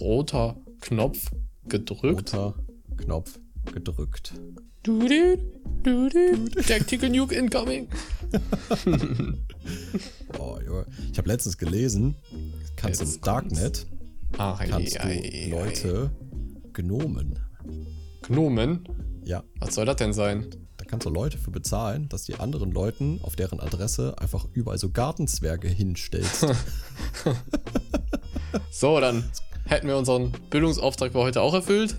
Roter 0.00 0.56
Knopf 0.80 1.30
gedrückt. 1.68 2.34
Roter 2.34 2.54
Knopf 2.96 3.38
gedrückt. 3.72 4.34
Du, 4.82 5.06
du, 5.06 5.36
du, 5.82 6.08
du. 6.08 6.62
Tactical 6.62 7.10
Nuke 7.10 7.34
incoming. 7.34 7.88
Oh, 10.38 10.58
Junge. 10.64 10.86
Ich 11.12 11.18
habe 11.18 11.28
letztens 11.28 11.58
gelesen, 11.58 12.14
kannst 12.76 13.00
Jetzt 13.00 13.16
im 13.16 13.22
Darknet 13.22 13.86
Ach, 14.38 14.64
kannst 14.64 14.98
ei, 15.00 15.48
du. 15.50 15.50
Leute 15.50 16.10
Gnomen. 16.72 17.38
Gnomen? 18.22 18.88
Ja, 19.24 19.42
Was 19.58 19.74
soll 19.74 19.86
das 19.86 19.96
denn 19.96 20.12
sein? 20.12 20.46
da 20.76 20.84
kannst 20.86 21.04
du 21.04 21.10
Leute 21.10 21.36
für 21.36 21.50
bezahlen, 21.50 22.08
dass 22.08 22.24
die 22.24 22.36
anderen 22.36 22.70
Leuten 22.70 23.20
auf 23.22 23.36
deren 23.36 23.60
Adresse 23.60 24.16
einfach 24.18 24.46
überall 24.54 24.78
so 24.78 24.90
Gartenzwerge 24.90 25.68
hinstellst. 25.68 26.46
So, 28.70 28.98
dann 29.00 29.30
hätten 29.70 29.86
wir 29.88 29.96
unseren 29.96 30.32
Bildungsauftrag 30.50 31.12
für 31.12 31.18
heute 31.18 31.40
auch 31.40 31.54
erfüllt. 31.54 31.96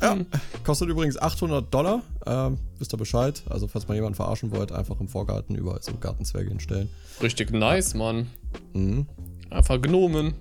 ja, 0.00 0.16
kostet 0.64 0.88
übrigens 0.88 1.20
800 1.20 1.72
Dollar. 1.72 2.02
Ähm, 2.26 2.58
wisst 2.78 2.92
ihr 2.94 2.98
Bescheid? 2.98 3.42
Also, 3.48 3.68
falls 3.68 3.88
mal 3.88 3.94
jemanden 3.94 4.16
verarschen 4.16 4.50
wollt, 4.50 4.72
einfach 4.72 5.00
im 5.00 5.08
Vorgarten 5.08 5.54
überall 5.56 5.82
so 5.82 5.92
Gartenzwerge 5.98 6.48
hinstellen. 6.50 6.88
Richtig 7.22 7.50
nice, 7.52 7.94
Mann. 7.94 8.28
Mhm. 8.72 9.06
Einfach 9.50 9.80
Gnomen. 9.80 10.34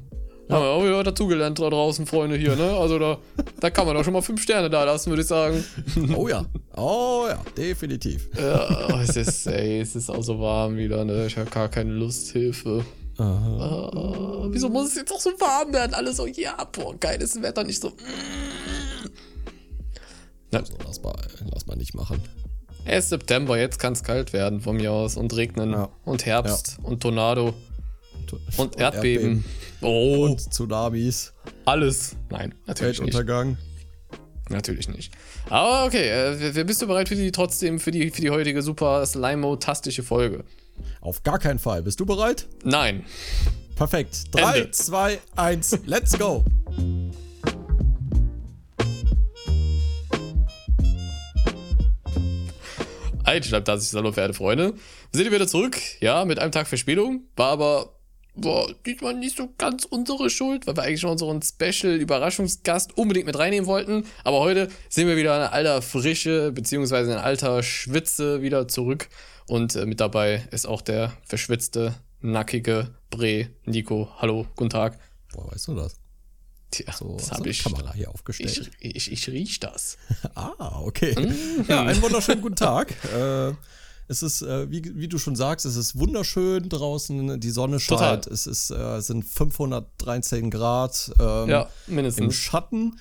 Haben 0.49 0.61
wir 0.63 0.70
auch 0.72 0.84
wieder 0.84 1.03
dazugelernt 1.03 1.58
da 1.59 1.70
draußen, 1.70 2.05
Freunde 2.05 2.35
hier, 2.35 2.55
ne? 2.58 2.75
Also 2.77 3.00
da, 3.00 3.17
da 3.61 3.70
kann 3.70 3.86
man 3.86 3.95
doch 3.95 4.03
schon 4.03 4.11
mal 4.11 4.22
fünf 4.22 4.41
Sterne 4.41 4.70
da 4.70 4.84
lassen, 4.84 5.09
würde 5.09 5.22
ich 5.22 5.27
sagen. 5.27 5.63
Oh 6.16 6.27
ja, 6.27 6.45
oh 6.75 7.25
ja, 7.30 7.41
definitiv. 7.58 8.30
Ja, 8.38 9.02
es 9.02 9.16
ist, 9.16 9.47
ey, 9.47 9.80
es 9.80 9.95
ist 9.95 10.09
auch 10.09 10.22
so 10.22 10.39
warm 10.39 10.75
wieder, 10.75 11.05
ne? 11.05 11.27
Ich 11.27 11.38
habe 11.38 11.50
gar 11.50 11.70
keine 11.70 11.94
Lust, 11.94 12.31
Hilfe. 12.34 12.84
Aha. 13.17 13.91
Ah, 13.94 14.48
wieso 14.49 14.70
muss 14.70 14.88
es 14.90 14.95
jetzt 14.95 15.12
auch 15.12 15.20
so 15.20 15.30
warm 15.40 15.72
werden? 15.73 15.94
Alle 15.94 16.13
so, 16.13 16.26
ja, 16.26 16.63
boah, 16.72 16.95
geiles 16.99 17.41
Wetter, 17.41 17.63
nicht 17.63 17.81
so. 17.81 17.89
mm. 17.89 19.09
Also, 20.55 20.73
lass 20.86 21.02
mal, 21.02 21.16
lass 21.52 21.66
mal 21.66 21.75
nicht 21.78 21.95
machen. 21.95 22.22
Es 22.86 23.06
ist 23.06 23.09
September, 23.09 23.58
jetzt 23.58 23.80
kann 23.80 23.94
es 23.94 24.03
kalt 24.03 24.34
werden 24.34 24.61
von 24.61 24.75
mir 24.75 24.91
aus 24.91 25.16
und 25.17 25.36
regnen 25.36 25.72
Ja. 25.72 25.89
und 26.06 26.25
Herbst 26.25 26.78
und 26.84 27.02
Tornado 27.02 27.53
und 28.58 28.78
Erdbeben. 28.78 29.45
Oh, 29.81 30.25
Und 30.25 30.52
Tsunamis, 30.53 31.34
alles. 31.66 32.16
Nein, 32.30 32.53
natürlich 32.67 33.00
nicht. 33.02 33.14
Weltuntergang. 33.14 33.58
Natürlich 34.50 34.89
nicht. 34.89 35.14
Aber 35.50 35.86
okay, 35.86 36.09
äh, 36.09 36.64
bist 36.66 36.81
du 36.81 36.88
bereit 36.88 37.08
für 37.09 37.16
die 37.16 37.31
trotzdem 37.31 37.80
für 37.80 37.91
die 37.91 38.11
für 38.11 38.22
die 38.22 38.30
heutige 38.30 38.61
super 38.61 39.06
slimo-tastische 39.06 40.03
Folge? 40.03 40.44
Auf 41.02 41.23
gar 41.23 41.39
keinen 41.39 41.59
Fall. 41.59 41.84
Bist 41.84 42.00
du 42.00 42.06
bereit? 42.06 42.48
Nein. 42.64 43.06
Perfekt. 43.76 44.23
3, 44.31 44.58
Ende. 44.58 44.72
2, 44.72 45.20
1, 45.36 45.80
let's 45.86 46.17
go. 46.17 46.45
Einschlag, 53.23 53.66
das 53.66 53.84
ist 53.84 53.94
hallo 53.95 54.12
verehrte 54.12 54.34
Freunde. 54.34 54.73
Wir 55.12 55.23
sind 55.23 55.31
wieder 55.31 55.48
zurück, 55.48 55.78
ja, 56.02 56.25
mit 56.25 56.40
einem 56.40 56.52
Tag 56.52 56.67
Verspätung. 56.67 57.23
War 57.36 57.52
aber 57.52 57.94
boah, 58.36 58.68
diesmal 58.86 59.14
nicht 59.14 59.38
so 59.38 59.50
ganz 59.58 59.86
unsere 59.86 60.30
Schuld, 60.30 60.68
weil 60.68 60.75
wir 60.75 60.84
eigentlich 60.84 61.02
schon 61.02 61.12
unseren 61.12 61.42
Special-Überraschungsgast 61.42 62.97
unbedingt 62.97 63.25
mit 63.25 63.38
reinnehmen 63.38 63.68
wollten. 63.68 64.06
Aber 64.23 64.40
heute 64.40 64.70
sind 64.90 65.08
wir 65.08 65.18
wieder 65.18 65.36
in 65.36 65.52
alter 65.52 65.81
Frische, 65.81 66.52
beziehungsweise 66.52 67.12
in 67.12 67.18
alter 67.18 67.64
Schwitze 67.64 68.42
wieder 68.42 68.68
zurück. 68.68 69.08
Und 69.47 69.75
äh, 69.75 69.86
mit 69.86 69.99
dabei 69.99 70.47
ist 70.52 70.66
auch 70.66 70.81
der 70.81 71.13
verschwitzte, 71.25 71.95
nackige 72.22 72.89
Bre, 73.09 73.50
Nico. 73.66 74.09
Hallo, 74.17 74.47
guten 74.55 74.69
Tag. 74.69 75.00
Boah, 75.33 75.52
weißt 75.52 75.67
du 75.67 75.75
das? 75.75 75.95
Tja, 76.72 76.91
So, 76.94 77.17
das 77.17 77.31
habe 77.31 77.50
ich. 77.50 77.63
Kamera 77.63 77.94
hier 77.94 78.09
aufgestellt. 78.09 78.72
Ich, 78.80 78.95
ich, 78.95 79.11
ich 79.11 79.27
riech 79.30 79.59
das. 79.59 79.97
Ah, 80.35 80.80
okay. 80.81 81.16
Mhm. 81.19 81.66
Ja, 81.67 81.83
einen 81.83 82.02
wunderschönen 82.02 82.41
guten 82.41 82.55
Tag. 82.55 82.94
Äh, 83.13 83.53
es 84.08 84.23
ist, 84.23 84.41
äh, 84.41 84.69
wie, 84.72 84.81
wie 84.95 85.08
du 85.08 85.18
schon 85.18 85.35
sagst, 85.35 85.66
es 85.66 85.75
ist 85.75 85.97
wunderschön 85.97 86.68
draußen. 86.69 87.39
Die 87.39 87.50
Sonne 87.51 87.78
Total. 87.78 88.16
scheint. 88.16 88.28
Es 88.28 88.47
ist, 88.47 88.72
äh, 88.72 88.75
es 88.97 89.07
sind 89.07 89.23
513 89.23 90.50
Grad 90.50 91.12
ähm, 91.19 91.50
Ja, 91.50 91.69
im 91.88 91.95
mindestens. 91.95 92.35
Schatten. 92.35 93.00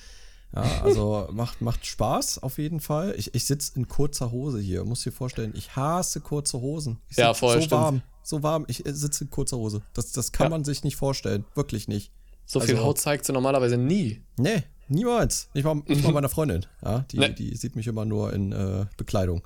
Ja, 0.55 0.81
also 0.83 1.27
macht, 1.31 1.61
macht 1.61 1.85
Spaß 1.85 2.43
auf 2.43 2.57
jeden 2.59 2.79
Fall. 2.79 3.15
Ich, 3.17 3.33
ich 3.33 3.45
sitze 3.45 3.71
in 3.75 3.87
kurzer 3.87 4.31
Hose 4.31 4.59
hier. 4.59 4.85
Muss 4.85 5.01
dir 5.01 5.11
vorstellen, 5.11 5.53
ich 5.55 5.75
hasse 5.75 6.21
kurze 6.21 6.61
Hosen. 6.61 6.99
Ich 7.09 7.17
Ja, 7.17 7.33
voll, 7.33 7.53
So 7.55 7.61
stimmt. 7.61 7.71
warm. 7.71 8.01
So 8.21 8.43
warm. 8.43 8.65
Ich 8.67 8.85
äh, 8.85 8.93
sitze 8.93 9.23
in 9.23 9.29
kurzer 9.31 9.57
Hose. 9.57 9.81
Das, 9.93 10.11
das 10.11 10.31
kann 10.31 10.45
Ja. 10.45 10.49
man 10.51 10.63
sich 10.63 10.83
nicht 10.83 10.95
vorstellen. 10.95 11.45
Wirklich 11.55 11.87
nicht. 11.87 12.11
So 12.45 12.59
viel 12.59 12.75
also- 12.75 12.85
Haut 12.87 12.99
zeigt 12.99 13.25
sie 13.25 13.33
normalerweise 13.33 13.77
nie. 13.77 14.21
Nee, 14.37 14.63
niemals. 14.89 15.49
Nicht 15.55 15.63
mal, 15.63 15.75
nicht 15.87 16.03
mal 16.03 16.11
meiner 16.13 16.29
Freundin. 16.29 16.65
Ja, 16.83 16.99
die, 17.11 17.17
Nee. 17.17 17.29
die 17.33 17.55
sieht 17.55 17.75
mich 17.75 17.87
immer 17.87 18.05
nur 18.05 18.31
in 18.33 18.51
äh, 18.51 18.85
Bekleidung. 18.97 19.41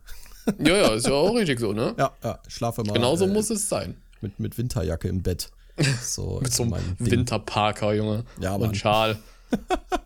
Ja, 0.59 0.75
ja, 0.77 0.87
ist 0.93 1.07
ja 1.07 1.13
auch 1.13 1.33
richtig 1.35 1.59
so, 1.59 1.71
ne? 1.73 1.95
Ja, 1.97 2.11
ja, 2.23 2.39
ich 2.47 2.53
schlafe 2.53 2.81
immer 2.81 2.93
Genauso 2.93 3.25
äh, 3.25 3.29
muss 3.29 3.49
es 3.49 3.69
sein. 3.69 3.95
mit, 4.21 4.39
mit 4.39 4.57
Winterjacke 4.57 5.07
im 5.07 5.21
Bett. 5.23 5.51
So, 6.01 6.39
Mit 6.41 6.51
so 6.53 6.63
einem. 6.63 6.75
Winterparker, 6.99 7.93
Junge. 7.93 8.25
Ja, 8.39 8.57
Mann. 8.57 8.69
Und 8.69 8.75
Schal. 8.77 9.17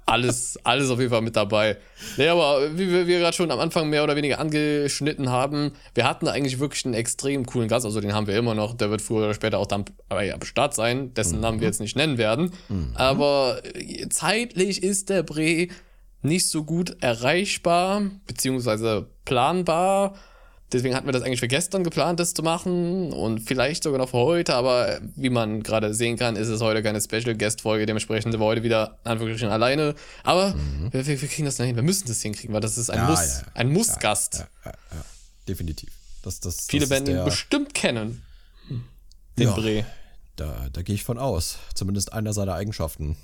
Alles, 0.05 0.59
alles 0.63 0.89
auf 0.89 0.99
jeden 0.99 1.11
Fall 1.11 1.21
mit 1.21 1.35
dabei. 1.35 1.77
Nee, 2.17 2.27
aber 2.27 2.77
wie 2.77 2.89
wir, 2.89 3.07
wir 3.07 3.19
gerade 3.19 3.35
schon 3.35 3.51
am 3.51 3.59
Anfang 3.59 3.89
mehr 3.89 4.03
oder 4.03 4.15
weniger 4.15 4.39
angeschnitten 4.39 5.29
haben, 5.29 5.71
wir 5.95 6.05
hatten 6.05 6.27
eigentlich 6.27 6.59
wirklich 6.59 6.85
einen 6.85 6.93
extrem 6.93 7.45
coolen 7.45 7.67
Gast, 7.67 7.85
also 7.85 8.01
den 8.01 8.13
haben 8.13 8.27
wir 8.27 8.37
immer 8.37 8.55
noch, 8.55 8.73
der 8.75 8.89
wird 8.89 9.01
früher 9.01 9.25
oder 9.25 9.33
später 9.33 9.59
auch 9.59 9.67
dann 9.67 9.85
ja, 10.09 10.33
am 10.33 10.43
Start 10.43 10.73
sein, 10.73 11.13
dessen 11.13 11.35
Mhm. 11.35 11.41
Namen 11.41 11.59
wir 11.61 11.67
jetzt 11.67 11.79
nicht 11.79 11.95
nennen 11.95 12.17
werden. 12.17 12.51
Aber 12.95 13.61
äh, 13.73 14.07
zeitlich 14.09 14.83
ist 14.83 15.09
der 15.09 15.23
Bre 15.23 15.67
nicht 16.21 16.47
so 16.47 16.63
gut 16.63 16.97
erreichbar, 17.01 18.03
beziehungsweise 18.27 19.07
planbar. 19.25 20.15
Deswegen 20.71 20.95
hatten 20.95 21.05
wir 21.07 21.11
das 21.11 21.23
eigentlich 21.23 21.41
für 21.41 21.49
gestern 21.49 21.83
geplant, 21.83 22.19
das 22.19 22.33
zu 22.33 22.43
machen 22.43 23.11
und 23.11 23.39
vielleicht 23.41 23.83
sogar 23.83 23.99
noch 23.99 24.09
für 24.09 24.17
heute, 24.19 24.55
aber 24.55 25.01
wie 25.15 25.29
man 25.29 25.63
gerade 25.63 25.93
sehen 25.93 26.17
kann, 26.17 26.37
ist 26.37 26.47
es 26.47 26.61
heute 26.61 26.81
keine 26.81 27.01
Special 27.01 27.35
Guest 27.35 27.61
Folge, 27.61 27.85
dementsprechend 27.85 28.31
sind 28.31 28.39
wir 28.39 28.45
heute 28.45 28.63
wieder 28.63 28.97
Anführungsstrichen 29.03 29.51
alleine. 29.51 29.95
Aber 30.23 30.55
wir, 30.91 31.05
wir, 31.05 31.21
wir 31.21 31.27
kriegen 31.27 31.45
das 31.45 31.59
noch 31.59 31.65
hin, 31.65 31.75
wir 31.75 31.83
müssen 31.83 32.07
das 32.07 32.21
hinkriegen, 32.21 32.53
weil 32.53 32.61
das 32.61 32.77
ist 32.77 32.89
ein 32.89 33.01
Mhm. 33.01 33.03
Ja, 33.03 33.09
Muss, 33.09 33.19
ja, 33.19 33.39
ja. 33.41 33.45
ein 33.55 33.73
Muss-Gast. 33.73 34.45
Definitiv. 35.47 35.89
Das, 36.23 36.39
das, 36.39 36.67
Viele 36.69 36.81
das 36.81 36.89
werden 36.91 37.07
ihn 37.07 37.25
bestimmt 37.25 37.73
kennen. 37.73 38.21
Den 39.37 39.47
Ja. 39.47 39.53
Bre. 39.53 39.85
Da, 40.35 40.67
da 40.71 40.81
gehe 40.81 40.95
ich 40.95 41.03
von 41.03 41.17
aus. 41.17 41.57
Zumindest 41.73 42.13
einer 42.13 42.33
seiner 42.33 42.53
Eigenschaften, 42.53 43.17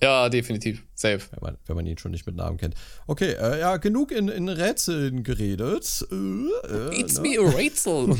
Ja, 0.00 0.28
definitiv. 0.28 0.84
Safe. 0.94 1.20
wenn 1.30 1.40
man, 1.42 1.58
wenn 1.66 1.76
man 1.76 1.86
ihn 1.86 1.96
schon 1.98 2.10
nicht 2.10 2.26
mit 2.26 2.36
Namen 2.36 2.58
kennt. 2.58 2.74
Okay, 3.06 3.32
äh, 3.32 3.60
ja, 3.60 3.78
genug 3.78 4.12
in, 4.12 4.28
in 4.28 4.48
Rätseln 4.48 5.22
geredet. 5.22 6.06
Äh, 6.10 6.14
äh, 6.14 7.00
It's 7.00 7.18
ne? 7.18 7.28
me, 7.28 7.38
a 7.38 7.50
Rätsel. 7.50 8.08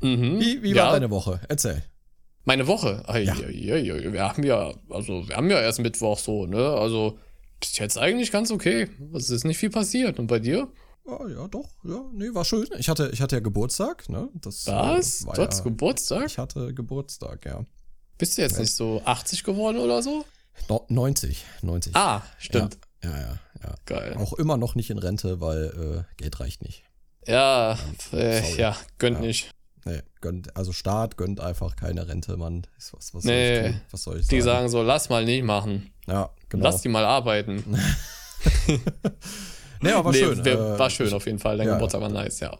mhm. 0.00 0.40
Wie, 0.40 0.62
wie 0.62 0.72
Ja. 0.74 0.86
war 0.86 0.92
deine 0.92 1.10
Woche? 1.10 1.40
Erzähl. 1.48 1.82
Meine 2.44 2.66
Woche. 2.66 3.02
Ei, 3.08 3.28
ei, 3.28 3.72
ei, 3.72 3.92
ei. 3.92 4.12
Wir 4.12 4.22
haben 4.22 4.42
ja, 4.44 4.72
also 4.90 5.28
wir 5.28 5.36
haben 5.36 5.50
ja 5.50 5.60
erst 5.60 5.80
Mittwoch 5.80 6.18
so, 6.18 6.46
ne? 6.46 6.58
Also 6.58 7.18
bis 7.60 7.78
jetzt 7.78 7.98
eigentlich 7.98 8.30
ganz 8.30 8.50
okay. 8.50 8.88
Es 9.14 9.30
ist 9.30 9.44
nicht 9.44 9.58
viel 9.58 9.70
passiert. 9.70 10.18
Und 10.18 10.26
bei 10.28 10.38
dir? 10.38 10.68
Oh, 11.04 11.26
ja, 11.28 11.46
doch, 11.46 11.68
ja, 11.84 12.04
nee, 12.12 12.34
war 12.34 12.44
schön. 12.44 12.66
Ich 12.78 12.88
hatte, 12.88 13.10
ich 13.12 13.20
hatte 13.20 13.36
ja 13.36 13.40
Geburtstag, 13.40 14.08
ne? 14.08 14.28
Das, 14.34 14.66
Was? 14.66 15.22
äh, 15.22 15.26
war 15.26 15.34
du 15.34 15.42
ja, 15.42 15.62
Geburtstag? 15.62 16.26
Ich 16.26 16.36
hatte 16.38 16.74
Geburtstag, 16.74 17.46
ja. 17.46 17.64
Bist 18.18 18.36
du 18.38 18.42
jetzt 18.42 18.58
nicht 18.58 18.74
so 18.74 19.02
80 19.04 19.44
geworden 19.44 19.78
oder 19.78 20.02
so? 20.02 20.24
No, 20.68 20.86
90, 20.88 21.44
90. 21.62 21.94
Ah, 21.96 22.22
stimmt. 22.38 22.78
Ja, 23.04 23.10
ja, 23.10 23.18
ja. 23.20 23.38
ja. 23.62 23.74
Geil. 23.84 24.16
Auch 24.16 24.32
immer 24.34 24.56
noch 24.56 24.74
nicht 24.74 24.90
in 24.90 24.98
Rente, 24.98 25.40
weil 25.40 26.04
äh, 26.08 26.14
Geld 26.16 26.40
reicht 26.40 26.62
nicht. 26.62 26.84
Ja, 27.26 27.72
äh, 28.12 28.40
sorry. 28.42 28.60
ja, 28.60 28.76
gönnt 28.98 29.18
Ja. 29.20 29.26
nicht. 29.26 29.50
Nee, 29.84 30.02
gönnt, 30.20 30.56
also 30.56 30.72
Staat 30.72 31.16
gönnt 31.16 31.40
einfach 31.40 31.76
keine 31.76 32.08
Rente, 32.08 32.36
Mann. 32.36 32.66
Was, 32.92 33.12
was 33.14 33.22
soll 33.22 33.32
Nee, 33.32 33.58
ich 33.66 33.66
tun? 33.72 33.80
Was 33.90 34.02
soll 34.02 34.20
ich 34.20 34.26
Die 34.28 34.40
sagen? 34.40 34.58
sagen 34.60 34.68
so, 34.70 34.82
lass 34.82 35.08
mal 35.10 35.24
nicht 35.24 35.44
machen. 35.44 35.92
Ja, 36.08 36.30
genau. 36.48 36.64
Lass 36.64 36.82
die 36.82 36.88
mal 36.88 37.04
arbeiten. 37.04 37.62
nee, 39.80 39.92
aber 39.92 40.06
war 40.06 40.12
Nee, 40.12 40.18
schön. 40.18 40.44
wär- 40.44 40.74
äh, 40.74 40.78
war 40.78 40.90
schön 40.90 41.06
ich- 41.08 41.14
auf 41.14 41.26
jeden 41.26 41.38
Fall. 41.38 41.58
Dein 41.58 41.66
ja. 41.68 41.74
Geburtstag 41.74 42.00
war 42.00 42.08
nice, 42.08 42.40
ja. 42.40 42.58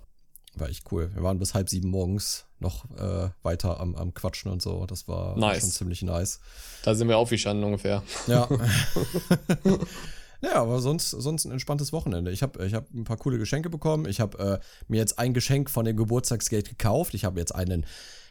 War 0.56 0.68
echt 0.70 0.90
cool. 0.90 1.10
Wir 1.14 1.22
waren 1.22 1.38
bis 1.38 1.52
halb 1.52 1.68
sieben 1.68 1.90
morgens 1.90 2.46
noch 2.58 2.86
äh, 2.96 3.28
weiter 3.42 3.78
am, 3.78 3.94
am 3.94 4.14
Quatschen 4.14 4.50
und 4.50 4.62
so. 4.62 4.86
Das 4.86 5.06
war, 5.06 5.36
Nice. 5.38 5.60
schon 5.60 5.70
ziemlich 5.70 6.02
nice. 6.02 6.40
Da 6.82 6.94
sind 6.94 7.08
wir 7.08 7.18
aufgestanden 7.18 7.64
ungefähr. 7.64 8.02
Ja. 8.26 8.48
ja, 10.40 10.54
aber 10.54 10.80
sonst, 10.80 11.10
sonst 11.10 11.44
ein 11.44 11.52
entspanntes 11.52 11.92
Wochenende. 11.92 12.30
Ich 12.30 12.42
habe 12.42 12.64
ich 12.64 12.72
hab 12.72 12.92
ein 12.94 13.04
paar 13.04 13.18
coole 13.18 13.38
Geschenke 13.38 13.68
bekommen. 13.68 14.06
Ich 14.06 14.20
habe 14.20 14.38
äh, 14.38 14.58
mir 14.88 14.96
jetzt 14.98 15.18
ein 15.18 15.34
Geschenk 15.34 15.68
von 15.68 15.84
dem 15.84 15.96
Geburtstagsgeld 15.96 16.68
gekauft. 16.70 17.12
Ich 17.14 17.24
habe 17.26 17.38
jetzt 17.38 17.54
einen, 17.54 17.84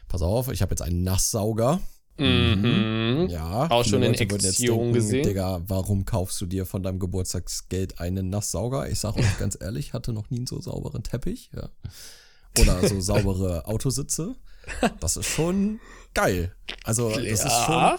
pass 0.08 0.22
auf, 0.22 0.48
ich 0.48 0.62
habe 0.62 0.72
jetzt 0.72 0.82
einen 0.82 1.02
Nasssauger. 1.02 1.80
Mhm. 2.18 3.26
Ja. 3.28 3.68
Auch 3.70 3.84
schon 3.84 4.02
in 4.02 4.14
Aktion 4.14 4.92
gesehen. 4.92 5.24
Digga, 5.26 5.60
warum 5.66 6.04
kaufst 6.04 6.40
du 6.40 6.46
dir 6.46 6.64
von 6.66 6.82
deinem 6.82 6.98
Geburtstagsgeld 6.98 8.00
einen 8.00 8.30
Nasssauger? 8.30 8.88
Ich 8.88 9.00
sage 9.00 9.20
euch 9.20 9.38
ganz 9.38 9.56
ehrlich, 9.60 9.92
hatte 9.92 10.12
noch 10.12 10.30
nie 10.30 10.38
einen 10.38 10.46
so 10.46 10.60
sauberen 10.60 11.02
Teppich. 11.02 11.50
Ja. 11.54 11.68
Oder 12.60 12.88
so 12.88 13.00
saubere 13.00 13.66
Autositze. 13.66 14.34
Das 15.00 15.16
ist 15.16 15.26
schon 15.28 15.78
geil. 16.14 16.54
Also, 16.84 17.10
das 17.10 17.22
ist 17.22 17.40
schon. 17.42 17.74
Ja. 17.74 17.98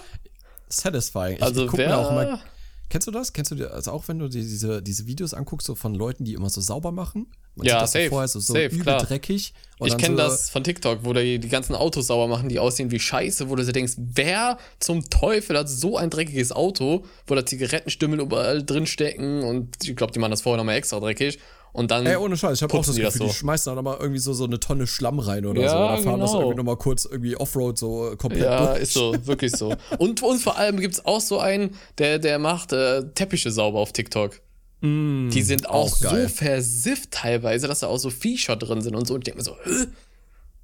satisfying. 0.70 1.38
Ich, 1.38 1.44
Also 1.44 1.64
ich 1.66 1.70
guck 1.72 1.80
wer- 1.80 1.88
mir 1.90 1.98
auch 1.98 2.12
immer. 2.12 2.40
Kennst 2.90 3.06
du 3.08 3.12
das? 3.12 3.34
Kennst 3.34 3.52
du 3.52 3.56
dir, 3.56 3.74
also 3.74 3.92
auch 3.92 4.08
wenn 4.08 4.20
du 4.20 4.30
dir 4.30 4.42
diese, 4.42 4.82
diese 4.82 5.08
Videos 5.08 5.34
anguckst, 5.34 5.68
so 5.68 5.76
von 5.76 5.94
Leuten, 5.94 6.24
die 6.24 6.34
immer 6.34 6.50
so 6.50 6.62
sauber 6.62 6.92
machen? 6.92 7.28
Man 7.56 7.66
Ja, 7.68 7.74
sieht 7.74 7.82
das 7.82 7.92
so 7.92 7.98
safe, 8.00 8.10
vorher 8.10 8.28
so, 8.28 8.40
so 8.40 8.54
safe, 8.54 8.68
übel 8.68 8.82
klar. 8.84 9.04
dreckig. 9.04 9.54
und 9.80 9.88
Ich 9.88 9.98
kenne 9.98 10.16
so, 10.16 10.22
das 10.22 10.50
von 10.50 10.64
TikTok, 10.64 11.00
wo 11.04 11.12
die, 11.12 11.40
die 11.40 11.50
ganzen 11.50 11.76
Autos 11.76 12.08
sauber 12.08 12.28
machen, 12.28 12.48
die 12.50 12.60
aussehen 12.60 12.92
wie 12.92 13.00
Scheiße, 13.00 13.50
wo 13.50 13.56
du 13.56 13.66
dir 13.66 13.74
denkst, 13.74 13.94
wer 13.98 14.58
zum 14.80 15.10
Teufel 15.10 15.58
hat 15.58 15.68
so 15.68 15.98
ein 15.98 16.10
dreckiges 16.10 16.52
Auto, 16.52 17.04
wo 17.26 17.36
da 17.36 17.46
Zigarettenstümmeln 17.46 18.22
überall 18.22 18.64
drin 18.64 18.86
stecken 18.86 19.44
und 19.44 19.76
ich 19.84 19.96
glaube, 19.96 20.14
die 20.14 20.20
machen 20.20 20.32
das 20.32 20.42
vorher 20.42 20.58
nochmal 20.58 20.76
extra 20.76 21.00
dreckig 21.00 21.40
und 21.78 21.92
dann 21.92 22.06
Ey, 22.06 22.16
ohne 22.18 22.36
Scheiß, 22.36 22.58
ich 22.58 22.64
habe 22.64 22.74
auch 22.74 22.86
das 22.86 22.96
die 22.96 23.02
Gefühl, 23.02 23.04
das 23.06 23.14
die 23.14 23.28
so. 23.28 23.34
schmeißen 23.34 23.72
da 23.72 23.76
nochmal 23.76 23.98
irgendwie 24.00 24.20
so, 24.20 24.34
so 24.34 24.44
eine 24.46 24.60
Tonne 24.60 24.88
Schlamm 24.88 25.20
rein 25.20 25.46
oder 25.46 25.62
Ja, 25.62 25.70
so. 25.70 25.78
Oder 25.78 25.98
fahren 26.00 26.20
das 26.20 26.32
genau. 26.32 26.42
irgendwie 26.42 26.58
nochmal 26.58 26.78
kurz 26.78 27.06
irgendwie 27.06 27.36
Offroad 27.38 27.78
so 27.78 28.14
komplett 28.18 28.44
Ja, 28.44 28.68
durch. 28.74 28.82
ist 28.82 28.94
so, 28.94 29.14
wirklich 29.26 29.52
so. 29.54 29.74
Und, 29.98 30.22
und 30.24 30.40
vor 30.40 30.58
allem 30.58 30.80
gibt 30.80 30.96
es 30.96 31.06
auch 31.06 31.22
so 31.22 31.40
einen, 31.40 31.76
der, 32.00 32.20
der 32.20 32.40
macht 32.40 32.74
äh, 32.74 33.04
Teppiche 33.14 33.52
sauber 33.52 33.80
auf 33.80 33.94
TikTok. 33.94 34.42
die 34.82 35.42
sind 35.42 35.70
auch, 35.70 35.88
Mm, 36.02 36.06
auch 36.06 36.12
so 36.12 36.28
versifft 36.28 37.12
teilweise, 37.12 37.68
dass 37.68 37.80
da 37.80 37.88
auch 37.88 37.98
so 37.98 38.10
Viecher 38.10 38.56
drin 38.56 38.82
sind 38.82 38.96
und 38.96 39.08
so. 39.08 39.14
Und 39.16 39.22
ich 39.22 39.26
denke 39.26 39.38
mir 39.40 39.44
so, 39.44 39.56
Hä? 39.64 39.88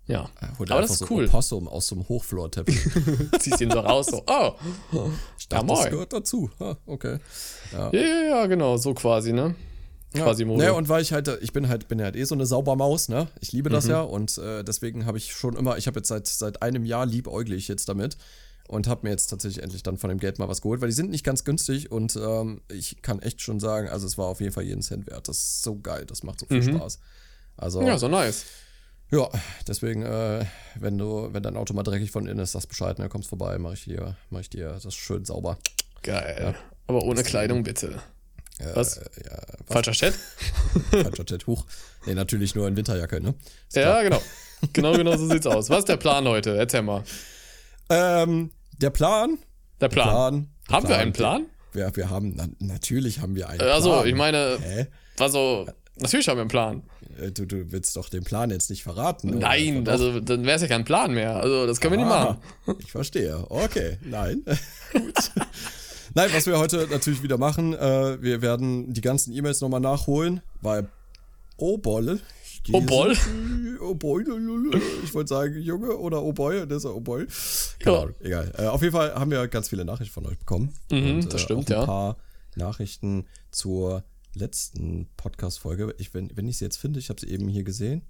ja. 0.07 0.30
Aber 0.57 0.81
das 0.81 0.92
ist 0.92 1.00
so 1.00 1.06
cool. 1.10 1.25
Opossum 1.25 1.68
aus 1.68 1.88
so 1.88 1.95
einem 1.95 2.07
Hochflorteppich. 2.10 2.77
Ziehst 3.39 3.62
ihn 3.62 3.71
so 3.71 3.80
raus, 3.80 4.07
so, 4.07 4.21
oh. 4.27 4.51
Ich 5.38 5.45
Ja, 5.45 5.60
dachte, 5.60 5.68
das 5.68 5.80
moin. 5.80 5.89
gehört 5.92 6.13
dazu. 6.13 6.50
Ha, 6.60 6.77
okay. 6.86 7.18
Ja, 7.71 7.92
ja, 7.92 8.24
ja, 8.30 8.45
genau, 8.48 8.77
so 8.77 8.94
quasi, 8.94 9.31
ne? 9.33 9.56
Quasi 10.13 10.45
Modo. 10.45 10.60
Naja, 10.60 10.71
und 10.74 10.89
weil 10.89 11.01
ich 11.01 11.12
halt, 11.13 11.27
ich 11.42 11.54
bin 11.54 11.68
halt, 11.69 11.88
bin 11.88 12.01
halt 12.01 12.15
eh 12.15 12.24
so 12.24 12.36
eine 12.36 12.45
Saubermaus, 12.45 13.10
ne? 13.10 13.27
Ich 13.39 13.51
liebe 13.51 13.69
Mhm. 13.69 13.74
das 13.74 13.88
ja 13.88 14.01
und 14.01 14.38
äh, 14.38 14.63
deswegen 14.63 15.06
habe 15.06 15.18
ich 15.18 15.33
schon 15.33 15.56
immer, 15.56 15.77
ich 15.77 15.88
habe 15.88 16.00
jetzt 16.00 16.10
seit, 16.10 16.27
seit 16.27 16.62
einem 16.62 16.86
Jahr 16.86 17.06
liebäugle 17.06 17.56
ich 17.56 17.68
jetzt 17.68 17.89
damit 17.89 18.18
und 18.68 18.88
habe 18.88 19.01
mir 19.07 19.10
jetzt 19.12 19.27
tatsächlich 19.27 19.63
endlich 19.63 19.83
dann 19.83 19.98
von 19.98 20.10
dem 20.10 20.19
Geld 20.19 20.39
mal 20.39 20.48
was 20.48 20.62
geholt, 20.62 20.81
weil 20.81 20.88
die 20.89 20.94
sind 20.95 21.10
nicht 21.10 21.24
ganz 21.25 21.44
günstig 21.44 21.92
und 21.92 22.15
ähm, 22.15 22.62
ich 22.71 23.01
kann 23.01 23.21
echt 23.21 23.42
schon 23.42 23.60
sagen, 23.60 23.89
also 23.89 24.06
es 24.07 24.18
war 24.18 24.27
auf 24.27 24.39
jeden 24.39 24.54
Fall 24.54 24.63
jeden 24.63 24.81
Cent 24.81 25.07
wert. 25.07 25.27
Das 25.27 25.38
ist 25.38 25.63
so 25.63 25.80
geil, 25.80 26.06
das 26.06 26.24
macht 26.24 26.39
so 26.39 26.45
viel 26.45 26.62
Spaß. 26.63 27.00
Also, 27.57 27.81
Mhm. 27.81 27.88
ja, 27.88 27.98
so 27.98 28.07
nice. 28.07 28.45
ja, 29.12 29.27
deswegen, 29.68 30.04
äh, 30.04 30.45
wenn 30.80 30.98
du, 30.98 31.30
wenn 31.33 31.44
dein 31.44 31.57
Auto 31.57 31.74
mal 31.74 31.83
dreckig 31.83 32.12
von 32.12 32.25
innen 32.25 32.39
ist, 32.39 32.54
sagst 32.54 32.69
Bescheid, 32.69 33.00
ne, 33.00 33.10
kommst 33.10 33.30
vorbei, 33.30 33.57
mach 33.57 33.74
ich 33.74 33.83
dir, 33.86 34.15
mach 34.30 34.39
ich 34.42 34.50
dir 34.50 34.80
das 34.81 34.94
schön 34.95 35.25
sauber. 35.25 35.57
Geil. 36.04 36.56
Aber 36.88 37.04
ohne 37.04 37.24
Kleidung, 37.24 37.63
bitte. 37.63 38.00
Was? 38.76 38.98
Äh, 38.98 39.04
ja, 39.26 39.38
Falscher 39.68 39.92
Chat? 39.94 40.14
falscher 40.92 41.26
Chat, 41.26 41.48
hoch. 41.48 41.66
Nee, 42.06 42.14
natürlich 42.14 42.56
nur 42.56 42.68
in 42.68 42.76
Winterjacke, 42.78 43.22
ne? 43.22 43.34
Ist 43.68 43.76
Ja, 43.76 44.02
genau. 44.04 44.22
Genau, 44.72 44.94
genau 44.94 45.18
so 45.18 45.28
sieht's 45.28 45.46
aus. 45.46 45.70
Was 45.70 45.80
ist 45.80 45.90
der 45.90 45.98
Plan 45.98 46.26
heute? 46.26 46.56
Erzähl 46.56 46.84
mal. 46.84 47.04
Ähm, 47.90 48.52
der 48.78 48.92
Plan. 48.92 49.38
Der 49.82 49.90
Plan. 49.90 50.08
Plan. 50.10 50.50
Haben 50.72 50.88
wir 50.88 50.98
einen 50.98 51.12
Plan? 51.12 51.46
Ja, 51.74 51.94
wir 51.96 52.10
haben, 52.10 52.34
na, 52.38 52.48
natürlich 52.60 53.20
haben 53.20 53.36
wir 53.36 53.50
einen 53.50 53.60
Also, 53.60 53.92
Plan. 53.92 54.08
ich 54.08 54.16
meine, 54.16 54.58
Hä? 54.62 54.88
war 55.18 55.30
so, 55.30 55.68
natürlich 55.98 56.30
haben 56.30 56.38
wir 56.38 56.42
einen 56.44 56.50
Plan. 56.50 56.84
Äh, 57.20 57.32
Du, 57.32 57.46
du 57.46 57.74
willst 57.74 57.98
doch 57.98 58.08
den 58.08 58.24
Plan 58.24 58.52
jetzt 58.52 58.70
nicht 58.70 58.84
verraten. 58.84 59.32
oder? 59.32 59.40
Nein, 59.40 59.86
also 59.90 60.20
dann 60.22 60.46
wäre 60.46 60.56
es 60.56 60.62
ja 60.62 60.70
kein 60.70 60.86
Plan 60.86 61.14
mehr. 61.14 61.36
Also, 61.36 61.68
das 61.68 61.82
können 61.82 61.96
wir 61.96 61.98
nicht 62.06 62.12
Ah, 62.14 62.40
machen. 62.66 62.78
Ich 62.80 62.92
verstehe. 62.92 63.46
Okay, 63.50 63.98
nein. 64.02 64.44
Gut. 64.94 65.32
Nein, 66.15 66.30
was 66.33 66.45
wir 66.45 66.60
heute 66.60 66.88
natürlich 66.92 67.24
wieder 67.24 67.38
machen, 67.38 67.74
äh, 67.74 68.21
wir 68.21 68.42
werden 68.42 68.94
die 68.94 69.01
ganzen 69.01 69.33
E-Mails 69.33 69.62
nochmal 69.62 69.80
nachholen, 69.80 70.42
weil, 70.62 70.88
oh 71.57 71.77
Bolle. 71.77 72.19
Oh 72.71 72.81
Boll? 72.81 73.18
Oh 73.81 73.94
boy, 73.95 74.24
ich 75.04 75.13
wollte 75.13 75.27
sagen 75.27 75.60
Junge 75.62 75.98
oder 75.98 76.24
oh 76.24 76.31
boy, 76.31 76.65
das 76.65 76.77
ist 76.77 76.86
oh 76.86 77.01
boy. 77.01 77.27
Keine 77.80 77.95
Ja. 77.95 78.01
Ahnung, 78.04 78.15
egal. 78.21 78.54
Äh, 78.57 78.68
auf 78.68 78.81
jeden 78.81 78.94
Fall 78.94 79.13
haben 79.13 79.31
wir 79.31 79.45
ganz 79.50 79.68
viele 79.68 79.83
Nachrichten 79.83 80.13
von 80.13 80.25
euch 80.27 80.39
bekommen. 80.39 80.74
Mhm, 80.89 81.27
das 81.27 81.42
stimmt, 81.42 81.69
auch 81.69 81.75
ein 81.75 81.80
ja. 81.81 81.86
paar 81.86 82.18
Nachrichten 82.56 83.25
zur 83.51 84.06
letzten 84.33 85.10
Podcast-Folge. 85.18 85.94
Ich, 85.98 86.13
wenn, 86.13 86.36
wenn 86.38 86.48
ich 86.48 86.57
sie 86.60 86.65
jetzt 86.65 86.77
finde, 86.77 87.00
ich 87.00 87.10
habe 87.10 87.19
sie 87.19 87.27
eben 87.27 87.50
hier 87.50 87.63
gesehen. 87.63 88.04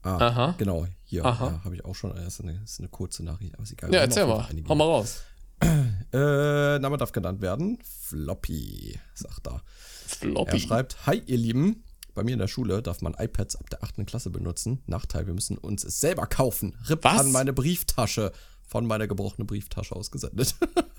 Ah, 0.00 0.16
Aha. 0.28 0.54
genau, 0.58 0.86
hier 1.04 1.24
Aha. 1.24 1.46
ja, 1.46 1.64
habe 1.64 1.74
ich 1.74 1.84
auch 1.84 1.94
schon. 1.94 2.14
Das 2.14 2.34
ist 2.34 2.40
eine, 2.40 2.54
das 2.60 2.72
ist 2.72 2.78
eine 2.80 2.88
kurze 2.88 3.22
Nachricht, 3.22 3.54
aber 3.54 3.62
ist 3.64 3.72
egal. 3.72 3.92
Ja, 3.92 4.00
erzähl 4.00 4.26
mal. 4.26 4.48
Hau 4.68 4.74
mal 4.74 4.84
raus. 4.84 5.22
Äh, 5.62 6.78
Name 6.78 6.96
darf 6.98 7.12
genannt 7.12 7.40
werden. 7.40 7.78
Floppy, 7.84 8.98
sagt 9.14 9.46
er. 9.46 9.54
Er 9.54 9.60
Floppy. 10.06 10.60
schreibt, 10.60 11.06
hi 11.06 11.22
ihr 11.26 11.38
Lieben, 11.38 11.84
bei 12.14 12.22
mir 12.22 12.32
in 12.32 12.38
der 12.38 12.48
Schule 12.48 12.82
darf 12.82 13.00
man 13.00 13.14
iPads 13.18 13.56
ab 13.56 13.70
der 13.70 13.82
8. 13.82 14.04
Klasse 14.06 14.30
benutzen. 14.30 14.82
Nachteil, 14.86 15.26
wir 15.26 15.34
müssen 15.34 15.56
uns 15.56 15.84
es 15.84 16.00
selber 16.00 16.26
kaufen. 16.26 16.76
Ripp 16.88 17.04
Was? 17.04 17.20
an 17.20 17.32
meine 17.32 17.52
Brieftasche. 17.52 18.32
Von 18.66 18.86
meiner 18.86 19.06
gebrochenen 19.06 19.46
Brieftasche 19.46 19.94
ausgesendet. 19.94 20.54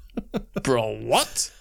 Bro, 0.64 1.00
what? 1.08 1.52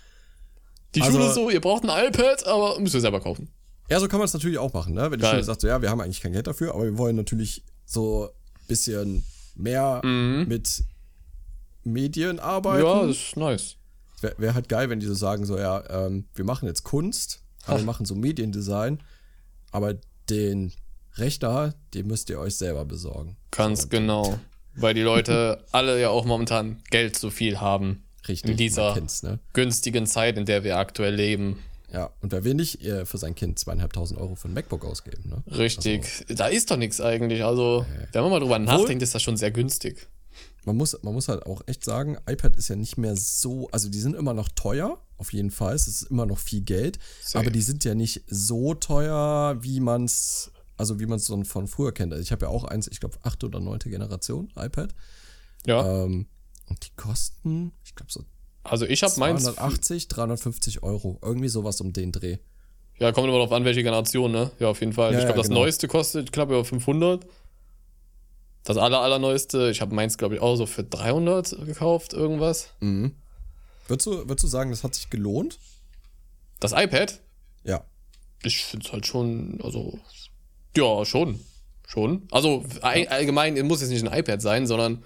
Die 0.94 1.00
Also- 1.00 1.16
Schule 1.16 1.28
ist 1.28 1.34
so, 1.34 1.48
ihr 1.50 1.60
braucht 1.60 1.84
ein 1.88 2.06
iPad, 2.08 2.46
aber 2.46 2.78
müsst 2.80 2.94
ihr 2.94 3.00
selber 3.00 3.20
kaufen. 3.20 3.48
ja, 3.88 3.98
so 3.98 4.08
kann 4.08 4.18
man 4.18 4.26
es 4.26 4.34
natürlich 4.34 4.58
auch 4.58 4.74
machen, 4.74 4.92
ne? 4.94 5.10
Wenn 5.10 5.18
die 5.18 5.22
Geil. 5.22 5.30
Schule 5.32 5.44
sagt, 5.44 5.62
so, 5.62 5.68
ja, 5.68 5.80
wir 5.80 5.88
haben 5.90 6.00
eigentlich 6.02 6.20
kein 6.20 6.32
Geld 6.32 6.46
dafür, 6.46 6.74
aber 6.74 6.84
wir 6.84 6.98
wollen 6.98 7.16
natürlich 7.16 7.64
so 7.86 8.24
ein 8.26 8.66
bisschen 8.68 9.24
mehr 9.54 10.00
mit 10.04 10.84
Medien 11.84 12.38
arbeiten. 12.38 12.84
Ja, 12.84 13.06
das 13.06 13.16
ist 13.16 13.36
nice. 13.36 13.76
Wäre 14.20 14.34
wär 14.38 14.54
halt 14.54 14.68
geil, 14.68 14.88
wenn 14.88 15.00
die 15.00 15.06
so 15.06 15.14
sagen, 15.14 15.44
so, 15.44 15.58
ja, 15.58 15.82
ähm, 15.90 16.26
wir 16.34 16.44
machen 16.44 16.66
jetzt 16.68 16.84
Kunst, 16.84 17.42
aber 17.66 17.78
wir 17.78 17.84
machen 17.84 18.06
so 18.06 18.14
Mediendesign, 18.14 19.00
aber 19.72 19.94
den 20.30 20.72
Rechner, 21.16 21.74
den 21.94 22.06
müsst 22.06 22.30
ihr 22.30 22.38
euch 22.38 22.56
selber 22.56 22.84
besorgen. 22.84 23.36
Ganz 23.50 23.88
genau. 23.88 24.38
Weil 24.74 24.94
die 24.94 25.02
Leute 25.02 25.64
alle 25.72 26.00
ja 26.00 26.08
auch 26.08 26.24
momentan 26.24 26.82
Geld 26.90 27.16
zu 27.16 27.30
viel 27.30 27.60
haben. 27.60 28.04
Richtig, 28.28 28.52
In 28.52 28.56
dieser 28.56 28.94
ne? 29.22 29.40
günstigen 29.52 30.06
Zeit, 30.06 30.38
in 30.38 30.46
der 30.46 30.62
wir 30.62 30.78
aktuell 30.78 31.14
leben. 31.14 31.58
Ja, 31.92 32.10
und 32.22 32.32
wer 32.32 32.44
will 32.44 32.54
nicht 32.54 32.82
äh, 32.84 33.04
für 33.04 33.18
sein 33.18 33.34
Kind 33.34 33.58
zweieinhalbtausend 33.58 34.18
Euro 34.18 34.34
für 34.34 34.48
ein 34.48 34.54
MacBook 34.54 34.84
ausgeben, 34.84 35.28
ne? 35.28 35.42
Richtig. 35.58 36.24
da 36.28 36.46
ist 36.46 36.70
doch 36.70 36.76
nichts 36.78 37.00
eigentlich. 37.00 37.44
Also, 37.44 37.84
wenn 38.12 38.22
man 38.22 38.30
mal 38.30 38.40
drüber 38.40 38.58
nachdenkt, 38.58 39.02
ist 39.02 39.14
das 39.14 39.22
schon 39.22 39.36
sehr 39.36 39.50
günstig. 39.50 40.08
Man 40.64 40.76
muss, 40.76 40.96
man 41.02 41.14
muss 41.14 41.28
halt 41.28 41.44
auch 41.46 41.62
echt 41.66 41.84
sagen, 41.84 42.16
iPad 42.28 42.56
ist 42.56 42.68
ja 42.68 42.76
nicht 42.76 42.96
mehr 42.96 43.16
so, 43.16 43.68
also 43.72 43.88
die 43.88 44.00
sind 44.00 44.14
immer 44.14 44.34
noch 44.34 44.48
teuer, 44.48 45.00
auf 45.16 45.32
jeden 45.32 45.50
Fall, 45.50 45.74
es 45.74 45.88
ist 45.88 46.02
immer 46.02 46.26
noch 46.26 46.38
viel 46.38 46.62
Geld, 46.62 46.98
Safe. 47.22 47.40
aber 47.40 47.50
die 47.50 47.62
sind 47.62 47.84
ja 47.84 47.94
nicht 47.94 48.22
so 48.28 48.74
teuer, 48.74 49.56
wie 49.60 49.80
man 49.80 50.04
es, 50.04 50.52
also 50.76 51.00
wie 51.00 51.06
man 51.06 51.16
es 51.16 51.26
so 51.26 51.42
von 51.44 51.66
früher 51.66 51.92
kennt. 51.92 52.12
Also 52.12 52.22
ich 52.22 52.32
habe 52.32 52.46
ja 52.46 52.50
auch 52.50 52.64
eins, 52.64 52.88
ich 52.88 53.00
glaube, 53.00 53.18
achte 53.22 53.46
oder 53.46 53.60
neunte 53.60 53.90
Generation 53.90 54.52
iPad. 54.56 54.94
Ja. 55.66 56.04
Ähm, 56.04 56.26
und 56.68 56.86
die 56.86 56.90
kosten, 56.96 57.72
ich 57.84 57.94
glaube, 57.94 58.12
so 58.12 58.24
also, 58.64 58.86
ich 58.86 59.02
habe 59.02 59.18
meins. 59.18 59.42
280, 59.42 60.08
350 60.08 60.82
Euro. 60.82 61.18
Irgendwie 61.22 61.48
sowas 61.48 61.80
um 61.80 61.92
den 61.92 62.12
Dreh. 62.12 62.38
Ja, 62.98 63.10
kommt 63.10 63.26
immer 63.26 63.38
drauf 63.38 63.52
an, 63.52 63.64
welche 63.64 63.82
Generation, 63.82 64.30
ne? 64.30 64.50
Ja, 64.60 64.68
auf 64.68 64.80
jeden 64.80 64.92
Fall. 64.92 65.12
Ja, 65.12 65.18
ich 65.18 65.24
glaube, 65.24 65.38
ja, 65.38 65.42
das 65.42 65.48
genau. 65.48 65.60
neueste 65.60 65.88
kostet 65.88 66.32
knapp 66.32 66.50
über 66.50 66.64
500. 66.64 67.26
Das 68.64 68.76
aller, 68.76 69.00
allerneueste, 69.00 69.70
ich 69.70 69.80
habe 69.80 69.94
meins, 69.94 70.18
glaube 70.18 70.36
ich, 70.36 70.40
auch 70.40 70.54
so 70.56 70.66
für 70.66 70.84
300 70.84 71.66
gekauft, 71.66 72.12
irgendwas. 72.12 72.68
Mhm. 72.80 73.16
Würdest 73.88 74.06
du, 74.06 74.12
würdest 74.28 74.44
du 74.44 74.46
sagen, 74.48 74.70
das 74.70 74.84
hat 74.84 74.94
sich 74.94 75.10
gelohnt? 75.10 75.58
Das 76.60 76.72
iPad, 76.72 77.20
Ja. 77.64 77.84
ich 78.44 78.64
finde 78.64 78.86
es 78.86 78.92
halt 78.92 79.06
schon, 79.06 79.58
also, 79.62 79.98
ja, 80.76 81.04
schon. 81.04 81.40
Schon. 81.88 82.22
Also, 82.30 82.64
all, 82.80 83.06
allgemein 83.08 83.60
muss 83.66 83.80
jetzt 83.82 83.90
nicht 83.90 84.06
ein 84.08 84.16
iPad 84.18 84.40
sein, 84.40 84.66
sondern 84.66 85.02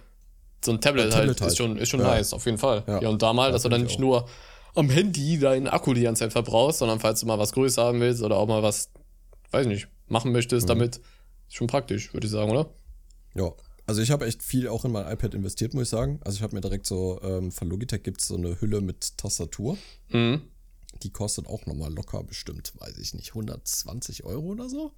so 0.65 0.73
ein 0.73 0.81
Tablet, 0.81 1.07
Ein 1.07 1.13
halt, 1.13 1.21
Tablet 1.23 1.41
halt. 1.41 1.51
ist 1.53 1.57
schon, 1.57 1.77
ist 1.79 1.89
schon 1.89 2.01
Ja. 2.01 2.09
nice, 2.09 2.33
auf 2.33 2.45
jeden 2.45 2.59
Fall. 2.59 2.85
Ja. 2.87 3.01
Ja, 3.03 3.09
und 3.09 3.23
da 3.23 3.33
mal, 3.33 3.47
Ja, 3.47 3.53
dass 3.53 3.63
du 3.63 3.69
dann 3.71 3.83
nicht 3.83 3.93
ich 3.93 3.99
nur 3.99 4.29
am 4.75 4.91
Handy 4.91 5.39
deinen 5.39 5.67
Akku 5.69 5.95
die 5.95 6.03
ganze 6.03 6.21
Zeit 6.25 6.33
verbrauchst, 6.33 6.79
sondern 6.81 7.01
falls 7.01 7.21
du 7.21 7.27
mal 7.27 7.39
was 7.39 7.53
größer 7.53 7.83
haben 7.83 8.01
willst 8.01 8.23
oder 8.23 8.37
auch 8.37 8.47
mal 8.47 8.63
was, 8.63 8.91
weiß 9.51 9.67
nicht, 9.67 9.89
machen 10.09 10.31
möchtest 10.33 10.67
Mhm. 10.67 10.69
damit, 10.69 10.97
ist 11.49 11.55
schon 11.57 11.67
praktisch, 11.67 12.13
würde 12.13 12.27
ich 12.27 12.33
sagen, 12.33 12.51
oder? 12.51 12.69
Ja, 13.37 13.52
also 13.87 14.02
ich 14.02 14.11
habe 14.11 14.26
echt 14.26 14.43
viel 14.43 14.69
auch 14.69 14.85
in 14.85 14.93
mein 14.93 15.11
iPad 15.11 15.35
investiert, 15.35 15.75
muss 15.75 15.85
ich 15.85 15.88
sagen. 15.90 16.21
Also 16.25 16.37
ich 16.37 16.43
habe 16.43 16.55
mir 16.55 16.61
direkt 16.61 16.87
so, 16.87 17.21
ähm, 17.23 17.52
von 17.52 17.69
Logitech 17.69 18.02
gibt 18.02 18.21
es 18.21 18.28
so 18.28 18.37
eine 18.37 18.61
Hülle 18.61 18.81
mit 18.81 19.16
Tastatur. 19.16 19.78
Mhm. 20.09 20.43
Die 21.02 21.11
kostet 21.11 21.47
auch 21.47 21.66
nochmal 21.66 21.93
locker 21.93 22.23
bestimmt, 22.25 22.73
weiß 22.78 22.99
ich 22.99 23.14
nicht, 23.14 23.31
120 23.31 24.25
Euro 24.25 24.47
oder 24.47 24.69
so. 24.69 24.93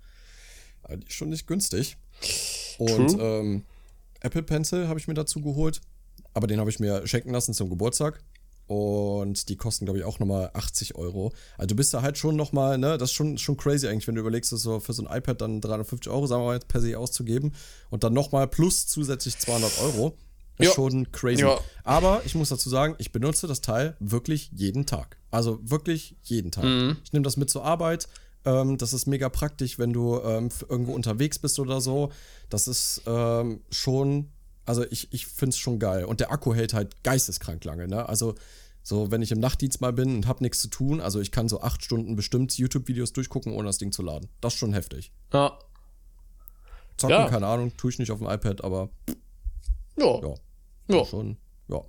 Aber 0.83 0.97
die 0.97 1.07
ist 1.07 1.15
schon 1.15 1.29
nicht 1.29 1.47
günstig. 1.47 1.97
Und 2.79 3.17
ähm, 3.21 3.65
Apple 4.21 4.43
Pencil 4.43 4.89
habe 4.89 4.99
ich 4.99 5.09
mir 5.09 5.15
dazu 5.15 5.43
geholt. 5.43 5.81
Aber 6.33 6.47
den 6.47 6.61
habe 6.61 6.71
ich 6.71 6.79
mir 6.79 7.07
schenken 7.07 7.31
lassen 7.31 7.53
zum 7.53 7.69
Geburtstag. 7.69 8.23
Und 8.69 9.49
die 9.49 9.57
kosten, 9.57 9.87
glaube 9.87 9.99
ich, 9.99 10.05
auch 10.05 10.19
nochmal 10.19 10.51
80 10.53 10.95
Euro. 10.95 11.33
Also 11.57 11.69
du 11.69 11.77
bist 11.77 11.93
da 11.95 12.03
halt 12.03 12.19
schon 12.19 12.37
nochmal, 12.37 12.79
ne, 12.79 12.99
das 12.99 13.11
ist 13.11 13.15
schon, 13.15 13.39
schon 13.39 13.57
crazy 13.57 13.89
eigentlich, 13.89 14.07
wenn 14.07 14.15
du 14.15 14.21
überlegst, 14.21 14.53
das 14.53 14.61
so 14.61 14.79
für 14.79 14.93
so 14.93 15.05
ein 15.05 15.19
iPad 15.19 15.41
dann 15.41 15.61
350 15.61 16.13
Euro, 16.13 16.27
sagen 16.27 16.43
wir 16.43 16.47
mal 16.47 16.55
jetzt 16.55 16.69
per 16.69 16.81
se 16.81 16.99
auszugeben. 16.99 17.53
Und 17.91 18.05
dann 18.05 18.13
nochmal 18.13 18.47
plus 18.47 18.87
zusätzlich 18.87 19.39
200 19.39 19.81
Euro. 19.83 20.15
Ist 20.59 20.75
schon 20.75 21.11
crazy. 21.13 21.43
Ja. 21.43 21.59
Aber 21.85 22.23
ich 22.25 22.35
muss 22.35 22.49
dazu 22.49 22.69
sagen, 22.69 22.97
ich 22.99 23.13
benutze 23.13 23.47
das 23.47 23.61
Teil 23.61 23.97
wirklich 24.01 24.51
jeden 24.53 24.87
Tag. 24.87 25.17
Also 25.31 25.61
wirklich 25.63 26.17
jeden 26.23 26.51
Tag. 26.51 26.65
Ich 27.05 27.13
nehme 27.13 27.23
das 27.23 27.37
mit 27.37 27.49
zur 27.49 27.65
Arbeit. 27.65 28.09
Ähm, 28.45 28.79
das 28.79 28.93
ist 28.93 29.07
mega 29.07 29.29
praktisch, 29.29 29.79
wenn 29.79 29.93
du 29.93 30.21
ähm, 30.21 30.49
irgendwo 30.69 30.93
unterwegs 30.93 31.39
bist 31.39 31.59
oder 31.59 31.81
so. 31.81 32.11
Das 32.51 32.67
ist 32.67 33.03
ähm, 33.07 33.61
schon, 33.71 34.31
also 34.69 34.85
ich, 34.91 35.13
ich 35.13 35.27
finde 35.27 35.51
es 35.55 35.59
schon 35.59 35.79
geil. 35.79 36.05
Und 36.05 36.21
der 36.21 36.31
Akku 36.31 36.55
hält 36.55 36.75
halt 36.75 37.03
geisteskrank 37.03 37.65
lange. 37.65 37.89
Ne? 37.89 38.09
Also 38.09 38.35
So, 38.83 39.11
wenn 39.11 39.21
ich 39.21 39.33
im 39.33 39.41
Nachtdienst 39.41 39.81
mal 39.83 39.93
bin 39.93 40.15
und 40.17 40.27
hab 40.27 40.41
nichts 40.41 40.61
zu 40.61 40.69
tun, 40.69 41.01
also 41.03 41.21
ich 41.21 41.31
kann 41.31 41.49
so 41.49 41.61
acht 41.61 41.85
Stunden 41.85 42.17
bestimmt 42.17 42.57
YouTube-Videos 42.57 43.13
durchgucken, 43.13 43.53
ohne 43.53 43.67
das 43.67 43.77
Ding 43.79 43.93
zu 43.93 44.03
laden. 44.03 44.29
Das 44.41 44.55
ist 44.55 44.59
schon 44.61 44.73
heftig. 44.73 45.13
Ja. 45.33 45.59
Zocken, 46.97 47.17
Ja. 47.17 47.29
keine 47.29 47.47
Ahnung, 47.47 47.77
tue 47.77 47.91
ich 47.91 47.99
nicht 47.99 48.11
auf 48.11 48.19
dem 48.19 48.29
iPad, 48.29 48.65
aber 48.65 48.89
Ja. 49.99 50.21
ja, 50.23 50.35
Ja. 50.89 51.05
schon, 51.05 51.37
ja. 51.69 51.81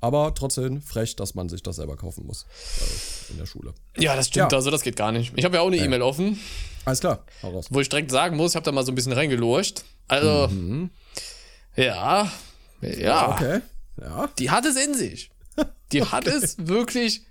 Aber 0.00 0.34
trotzdem 0.34 0.82
frech, 0.82 1.16
dass 1.16 1.34
man 1.34 1.48
sich 1.48 1.62
das 1.62 1.76
selber 1.76 1.96
kaufen 1.96 2.26
muss 2.26 2.44
äh, 2.80 3.32
in 3.32 3.38
der 3.38 3.46
Schule. 3.46 3.72
Ja, 3.96 4.16
das 4.16 4.26
stimmt. 4.28 4.50
Ja. 4.52 4.58
Also, 4.58 4.70
das 4.70 4.82
geht 4.82 4.96
gar 4.96 5.12
nicht. 5.12 5.32
Ich 5.36 5.44
habe 5.44 5.54
ja 5.56 5.62
auch 5.62 5.68
eine 5.68 5.76
E-Mail 5.78 6.02
offen, 6.02 6.38
Alles 6.84 7.00
klar, 7.00 7.24
hau 7.42 7.50
raus. 7.52 7.66
wo 7.70 7.80
ich 7.80 7.88
direkt 7.88 8.10
sagen 8.10 8.36
muss, 8.36 8.52
ich 8.52 8.56
habe 8.56 8.64
da 8.64 8.72
mal 8.72 8.84
so 8.84 8.92
ein 8.92 8.96
bisschen 8.96 9.12
reingelurcht. 9.12 9.84
Also, 10.08 10.48
ja. 11.76 12.30
Ja. 12.80 13.32
Okay, 13.32 13.60
ja. 14.00 14.28
Die 14.38 14.50
hat 14.50 14.64
es 14.66 14.76
in 14.76 14.94
sich. 14.94 15.30
Die 15.92 16.02
hat 16.12 16.26
es 16.26 16.56
wirklich, 16.66 17.22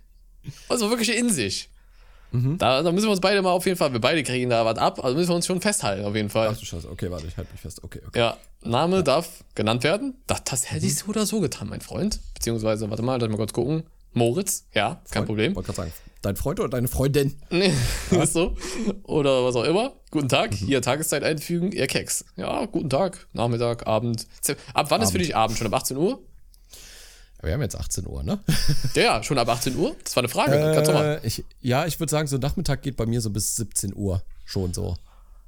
also 0.69 0.89
wirklich 0.89 1.15
in 1.15 1.29
sich. 1.29 1.69
Mhm. 2.31 2.57
Da, 2.57 2.81
da 2.81 2.91
müssen 2.91 3.05
wir 3.05 3.11
uns 3.11 3.21
beide 3.21 3.41
mal 3.43 3.51
auf 3.51 3.65
jeden 3.65 3.77
Fall, 3.77 3.93
wir 3.93 4.01
beide 4.01 4.23
kriegen 4.23 4.49
da 4.49 4.65
was 4.65 4.77
ab, 4.79 5.03
also 5.03 5.15
müssen 5.15 5.29
wir 5.29 5.35
uns 5.35 5.45
schon 5.45 5.61
festhalten, 5.61 6.03
auf 6.03 6.15
jeden 6.15 6.31
Fall. 6.31 6.49
Ach 6.51 6.57
du 6.57 6.65
Scheiße, 6.65 6.89
okay, 6.89 7.11
warte, 7.11 7.27
ich 7.27 7.37
halte 7.37 7.51
mich 7.51 7.61
fest. 7.61 7.83
Okay, 7.83 7.99
okay. 8.07 8.17
Ja, 8.17 8.37
Name 8.63 9.03
darf 9.03 9.43
genannt 9.53 9.83
werden. 9.83 10.15
Das, 10.25 10.43
das 10.43 10.71
hätte 10.71 10.85
ich 10.85 10.95
so 10.95 11.07
oder 11.07 11.27
so 11.27 11.39
getan, 11.41 11.69
mein 11.69 11.81
Freund. 11.81 12.19
Beziehungsweise, 12.33 12.89
warte 12.89 13.03
mal, 13.03 13.19
lass 13.19 13.29
mal 13.29 13.37
kurz 13.37 13.53
gucken. 13.53 13.83
Moritz, 14.13 14.65
ja, 14.73 15.01
kein 15.11 15.25
Problem. 15.25 15.55
Wollte 15.55 15.73
gerade 15.73 15.89
sagen, 15.89 15.93
dein 16.23 16.35
Freund 16.35 16.59
oder 16.59 16.69
deine 16.69 16.87
Freundin? 16.87 17.35
Nee, 17.51 17.71
ist 18.11 18.33
so. 18.33 18.55
Oder 19.03 19.43
was 19.45 19.55
auch 19.55 19.63
immer. 19.63 19.93
Guten 20.11 20.29
Tag, 20.29 20.51
Mhm. 20.51 20.65
hier 20.65 20.81
Tageszeit 20.81 21.23
einfügen, 21.23 21.71
ihr 21.71 21.87
Keks. 21.87 22.25
Ja, 22.35 22.65
guten 22.65 22.89
Tag, 22.89 23.27
Nachmittag, 23.33 23.85
Abend. 23.87 24.25
Ab 24.73 24.87
wann 24.89 25.01
ist 25.01 25.11
für 25.11 25.15
Abend. 25.17 25.25
dich 25.27 25.35
Abend? 25.35 25.57
Schon 25.57 25.67
ab 25.67 25.73
18 25.75 25.97
Uhr? 25.97 26.19
Wir 27.41 27.53
haben 27.53 27.61
jetzt 27.61 27.75
18 27.75 28.07
Uhr, 28.07 28.23
ne? 28.23 28.39
Ja, 28.95 29.01
ja, 29.17 29.23
schon 29.23 29.37
ab 29.37 29.49
18 29.49 29.75
Uhr? 29.75 29.95
Das 30.03 30.15
war 30.15 30.21
eine 30.21 30.29
Frage, 30.29 30.51
ganz 30.73 30.87
normal. 30.87 31.19
Äh, 31.21 31.27
ich, 31.27 31.43
ja, 31.59 31.85
ich 31.85 31.99
würde 31.99 32.09
sagen, 32.09 32.27
so 32.27 32.37
Nachmittag 32.37 32.81
geht 32.81 32.95
bei 32.95 33.05
mir 33.05 33.19
so 33.19 33.29
bis 33.31 33.55
17 33.57 33.93
Uhr 33.93 34.23
schon 34.45 34.73
so. 34.73 34.95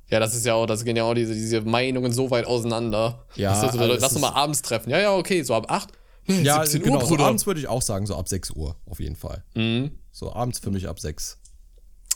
Ja, 0.10 0.20
das 0.20 0.36
ist 0.36 0.46
ja 0.46 0.54
auch, 0.56 0.66
das 0.66 0.84
gehen 0.84 0.98
ja 0.98 1.04
auch 1.04 1.14
diese, 1.14 1.34
diese 1.34 1.62
Meinungen 1.62 2.12
so 2.12 2.30
weit 2.32 2.46
auseinander. 2.46 3.26
Ja, 3.36 3.52
Das 3.62 3.74
so, 3.74 3.80
also 3.80 3.94
lass 3.94 4.12
uns 4.12 4.22
mal 4.22 4.30
abends 4.34 4.62
treffen. 4.62 4.90
Ja, 4.90 5.00
ja, 5.00 5.16
okay, 5.16 5.42
so 5.42 5.56
ab 5.56 5.72
8. 5.72 5.90
Nee, 6.28 6.42
Ja, 6.42 6.66
17 6.66 6.84
genau. 6.84 7.02
Uhr, 7.02 7.06
so 7.08 7.18
abends 7.18 7.48
würde 7.48 7.60
ich 7.62 7.68
auch 7.68 7.82
sagen, 7.82 8.06
so 8.06 8.16
ab 8.18 8.28
6 8.28 8.52
Uhr, 8.52 8.76
auf 8.88 9.00
jeden 9.00 9.16
Fall. 9.16 9.44
Mhm. 9.54 9.92
So 10.16 10.32
abends 10.32 10.60
für 10.60 10.72
mich 10.72 10.88
ab 10.88 10.98
6. 10.98 11.38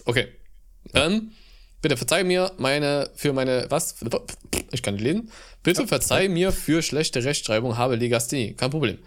Okay. 0.06 0.30
Ähm, 0.94 1.34
bitte 1.82 1.98
verzeih 1.98 2.24
mir 2.24 2.54
meine, 2.58 3.10
für 3.14 3.34
meine, 3.34 3.66
was? 3.68 3.96
Ich 4.72 4.82
kann 4.82 4.94
nicht 4.94 5.04
lesen. 5.04 5.30
Bitte 5.64 5.86
verzeih 5.86 6.30
mir 6.30 6.54
für 6.54 6.82
schlechte 6.82 7.26
Rechtschreibung, 7.26 7.78
habe 7.78 7.98
Legasthenie. 7.98 8.54
Kein 8.54 8.70
Problem. 8.70 9.00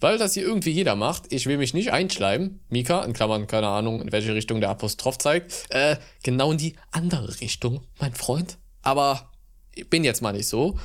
Weil 0.00 0.18
das 0.18 0.34
hier 0.34 0.42
irgendwie 0.42 0.72
jeder 0.72 0.96
macht, 0.96 1.32
ich 1.32 1.46
will 1.46 1.58
mich 1.58 1.74
nicht 1.74 1.92
einschleimen. 1.92 2.58
Mika, 2.70 3.04
in 3.04 3.12
Klammern, 3.12 3.46
keine 3.46 3.68
Ahnung, 3.68 4.02
in 4.02 4.10
welche 4.10 4.34
Richtung 4.34 4.60
der 4.60 4.70
Apostroph 4.70 5.18
zeigt. 5.18 5.66
Äh, 5.68 5.98
genau 6.24 6.50
in 6.50 6.58
die 6.58 6.74
andere 6.90 7.40
Richtung, 7.40 7.86
mein 8.00 8.14
Freund. 8.14 8.58
Aber 8.82 9.30
ich 9.72 9.88
bin 9.88 10.02
jetzt 10.02 10.22
mal 10.22 10.32
nicht 10.32 10.48
so. 10.48 10.76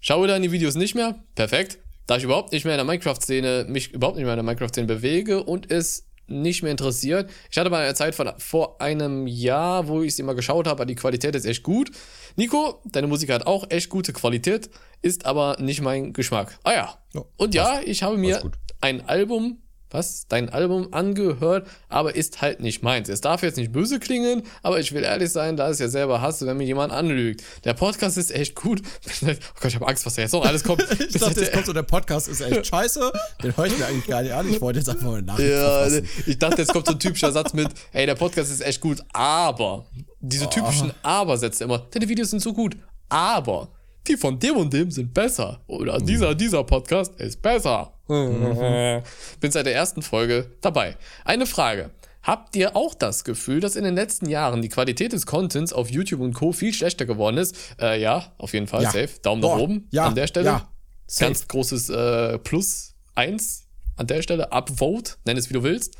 Schaue 0.00 0.28
deine 0.28 0.50
Videos 0.50 0.76
nicht 0.76 0.94
mehr. 0.94 1.22
Perfekt. 1.34 1.76
Da 2.06 2.16
ich 2.16 2.24
überhaupt 2.24 2.52
nicht 2.52 2.64
mehr 2.64 2.72
in 2.72 2.78
der 2.78 2.86
Minecraft-Szene, 2.86 3.66
mich 3.68 3.92
überhaupt 3.92 4.16
nicht 4.16 4.24
mehr 4.24 4.32
in 4.32 4.38
der 4.38 4.44
Minecraft-Szene 4.44 4.86
bewege 4.86 5.42
und 5.42 5.70
es 5.70 6.06
nicht 6.26 6.62
mehr 6.62 6.70
interessiert. 6.70 7.30
Ich 7.50 7.58
hatte 7.58 7.70
mal 7.70 7.84
eine 7.84 7.94
Zeit 7.94 8.14
von 8.14 8.32
vor 8.38 8.80
einem 8.80 9.26
Jahr, 9.26 9.88
wo 9.88 10.02
ich 10.02 10.08
es 10.08 10.18
immer 10.18 10.34
geschaut 10.34 10.66
habe, 10.66 10.86
die 10.86 10.94
Qualität 10.94 11.34
ist 11.34 11.44
echt 11.44 11.62
gut. 11.62 11.90
Nico, 12.36 12.80
deine 12.84 13.06
Musik 13.06 13.30
hat 13.30 13.46
auch 13.46 13.70
echt 13.70 13.88
gute 13.88 14.12
Qualität, 14.12 14.70
ist 15.02 15.26
aber 15.26 15.56
nicht 15.60 15.80
mein 15.80 16.12
Geschmack. 16.12 16.58
Ah 16.64 16.72
ja. 16.72 16.98
Ja, 17.14 17.24
und 17.36 17.54
ja, 17.54 17.80
ich 17.84 18.02
habe 18.02 18.16
mir 18.16 18.42
ein 18.80 19.08
Album, 19.08 19.62
was? 19.96 20.28
Dein 20.28 20.48
Album 20.50 20.88
angehört, 20.92 21.66
aber 21.88 22.14
ist 22.14 22.42
halt 22.42 22.60
nicht 22.60 22.82
meins. 22.82 23.08
Es 23.08 23.20
darf 23.20 23.42
jetzt 23.42 23.56
nicht 23.56 23.72
böse 23.72 23.98
klingen, 23.98 24.42
aber 24.62 24.78
ich 24.78 24.92
will 24.92 25.02
ehrlich 25.02 25.30
sein, 25.30 25.56
da 25.56 25.70
es 25.70 25.78
ja 25.78 25.88
selber 25.88 26.20
hasse, 26.20 26.46
wenn 26.46 26.58
mir 26.58 26.64
jemand 26.64 26.92
anlügt. 26.92 27.42
Der 27.64 27.74
Podcast 27.74 28.18
ist 28.18 28.30
echt 28.30 28.54
gut. 28.54 28.82
Oh 29.26 29.28
Gott, 29.60 29.68
ich 29.68 29.74
habe 29.76 29.88
Angst, 29.88 30.04
was 30.06 30.14
da 30.14 30.22
jetzt 30.22 30.32
noch 30.32 30.44
alles 30.44 30.62
kommt. 30.62 30.84
Ich 30.98 31.20
dachte, 31.20 31.40
jetzt 31.40 31.52
kommt 31.52 31.66
so, 31.66 31.72
der 31.72 31.82
Podcast 31.82 32.28
ist 32.28 32.40
echt 32.40 32.66
scheiße. 32.66 33.12
Den 33.42 33.56
höre 33.56 33.66
ich 33.66 33.78
mir 33.78 33.86
eigentlich 33.86 34.06
gar 34.06 34.22
nicht 34.22 34.32
an. 34.32 34.48
Ich 34.48 34.60
wollte 34.60 34.78
jetzt 34.78 34.88
einfach 34.88 35.06
mal 35.06 35.22
nach. 35.22 35.38
Ja, 35.38 35.86
ich 36.26 36.38
dachte, 36.38 36.60
jetzt 36.62 36.72
kommt 36.72 36.86
so 36.86 36.92
ein 36.92 36.98
typischer 36.98 37.32
Satz 37.32 37.52
mit, 37.54 37.68
ey, 37.92 38.06
der 38.06 38.14
Podcast 38.14 38.50
ist 38.50 38.60
echt 38.60 38.80
gut, 38.80 39.02
aber. 39.12 39.86
Diese 40.20 40.48
typischen 40.50 40.92
Aber-Sätze 41.02 41.64
immer, 41.64 41.78
deine 41.90 42.08
Videos 42.08 42.30
sind 42.30 42.40
so 42.40 42.52
gut, 42.52 42.76
aber 43.08 43.68
die 44.06 44.16
von 44.16 44.38
dem 44.38 44.56
und 44.56 44.72
dem 44.72 44.90
sind 44.90 45.12
besser. 45.12 45.60
Oder 45.66 45.98
dieser, 45.98 46.34
dieser 46.34 46.64
Podcast 46.64 47.18
ist 47.20 47.40
besser. 47.42 47.95
Bin 48.08 49.50
seit 49.50 49.66
der 49.66 49.74
ersten 49.74 50.02
Folge 50.02 50.50
dabei. 50.60 50.96
Eine 51.24 51.46
Frage. 51.46 51.90
Habt 52.22 52.56
ihr 52.56 52.74
auch 52.74 52.94
das 52.94 53.22
Gefühl, 53.24 53.60
dass 53.60 53.76
in 53.76 53.84
den 53.84 53.94
letzten 53.94 54.28
Jahren 54.28 54.60
die 54.60 54.68
Qualität 54.68 55.12
des 55.12 55.26
Contents 55.26 55.72
auf 55.72 55.90
YouTube 55.90 56.20
und 56.20 56.32
Co. 56.34 56.50
viel 56.52 56.72
schlechter 56.74 57.06
geworden 57.06 57.36
ist? 57.38 57.56
Äh, 57.80 58.00
ja, 58.00 58.32
auf 58.38 58.52
jeden 58.52 58.66
Fall, 58.66 58.82
Ja. 58.82 58.90
safe. 58.90 59.10
Daumen 59.22 59.40
Boah, 59.42 59.54
nach 59.56 59.62
oben 59.62 59.86
ja, 59.92 60.06
an 60.06 60.14
der 60.16 60.26
Stelle. 60.26 60.46
ja, 60.46 60.68
safe. 61.06 61.24
Ganz 61.30 61.46
großes 61.46 61.88
äh, 61.90 62.38
Plus 62.38 62.94
1 63.14 63.68
an 63.96 64.08
der 64.08 64.22
Stelle. 64.22 64.50
Upvote, 64.50 65.12
nenn 65.24 65.36
es 65.36 65.48
wie 65.50 65.54
du 65.54 65.62
willst. 65.62 65.94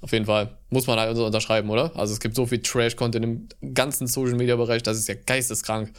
Auf 0.00 0.12
jeden 0.12 0.24
Fall. 0.26 0.56
Muss 0.70 0.86
man 0.86 0.98
halt 0.98 1.16
unterschreiben, 1.18 1.68
oder? 1.70 1.94
Also 1.96 2.14
es 2.14 2.20
gibt 2.20 2.34
so 2.34 2.46
viel 2.46 2.62
Trash-Content 2.62 3.24
im 3.24 3.74
ganzen 3.74 4.06
Social-Media-Bereich, 4.06 4.82
das 4.82 4.96
ist 4.96 5.08
ja 5.08 5.16
geisteskrank. 5.26 5.92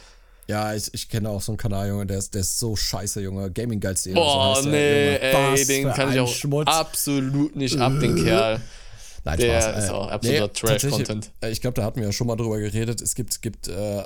Ja, 0.50 0.74
ich, 0.74 0.92
ich 0.92 1.08
kenne 1.08 1.28
auch 1.30 1.40
so 1.40 1.52
einen 1.52 1.58
Kanal, 1.58 1.88
Junge, 1.88 2.06
der 2.06 2.18
ist, 2.18 2.34
der 2.34 2.40
ist 2.40 2.58
so 2.58 2.74
scheiße, 2.74 3.20
Junge. 3.20 3.52
Gaming 3.52 3.78
Guides. 3.78 4.08
Boah, 4.12 4.60
nee, 4.64 5.14
ey, 5.16 5.64
den 5.64 5.88
kann 5.92 6.12
ich 6.12 6.18
auch 6.18 6.26
Schmutz. 6.26 6.66
absolut 6.66 7.54
nicht 7.54 7.78
ab, 7.78 7.92
den 8.00 8.16
Kerl. 8.24 8.60
Nein, 9.24 9.38
Der 9.38 9.60
Spaß. 9.60 9.84
ist 9.84 9.90
auch 9.90 10.10
absoluter 10.10 10.52
Trash-Content. 10.52 11.08
tatsächlich, 11.08 11.32
äh, 11.42 11.50
Ich 11.52 11.60
glaube, 11.60 11.74
da 11.74 11.84
hatten 11.84 12.00
wir 12.00 12.06
ja 12.06 12.12
schon 12.12 12.26
mal 12.26 12.34
drüber 12.36 12.58
geredet. 12.58 13.00
Es 13.00 13.14
gibt, 13.14 13.42
gibt 13.42 13.68
äh, 13.68 14.02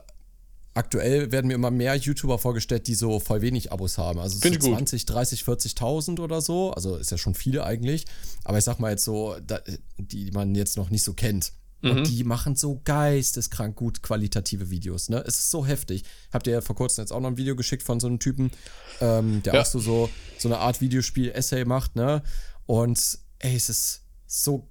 aktuell 0.75 1.33
werden 1.33 1.47
mir 1.47 1.55
immer 1.55 1.71
mehr 1.71 1.95
YouTuber 1.95 2.39
vorgestellt, 2.39 2.89
die 2.89 2.95
so 2.95 3.21
voll 3.21 3.41
wenig 3.41 3.73
Abos 3.73 3.97
haben. 3.97 4.19
Also 4.19 4.35
so 4.37 4.41
Find 4.43 4.57
ich 4.57 4.61
gut. 4.61 4.75
20, 4.77 5.07
30, 5.07 5.43
40.000 5.43 6.21
oder 6.21 6.41
so. 6.43 6.73
Also 6.73 6.97
ist 6.97 7.11
ja 7.11 7.17
schon 7.17 7.35
viele 7.35 7.65
eigentlich. 7.65 8.05
Aber 8.45 8.59
ich 8.59 8.65
sag 8.65 8.81
mal 8.81 8.91
jetzt 8.91 9.05
so, 9.05 9.37
da, 9.47 9.61
die 9.99 10.31
man 10.33 10.55
jetzt 10.55 10.77
noch 10.77 10.91
nicht 10.91 11.05
so 11.05 11.15
kennt. 11.15 11.53
Mhm. 11.83 11.91
Und 11.91 12.09
die 12.09 12.25
machen 12.25 12.57
so 12.57 12.81
geisteskrank 12.85 13.77
gut 13.77 14.03
qualitative 14.03 14.71
Videos, 14.71 15.09
ne? 15.09 15.23
Es 15.27 15.39
ist 15.39 15.51
so 15.51 15.67
heftig. 15.67 16.05
Habt 16.33 16.47
ihr 16.47 16.55
ja 16.55 16.61
vor 16.61 16.77
kurzem 16.77 17.03
jetzt 17.03 17.13
auch 17.13 17.21
noch 17.21 17.29
ein 17.29 17.37
Video 17.37 17.57
geschickt 17.57 17.83
von 17.83 18.01
so 18.01 18.07
einem 18.07 18.19
Typen, 18.19 18.51
ähm, 19.01 19.43
der 19.43 19.55
Ja. 19.55 19.61
auch 19.61 19.67
so, 19.67 19.79
so, 19.79 20.11
so 20.39 20.49
eine 20.49 20.59
Art 20.59 20.81
Videospiel-Essay 20.81 21.65
macht, 21.65 21.97
ne? 21.97 22.23
Und 22.67 23.19
ey, 23.41 23.57
es 23.57 23.69
ist 23.69 24.03
so 24.27 24.69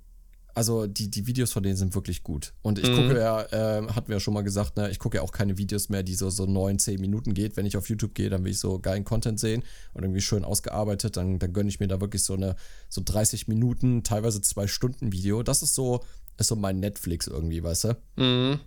also 0.56 0.86
die, 0.86 1.10
die 1.10 1.26
Videos 1.26 1.52
von 1.52 1.64
denen 1.64 1.76
sind 1.76 1.96
wirklich 1.96 2.24
gut. 2.24 2.54
Und 2.62 2.78
ich 2.78 2.86
gucke 2.86 3.18
ja, 3.18 3.42
äh, 3.42 3.88
hatten 3.88 4.08
wir 4.08 4.18
ja 4.18 4.20
schon 4.20 4.34
mal 4.34 4.44
gesagt, 4.44 4.78
ne, 4.78 4.90
ich 4.90 5.00
gucke 5.00 5.18
ja 5.18 5.24
auch 5.24 5.32
keine 5.32 5.58
Videos 5.58 5.90
mehr, 5.90 6.04
die 6.04 6.14
so, 6.14 6.30
so 6.30 6.46
9, 6.46 6.78
10 6.78 7.02
Minuten 7.02 7.34
geht. 7.34 7.58
Wenn 7.58 7.66
ich 7.66 7.76
auf 7.76 7.90
YouTube 7.90 8.14
gehe, 8.14 8.30
dann 8.30 8.44
will 8.44 8.52
ich 8.52 8.60
so 8.60 8.78
geilen 8.80 9.04
Content 9.04 9.40
sehen 9.40 9.64
und 9.94 10.04
irgendwie 10.04 10.22
schön 10.22 10.44
ausgearbeitet, 10.44 11.18
dann, 11.18 11.40
dann 11.40 11.54
gönne 11.54 11.70
ich 11.70 11.80
mir 11.80 11.88
da 11.88 12.00
wirklich 12.02 12.24
so 12.24 12.34
eine 12.34 12.56
so 12.88 13.02
30 13.04 13.48
Minuten, 13.48 14.04
teilweise 14.04 14.42
zwei 14.42 14.68
Stunden 14.68 15.12
Video. 15.12 15.42
Das 15.42 15.64
ist 15.64 15.74
so, 15.74 16.04
ist 16.38 16.48
so 16.48 16.56
mein 16.56 16.80
Netflix 16.80 17.28
irgendwie, 17.28 17.64
weißt 17.64 17.84
du? 17.86 17.98
Mhm. 18.16 18.60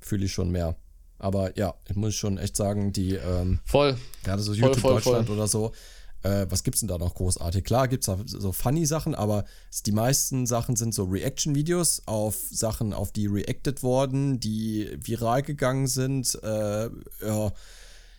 Fühle 0.00 0.26
ich 0.26 0.32
schon 0.32 0.50
mehr. 0.50 0.76
Aber 1.18 1.56
ja, 1.56 1.74
ich 1.88 1.96
muss 1.96 2.14
schon 2.14 2.36
echt 2.38 2.56
sagen, 2.56 2.92
die, 2.92 3.14
ähm, 3.14 3.60
Voll. 3.64 3.96
gerade 4.22 4.42
so 4.42 4.52
Voll, 4.52 4.60
YouTube 4.62 4.80
voll, 4.80 4.94
Deutschland 4.94 5.26
voll. 5.26 5.36
oder 5.36 5.48
so. 5.48 5.72
Äh, 6.22 6.46
was 6.50 6.62
gibt's 6.64 6.80
denn 6.80 6.88
da 6.88 6.98
noch 6.98 7.14
großartig? 7.14 7.64
Klar 7.64 7.88
gibt's 7.88 8.06
da 8.06 8.18
so 8.26 8.52
funny 8.52 8.84
Sachen, 8.84 9.14
aber 9.14 9.44
die 9.86 9.92
meisten 9.92 10.46
Sachen 10.46 10.74
sind 10.76 10.92
so 10.94 11.04
Reaction-Videos 11.04 12.02
auf 12.06 12.36
Sachen, 12.50 12.92
auf 12.92 13.12
die 13.12 13.26
reacted 13.28 13.82
wurden, 13.82 14.40
die 14.40 14.90
viral 15.00 15.42
gegangen 15.42 15.86
sind. 15.86 16.34
Äh, 16.42 16.86
ja, 17.24 17.52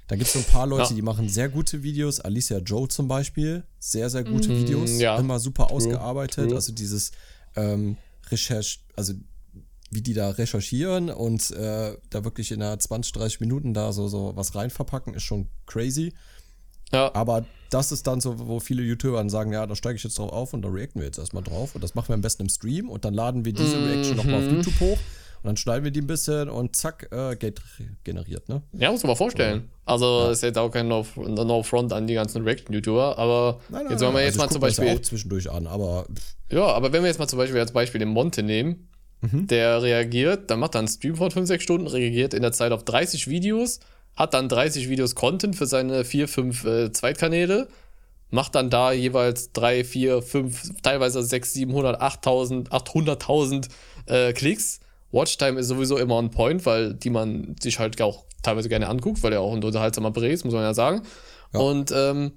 da 0.08 0.15
gibt's 0.15 0.34
so 0.34 0.39
ein 0.39 0.46
paar 0.46 0.65
Leute, 0.67 0.89
Ja. 0.89 0.96
die 0.96 1.01
machen 1.01 1.27
sehr 1.27 1.50
gute 1.50 1.84
Videos. 1.84 2.20
Alicia 2.22 2.60
Joe 2.60 2.88
zum 2.88 3.08
Beispiel, 3.10 3.63
sehr, 3.79 4.10
sehr 4.10 4.24
gute 4.24 4.50
Videos. 4.50 4.91
Mm, 4.91 5.00
ja. 5.01 5.17
Immer 5.17 5.39
super 5.39 5.70
ausgearbeitet. 5.70 6.46
true. 6.48 6.56
Also 6.56 6.72
dieses 6.72 7.12
ähm, 7.58 7.98
Recherch, 8.32 8.80
also 8.96 9.14
wie 9.90 10.02
die 10.02 10.14
da 10.14 10.30
recherchieren 10.32 11.10
und 11.10 11.52
äh, 11.52 11.96
da 12.10 12.24
wirklich 12.26 12.52
in 12.52 12.62
einer 12.62 12.78
20, 12.78 13.14
30 13.14 13.40
Minuten 13.40 13.74
da 13.74 13.94
so, 13.94 14.08
so 14.08 14.34
was 14.36 14.54
rein 14.56 14.70
verpacken, 14.70 15.14
ist 15.14 15.24
schon 15.24 15.48
crazy. 15.66 16.14
Ja. 16.92 17.14
Aber 17.16 17.46
das 17.70 17.92
ist 17.92 18.08
dann 18.08 18.22
so, 18.22 18.48
wo 18.48 18.60
viele 18.60 18.82
YouTuber 18.84 19.18
dann 19.18 19.30
sagen, 19.30 19.52
ja, 19.52 19.66
da 19.66 19.76
steige 19.76 19.96
ich 19.98 20.04
jetzt 20.04 20.18
drauf 20.20 20.32
auf 20.32 20.54
und 20.54 20.62
da 20.62 20.70
reacten 20.70 21.00
wir 21.02 21.06
jetzt 21.06 21.20
erstmal 21.20 21.44
drauf. 21.44 21.76
Und 21.76 21.84
das 21.84 21.96
machen 21.96 22.10
wir 22.10 22.16
am 22.16 22.22
besten 22.22 22.44
im 22.44 22.50
Stream 22.50 22.90
und 22.90 23.04
dann 23.06 23.14
laden 23.14 23.44
wir 23.46 23.54
diese 23.54 23.78
Reaction 23.78 24.16
nochmal 24.18 24.42
Mhm. 24.42 24.48
auf 24.48 24.54
YouTube 24.54 24.80
hoch 24.80 24.98
dann 25.48 25.58
schneiden 25.58 25.84
wir 25.84 25.92
die 25.92 26.01
ein 26.01 26.08
bisschen 26.08 26.50
und 26.50 26.75
zack, 26.75 27.08
äh, 27.12 27.36
Geld 27.36 27.62
generiert, 28.04 28.48
ne? 28.50 28.62
Ja, 28.74 28.92
muss 28.92 29.04
man 29.04 29.12
mal 29.12 29.16
vorstellen. 29.16 29.70
Also 29.86 30.30
ist 30.30 30.44
jetzt 30.44 30.58
auch 30.58 30.70
kein 30.70 30.88
No, 30.88 31.06
no 31.16 31.63
Front 31.63 31.94
an 31.94 32.08
die 32.08 32.13
ganzen 32.13 32.44
Reaction-YouTuber, 32.44 33.18
aber 33.18 33.60
jetzt 33.89 34.01
wenn 34.01 34.13
wir 34.13 34.22
jetzt 34.24 34.39
also 34.39 34.44
mal 34.44 34.50
zum 34.50 34.60
das 34.60 34.60
Beispiel. 34.60 34.88
Ja 34.88 34.94
auch 34.96 35.01
zwischendurch 35.01 35.50
an, 35.50 35.66
aber 35.68 36.06
pff, 36.13 36.36
Ja, 36.51 36.66
aber 36.68 36.92
wenn 36.94 37.01
wir 37.04 37.08
jetzt 37.10 37.20
mal 37.20 37.27
zum 37.27 37.39
Beispiel 37.39 37.60
als 37.60 37.72
Beispiel 37.72 38.00
den 38.00 38.10
Monte 38.10 38.44
nehmen, 38.44 38.89
Mhm. 39.22 39.48
der 39.48 39.82
reagiert, 39.82 40.51
dann 40.51 40.60
macht 40.60 40.75
er 40.75 40.80
einen 40.80 40.88
Stream 40.88 41.16
von 41.16 41.32
5, 41.32 41.48
6 41.48 41.63
Stunden, 41.63 41.88
reagiert 41.88 42.36
in 42.36 42.44
der 42.44 42.51
Zeit 42.51 42.72
auf 42.72 42.84
30 42.84 43.27
Videos, 43.27 43.80
hat 44.16 44.36
dann 44.36 44.48
30 44.48 44.89
Videos 44.89 45.16
Content 45.16 45.56
für 45.56 45.66
seine 45.66 46.06
4, 46.06 46.27
5 46.27 46.66
äh, 46.66 46.92
Zweitkanäle 46.92 47.68
macht 48.30 48.56
dann 48.56 48.70
da 48.70 48.92
jeweils 48.92 49.54
3, 49.54 49.84
4, 49.86 50.22
5, 50.22 50.82
teilweise 50.82 51.24
6, 51.24 51.54
700, 51.54 52.01
8000, 52.01 52.72
800.000 52.72 53.70
äh, 54.08 54.34
Klicks. 54.34 54.82
Watchtime 55.18 55.60
ist 55.60 55.68
sowieso 55.68 55.98
immer 55.98 56.16
on 56.16 56.30
point, 56.30 56.66
weil 56.66 56.94
die 56.94 57.10
man 57.10 57.56
sich 57.60 57.80
halt 57.80 58.00
auch 58.02 58.26
teilweise 58.44 58.70
gerne 58.70 58.88
anguckt, 58.88 59.24
weil 59.24 59.34
er 59.34 59.42
auch 59.42 59.54
ein 59.54 59.64
unterhaltsamer 59.64 60.12
Bray 60.12 60.32
ist, 60.32 60.46
muss 60.46 60.54
man 60.54 60.64
ja 60.64 60.74
sagen. 60.74 61.02
Ja. 61.54 61.60
Und 61.60 61.92
ähm, 61.92 62.34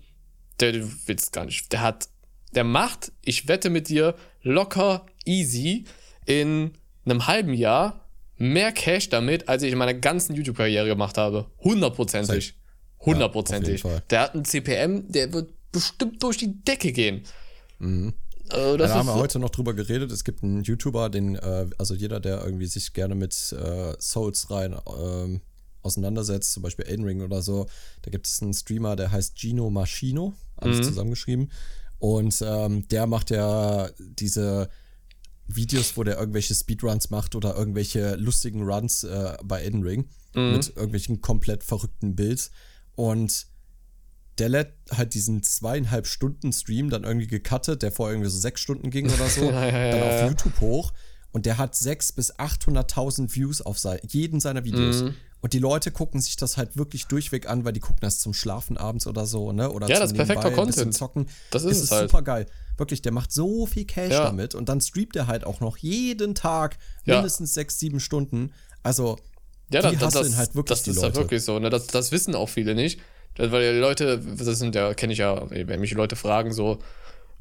der, 0.60 0.72
du 0.72 0.90
willst 1.06 1.32
gar 1.32 1.44
nicht, 1.44 1.72
der 1.72 1.82
hat, 1.82 2.08
der 2.54 2.64
macht, 2.64 3.12
ich 3.22 3.48
wette 3.48 3.70
mit 3.70 3.88
dir, 3.88 4.14
locker 4.42 5.06
easy 5.24 5.84
in 6.26 6.72
einem 7.04 7.26
halben 7.26 7.54
Jahr 7.54 8.08
mehr 8.36 8.72
Cash 8.72 9.10
damit, 9.10 9.48
als 9.48 9.62
ich 9.62 9.72
in 9.72 9.78
meiner 9.78 9.94
ganzen 9.94 10.34
YouTube-Karriere 10.34 10.86
gemacht 10.86 11.18
habe. 11.18 11.50
Hundertprozentig. 11.58 12.54
Hundertprozentig. 13.00 13.82
Ja, 13.82 14.00
der 14.10 14.20
hat 14.20 14.34
einen 14.34 14.44
CPM, 14.44 15.10
der 15.12 15.32
wird 15.32 15.52
bestimmt 15.72 16.22
durch 16.22 16.38
die 16.38 16.62
Decke 16.64 16.92
gehen. 16.92 17.24
Mhm. 17.78 18.14
Also 18.52 18.76
da 18.76 18.88
haben 18.88 19.06
wir 19.06 19.14
heute 19.14 19.38
noch 19.38 19.50
drüber 19.50 19.74
geredet. 19.74 20.10
Es 20.12 20.24
gibt 20.24 20.42
einen 20.42 20.62
YouTuber, 20.62 21.08
den, 21.10 21.36
äh, 21.36 21.66
also 21.78 21.94
jeder, 21.94 22.20
der 22.20 22.44
irgendwie 22.44 22.66
sich 22.66 22.92
gerne 22.92 23.14
mit 23.14 23.34
äh, 23.52 23.94
Souls 24.00 24.50
rein 24.50 24.76
ähm, 24.98 25.40
auseinandersetzt, 25.82 26.52
zum 26.52 26.62
Beispiel 26.62 26.86
Elden 26.86 27.04
Ring 27.04 27.22
oder 27.22 27.42
so, 27.42 27.66
da 28.02 28.10
gibt 28.10 28.26
es 28.26 28.42
einen 28.42 28.54
Streamer, 28.54 28.96
der 28.96 29.12
heißt 29.12 29.38
Gino 29.38 29.70
Machino, 29.70 30.34
alles 30.56 30.78
mhm. 30.78 30.82
zusammengeschrieben. 30.84 31.50
Und 31.98 32.42
ähm, 32.46 32.88
der 32.88 33.06
macht 33.06 33.30
ja 33.30 33.88
diese 33.98 34.68
Videos, 35.46 35.96
wo 35.96 36.04
der 36.04 36.18
irgendwelche 36.18 36.54
Speedruns 36.54 37.10
macht 37.10 37.34
oder 37.34 37.56
irgendwelche 37.56 38.16
lustigen 38.16 38.62
Runs 38.62 39.04
äh, 39.04 39.36
bei 39.44 39.62
Elden 39.62 39.82
Ring 39.82 40.08
mhm. 40.34 40.52
mit 40.52 40.68
irgendwelchen 40.68 41.20
komplett 41.20 41.64
verrückten 41.64 42.14
Builds. 42.16 42.50
Und 42.94 43.46
der 44.40 44.48
lädt 44.48 44.72
halt 44.90 45.14
diesen 45.14 45.42
zweieinhalb 45.42 46.06
Stunden 46.06 46.52
Stream 46.52 46.90
dann 46.90 47.04
irgendwie 47.04 47.26
gecuttet, 47.26 47.82
der 47.82 47.92
vorher 47.92 48.14
irgendwie 48.14 48.30
so 48.30 48.38
sechs 48.38 48.60
Stunden 48.60 48.90
ging 48.90 49.06
oder 49.10 49.28
so, 49.28 49.42
ja, 49.50 49.66
ja, 49.66 49.90
dann 49.90 50.02
auf 50.02 50.30
YouTube 50.30 50.60
hoch. 50.60 50.92
Und 51.32 51.46
der 51.46 51.58
hat 51.58 51.76
sechs 51.76 52.10
bis 52.10 52.34
800.000 52.34 53.34
Views 53.34 53.62
auf 53.62 53.78
jeden 54.08 54.40
seiner 54.40 54.64
Videos. 54.64 55.02
Mhm. 55.02 55.14
Und 55.42 55.52
die 55.52 55.58
Leute 55.58 55.90
gucken 55.90 56.20
sich 56.20 56.36
das 56.36 56.56
halt 56.56 56.76
wirklich 56.76 57.06
durchweg 57.06 57.48
an, 57.48 57.64
weil 57.64 57.72
die 57.72 57.80
gucken 57.80 58.00
das 58.00 58.18
zum 58.18 58.34
Schlafen 58.34 58.76
abends 58.76 59.06
oder 59.06 59.26
so, 59.26 59.52
ne? 59.52 59.70
Oder 59.70 59.88
ja, 59.88 60.00
das 60.00 60.10
ist 60.10 60.16
perfekter 60.16 60.50
Content. 60.50 60.92
Zocken. 60.92 61.28
Das 61.50 61.64
ist, 61.64 61.76
es 61.76 61.82
ist 61.84 61.92
halt. 61.92 62.10
super 62.10 62.22
geil. 62.22 62.46
Wirklich, 62.76 63.00
der 63.00 63.12
macht 63.12 63.32
so 63.32 63.66
viel 63.66 63.84
Cash 63.84 64.12
ja. 64.12 64.24
damit 64.24 64.54
und 64.54 64.68
dann 64.68 64.80
streamt 64.80 65.16
er 65.16 65.28
halt 65.28 65.44
auch 65.44 65.60
noch 65.60 65.76
jeden 65.76 66.34
Tag 66.34 66.78
mindestens 67.04 67.54
sechs, 67.54 67.78
sieben 67.78 68.00
Stunden. 68.00 68.52
Also, 68.82 69.18
ja, 69.70 69.88
die 69.88 69.96
das, 69.96 70.14
das, 70.14 70.36
halt 70.36 70.54
wirklich 70.54 70.78
das 70.78 70.88
ist 70.88 71.00
ja 71.00 71.14
wirklich 71.14 71.44
so, 71.44 71.58
ne? 71.58 71.70
Das, 71.70 71.86
das 71.86 72.10
wissen 72.10 72.34
auch 72.34 72.48
viele 72.48 72.74
nicht. 72.74 73.00
Weil 73.36 73.74
die 73.74 73.78
Leute, 73.78 74.18
das 74.18 74.58
sind 74.58 74.74
ja, 74.74 74.92
kenne 74.94 75.12
ich 75.12 75.20
ja, 75.20 75.48
wenn 75.50 75.80
mich 75.80 75.90
die 75.90 75.96
Leute 75.96 76.16
fragen, 76.16 76.52
so, 76.52 76.78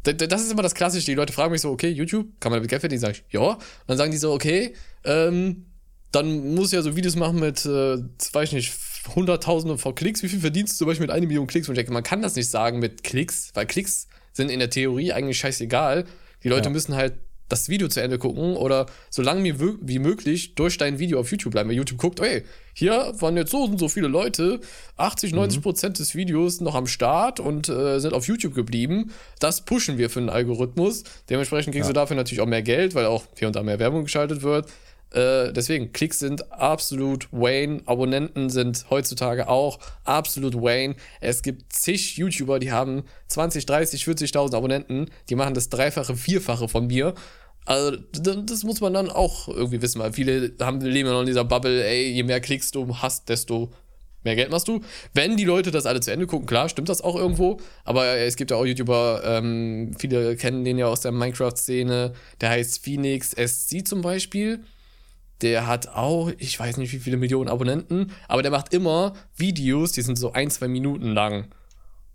das 0.03 0.41
ist 0.41 0.51
immer 0.51 0.62
das 0.62 0.75
Klassische. 0.75 1.05
Die 1.05 1.15
Leute 1.15 1.34
fragen 1.34 1.51
mich 1.51 1.62
so, 1.62 1.72
okay, 1.72 1.89
YouTube, 1.89 2.27
kann 2.39 2.51
man 2.51 2.60
damit 2.60 2.69
Geld 2.69 2.81
verdienen? 2.81 3.01
Sag 3.01 3.12
ich, 3.12 3.24
ja. 3.31 3.58
Dann 3.88 3.98
sagen 3.98 4.12
die 4.12 4.17
so, 4.17 4.31
okay, 4.31 4.74
ähm, 5.03 5.65
dann 6.12 6.55
muss 6.55 6.67
ich 6.67 6.74
ja 6.74 6.81
so 6.81 6.96
Videos 6.96 7.15
machen 7.15 7.39
mit, 7.39 7.65
äh, 7.65 7.98
weiß 7.98 8.50
ich 8.50 8.53
nicht, 8.53 8.74
Hunderttausende 9.15 9.77
von 9.77 9.96
Klicks. 9.96 10.24
Wie 10.24 10.29
viel 10.29 10.39
verdienst 10.39 10.74
du 10.74 10.77
zum 10.79 10.88
Beispiel 10.88 11.08
mit 11.08 11.12
einer 11.15 11.25
Million 11.25 11.48
Klicks? 11.48 11.67
Und 11.67 11.75
ich 11.75 11.79
denke, 11.79 11.93
man 11.93 12.03
kann 12.03 12.22
das 12.22 12.36
nicht 12.36 12.50
sagen 12.50 12.79
mit 12.79 13.03
Klicks, 13.03 13.51
weil 13.53 13.65
Klicks 13.65 14.08
sind 14.34 14.50
in 14.50 14.60
der 14.60 14.69
Theorie 14.69 15.13
eigentlich 15.13 15.38
scheißegal. 15.38 16.05
Die 16.43 16.50
Leute 16.50 16.65
ja. 16.65 16.69
müssen 16.69 16.96
halt 16.96 17.13
das 17.50 17.68
Video 17.68 17.88
zu 17.88 18.01
Ende 18.01 18.18
gucken 18.18 18.56
oder 18.56 18.86
so 19.10 19.22
lange 19.22 19.60
wie 19.82 20.00
möglich 20.00 20.56
durch 20.56 20.77
dein 20.77 21.00
Video 21.00 21.20
auf 21.20 21.32
YouTube 21.32 21.51
bleiben. 21.51 21.70
Weil 21.70 21.75
YouTube 21.75 21.98
guckt, 21.98 22.20
ey, 22.20 22.44
hier 22.74 23.13
waren 23.20 23.36
jetzt 23.36 23.51
so 23.51 23.63
und 23.63 23.77
so 23.77 23.89
viele 23.89 24.08
Leute, 24.08 24.62
80, 24.98 25.34
90 25.34 25.58
mhm. 25.58 25.63
Prozent 25.63 26.00
des 26.00 26.15
Videos 26.15 26.62
noch 26.62 26.75
am 26.75 26.88
Start 26.88 27.39
und 27.39 27.68
äh, 27.68 28.00
sind 28.00 28.13
auf 28.13 28.27
YouTube 28.27 28.56
geblieben. 28.56 29.12
Das 29.39 29.62
pushen 29.62 29.98
wir 29.98 30.10
für 30.10 30.22
den 30.22 30.29
Algorithmus. 30.29 31.03
Dementsprechend 31.29 31.74
kriegst 31.74 31.89
ja. 31.89 31.94
du 31.94 32.00
dafür 32.00 32.15
natürlich 32.15 32.41
auch 32.41 32.48
mehr 32.48 32.62
Geld, 32.62 32.96
weil 32.96 33.06
auch 33.06 33.24
hier 33.38 33.48
und 33.48 33.56
da 33.56 33.63
mehr 33.63 33.79
Werbung 33.79 34.03
geschaltet 34.03 34.44
wird. 34.44 34.68
Äh, 35.12 35.53
deswegen, 35.53 35.92
Klicks 35.92 36.20
sind 36.20 36.51
absolut 36.51 37.27
Wayne. 37.31 37.81
Abonnenten 37.85 38.50
sind 38.50 38.85
heutzutage 38.90 39.48
auch 39.48 39.79
absolut 40.03 40.55
Wayne. 40.55 40.96
Es 41.20 41.42
gibt 41.42 41.74
zig 41.74 42.18
YouTuber, 42.18 42.59
die 42.59 42.72
haben 42.72 43.03
20, 43.27 43.66
30, 43.66 44.03
40.000 44.03 44.55
Abonnenten. 44.55 45.09
Die 45.29 45.35
machen 45.35 45.53
das 45.53 45.70
Dreifache, 45.70 46.16
Vierfache 46.16 46.68
von 46.68 46.88
mir. 46.88 47.16
Also, 47.65 47.98
das 48.11 48.63
muss 48.63 48.81
man 48.81 48.93
dann 48.93 49.09
auch 49.09 49.48
irgendwie 49.48 49.81
wissen, 49.81 50.00
weil 50.00 50.13
viele 50.13 50.53
haben, 50.59 50.81
leben 50.81 51.07
ja 51.07 51.13
noch 51.13 51.22
in 51.22 51.27
dieser 51.27 51.45
Bubble, 51.45 51.85
ey, 51.85 52.09
je 52.09 52.24
mehr 52.24 52.41
Klicks 52.41 52.72
du 52.72 52.98
hast, 52.98 53.29
desto 53.29 53.72
mehr 54.24 54.35
Geld 54.35 54.51
machst 54.51 54.67
du. 54.67 54.81
Wenn 55.13 55.37
die 55.37 55.45
Leute 55.45 55.72
das 55.72 55.85
alle 55.85 56.00
zu 56.00 56.11
Ende 56.11 56.27
gucken, 56.27 56.48
klar, 56.48 56.69
stimmt 56.69 56.89
das 56.89 57.01
auch 57.01 57.15
irgendwo. 57.15 57.59
Aber 57.83 58.17
es 58.17 58.35
gibt 58.35 58.51
ja 58.51 58.57
auch 58.57 58.65
YouTuber, 58.65 59.22
ähm, 59.24 59.91
viele 59.98 60.35
kennen 60.35 60.63
den 60.65 60.77
ja 60.77 60.87
aus 60.87 61.01
der 61.01 61.11
Minecraft-Szene. 61.11 62.13
Der 62.41 62.50
heißt 62.50 62.83
Phoenix 62.83 63.31
SC 63.31 63.87
zum 63.87 64.01
Beispiel. 64.01 64.63
Der 65.41 65.67
hat 65.67 65.87
auch, 65.87 66.31
ich 66.37 66.59
weiß 66.59 66.77
nicht 66.77 66.91
wie 66.91 67.00
viele 67.00 67.15
Millionen 67.15 67.50
Abonnenten, 67.50 68.11
aber 68.27 68.41
der 68.41 68.51
macht 68.51 68.74
immer 68.74 69.13
Videos, 69.37 69.93
die 69.93 70.01
sind 70.01 70.17
so 70.17 70.33
ein, 70.33 70.50
zwei 70.51 70.67
Minuten 70.67 71.13
lang. 71.13 71.45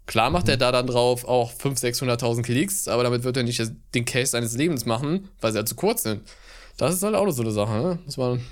Klar 0.06 0.30
macht 0.30 0.44
mhm. 0.46 0.50
er 0.50 0.56
da 0.58 0.72
dann 0.72 0.86
drauf 0.86 1.24
auch 1.24 1.52
500.000, 1.52 2.18
600.000 2.18 2.42
Klicks, 2.42 2.88
aber 2.88 3.02
damit 3.04 3.24
wird 3.24 3.36
er 3.36 3.42
nicht 3.42 3.62
den 3.94 4.04
Case 4.04 4.32
seines 4.32 4.54
Lebens 4.54 4.84
machen, 4.84 5.28
weil 5.40 5.52
sie 5.52 5.58
halt 5.58 5.68
zu 5.68 5.74
kurz 5.74 6.02
sind. 6.02 6.22
Das 6.76 6.94
ist 6.94 7.02
halt 7.02 7.14
auch 7.14 7.30
so 7.30 7.42
eine 7.42 7.52
Sache, 7.52 7.72
ne? 7.72 7.98
Muss 8.04 8.16
man 8.16 8.44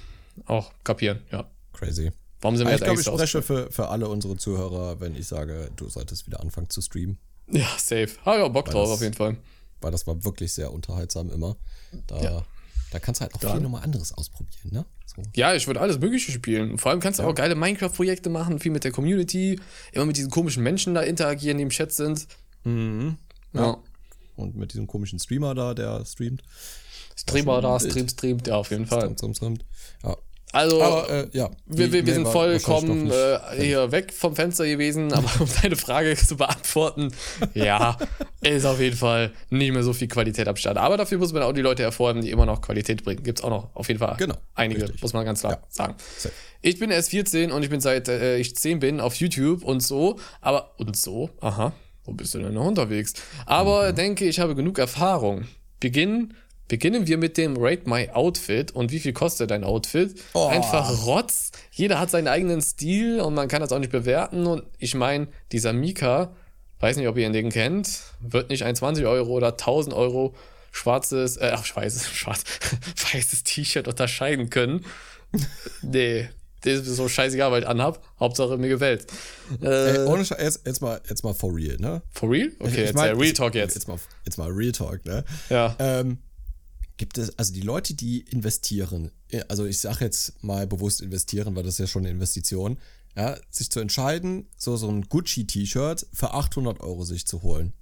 auch 0.47 0.73
kapieren, 0.85 1.21
ja. 1.31 1.51
Crazy. 1.73 2.12
Warum 2.41 2.57
sind 2.57 2.67
wir 2.67 2.75
ich 2.75 2.81
jetzt 2.81 2.85
glaube, 2.85 3.01
ich 3.01 3.07
spreche 3.07 3.43
für, 3.43 3.71
für 3.71 3.88
alle 3.88 4.09
unsere 4.09 4.37
Zuhörer, 4.37 5.01
wenn 5.01 5.15
ich 5.15 5.29
sage, 5.29 5.71
du 5.77 5.88
solltest 5.88 6.27
wieder 6.27 6.41
anfangen 6.41 6.71
zu 6.71 6.81
streamen. 6.81 7.19
Ja, 7.49 7.67
safe. 7.77 8.11
Habe 8.25 8.38
ich 8.38 8.43
auch 8.43 8.53
Bock 8.53 8.67
weil 8.67 8.75
drauf, 8.75 8.88
das, 8.88 8.95
auf 8.95 9.03
jeden 9.03 9.15
Fall. 9.15 9.37
Weil 9.81 9.91
das 9.93 10.07
war 10.07 10.25
wirklich 10.25 10.53
sehr 10.53 10.73
unterhaltsam 10.73 11.31
immer. 11.31 11.57
Da 12.07 12.21
ja. 12.21 12.43
Da 12.92 12.98
kannst 12.98 13.20
du 13.20 13.22
halt 13.22 13.35
auch 13.35 13.40
Dann. 13.40 13.52
viel 13.52 13.61
nochmal 13.62 13.83
anderes 13.83 14.12
ausprobieren, 14.12 14.70
ne? 14.70 14.85
So. 15.07 15.22
Ja, 15.35 15.55
ich 15.55 15.66
würde 15.66 15.81
alles 15.81 15.98
Mögliche 15.98 16.31
spielen. 16.31 16.78
Vor 16.78 16.90
allem 16.90 17.00
kannst 17.00 17.18
du 17.18 17.22
ja. 17.22 17.28
auch 17.28 17.35
geile 17.35 17.55
Minecraft-Projekte 17.55 18.28
machen, 18.28 18.61
viel 18.61 18.70
mit 18.70 18.85
der 18.85 18.92
Community, 18.92 19.59
immer 19.92 20.05
mit 20.05 20.16
diesen 20.16 20.31
komischen 20.31 20.62
Menschen 20.62 20.94
da 20.94 21.00
interagieren, 21.00 21.57
die 21.57 21.62
im 21.62 21.70
Chat 21.70 21.92
sind. 21.92 22.26
Mhm. 22.64 23.16
Ja. 23.55 23.62
ja. 23.62 23.78
Und 24.37 24.57
mit 24.57 24.72
diesem 24.72 24.87
komischen 24.87 25.18
Streamer 25.18 25.55
da, 25.55 25.74
der 25.74 26.05
streamt. 26.05 26.42
Streamer 27.16 27.61
da, 27.61 27.81
streamt, 27.81 28.11
streamt, 28.11 28.46
ja, 28.46 28.57
auf 28.57 28.70
jeden 28.70 28.87
Fall. 28.87 29.12
Streamt, 29.16 29.37
streamt, 29.37 29.64
Ja, 30.02 30.16
also, 30.53 30.83
aber, 30.83 31.11
äh, 31.11 31.29
ja, 31.33 31.51
wir, 31.67 31.93
wir, 31.93 32.07
wir 32.07 32.15
sind 32.15 32.29
vollkommen 32.29 33.11
äh, 33.11 33.38
hier 33.57 33.91
weg 33.91 34.12
vom 34.12 34.37
Fenster 34.37 34.67
gewesen, 34.67 35.12
aber 35.12 35.29
um 35.41 35.49
deine 35.62 35.77
Frage 35.77 36.15
zu 36.17 36.37
beantworten, 36.37 37.11
ja, 37.55 37.97
ist 38.43 38.67
auf 38.67 38.79
jeden 38.79 38.97
Fall 38.97 39.33
nicht 39.49 39.73
mehr 39.73 39.83
so 39.83 39.95
viel 39.95 40.09
Qualität 40.09 40.47
am 40.49 40.57
Start. 40.57 40.77
Aber 40.77 40.99
dafür 40.99 41.19
muss 41.19 41.33
man 41.33 41.43
auch 41.43 41.53
die 41.53 41.62
Leute 41.62 41.83
hervorheben, 41.83 42.23
die 42.23 42.31
immer 42.31 42.45
noch 42.45 42.61
Qualität 42.61 43.03
bringen. 43.03 43.23
Gibt 43.23 43.38
es 43.38 43.45
auch 43.45 43.51
noch, 43.51 43.75
auf 43.75 43.88
jeden 43.88 43.99
Fall. 43.99 44.17
Genau. 44.19 44.37
Einige, 44.55 44.83
richtig. 44.83 45.01
muss 45.01 45.15
man 45.15 45.25
ganz 45.25 45.41
klar 45.41 45.53
ja. 45.55 45.62
sagen. 45.71 45.95
Safe. 46.19 46.35
Ich 46.61 46.79
bin 46.79 46.91
erst 46.91 47.11
14 47.11 47.51
und 47.51 47.62
ich 47.62 47.71
bin 47.71 47.81
seit 47.81 48.09
äh, 48.09 48.37
ich 48.37 48.55
10 48.55 48.79
bin 48.79 49.01
auf 49.01 49.17
YouTube 49.17 49.65
und 49.65 49.83
so, 49.83 50.19
aber, 50.41 50.75
und 50.79 50.97
so, 50.97 51.31
aha, 51.41 51.73
wo 52.05 52.12
bist 52.12 52.35
du 52.35 52.38
denn 52.38 52.55
noch 52.55 52.67
unterwegs? 52.67 53.15
Aber 53.47 53.91
mhm. 53.91 53.97
denke, 53.97 54.25
ich 54.27 54.38
habe 54.38 54.55
genug 54.55 54.79
Erfahrung. 54.79 55.47
Beginn 55.81 56.35
Beginnen 56.68 57.07
wir 57.07 57.18
mit 57.18 57.37
dem 57.37 57.57
Rate 57.59 57.88
My 57.88 58.09
Outfit 58.11 58.70
und 58.70 58.92
wie 58.92 59.01
viel 59.01 59.12
kostet 59.12 59.51
dein 59.51 59.64
Outfit? 59.64 60.14
Oh. 60.33 60.46
Einfach 60.46 61.07
Rotz. 61.07 61.53
Jeder 61.70 61.98
hat 62.01 62.11
seinen 62.11 62.29
eigenen 62.29 62.62
Stil 62.62 63.20
und 63.20 63.35
man 63.35 63.48
kann 63.48 63.61
das 63.61 63.72
auch 63.72 63.79
nicht 63.79 63.92
bewerten. 63.92 64.46
Und 64.46 64.64
ich 64.79 64.94
meine, 64.94 65.29
dieser 65.51 65.72
Mika, 65.72 66.35
weiß 66.81 66.96
nicht, 66.96 67.09
ob 67.09 67.16
ihr 67.16 67.27
ihn 67.27 67.33
den 67.33 67.51
kennt, 67.51 68.01
wird 68.20 68.48
nicht 68.48 68.64
ein 68.64 68.75
20 68.75 69.05
Euro 69.07 69.31
oder 69.33 69.48
1000 69.48 69.94
Euro 69.94 70.35
schwarzes, 70.70 71.37
äh, 71.37 71.53
ach, 71.55 71.64
weißes, 71.77 72.09
schwarz, 72.12 72.44
weißes 73.12 73.44
T-Shirt 73.44 73.87
unterscheiden 73.87 74.48
können. 74.48 74.87
nee, 75.83 76.29
das 76.62 76.87
ist 76.87 76.96
so 76.96 77.09
scheißegal, 77.09 77.51
weil 77.51 77.62
ich 77.62 77.68
anhab. 77.68 78.03
Hauptsache 78.18 78.57
mir 78.57 78.68
gefällt. 78.68 79.07
Äh, 79.61 79.66
Ey, 79.66 80.07
ohne 80.07 80.22
jetzt, 80.22 80.61
jetzt, 80.64 80.81
mal, 80.81 81.01
jetzt 81.09 81.25
mal 81.25 81.35
for 81.35 81.55
real, 81.55 81.77
ne? 81.79 82.03
For 82.11 82.31
real? 82.31 82.51
Okay, 82.59 82.70
ich 82.70 82.77
jetzt 82.77 82.94
mein, 82.94 83.16
Real 83.16 83.33
Talk 83.33 83.55
jetzt. 83.55 83.75
Jetzt 83.75 83.88
mal, 83.88 83.98
jetzt 84.25 84.38
mal 84.38 84.48
Real 84.48 84.72
Talk, 84.72 85.05
ne? 85.05 85.25
Ja. 85.51 85.75
Ähm, 85.79 86.18
gibt 86.96 87.18
es, 87.18 87.38
also 87.38 87.52
die 87.52 87.61
Leute, 87.61 87.94
die 87.94 88.20
investieren, 88.20 89.11
also 89.48 89.64
ich 89.64 89.81
sage 89.81 90.05
jetzt 90.05 90.42
mal 90.42 90.66
bewusst 90.66 91.00
investieren, 91.00 91.55
weil 91.57 91.62
das 91.62 91.74
ist 91.74 91.78
ja 91.78 91.87
schon 91.87 92.02
eine 92.02 92.11
Investition, 92.11 92.78
ja, 93.16 93.37
sich 93.50 93.70
zu 93.70 93.81
entscheiden, 93.81 94.48
so, 94.57 94.76
so 94.76 94.88
ein 94.88 95.02
Gucci-T-Shirt 95.02 96.07
für 96.12 96.33
800 96.33 96.81
Euro 96.81 97.05
sich 97.05 97.26
zu 97.26 97.42
holen. 97.42 97.72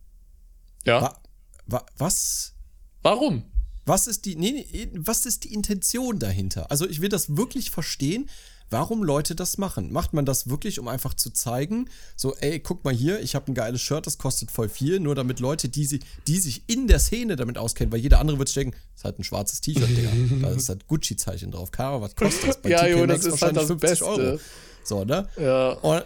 Ja. 0.85 1.03
Wa, 1.03 1.23
wa, 1.67 1.87
was? 1.99 2.55
Warum? 3.03 3.45
Was 3.87 4.07
ist 4.07 4.25
die, 4.25 4.37
nee, 4.37 4.53
nee, 4.53 4.91
was 4.95 5.27
ist 5.27 5.45
die 5.45 5.55
Intention 5.55 6.19
dahinter? 6.19 6.71
Also 6.71 6.89
ich 6.89 7.01
will 7.01 7.09
das 7.09 7.37
wirklich 7.37 7.71
verstehen, 7.71 8.29
warum 8.71 9.03
Leute 9.03 9.35
das 9.35 9.59
machen. 9.59 9.93
Macht 9.93 10.13
man 10.13 10.25
das 10.25 10.49
wirklich, 10.49 10.79
um 10.79 10.89
einfach 10.89 11.15
zu 11.15 11.31
zeigen, 11.31 11.91
so, 12.17 12.35
ey, 12.37 12.61
guck 12.61 12.85
mal 12.85 12.95
hier, 12.95 13.21
ich 13.21 13.35
habe 13.35 13.51
ein 13.51 13.55
geiles 13.55 13.83
Shirt, 13.83 14.07
das 14.07 14.19
kostet 14.19 14.51
voll 14.51 14.69
viel, 14.69 15.01
nur 15.01 15.15
damit 15.15 15.41
Leute, 15.41 15.69
die, 15.69 15.85
sie, 15.85 16.01
die 16.27 16.39
sich 16.39 16.63
in 16.67 16.87
der 16.87 17.01
Szene 17.01 17.37
damit 17.37 17.59
auskennen, 17.59 17.93
weil 17.93 18.01
jeder 18.01 18.21
andere 18.21 18.39
wird 18.39 18.55
denken, 18.55 18.73
das 18.73 19.01
ist 19.01 19.05
halt 19.05 19.19
ein 19.19 19.25
schwarzes 19.25 19.61
T-Shirt, 19.61 19.89
Digga. 19.89 20.11
da 20.41 20.55
ist 20.55 20.69
halt 20.69 20.87
Gucci-Zeichen 20.87 21.51
drauf. 21.51 21.71
Ahnung, 21.77 22.03
was 22.03 22.15
kostet 22.15 22.49
das? 22.49 22.63
Bei 22.63 22.69
ja, 22.71 22.87
jo, 22.87 23.07
das 23.07 23.25
ist 23.25 23.43
halt 23.43 23.57
das 23.57 23.77
Beste. 23.77 24.05
Euro. 24.05 24.41
So, 24.85 25.05
ne? 25.05 25.29
Ja. 25.37 25.73
Und, 25.73 26.05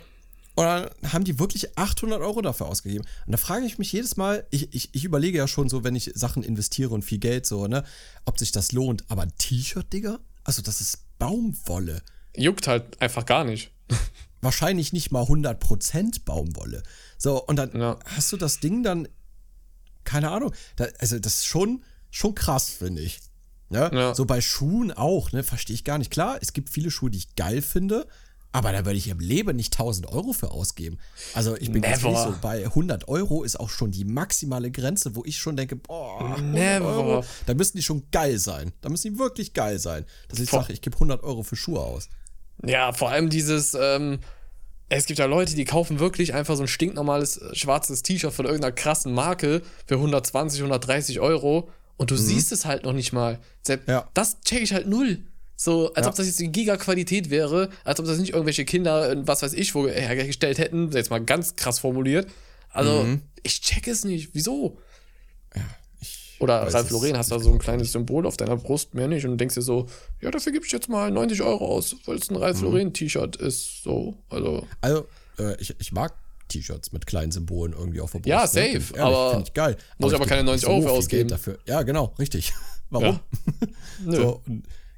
Und 0.57 0.64
dann 0.64 0.90
haben 1.12 1.24
die 1.24 1.38
wirklich 1.38 1.77
800 1.77 2.20
Euro 2.20 2.40
dafür 2.40 2.66
ausgegeben. 2.66 3.05
Und 3.27 3.33
da 3.33 3.38
frage 3.38 3.66
ich 3.66 3.79
mich 3.79 3.92
jedes 3.92 4.16
Mal, 4.16 4.46
ich, 4.50 4.72
ich, 4.72 4.90
ich 4.92 5.05
überlege 5.05 5.38
ja 5.38 5.48
schon 5.48 5.68
so, 5.68 5.83
wenn 5.83 5.96
ich 5.96 6.12
Sachen 6.14 6.42
investiere 6.42 6.90
und 6.90 7.03
viel 7.03 7.18
Geld 7.18 7.44
so, 7.44 7.66
ne, 7.66 7.85
ob 8.24 8.38
sich 8.38 8.53
das 8.53 8.72
lohnt. 8.72 9.05
Aber 9.09 9.22
ein 9.22 9.33
T-Shirt, 9.37 9.92
Digga? 9.92 10.20
Also 10.44 10.62
das 10.62 10.81
ist 10.81 10.98
Baumwolle. 11.18 12.03
Juckt 12.36 12.66
halt 12.66 13.00
einfach 13.00 13.26
gar 13.26 13.44
nicht. 13.44 13.70
Wahrscheinlich 14.40 14.92
nicht 14.92 15.10
mal 15.10 15.24
100% 15.24 16.24
Baumwolle. 16.24 16.82
So, 17.18 17.42
und 17.44 17.56
dann 17.56 17.70
Ja. 17.78 17.98
hast 18.04 18.32
du 18.32 18.36
das 18.36 18.60
Ding 18.60 18.82
dann, 18.82 19.08
keine 20.04 20.30
Ahnung, 20.30 20.52
da, 20.76 20.86
also 20.98 21.18
das 21.18 21.34
ist 21.34 21.46
schon, 21.46 21.82
schon 22.10 22.34
krass, 22.34 22.68
finde 22.70 23.02
ich. 23.02 23.20
Ne? 23.70 23.90
Ja. 23.92 24.14
So 24.14 24.26
bei 24.26 24.40
Schuhen 24.40 24.92
auch, 24.92 25.32
ne, 25.32 25.42
verstehe 25.42 25.74
ich 25.74 25.84
gar 25.84 25.96
nicht. 25.98 26.10
Klar, 26.10 26.38
es 26.42 26.52
gibt 26.52 26.68
viele 26.68 26.90
Schuhe, 26.90 27.10
die 27.10 27.18
ich 27.18 27.34
geil 27.34 27.62
finde, 27.62 28.06
aber 28.52 28.70
da 28.70 28.84
würde 28.84 28.98
ich 28.98 29.08
im 29.08 29.18
Leben 29.18 29.56
nicht 29.56 29.72
1000 29.72 30.06
Euro 30.06 30.32
für 30.34 30.50
ausgeben. 30.50 30.98
Also 31.32 31.56
ich 31.56 31.72
bin 31.72 31.80
ganz 31.82 32.02
Never. 32.02 32.10
ehrlich 32.14 32.34
so, 32.34 32.40
bei 32.40 32.64
100 32.66 33.08
Euro 33.08 33.42
ist 33.42 33.58
auch 33.58 33.70
schon 33.70 33.90
die 33.90 34.04
maximale 34.04 34.70
Grenze, 34.70 35.16
wo 35.16 35.24
ich 35.24 35.38
schon 35.38 35.56
denke, 35.56 35.74
boah, 35.76 36.20
100 36.36 36.42
Never. 36.52 36.86
Euro, 36.86 37.24
da 37.46 37.54
müssen 37.54 37.78
die 37.78 37.82
schon 37.82 38.08
geil 38.12 38.38
sein. 38.38 38.72
Da 38.82 38.90
müssen 38.90 39.14
die 39.14 39.18
wirklich 39.18 39.54
geil 39.54 39.78
sein. 39.78 40.04
Dass 40.28 40.38
ich 40.38 40.50
sage, 40.50 40.72
ich 40.74 40.82
gebe 40.82 40.94
100 40.96 41.24
Euro 41.24 41.42
für 41.42 41.56
Schuhe 41.56 41.80
aus. 41.80 42.08
Ja, 42.62 42.92
vor 42.92 43.10
allem 43.10 43.30
dieses, 43.30 43.74
ähm, 43.74 44.18
es 44.88 45.06
gibt 45.06 45.18
ja 45.18 45.26
Leute, 45.26 45.54
die 45.54 45.64
kaufen 45.64 45.98
wirklich 45.98 46.34
einfach 46.34 46.56
so 46.56 46.62
ein 46.62 46.68
stinknormales 46.68 47.38
äh, 47.38 47.54
schwarzes 47.54 48.02
T-Shirt 48.02 48.32
von 48.32 48.44
irgendeiner 48.44 48.72
krassen 48.72 49.12
Marke 49.12 49.62
für 49.86 49.94
120, 49.96 50.60
130 50.60 51.20
Euro 51.20 51.68
und 51.96 52.10
du 52.10 52.16
siehst 52.16 52.52
es 52.52 52.64
halt 52.64 52.84
noch 52.84 52.92
nicht 52.92 53.12
mal. 53.12 53.38
Selbst 53.62 53.88
Mhm. 53.88 53.92
Ja. 53.94 54.08
Das 54.14 54.40
check 54.42 54.62
ich 54.62 54.72
halt 54.72 54.86
null. 54.86 55.20
So, 55.56 55.92
als 55.94 56.04
Ja. 56.06 56.10
ob 56.10 56.16
das 56.16 56.26
jetzt 56.26 56.40
die 56.40 56.50
Giga-Qualität 56.50 57.30
wäre, 57.30 57.70
als 57.84 58.00
ob 58.00 58.06
das 58.06 58.18
nicht 58.18 58.32
irgendwelche 58.32 58.64
Kinder, 58.64 59.12
in 59.12 59.26
was 59.28 59.42
weiß 59.42 59.52
ich, 59.54 59.74
wo 59.74 59.86
hergestellt 59.88 60.58
hätten, 60.58 60.90
jetzt 60.92 61.10
mal 61.10 61.22
ganz 61.24 61.54
krass 61.56 61.78
formuliert. 61.78 62.26
Also, 62.70 63.04
Mhm. 63.04 63.22
ich 63.44 63.60
check 63.60 63.86
es 63.86 64.04
nicht. 64.04 64.30
Wieso? 64.32 64.78
Ich 65.54 65.62
Oder 66.40 66.66
weiß 66.66 66.74
Ralf 66.74 66.90
Lauren, 66.90 67.16
hast 67.16 67.30
da 67.30 67.38
so 67.38 67.48
ein 67.48 67.52
genau. 67.52 67.64
kleines 67.64 67.92
Symbol 67.92 68.26
auf 68.26 68.36
deiner 68.36 68.56
Brust, 68.56 68.94
mehr 68.94 69.08
nicht, 69.08 69.24
und 69.24 69.38
denkst 69.38 69.54
dir 69.54 69.62
so, 69.62 69.86
ja, 70.20 70.30
dafür 70.30 70.52
gebe 70.52 70.66
ich 70.66 70.72
jetzt 70.72 70.88
mal 70.88 71.10
90 71.10 71.42
Euro 71.42 71.66
aus, 71.66 71.96
weil 72.06 72.16
es 72.16 72.30
ein 72.30 72.36
Ralf 72.36 72.60
Mhm. 72.60 72.64
Lauren 72.64 72.92
T-Shirt 72.92 73.36
ist. 73.36 73.82
So, 73.82 74.16
also. 74.28 74.66
Also, 74.80 75.06
äh, 75.38 75.60
ich, 75.60 75.74
ich 75.78 75.92
mag 75.92 76.14
T-Shirts 76.48 76.92
mit 76.92 77.06
kleinen 77.06 77.32
Symbolen 77.32 77.72
irgendwie 77.72 78.00
auf 78.00 78.12
der 78.12 78.18
Brust. 78.18 78.28
Ja, 78.28 78.42
ne? 78.42 78.48
safe, 78.48 78.94
ich 78.94 79.00
aber 79.00 79.30
Finde 79.30 79.48
ich 79.48 79.54
geil. 79.54 79.76
muss 79.98 80.12
ich 80.12 80.16
aber 80.16 80.26
keine 80.26 80.42
nicht 80.42 80.64
90 80.64 80.68
Euro 80.68 80.80
für 80.82 80.88
viel 80.88 80.98
ausgeben. 80.98 81.28
Dafür. 81.28 81.58
Ja, 81.66 81.82
genau, 81.82 82.14
richtig. 82.18 82.52
Warum? 82.90 83.20
Nö. 84.04 84.16
So, 84.16 84.42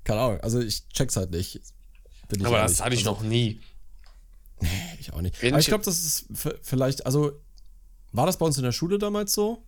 keine 0.05 0.20
Ahnung, 0.20 0.40
also 0.40 0.61
ich 0.61 0.88
check's 0.88 1.16
halt 1.16 1.31
nicht. 1.31 1.61
Bin 2.29 2.40
ich 2.40 2.46
aber 2.46 2.59
ehrlich. 2.59 2.72
das 2.72 2.85
hatte 2.85 2.94
ich 2.94 3.07
also, 3.07 3.12
noch 3.12 3.22
nie. 3.22 3.61
Ich 4.99 5.12
auch 5.12 5.20
nicht. 5.20 5.40
Wenn 5.42 5.53
Aber 5.53 5.61
ich 5.61 5.66
glaube, 5.66 5.85
das 5.85 5.99
ist 5.99 6.27
vielleicht, 6.62 7.05
also 7.07 7.33
war 8.12 8.27
das 8.27 8.38
bei 8.38 8.46
uns 8.46 8.57
in 8.57 8.64
der 8.64 8.72
Schule 8.72 8.99
damals 8.99 9.33
so? 9.33 9.62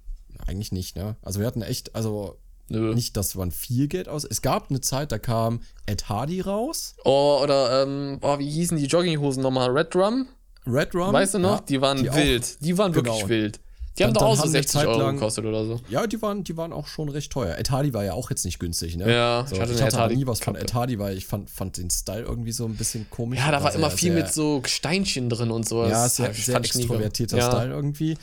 Eigentlich 0.46 0.72
nicht, 0.72 0.96
ne? 0.96 1.16
Also 1.22 1.40
wir 1.40 1.46
hatten 1.46 1.62
echt, 1.62 1.94
also 1.94 2.36
Nö. 2.68 2.94
nicht, 2.94 3.16
dass 3.16 3.34
man 3.34 3.50
viel 3.50 3.88
Geld 3.88 4.08
aus. 4.08 4.24
Es 4.24 4.42
gab 4.42 4.70
eine 4.70 4.80
Zeit, 4.80 5.10
da 5.12 5.18
kam 5.18 5.60
Ed 5.86 6.08
Hardy 6.08 6.40
raus, 6.40 6.94
Oh, 7.04 7.40
oder, 7.42 7.82
ähm, 7.82 8.18
oh, 8.22 8.38
wie 8.38 8.48
hießen 8.50 8.76
die 8.78 8.86
Jogginghosen 8.86 9.42
nochmal? 9.42 9.70
Red 9.70 9.94
Drum? 9.94 10.26
Red 10.66 10.94
Rum. 10.94 11.12
weißt 11.12 11.34
du 11.34 11.38
noch? 11.38 11.60
ja, 11.60 11.64
die 11.66 11.80
waren 11.80 12.02
die 12.02 12.10
auch- 12.10 12.16
wild. 12.16 12.62
die 12.62 12.76
waren 12.76 12.94
wirklich 12.94 13.14
genau. 13.16 13.28
wild. 13.28 13.60
Die 13.96 14.04
haben 14.04 14.12
Dann- 14.14 14.14
doch 14.14 14.20
dann 14.20 14.28
auch 14.30 14.34
so 14.36 14.42
haben 14.42 14.48
eine 14.50 14.52
60 14.52 14.70
Zeit 14.80 14.86
Euro 14.86 14.98
lang- 15.00 15.14
gekostet 15.16 15.44
oder 15.44 15.64
so. 15.64 15.80
Ja, 15.88 16.06
die 16.06 16.22
waren, 16.22 16.44
die 16.44 16.56
waren 16.56 16.72
auch 16.72 16.86
schon 16.86 17.08
recht 17.08 17.32
teuer. 17.32 17.56
Ed 17.58 17.70
Hardy 17.72 17.92
war 17.94 18.04
ja 18.04 18.12
auch 18.12 18.30
jetzt 18.30 18.44
nicht 18.44 18.60
günstig, 18.60 18.96
ne? 18.96 19.10
Ja, 19.12 19.44
so, 19.44 19.56
ich 19.56 19.60
ich 19.60 19.60
hatte 19.62 19.72
hatte, 19.82 19.94
aber 19.96 20.02
Hardy 20.02 20.16
nie 20.16 20.26
was 20.26 20.38
von. 20.40 20.54
Ed 20.54 20.72
Hardy, 20.72 20.98
weil 21.00 21.16
ich 21.16 21.26
fand, 21.26 21.50
fand 21.50 21.78
den 21.78 21.90
Style 21.90 22.20
irgendwie 22.22 22.52
so 22.52 22.64
ein 22.66 22.76
bisschen 22.76 23.08
komisch. 23.10 23.40
Ja, 23.40 23.50
da 23.50 23.62
war 23.64 23.72
sehr- 23.72 23.80
immer 23.80 23.90
viel 23.90 24.12
sehr- 24.12 24.22
mit 24.22 24.32
so 24.32 24.62
Steinchen 24.66 25.28
drin 25.30 25.50
und 25.50 25.66
so. 25.68 25.82
Ja, 25.82 25.88
Das 25.88 26.16
sehr, 26.16 26.32
sehr 26.32 26.60
ich 26.60 26.76
extrovertierter 26.76 27.38
ja, 27.38 27.50
Style 27.50 27.70
irgendwie. 27.74 28.16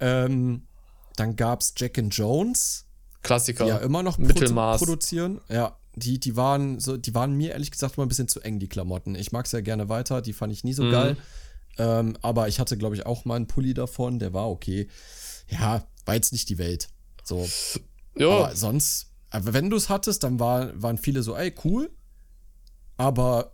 Ähm, 0.00 0.62
dann 1.16 1.36
gab's 1.36 1.74
Jack 1.76 1.98
and 1.98 2.14
Jones, 2.14 2.86
Klassiker. 3.22 3.64
die 3.64 3.70
ja 3.70 3.78
immer 3.78 4.02
noch 4.02 4.18
Mittelmaß. 4.18 4.78
produzieren. 4.80 5.40
Ja, 5.48 5.76
die, 5.94 6.18
die 6.18 6.36
waren 6.36 6.80
so, 6.80 6.96
die 6.96 7.14
waren 7.14 7.34
mir 7.36 7.52
ehrlich 7.52 7.70
gesagt 7.70 7.96
immer 7.96 8.06
ein 8.06 8.08
bisschen 8.08 8.28
zu 8.28 8.40
eng, 8.40 8.58
die 8.58 8.68
Klamotten. 8.68 9.14
Ich 9.14 9.30
mag 9.32 9.46
sehr 9.46 9.62
gerne 9.62 9.88
weiter, 9.88 10.22
die 10.22 10.32
fand 10.32 10.52
ich 10.52 10.64
nie 10.64 10.70
Mhm. 10.72 10.76
so 10.76 10.90
geil. 10.90 11.16
Ähm, 11.78 12.16
aber 12.22 12.48
ich 12.48 12.58
hatte, 12.60 12.76
glaube 12.76 12.94
ich, 12.96 13.06
auch 13.06 13.24
mal 13.24 13.36
einen 13.36 13.46
Pulli 13.46 13.74
davon, 13.74 14.18
der 14.18 14.32
war 14.32 14.48
okay. 14.50 14.88
Ja, 15.48 15.84
war 16.04 16.14
jetzt 16.14 16.32
nicht 16.32 16.48
die 16.48 16.58
Welt. 16.58 16.88
So. 17.24 17.48
ja, 18.16 18.28
Aber 18.28 18.56
sonst, 18.56 19.08
aber 19.30 19.52
wenn 19.54 19.70
du 19.70 19.76
es 19.76 19.88
hattest, 19.88 20.22
dann 20.24 20.38
war, 20.40 20.70
waren 20.80 20.98
viele 20.98 21.22
so, 21.22 21.36
ey, 21.36 21.54
cool. 21.64 21.90
Aber 22.96 23.52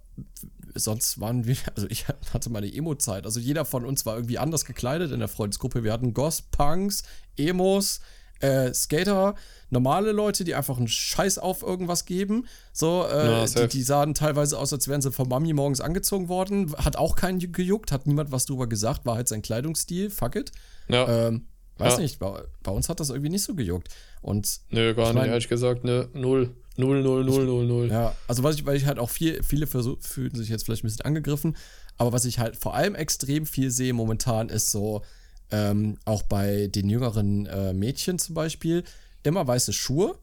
sonst 0.74 1.20
waren 1.20 1.46
wir, 1.46 1.56
also 1.76 1.86
ich 1.88 2.06
hatte 2.08 2.50
meine 2.50 2.72
Emo-Zeit. 2.72 3.24
Also 3.24 3.40
jeder 3.40 3.64
von 3.64 3.84
uns 3.84 4.06
war 4.06 4.16
irgendwie 4.16 4.38
anders 4.38 4.64
gekleidet 4.64 5.12
in 5.12 5.18
der 5.20 5.28
Freundesgruppe. 5.28 5.84
Wir 5.84 5.92
hatten 5.92 6.14
Goss, 6.14 6.42
Punks, 6.42 7.02
Emos, 7.38 8.00
äh, 8.40 8.72
Skater, 8.72 9.34
normale 9.70 10.12
Leute, 10.12 10.44
die 10.44 10.54
einfach 10.54 10.78
einen 10.78 10.88
Scheiß 10.88 11.38
auf 11.38 11.62
irgendwas 11.62 12.04
geben. 12.04 12.46
So, 12.72 13.04
äh, 13.10 13.26
Ja, 13.26 13.44
die, 13.46 13.68
die 13.68 13.82
sahen 13.82 14.14
teilweise 14.14 14.58
aus, 14.58 14.72
als 14.72 14.86
wären 14.88 15.02
sie 15.02 15.10
von 15.12 15.28
Mami 15.28 15.52
morgens 15.52 15.80
angezogen 15.80 16.28
worden. 16.28 16.72
Hat 16.76 16.96
auch 16.96 17.16
keinen 17.16 17.38
gejuckt, 17.52 17.90
hat 17.92 18.06
niemand 18.06 18.30
was 18.32 18.46
drüber 18.46 18.66
gesagt, 18.66 19.04
war 19.06 19.16
halt 19.16 19.28
sein 19.28 19.42
Kleidungsstil, 19.42 20.10
fuck 20.10 20.36
it. 20.36 20.52
ja. 20.88 21.28
Ähm, 21.28 21.46
weiß 21.78 21.94
Ja. 21.94 22.00
nicht, 22.00 22.18
bei, 22.18 22.42
bei 22.64 22.72
uns 22.72 22.88
hat 22.88 22.98
das 22.98 23.10
irgendwie 23.10 23.30
nicht 23.30 23.44
so 23.44 23.54
gejuckt. 23.54 23.88
Und 24.20 24.60
Nö, 24.70 24.94
gar 24.94 25.08
ich 25.08 25.14
nicht, 25.14 25.20
mein- 25.22 25.30
ehrlich 25.30 25.48
gesagt, 25.48 25.84
ne, 25.84 26.08
null. 26.12 26.54
Null, 26.76 27.02
null, 27.02 27.24
null, 27.24 27.44
null, 27.44 27.66
null. 27.66 27.88
Ja, 27.90 28.14
also 28.28 28.42
was 28.44 28.54
ich, 28.54 28.64
weil 28.64 28.76
ich 28.76 28.86
halt 28.86 29.00
auch 29.00 29.10
viel, 29.10 29.42
viele 29.42 29.66
versuch, 29.66 29.98
fühlen 30.00 30.34
sich 30.36 30.48
jetzt 30.48 30.64
vielleicht 30.64 30.84
ein 30.84 30.86
bisschen 30.86 31.04
angegriffen, 31.04 31.56
aber 31.96 32.12
was 32.12 32.24
ich 32.24 32.38
halt 32.38 32.56
vor 32.56 32.74
allem 32.74 32.94
extrem 32.94 33.46
viel 33.46 33.70
sehe 33.72 33.92
momentan 33.92 34.48
ist 34.48 34.70
so, 34.70 35.02
ähm, 35.50 35.98
auch 36.04 36.22
bei 36.22 36.66
den 36.68 36.88
jüngeren 36.88 37.46
äh, 37.46 37.72
Mädchen 37.72 38.18
zum 38.18 38.34
Beispiel, 38.34 38.84
immer 39.22 39.46
weiße 39.46 39.72
Schuhe, 39.72 40.18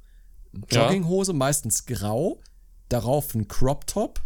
Ja. 0.71 0.83
Jogginghose, 0.83 1.33
meistens 1.33 1.85
grau, 1.85 2.39
darauf 2.89 3.33
ein 3.35 3.47
Crop 3.47 3.87
Top. 3.87 4.21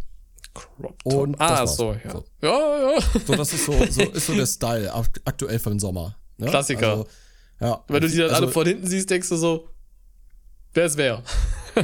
Crop 0.53 0.99
Und 1.05 1.33
Top. 1.33 1.41
Ah, 1.41 1.49
das 1.49 1.59
war's. 1.59 1.77
so, 1.77 1.93
ja. 1.93 2.11
So. 2.11 2.25
Ja, 2.41 2.91
ja. 2.95 3.01
So, 3.25 3.35
das 3.35 3.53
ist 3.53 3.65
so, 3.65 3.73
so, 3.89 4.01
ist 4.03 4.25
so 4.27 4.33
der 4.33 4.45
Style 4.45 4.93
ak- 4.93 5.21
aktuell 5.25 5.59
für 5.59 5.69
den 5.69 5.79
Sommer. 5.79 6.17
Ne? 6.37 6.47
Klassiker. 6.47 6.89
Also, 6.91 7.07
ja. 7.61 7.83
Wenn 7.87 8.01
du 8.01 8.09
die 8.09 8.17
dann 8.17 8.29
also, 8.29 8.43
alle 8.43 8.51
von 8.51 8.65
hinten 8.67 8.87
siehst, 8.87 9.09
denkst 9.09 9.29
du 9.29 9.35
so, 9.37 9.69
wer 10.73 10.85
ist 10.85 10.97
wer? 10.97 11.23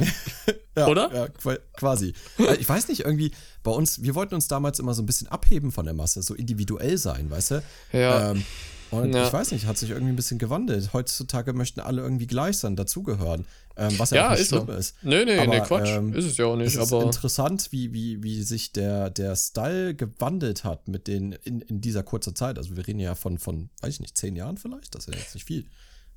Ja, 0.76 0.88
Oder? 0.88 1.10
Ja, 1.14 1.28
qua- 1.28 1.56
quasi. 1.78 2.12
Ich 2.60 2.68
weiß 2.68 2.88
nicht, 2.88 3.00
irgendwie 3.00 3.32
bei 3.62 3.70
uns, 3.70 4.02
wir 4.02 4.14
wollten 4.14 4.34
uns 4.34 4.46
damals 4.46 4.78
immer 4.78 4.92
so 4.92 5.00
ein 5.02 5.06
bisschen 5.06 5.26
abheben 5.28 5.72
von 5.72 5.86
der 5.86 5.94
Masse, 5.94 6.20
so 6.22 6.34
individuell 6.34 6.98
sein, 6.98 7.30
weißt 7.30 7.50
du? 7.52 7.62
Ja. 7.92 8.32
Ähm, 8.32 8.44
und 8.90 9.12
Ja. 9.14 9.26
ich 9.26 9.32
weiß 9.32 9.52
nicht, 9.52 9.66
hat 9.66 9.76
sich 9.78 9.90
irgendwie 9.90 10.12
ein 10.12 10.16
bisschen 10.16 10.38
gewandelt. 10.38 10.92
Heutzutage 10.92 11.52
möchten 11.52 11.80
alle 11.80 12.02
irgendwie 12.02 12.26
gleich 12.26 12.58
sein, 12.58 12.76
dazugehören. 12.76 13.46
Ähm, 13.78 13.98
was 13.98 14.10
ja, 14.10 14.16
Ja, 14.16 14.26
auch 14.28 14.30
nicht 14.32 14.40
ist 14.40 14.48
so. 14.50 14.64
schlimm 14.64 14.76
ist. 14.78 14.94
Nee, 15.02 15.24
nee, 15.24 15.38
Aber, 15.38 15.54
nee, 15.54 15.60
Quatsch. 15.60 15.88
ähm, 15.90 16.14
ist 16.14 16.24
es 16.24 16.36
ja 16.38 16.46
auch 16.46 16.54
Es 16.54 16.74
nicht, 16.74 16.82
ist 16.82 16.92
aber. 16.92 17.02
interessant, 17.04 17.68
wie, 17.72 17.92
wie, 17.92 18.22
wie 18.22 18.42
sich 18.42 18.72
der, 18.72 19.10
der 19.10 19.36
Style 19.36 19.94
gewandelt 19.94 20.64
hat 20.64 20.88
mit 20.88 21.06
den, 21.08 21.32
in, 21.32 21.60
in 21.60 21.80
dieser 21.82 22.02
kurzen 22.02 22.34
Zeit. 22.34 22.56
Also 22.58 22.74
wir 22.76 22.86
reden 22.86 23.00
ja 23.00 23.14
von, 23.14 23.38
von, 23.38 23.68
weiß 23.82 23.94
ich 23.94 24.00
nicht, 24.00 24.16
zehn 24.16 24.34
Jahren 24.34 24.56
vielleicht? 24.56 24.94
Das 24.94 25.06
ist 25.06 25.14
ja 25.14 25.20
jetzt 25.20 25.34
nicht 25.34 25.44
viel. 25.46 25.66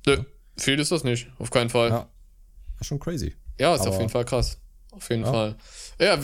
Nö, 0.06 0.16
viel 0.56 0.78
ist 0.80 0.90
das 0.90 1.04
nicht, 1.04 1.28
auf 1.38 1.50
keinen 1.50 1.68
Fall. 1.68 1.90
Ja. 1.90 1.96
War 1.98 2.84
schon 2.84 2.98
crazy. 2.98 3.34
Ja, 3.58 3.74
ist 3.74 3.82
Aber- 3.82 3.90
auf 3.90 3.98
jeden 3.98 4.10
Fall 4.10 4.24
krass. 4.24 4.56
Auf 4.92 5.08
jeden 5.10 5.22
Ja. 5.22 5.30
Fall. 5.30 5.56
Ja, 6.00 6.18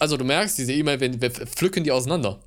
also 0.00 0.16
du 0.16 0.24
merkst, 0.24 0.58
diese 0.58 0.72
E-Mail, 0.72 0.98
wir 1.00 1.30
pflücken 1.30 1.84
die 1.84 1.92
auseinander. 1.92 2.40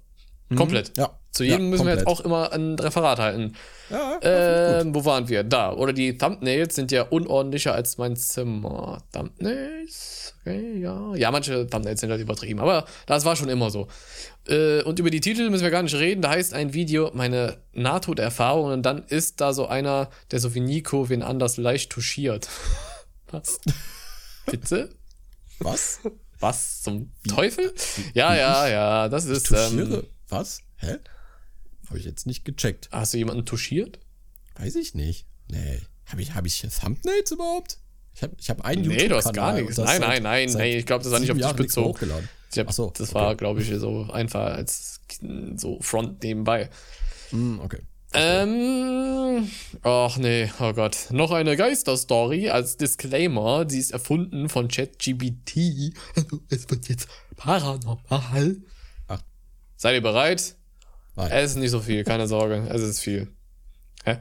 Komplett. 0.55 0.97
Ja. 0.97 1.17
Zu 1.31 1.45
jedem 1.45 1.63
ja, 1.65 1.69
müssen 1.69 1.85
wir 1.85 1.93
jetzt 1.93 2.05
komplett. 2.05 2.21
auch 2.21 2.25
immer 2.25 2.51
ein 2.51 2.77
Referat 2.77 3.19
halten. 3.19 3.53
Ja, 3.89 4.19
Ähm, 4.21 4.93
wo 4.93 5.05
waren 5.05 5.29
wir? 5.29 5.43
Da. 5.45 5.71
Oder 5.73 5.93
die 5.93 6.17
Thumbnails 6.17 6.75
sind 6.75 6.91
ja 6.91 7.03
unordentlicher 7.03 7.73
als 7.73 7.97
mein 7.97 8.17
Zimmer. 8.17 9.01
Thumbnails? 9.13 10.33
Okay, 10.41 10.79
ja. 10.79 11.15
Ja, 11.15 11.31
manche 11.31 11.67
Thumbnails 11.67 12.01
sind 12.01 12.09
halt 12.09 12.19
übertrieben, 12.21 12.59
aber 12.59 12.85
das 13.05 13.23
war 13.23 13.35
schon 13.37 13.47
immer 13.47 13.69
so. 13.69 13.87
Äh, 14.47 14.81
und 14.83 14.99
über 14.99 15.09
die 15.09 15.21
Titel 15.21 15.49
müssen 15.49 15.63
wir 15.63 15.71
gar 15.71 15.83
nicht 15.83 15.95
reden. 15.95 16.21
Da 16.21 16.31
heißt 16.31 16.53
ein 16.53 16.73
Video 16.73 17.11
meine 17.13 17.57
Nahtoderfahrung 17.73 18.71
und 18.73 18.81
dann 18.83 19.03
ist 19.05 19.39
da 19.39 19.53
so 19.53 19.67
einer, 19.67 20.09
der 20.31 20.39
so 20.39 20.53
wie 20.53 20.59
Nico 20.59 21.07
wen 21.09 21.21
anders 21.21 21.55
leicht 21.57 21.91
touchiert. 21.91 22.49
Was? 23.31 23.61
Bitte? 24.45 24.89
Was? 25.59 25.99
Was 26.39 26.81
zum 26.81 27.11
Teufel? 27.29 27.71
Ja, 28.13 28.35
ja, 28.35 28.67
ja, 28.67 29.09
das 29.09 29.25
ist. 29.25 29.51
Ähm, 29.51 30.03
Was? 30.31 30.61
Hä? 30.77 30.97
Habe 31.87 31.99
ich 31.99 32.05
jetzt 32.05 32.25
nicht 32.25 32.45
gecheckt. 32.45 32.89
hast 32.91 33.13
du 33.13 33.17
jemanden 33.17 33.45
touchiert? 33.45 33.99
Weiß 34.55 34.75
ich 34.75 34.95
nicht. 34.95 35.25
Nee. 35.49 35.81
Habe 36.05 36.21
ich, 36.21 36.33
hab 36.33 36.45
ich 36.45 36.61
Thumbnails 36.61 37.31
überhaupt? 37.31 37.77
Ich 38.13 38.23
habe 38.23 38.35
ich 38.39 38.49
hab 38.49 38.61
einen 38.61 38.87
Nee, 38.87 39.07
du 39.09 39.15
hast 39.15 39.33
gar 39.33 39.53
nichts. 39.53 39.77
Nein, 39.77 40.01
nein, 40.01 40.23
nein, 40.23 40.49
seit 40.49 40.61
nee, 40.61 40.77
ich 40.77 40.85
glaube, 40.85 41.03
das 41.03 41.11
war 41.11 41.19
nicht 41.19 41.31
auf 41.31 41.37
dich 41.37 41.43
Jahren 41.43 41.55
mehr 41.57 41.65
bezogen. 41.65 41.89
hochgeladen. 41.89 42.29
Ich 42.51 42.59
hab, 42.59 42.67
Ach 42.69 42.73
so, 42.73 42.91
das 42.95 43.09
okay. 43.09 43.19
war, 43.19 43.35
glaube 43.35 43.61
ich, 43.61 43.69
so 43.77 44.09
einfach 44.11 44.53
als 44.53 45.01
so 45.55 45.79
Front 45.81 46.23
nebenbei. 46.23 46.69
Hm, 47.31 47.59
okay. 47.59 47.79
Ähm, 48.13 49.49
ach 49.83 50.17
nee, 50.17 50.51
oh 50.59 50.73
Gott. 50.73 51.07
Noch 51.11 51.31
eine 51.31 51.55
Geisterstory 51.55 52.49
als 52.49 52.75
Disclaimer. 52.77 53.63
Die 53.63 53.77
ist 53.77 53.91
erfunden 53.91 54.49
von 54.49 54.67
ChatGPT. 54.67 55.93
Es 56.49 56.69
wird 56.69 56.89
jetzt 56.89 57.07
paranormal. 57.37 58.57
Seid 59.81 59.95
ihr 59.95 60.01
bereit? 60.01 60.57
Nein. 61.15 61.31
Es 61.31 61.51
ist 61.51 61.57
nicht 61.57 61.71
so 61.71 61.79
viel, 61.79 62.03
keine 62.03 62.27
Sorge. 62.27 62.67
Es 62.69 62.83
ist 62.83 62.99
viel. 62.99 63.29
Hä? 64.03 64.17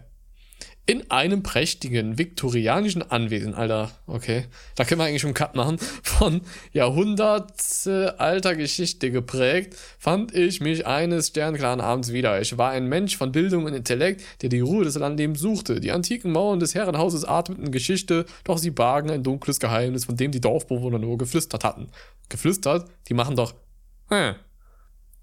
In 0.86 1.10
einem 1.10 1.42
prächtigen 1.42 2.16
viktorianischen 2.16 3.02
Anwesen, 3.02 3.52
Alter, 3.52 3.90
okay, 4.06 4.46
da 4.74 4.84
können 4.86 5.02
wir 5.02 5.04
eigentlich 5.04 5.20
schon 5.20 5.28
einen 5.28 5.34
Cut 5.34 5.56
machen, 5.56 5.76
von 6.02 6.40
Jahrhunderte 6.72 8.18
alter 8.18 8.56
Geschichte 8.56 9.10
geprägt, 9.10 9.76
fand 9.98 10.34
ich 10.34 10.62
mich 10.62 10.86
eines 10.86 11.28
sternklaren 11.28 11.82
Abends 11.82 12.10
wieder. 12.10 12.40
Ich 12.40 12.56
war 12.56 12.70
ein 12.70 12.86
Mensch 12.86 13.18
von 13.18 13.30
Bildung 13.30 13.66
und 13.66 13.74
Intellekt, 13.74 14.22
der 14.40 14.48
die 14.48 14.60
Ruhe 14.60 14.84
des 14.84 14.94
Landlebens 14.94 15.40
suchte. 15.40 15.78
Die 15.78 15.92
antiken 15.92 16.32
Mauern 16.32 16.58
des 16.58 16.74
Herrenhauses 16.74 17.26
atmeten 17.26 17.70
Geschichte, 17.70 18.24
doch 18.44 18.56
sie 18.56 18.70
bargen 18.70 19.10
ein 19.10 19.22
dunkles 19.22 19.60
Geheimnis, 19.60 20.06
von 20.06 20.16
dem 20.16 20.32
die 20.32 20.40
Dorfbewohner 20.40 20.98
nur 20.98 21.18
geflüstert 21.18 21.64
hatten. 21.64 21.88
Geflüstert? 22.30 22.90
Die 23.10 23.14
machen 23.14 23.36
doch, 23.36 23.52
hm. 24.08 24.36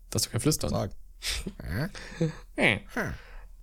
Das 0.10 0.22
ist 0.22 0.26
doch 0.28 0.32
kein 0.34 0.42
Flüstern. 0.42 0.70
Sag. 0.70 0.92
Hm. 2.56 2.80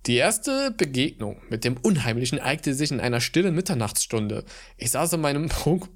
Die 0.05 0.17
erste 0.17 0.69
Begegnung 0.69 1.41
mit 1.49 1.63
dem 1.63 1.77
Unheimlichen 1.77 2.37
ereignete 2.37 2.75
sich 2.75 2.91
in 2.91 2.99
einer 2.99 3.21
stillen 3.21 3.55
Mitternachtsstunde. 3.55 4.45
Ich 4.77 4.91
saß 4.91 5.13
in 5.13 5.21
meinem 5.21 5.49
prunk 5.49 5.89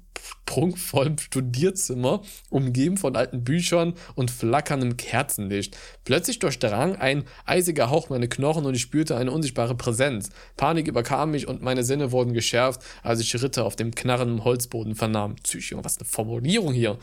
prunkvollen 0.46 1.16
Studierzimmer, 1.16 2.22
umgeben 2.50 2.96
von 2.96 3.16
alten 3.16 3.44
Büchern 3.44 3.94
und 4.16 4.30
flackerndem 4.30 4.96
Kerzenlicht. 4.96 5.76
Plötzlich 6.04 6.40
durchdrang 6.40 6.96
ein 6.96 7.24
eisiger 7.46 7.88
Hauch 7.88 8.10
meine 8.10 8.28
Knochen 8.28 8.66
und 8.66 8.74
ich 8.74 8.82
spürte 8.82 9.16
eine 9.16 9.30
unsichtbare 9.30 9.76
Präsenz. 9.76 10.30
Panik 10.56 10.88
überkam 10.88 11.30
mich 11.30 11.46
und 11.46 11.62
meine 11.62 11.84
Sinne 11.84 12.12
wurden 12.12 12.34
geschärft, 12.34 12.82
als 13.02 13.20
ich 13.20 13.30
Schritte 13.30 13.64
auf 13.64 13.76
dem 13.76 13.94
knarrenden 13.94 14.44
Holzboden 14.44 14.94
vernahm. 14.94 15.36
Psycho, 15.36 15.84
was 15.84 15.98
eine 15.98 16.06
Formulierung 16.06 16.74
hier. 16.74 16.98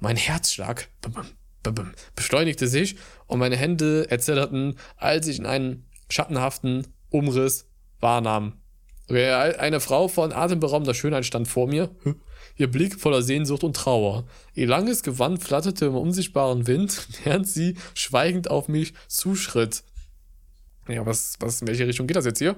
Mein 0.00 0.16
Herzschlag 0.16 0.88
bum, 1.00 1.12
bum, 1.12 1.26
beschleunigte 2.14 2.68
sich 2.68 2.96
und 3.26 3.38
meine 3.38 3.56
Hände 3.56 4.10
erzitterten, 4.10 4.76
als 4.96 5.26
ich 5.26 5.38
in 5.38 5.46
einen 5.46 5.86
schattenhaften 6.08 6.86
Umriss 7.10 7.66
wahrnahm. 8.00 8.54
Eine 9.08 9.80
Frau 9.80 10.08
von 10.08 10.32
atemberaubender 10.32 10.94
Schönheit 10.94 11.26
stand 11.26 11.46
vor 11.46 11.66
mir, 11.66 11.90
ihr 12.56 12.70
Blick 12.70 12.98
voller 12.98 13.22
Sehnsucht 13.22 13.62
und 13.62 13.76
Trauer. 13.76 14.24
Ihr 14.54 14.66
langes 14.66 15.02
Gewand 15.02 15.42
flatterte 15.42 15.86
im 15.86 15.96
unsichtbaren 15.96 16.66
Wind, 16.66 17.06
während 17.24 17.46
sie 17.46 17.76
schweigend 17.94 18.50
auf 18.50 18.68
mich 18.68 18.94
zuschritt. 19.08 19.82
Ja, 20.88 21.04
was, 21.06 21.36
was, 21.40 21.60
in 21.60 21.68
welche 21.68 21.86
Richtung 21.86 22.06
geht 22.06 22.16
das 22.16 22.26
jetzt 22.26 22.38
hier? 22.38 22.56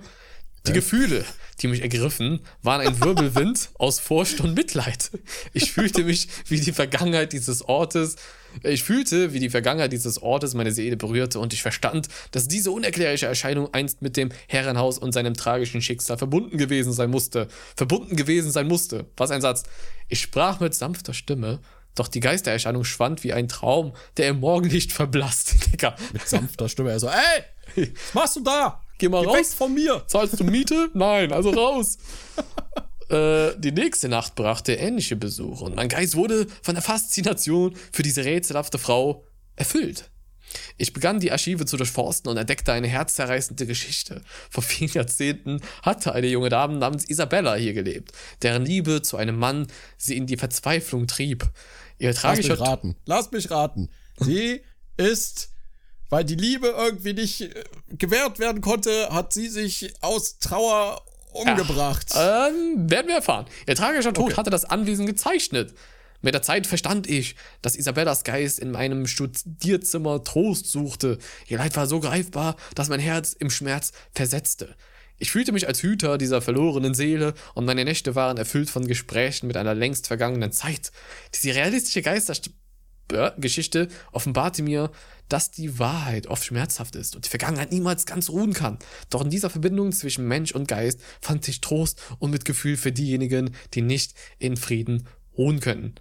Die 0.67 0.73
Gefühle, 0.73 1.25
die 1.61 1.69
mich 1.69 1.83
ergriffen, 1.83 2.41
waren 2.63 2.81
ein 2.81 3.01
Wirbelwind 3.01 3.71
aus 3.79 4.01
Furcht 4.01 4.41
und 4.41 4.55
Mitleid. 4.55 5.11
Ich 5.53 5.73
fühlte 5.73 6.05
mich 6.05 6.29
wie 6.49 6.61
die 6.61 6.73
Vergangenheit 6.73 7.33
dieses 7.33 7.63
Ortes. 7.63 8.17
Ich 8.63 8.83
fühlte, 8.83 9.33
wie 9.33 9.39
die 9.39 9.51
Vergangenheit 9.51 9.93
dieses 9.93 10.21
Ortes 10.23 10.55
meine 10.55 10.73
Seele 10.73 10.97
berührte 10.97 11.41
und 11.41 11.53
ich 11.53 11.63
verstand, 11.63 12.09
dass 12.31 12.49
diese 12.49 12.71
unerklärliche 12.71 13.27
Erscheinung 13.27 13.73
einst 13.73 14.03
mit 14.03 14.17
dem 14.17 14.31
Herrenhaus 14.49 14.99
und 14.99 15.13
seinem 15.13 15.35
tragischen 15.35 15.83
Schicksal 15.83 16.19
verbunden 16.19 16.57
gewesen 16.57 16.93
sein 16.93 17.11
musste. 17.11 17.49
Verbunden 17.77 18.17
gewesen 18.17 18.51
sein 18.51 18.67
musste. 18.67 19.07
Was 19.17 19.31
ein 19.31 19.41
Satz. 19.41 19.65
Ich 20.09 20.21
sprach 20.21 20.61
mit 20.61 20.75
sanfter 20.75 21.15
Stimme, 21.15 21.61
doch 21.95 22.09
die 22.09 22.21
Geistererscheinung 22.21 22.85
schwand 22.85 23.25
wie 23.25 23.33
ein 23.33 23.49
Traum, 23.49 23.93
der 24.17 24.29
im 24.29 24.41
Morgenlicht 24.41 24.93
verblasst. 24.93 25.55
Digga, 25.73 25.97
Mit 26.13 26.29
sanfter 26.29 26.69
Stimme. 26.69 26.91
Er 26.91 27.01
so, 27.01 27.09
ey, 27.09 27.45
was 27.77 28.15
machst 28.15 28.37
du 28.37 28.41
da? 28.43 28.86
Geh 28.99 29.09
mal 29.09 29.23
Geh 29.23 29.29
raus. 29.29 29.37
weg 29.37 29.47
von 29.47 29.75
mir. 29.75 30.03
Zahlst 30.07 30.41
du 30.41 30.45
Miete? 30.45 30.91
Nein, 30.95 31.33
also 31.33 31.51
raus. 31.51 31.99
äh, 33.09 33.53
die 33.59 33.73
nächste 33.73 34.09
Nacht 34.09 34.35
brachte 34.35 34.75
ähnliche 34.75 35.17
Besuche 35.17 35.65
und 35.65 35.77
mein 35.77 35.89
Geist 35.89 36.17
wurde 36.17 36.47
von 36.63 36.75
der 36.75 36.83
Faszination 36.83 37.77
für 37.93 38.03
diese 38.03 38.25
rätselhafte 38.25 38.79
Frau 38.79 39.25
erfüllt. 39.57 40.11
Ich 40.77 40.93
begann 40.93 41.21
die 41.21 41.33
Archive 41.33 41.65
zu 41.67 41.77
durchforsten 41.77 42.31
und 42.31 42.37
entdeckte 42.37 42.73
eine 42.73 42.87
herzzerreißende 42.87 43.67
Geschichte. 43.67 44.23
Vor 44.51 44.63
vielen 44.63 44.91
Jahrzehnten 44.93 45.61
hatte 45.83 46.13
eine 46.13 46.29
junge 46.29 46.49
Dame 46.49 46.77
namens 46.77 47.05
Isabella 47.05 47.55
hier 47.57 47.73
gelebt, 47.73 48.13
deren 48.43 48.65
Liebe 48.65 49.03
zu 49.03 49.17
einem 49.17 49.39
Mann 49.39 49.67
sie 49.97 50.17
in 50.17 50.27
die 50.27 50.37
Verzweiflung 50.37 51.07
trieb. 51.07 51.51
Ihr 51.99 52.11
Lass 52.11 52.21
tragischer 52.21 52.55
mich 52.55 52.61
raten. 52.61 52.97
Lass 53.07 53.31
mich 53.33 53.51
raten. 53.51 53.91
Sie 54.19 54.61
ist, 54.97 55.51
weil 56.11 56.25
die 56.25 56.35
Liebe 56.35 56.69
irgendwie 56.69 57.13
nicht 57.13 57.41
äh, 57.43 57.65
gewährt 57.91 58.39
werden 58.39 58.61
konnte, 58.61 59.09
hat 59.11 59.33
sie 59.33 59.49
sich 59.49 59.93
aus 60.01 60.39
Trauer 60.39 61.03
umgebracht. 61.33 62.13
Ähm, 62.15 62.91
werden 62.91 63.09
wir 63.09 63.17
erfahren. 63.17 63.47
Ihr 63.67 63.75
tragischer 63.75 64.13
Tod 64.15 64.27
Okay. 64.27 64.37
hatte 64.37 64.51
das 64.51 64.65
Anwesen 64.65 65.07
gezeichnet. 65.07 65.75
Mit 66.23 66.35
der 66.35 66.43
Zeit 66.43 66.67
verstand 66.67 67.07
ich, 67.09 67.37
dass 67.63 67.77
Isabellas 67.77 68.25
Geist 68.25 68.59
in 68.59 68.71
meinem 68.71 69.07
Studierzimmer 69.07 70.25
Trost 70.25 70.71
suchte. 70.71 71.19
Ihr 71.47 71.59
Leid 71.59 71.77
war 71.77 71.87
so 71.87 72.01
greifbar, 72.01 72.57
dass 72.75 72.89
mein 72.89 73.01
Herz 73.01 73.35
im 73.35 73.51
Schmerz 73.51 73.93
versetzte. 74.13 74.75
Ich 75.19 75.31
fühlte 75.31 75.53
mich 75.53 75.67
als 75.69 75.83
Hüter 75.83 76.19
dieser 76.19 76.43
verlorenen 76.43 76.95
Seele 76.95 77.35
und 77.55 77.65
meine 77.65 77.85
Nächte 77.85 78.15
waren 78.15 78.37
erfüllt 78.37 78.69
von 78.71 78.87
Gesprächen 78.87 79.47
mit 79.47 79.57
einer 79.57 79.75
längst 79.75 80.07
vergangenen 80.07 80.53
Zeit. 80.53 80.91
Diese 81.35 81.55
realistische 81.55 82.03
Geistergeschichte 83.09 83.89
offenbarte 84.13 84.63
mir, 84.63 84.91
dass 85.29 85.51
die 85.51 85.79
Wahrheit 85.79 86.27
oft 86.29 86.45
schmerzhaft 86.45 86.95
ist 86.97 87.17
und 87.17 87.25
die 87.25 87.29
Vergangenheit 87.31 87.73
niemals 87.73 88.07
ganz 88.07 88.29
ruhen 88.31 88.53
kann. 88.53 88.79
Doch 89.11 89.23
in 89.23 89.31
dieser 89.31 89.51
Verbindung 89.51 89.93
zwischen 89.93 90.27
Mensch 90.29 90.53
und 90.53 90.69
Geist 90.69 91.01
fand 91.21 91.47
ich 91.49 91.61
Trost 91.61 92.01
und 92.19 92.31
Mitgefühl 92.31 92.77
für 92.77 92.93
diejenigen, 92.93 93.55
die 93.75 93.83
nicht 93.83 94.15
in 94.39 94.57
Frieden 94.57 95.09
ruhen 95.37 95.61
können. 95.61 95.95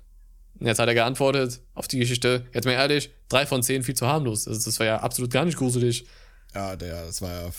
Und 0.59 0.67
Jetzt 0.67 0.79
hat 0.79 0.87
er 0.87 0.93
geantwortet 0.93 1.61
auf 1.73 1.87
die 1.87 1.99
Geschichte, 1.99 2.45
jetzt 2.53 2.65
mal 2.65 2.71
ehrlich, 2.73 3.11
drei 3.29 3.45
von 3.45 3.61
zehn 3.63 3.83
viel 3.83 3.95
zu 3.95 4.07
harmlos. 4.07 4.47
Also 4.47 4.63
das 4.69 4.79
war 4.79 4.85
ja 4.85 4.97
absolut 4.99 5.31
gar 5.31 5.45
nicht 5.45 5.57
gruselig. 5.57 6.05
Ja, 6.53 6.75
der, 6.75 7.05
das 7.05 7.21
war 7.21 7.33
ja. 7.33 7.49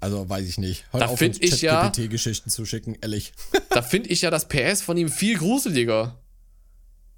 Also 0.00 0.28
weiß 0.28 0.46
ich 0.46 0.58
nicht. 0.58 0.84
Hör 0.90 1.00
Da 1.00 1.06
auf, 1.06 1.20
uns 1.20 1.38
ich 1.40 1.62
ja- 1.62 1.82
ChatGPT-Geschichten 1.82 2.50
zu 2.50 2.66
schicken, 2.66 2.96
ehrlich. 3.00 3.32
Da 3.70 3.80
finde 3.82 4.10
ich 4.10 4.22
ja 4.22 4.30
das 4.30 4.48
PS 4.48 4.82
von 4.82 4.96
ihm 4.96 5.08
viel 5.08 5.38
gruseliger. 5.38 6.20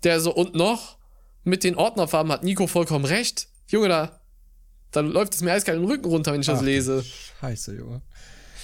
Der 0.05 0.21
so, 0.21 0.33
und 0.35 0.55
noch, 0.55 0.99
mit 1.47 1.65
den 1.65 1.77
Ordnerfarben 1.77 2.31
hat 2.33 2.45
Nico 2.45 2.67
vollkommen 2.67 3.05
recht. 3.05 3.49
Junge, 3.69 3.89
da, 3.89 4.21
da 4.91 5.01
läuft 5.01 5.35
es 5.35 5.43
mir 5.43 5.53
eiskalt 5.53 5.79
den 5.79 5.87
Rücken 5.87 6.07
runter, 6.07 6.33
wenn 6.33 6.41
ich 6.41 6.47
das 6.47 6.59
Ach, 6.59 6.65
lese. 6.65 7.05
Scheiße, 7.41 7.75
Junge. 7.75 8.03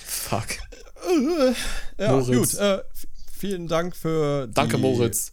Fuck. 0.04 0.48
Ja, 1.98 2.12
Moritz. 2.12 2.52
gut. 2.52 2.60
Äh, 2.60 2.82
vielen 3.32 3.68
Dank 3.68 3.96
für 3.96 4.46
die, 4.46 4.54
Danke, 4.54 4.78
Moritz. 4.78 5.32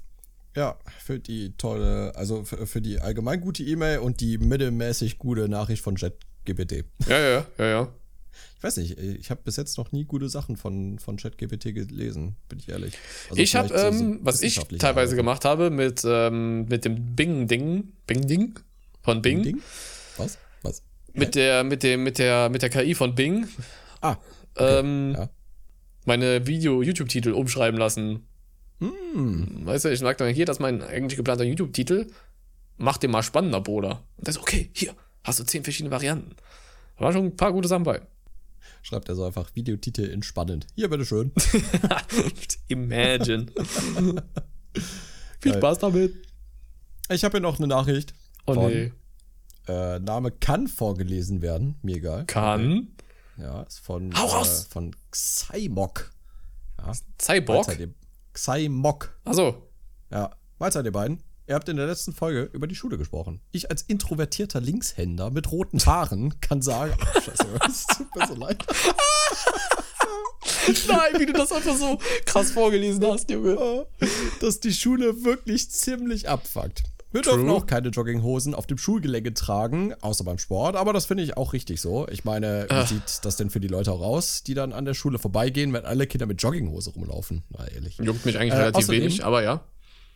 Ja, 0.56 0.78
für 1.04 1.20
die 1.20 1.56
tolle, 1.58 2.14
also 2.16 2.44
für, 2.44 2.66
für 2.66 2.82
die 2.82 3.00
allgemein 3.00 3.42
gute 3.42 3.64
E-Mail 3.64 4.00
und 4.00 4.20
die 4.20 4.38
mittelmäßig 4.38 5.20
gute 5.20 5.48
Nachricht 5.48 5.84
von 5.84 5.96
ChatGPT. 5.96 6.86
Ja, 7.08 7.20
ja, 7.20 7.46
ja, 7.58 7.66
ja. 7.66 7.88
Ich 8.60 8.64
weiß 8.64 8.76
nicht, 8.78 9.00
ich 9.00 9.32
habe 9.32 9.40
bis 9.44 9.56
jetzt 9.56 9.78
noch 9.78 9.94
nie 9.94 10.04
gute 10.04 10.28
Sachen 10.28 10.58
von, 10.58 11.00
von 11.00 11.16
ChatGPT 11.16 11.74
gelesen, 11.74 12.36
bin 12.50 12.60
ich 12.60 12.68
ehrlich. 12.68 12.94
Also 13.30 13.42
ich 13.42 13.56
habe, 13.56 13.70
vielleicht 13.70 13.94
so- 13.94 13.98
so 14.00 14.04
ähm, 14.04 14.20
was 14.22 14.42
ich 14.42 14.56
teilweise 14.60 15.12
Arbeit. 15.14 15.16
gemacht 15.18 15.46
habe 15.46 15.70
mit, 15.70 16.02
ähm, 16.06 16.66
mit 16.66 16.84
dem 16.84 17.16
Bing-Ding, 17.16 17.94
Bing-Ding 18.06 18.60
von 19.02 19.22
Bing, 19.22 19.44
Ding? 19.44 19.62
Was? 20.18 20.38
Was? 20.62 20.84
mit 21.14 21.36
der, 21.36 21.64
mit 21.64 21.84
dem, 21.84 22.04
mit 22.04 22.18
der, 22.20 22.50
mit 22.50 22.62
der 22.62 22.70
KI 22.70 22.96
von 22.96 23.16
Bing, 23.16 23.48
Ah, 24.02 24.18
ähm, 24.58 25.14
ja. 25.18 25.30
meine 26.06 26.46
Video-YouTube-Titel 26.46 27.32
umschreiben 27.32 27.80
lassen. 27.80 28.28
Hm. 28.82 29.66
Weißt 29.66 29.86
du, 29.86 29.90
ich 29.90 30.00
sag 30.00 30.18
dann 30.18 30.34
hier, 30.34 30.46
das 30.46 30.58
ist 30.58 30.62
mein 30.62 30.82
eigentlich 30.82 31.16
geplanter 31.18 31.44
YouTube-Titel. 31.46 32.08
Mach 32.78 32.98
den 32.98 33.12
mal 33.12 33.24
spannender, 33.24 33.62
Bruder. 33.62 34.04
Und 34.18 34.28
das 34.28 34.36
ist 34.36 34.42
okay, 34.42 34.70
hier, 34.74 34.94
hast 35.24 35.40
du 35.40 35.44
zehn 35.46 35.64
verschiedene 35.64 35.92
Varianten. 35.92 36.36
Da 36.98 37.06
waren 37.06 37.14
schon 37.14 37.26
ein 37.26 37.36
paar 37.38 37.52
gute 37.54 37.68
Sachen 37.70 37.84
bei. 37.84 38.02
Schreibt 38.82 39.10
er 39.10 39.16
so 39.16 39.24
einfach 39.24 39.56
Videotitel 39.56 40.10
entspannend. 40.10 40.68
Hier, 40.76 40.90
bitteschön. 40.90 41.32
Imagine. 42.68 43.48
Viel 45.40 45.52
Geil. 45.52 45.58
Spaß 45.58 45.80
damit. 45.80 46.16
Ich 47.10 47.24
habe 47.24 47.34
hier 47.34 47.42
noch 47.42 47.58
eine 47.58 47.68
Nachricht. 47.68 48.14
Oh 48.46 48.54
von, 48.54 48.72
nee. 48.72 48.92
Äh, 49.68 50.00
Name 50.00 50.32
kann 50.32 50.68
vorgelesen 50.68 51.42
werden, 51.42 51.76
mir 51.82 51.98
egal. 51.98 52.26
Kann. 52.26 52.90
Ja, 53.38 53.62
ist 53.64 53.80
von, 53.80 54.14
Hau 54.16 54.28
äh, 54.28 54.32
raus! 54.32 54.68
von 54.70 54.96
Xymok. 55.12 56.12
Ja, 56.78 56.92
Cyborg. 57.22 57.68
Mahlzeit, 57.68 57.90
Xymok. 58.34 59.20
Achso. 59.26 59.70
Ja, 60.12 60.32
Mahlzeit, 60.58 60.86
ihr 60.86 60.92
beiden. 60.92 61.24
Ihr 61.50 61.56
habt 61.56 61.68
in 61.68 61.78
der 61.78 61.88
letzten 61.88 62.14
Folge 62.14 62.48
über 62.54 62.68
die 62.68 62.76
Schule 62.76 63.00
gesprochen. 63.00 63.42
Ich 63.52 63.72
als 63.72 63.82
introvertierter 63.82 64.62
Linkshänder 64.62 65.32
mit 65.32 65.52
roten 65.52 65.84
Haaren 65.84 66.40
kann 66.42 66.62
sagen, 66.62 66.94
oh, 67.02 67.20
scheiße, 67.22 67.48
es 67.68 67.88
tut 67.88 68.16
mir 68.16 68.28
so 68.28 68.36
leid. 68.36 68.64
Nein, 70.88 71.14
wie 71.20 71.26
du 71.26 71.34
das 71.34 71.52
einfach 71.52 71.76
so 71.76 71.98
krass 72.26 72.52
vorgelesen 72.52 73.04
hast, 73.08 73.32
Junge. 73.32 73.88
dass 74.42 74.60
die 74.60 74.74
Schule 74.74 75.24
wirklich 75.26 75.72
ziemlich 75.72 76.30
abfuckt. 76.30 76.84
Wir 77.12 77.24
True. 77.24 77.38
dürfen 77.38 77.50
auch 77.50 77.66
keine 77.66 77.90
Jogginghosen 77.90 78.54
auf 78.54 78.68
dem 78.68 78.78
Schulgelände 78.78 79.34
tragen, 79.34 79.96
außer 80.02 80.24
beim 80.24 80.38
Sport, 80.38 80.76
aber 80.76 80.94
das 80.94 81.08
finde 81.08 81.24
ich 81.24 81.36
auch 81.36 81.54
richtig 81.54 81.82
so. 81.82 82.08
Ich 82.10 82.26
meine, 82.26 82.68
wie 82.70 82.86
sieht 82.86 83.26
das 83.26 83.38
denn 83.38 83.50
für 83.50 83.60
die 83.60 83.68
Leute 83.68 83.92
auch 83.92 84.02
aus, 84.02 84.44
die 84.44 84.54
dann 84.54 84.72
an 84.72 84.86
der 84.86 84.94
Schule 84.94 85.18
vorbeigehen, 85.18 85.74
wenn 85.74 85.86
alle 85.86 86.06
Kinder 86.06 86.28
mit 86.28 86.40
Jogginghose 86.44 86.92
rumlaufen? 86.92 87.42
Na, 87.50 87.68
ehrlich. 87.70 87.98
Juckt 87.98 88.24
mich 88.28 88.38
eigentlich 88.38 88.54
Äh, 88.54 88.58
relativ 88.58 88.86
außerdem- 88.88 89.02
wenig, 89.02 89.26
aber 89.26 89.42
ja. 89.42 89.64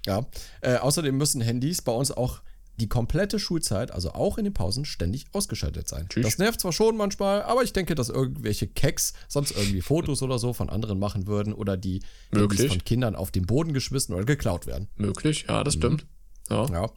Ja. 0.05 0.25
Äh, 0.61 0.77
außerdem 0.77 1.17
müssen 1.17 1.41
Handys 1.41 1.81
bei 1.81 1.91
uns 1.91 2.11
auch 2.11 2.41
die 2.77 2.89
komplette 2.89 3.37
Schulzeit, 3.37 3.91
also 3.91 4.13
auch 4.13 4.37
in 4.37 4.45
den 4.45 4.53
Pausen, 4.53 4.83
ständig 4.85 5.25
ausgeschaltet 5.31 5.87
sein. 5.87 6.07
Tschüss. 6.09 6.23
Das 6.23 6.37
nervt 6.39 6.59
zwar 6.59 6.73
schon 6.73 6.97
manchmal, 6.97 7.43
aber 7.43 7.63
ich 7.63 7.71
denke, 7.71 7.93
dass 7.93 8.09
irgendwelche 8.09 8.67
Keks 8.67 9.13
sonst 9.27 9.51
irgendwie 9.51 9.81
Fotos 9.81 10.23
oder 10.23 10.39
so 10.39 10.53
von 10.53 10.69
anderen 10.69 10.97
machen 10.97 11.27
würden 11.27 11.53
oder 11.53 11.77
die 11.77 12.01
Möglich. 12.31 12.61
Handys 12.61 12.75
von 12.77 12.83
Kindern 12.83 13.15
auf 13.15 13.29
den 13.29 13.45
Boden 13.45 13.73
geschmissen 13.73 14.15
oder 14.15 14.25
geklaut 14.25 14.65
werden. 14.65 14.87
Möglich, 14.95 15.45
ja, 15.47 15.63
das 15.63 15.75
stimmt. 15.75 16.05
Ja. 16.49 16.65
Ja. 16.65 16.89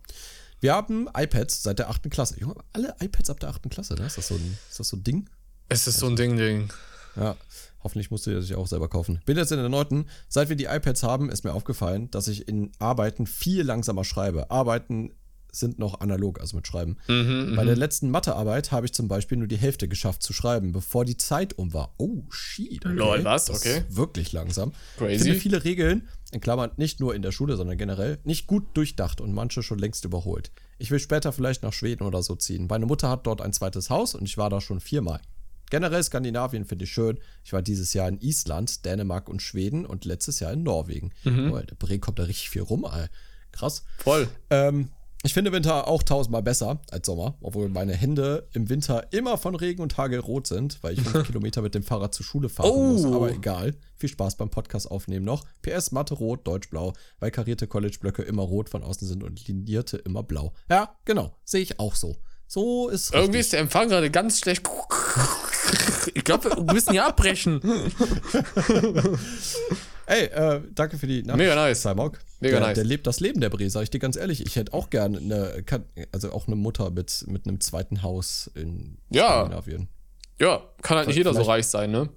Wir 0.61 0.73
haben 0.73 1.09
iPads 1.15 1.63
seit 1.63 1.79
der 1.79 1.91
8. 1.91 2.11
Klasse. 2.11 2.41
Junge, 2.41 2.55
alle 2.73 2.95
iPads 3.01 3.29
ab 3.29 3.41
der 3.41 3.51
8. 3.51 3.69
Klasse, 3.69 3.95
ne? 3.95 4.07
Ist 4.07 4.17
das 4.17 4.29
so 4.29 4.35
ein, 4.35 4.59
ist 4.71 4.81
das 4.81 4.89
so 4.89 4.97
ein 4.97 5.05
Ding? 5.05 5.29
Es 5.69 5.87
ist 5.87 5.99
so 5.99 6.07
ein 6.07 6.17
Ding, 6.17 6.37
Ding. 6.37 6.71
Ja, 7.17 7.37
hoffentlich 7.87 8.11
musst 8.11 8.27
du 8.27 8.31
dir 8.31 8.37
das 8.41 8.51
auch 8.53 8.67
selber 8.67 8.89
kaufen. 8.89 9.21
Bin 9.27 9.37
jetzt 9.37 9.53
in 9.53 9.59
der 9.59 9.69
neunten. 9.69 10.07
Seit 10.29 10.49
wir 10.49 10.57
die 10.57 10.65
iPads 10.65 11.05
haben, 11.05 11.31
ist 11.31 11.45
mir 11.45 11.55
aufgefallen, 11.55 12.11
dass 12.11 12.27
ich 12.27 12.49
in 12.49 12.73
Arbeiten 12.81 13.29
viel 13.29 13.63
langsamer 13.63 14.03
schreibe. 14.05 14.51
Arbeiten 14.51 15.13
sind 15.53 15.79
noch 15.79 16.01
analog, 16.01 16.41
also 16.41 16.57
mit 16.57 16.67
Schreiben. 16.67 16.97
Mhm, 17.09 17.55
Bei 17.57 17.65
der 17.65 17.77
letzten 17.77 18.11
Mathearbeit 18.11 18.73
habe 18.73 18.87
ich 18.87 18.93
zum 18.93 19.09
Beispiel 19.09 19.39
nur 19.39 19.47
die 19.47 19.57
Hälfte 19.57 19.89
geschafft 19.89 20.23
zu 20.23 20.33
schreiben, 20.33 20.73
bevor 20.73 21.05
die 21.05 21.17
Zeit 21.17 21.57
um 21.57 21.73
war. 21.73 21.95
Oh, 21.97 22.25
shit. 22.29 22.85
Okay. 22.85 22.95
Lol, 22.95 23.25
was? 23.25 23.47
Das 23.47 23.61
Okay. 23.61 23.79
Ist 23.89 23.97
wirklich 23.97 24.33
langsam. 24.33 24.73
Crazy. 24.99 25.15
Ich 25.15 25.23
finde 25.23 25.39
viele 25.41 25.65
Regeln, 25.65 26.09
in 26.33 26.41
Klammern 26.41 26.73
nicht 26.77 27.01
nur 27.01 27.15
in 27.15 27.23
der 27.23 27.33
Schule, 27.33 27.57
sondern 27.57 27.79
generell, 27.79 28.19
nicht 28.25 28.47
gut 28.47 28.65
durchdacht 28.75 29.21
und 29.23 29.33
manche 29.33 29.63
schon 29.63 29.79
längst 29.79 30.05
überholt. 30.05 30.51
Ich 30.79 30.91
will 30.91 30.99
später 30.99 31.33
vielleicht 31.33 31.63
nach 31.63 31.73
Schweden 31.73 32.03
oder 32.05 32.23
so 32.23 32.35
ziehen. 32.35 32.67
Meine 32.69 32.85
Mutter 32.85 33.09
hat 33.09 33.27
dort 33.27 33.41
ein 33.41 33.55
zweites 33.55 33.89
Haus 33.89 34.15
und 34.15 34.25
ich 34.27 34.37
war 34.37 34.51
da 34.51 34.61
schon 34.61 34.81
viermal. 34.81 35.21
Generell 35.71 36.03
Skandinavien 36.03 36.65
finde 36.65 36.85
ich 36.85 36.93
schön. 36.93 37.19
Ich 37.45 37.53
war 37.53 37.63
dieses 37.63 37.93
Jahr 37.95 38.09
in 38.09 38.21
Island, 38.21 38.85
Dänemark 38.85 39.29
und 39.29 39.43
Schweden 39.43 39.85
und 39.87 40.05
letztes 40.05 40.41
Jahr 40.41 40.53
in 40.53 40.63
Norwegen. 40.63 41.13
Oh, 41.25 41.59
der 41.59 41.75
Bre 41.79 41.99
kommt 41.99 42.19
da 42.19 42.25
richtig 42.25 42.51
viel 42.51 42.63
rum, 42.63 42.85
ey. 42.85 43.07
Krass. 43.53 43.85
Voll. 43.99 44.29
Ähm, 44.51 44.91
ich 45.23 45.35
finde 45.35 45.51
Winter 45.51 45.89
auch 45.89 46.03
tausendmal 46.05 46.43
besser 46.43 46.79
als 46.93 47.07
Sommer, 47.07 47.37
obwohl 47.41 47.69
meine 47.69 47.95
Hände 47.95 48.47
im 48.53 48.69
Winter 48.69 49.13
immer 49.13 49.39
von 49.39 49.57
Regen 49.57 49.83
und 49.83 49.97
Hagel 49.97 50.21
rot 50.21 50.47
sind, 50.47 50.79
weil 50.83 50.93
ich 50.93 51.01
fünf 51.01 51.27
Kilometer 51.27 51.63
mit 51.63 51.75
dem 51.75 51.83
Fahrrad 51.83 52.15
zur 52.15 52.25
Schule 52.25 52.49
fahren 52.49 52.71
Oh. 52.71 52.93
muss. 52.93 53.05
Aber 53.07 53.33
egal. 53.33 53.75
Viel 53.97 54.11
Spaß 54.11 54.37
beim 54.37 54.51
Podcast 54.51 54.89
aufnehmen 54.89 55.25
noch. 55.25 55.45
PS 55.63 55.91
Mathe 55.91 56.15
rot, 56.15 56.47
Deutsch 56.47 56.69
blau, 56.71 56.93
weil 57.19 57.31
karierte 57.33 57.67
College-Blöcke 57.67 58.23
immer 58.23 58.43
rot 58.43 58.69
von 58.69 58.85
außen 58.85 59.09
sind 59.09 59.25
und 59.25 59.49
linierte 59.49 59.97
immer 59.97 60.23
blau. 60.23 60.53
Ja, 60.71 60.95
genau. 61.07 61.35
Sehe 61.45 61.63
ich 61.63 61.81
auch 61.81 61.97
so. 61.97 62.17
So 62.47 62.89
ist 62.91 63.13
Irgendwie 63.13 63.39
richtig. 63.39 63.41
ist 63.41 63.53
der 63.55 63.61
Empfang 63.61 63.89
gerade 63.89 64.11
ganz 64.11 64.39
schlecht. 64.39 64.63
Ich 66.15 66.25
glaube, 66.25 66.51
wir 66.51 66.73
müssen 66.73 66.93
hier 66.93 67.07
abbrechen. 67.07 67.61
Ey, 70.07 70.25
äh, 70.27 70.61
danke 70.75 70.99
für 70.99 71.07
die 71.07 71.23
Nachricht. 71.23 71.39
Mega 71.39 71.55
nice. 71.57 71.83
Simon. 71.83 72.13
Mega 72.41 72.59
der, 72.59 72.69
nice. 72.69 72.75
Der 72.77 72.85
lebt 72.85 73.07
das 73.07 73.21
Leben, 73.21 73.41
der 73.41 73.51
Bre, 73.51 73.69
sag 73.71 73.83
ich 73.83 73.91
dir 73.91 73.99
ganz 73.99 74.17
ehrlich. 74.17 74.45
Ich 74.47 74.55
hätte 74.57 74.73
auch 74.73 74.91
gerne 74.91 75.19
eine, 75.19 75.65
also 76.13 76.33
auch 76.33 76.47
eine 76.47 76.57
Mutter 76.57 76.91
mit, 76.91 77.25
mit 77.27 77.47
einem 77.47 77.61
zweiten 77.61 78.03
Haus 78.03 78.51
in 78.55 78.99
Ja. 79.11 79.41
Skandinavien. 79.41 79.89
Ja, 80.39 80.63
kann 80.83 80.99
halt 80.99 81.09
nicht 81.09 81.17
jeder 81.17 81.35
so 81.35 81.43
reich 81.43 81.67
sein, 81.67 81.91
ne? 81.91 82.09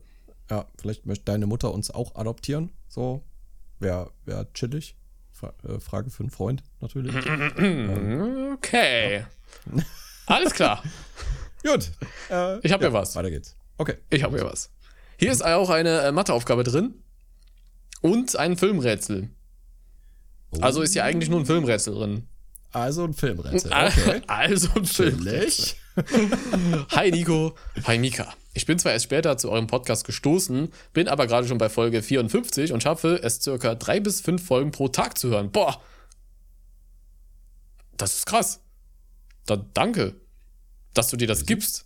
Ja, 0.51 0.67
vielleicht 0.79 1.05
möchte 1.05 1.25
deine 1.25 1.47
Mutter 1.47 1.73
uns 1.73 1.89
auch 1.89 2.15
adoptieren. 2.15 2.71
So, 2.87 3.23
wäre 3.79 4.11
wär 4.25 4.51
chillig. 4.53 4.95
Fra 5.31 5.53
äh, 5.67 5.79
Frage 5.79 6.09
für 6.09 6.23
einen 6.23 6.31
Freund, 6.31 6.63
natürlich. 6.81 7.15
Okay. 8.53 9.25
Alles 10.25 10.53
klar. 10.53 10.83
Gut. 11.63 11.91
Äh, 12.29 12.59
Ich 12.65 12.71
hab 12.71 12.81
ja 12.81 12.91
was. 12.93 13.15
Weiter 13.15 13.29
geht's. 13.29 13.55
Okay. 13.77 13.95
Ich 14.09 14.23
habe 14.23 14.37
hier 14.37 14.45
was. 14.45 14.69
Hier 15.17 15.31
ist 15.31 15.43
auch 15.43 15.69
eine 15.69 16.01
äh, 16.01 16.11
Matheaufgabe 16.11 16.63
drin 16.63 16.95
und 18.01 18.35
ein 18.37 18.57
Filmrätsel. 18.57 19.29
Also 20.61 20.81
ist 20.81 20.93
hier 20.93 21.03
eigentlich 21.03 21.29
nur 21.29 21.39
ein 21.41 21.45
Filmrätsel 21.45 21.93
drin. 21.93 22.27
Also 22.71 23.03
ein 23.03 23.13
Filmrätsel. 23.13 23.71
Okay. 23.71 24.21
Also 24.27 24.69
ein 24.75 24.85
Film. 24.85 25.17
Chillig. 25.23 25.75
Hi 26.91 27.11
Nico, 27.11 27.55
hi 27.85 27.97
Mika. 27.97 28.33
Ich 28.53 28.65
bin 28.65 28.79
zwar 28.79 28.93
erst 28.93 29.05
später 29.05 29.37
zu 29.37 29.51
eurem 29.51 29.67
Podcast 29.67 30.05
gestoßen, 30.05 30.71
bin 30.93 31.07
aber 31.09 31.27
gerade 31.27 31.47
schon 31.47 31.57
bei 31.57 31.67
Folge 31.69 32.01
54 32.01 32.71
und 32.71 32.81
schaffe 32.81 33.19
es 33.21 33.41
circa 33.41 33.75
drei 33.75 33.99
bis 33.99 34.21
fünf 34.21 34.45
Folgen 34.45 34.71
pro 34.71 34.87
Tag 34.87 35.17
zu 35.17 35.29
hören. 35.29 35.51
Boah, 35.51 35.81
das 37.97 38.15
ist 38.17 38.25
krass. 38.25 38.61
Dann 39.45 39.69
danke, 39.73 40.15
dass 40.93 41.09
du 41.09 41.17
dir 41.17 41.27
das 41.27 41.45
gibst. 41.45 41.85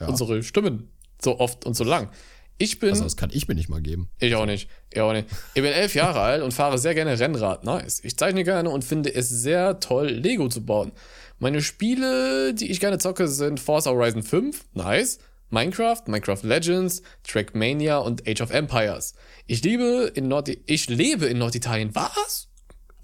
Ja. 0.00 0.06
Unsere 0.08 0.42
Stimmen 0.42 0.90
so 1.20 1.38
oft 1.40 1.64
und 1.66 1.74
so 1.74 1.84
lang. 1.84 2.10
Ich 2.58 2.80
bin 2.80 2.90
Also 2.90 3.04
das 3.04 3.16
kann 3.16 3.30
ich 3.32 3.46
mir 3.46 3.54
nicht 3.54 3.68
mal 3.68 3.80
geben. 3.80 4.10
ich 4.18 4.34
auch 4.34 4.46
nicht. 4.46 4.68
Ich 4.92 5.00
auch 5.00 5.12
nicht. 5.12 5.28
Ich 5.54 5.62
bin 5.62 5.72
elf 5.72 5.94
Jahre 5.94 6.20
alt 6.20 6.42
und 6.42 6.52
fahre 6.52 6.78
sehr 6.78 6.94
gerne 6.94 7.18
Rennrad. 7.18 7.64
Nice. 7.64 8.00
Ich 8.02 8.16
zeichne 8.16 8.42
gerne 8.42 8.70
und 8.70 8.84
finde 8.84 9.14
es 9.14 9.28
sehr 9.28 9.78
toll, 9.78 10.08
Lego 10.08 10.48
zu 10.48 10.64
bauen. 10.64 10.92
Meine 11.38 11.62
Spiele, 11.62 12.54
die 12.54 12.70
ich 12.70 12.80
gerne 12.80 12.98
zocke, 12.98 13.28
sind 13.28 13.60
Forza 13.60 13.90
Horizon 13.90 14.24
5. 14.24 14.64
Nice. 14.74 15.18
Minecraft, 15.50 16.02
Minecraft 16.06 16.42
Legends, 16.42 17.02
Trackmania 17.22 17.98
und 17.98 18.28
Age 18.28 18.42
of 18.42 18.50
Empires. 18.50 19.14
Ich 19.46 19.62
liebe 19.62 20.12
in 20.14 20.28
Nord 20.28 20.50
ich 20.66 20.88
lebe 20.88 21.26
in 21.26 21.38
Norditalien. 21.38 21.94
Was? 21.94 22.48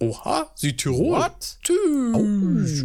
Oha, 0.01 0.51
Südtirol. 0.57 1.21
What? 1.21 1.59
Tschüss. 1.63 2.85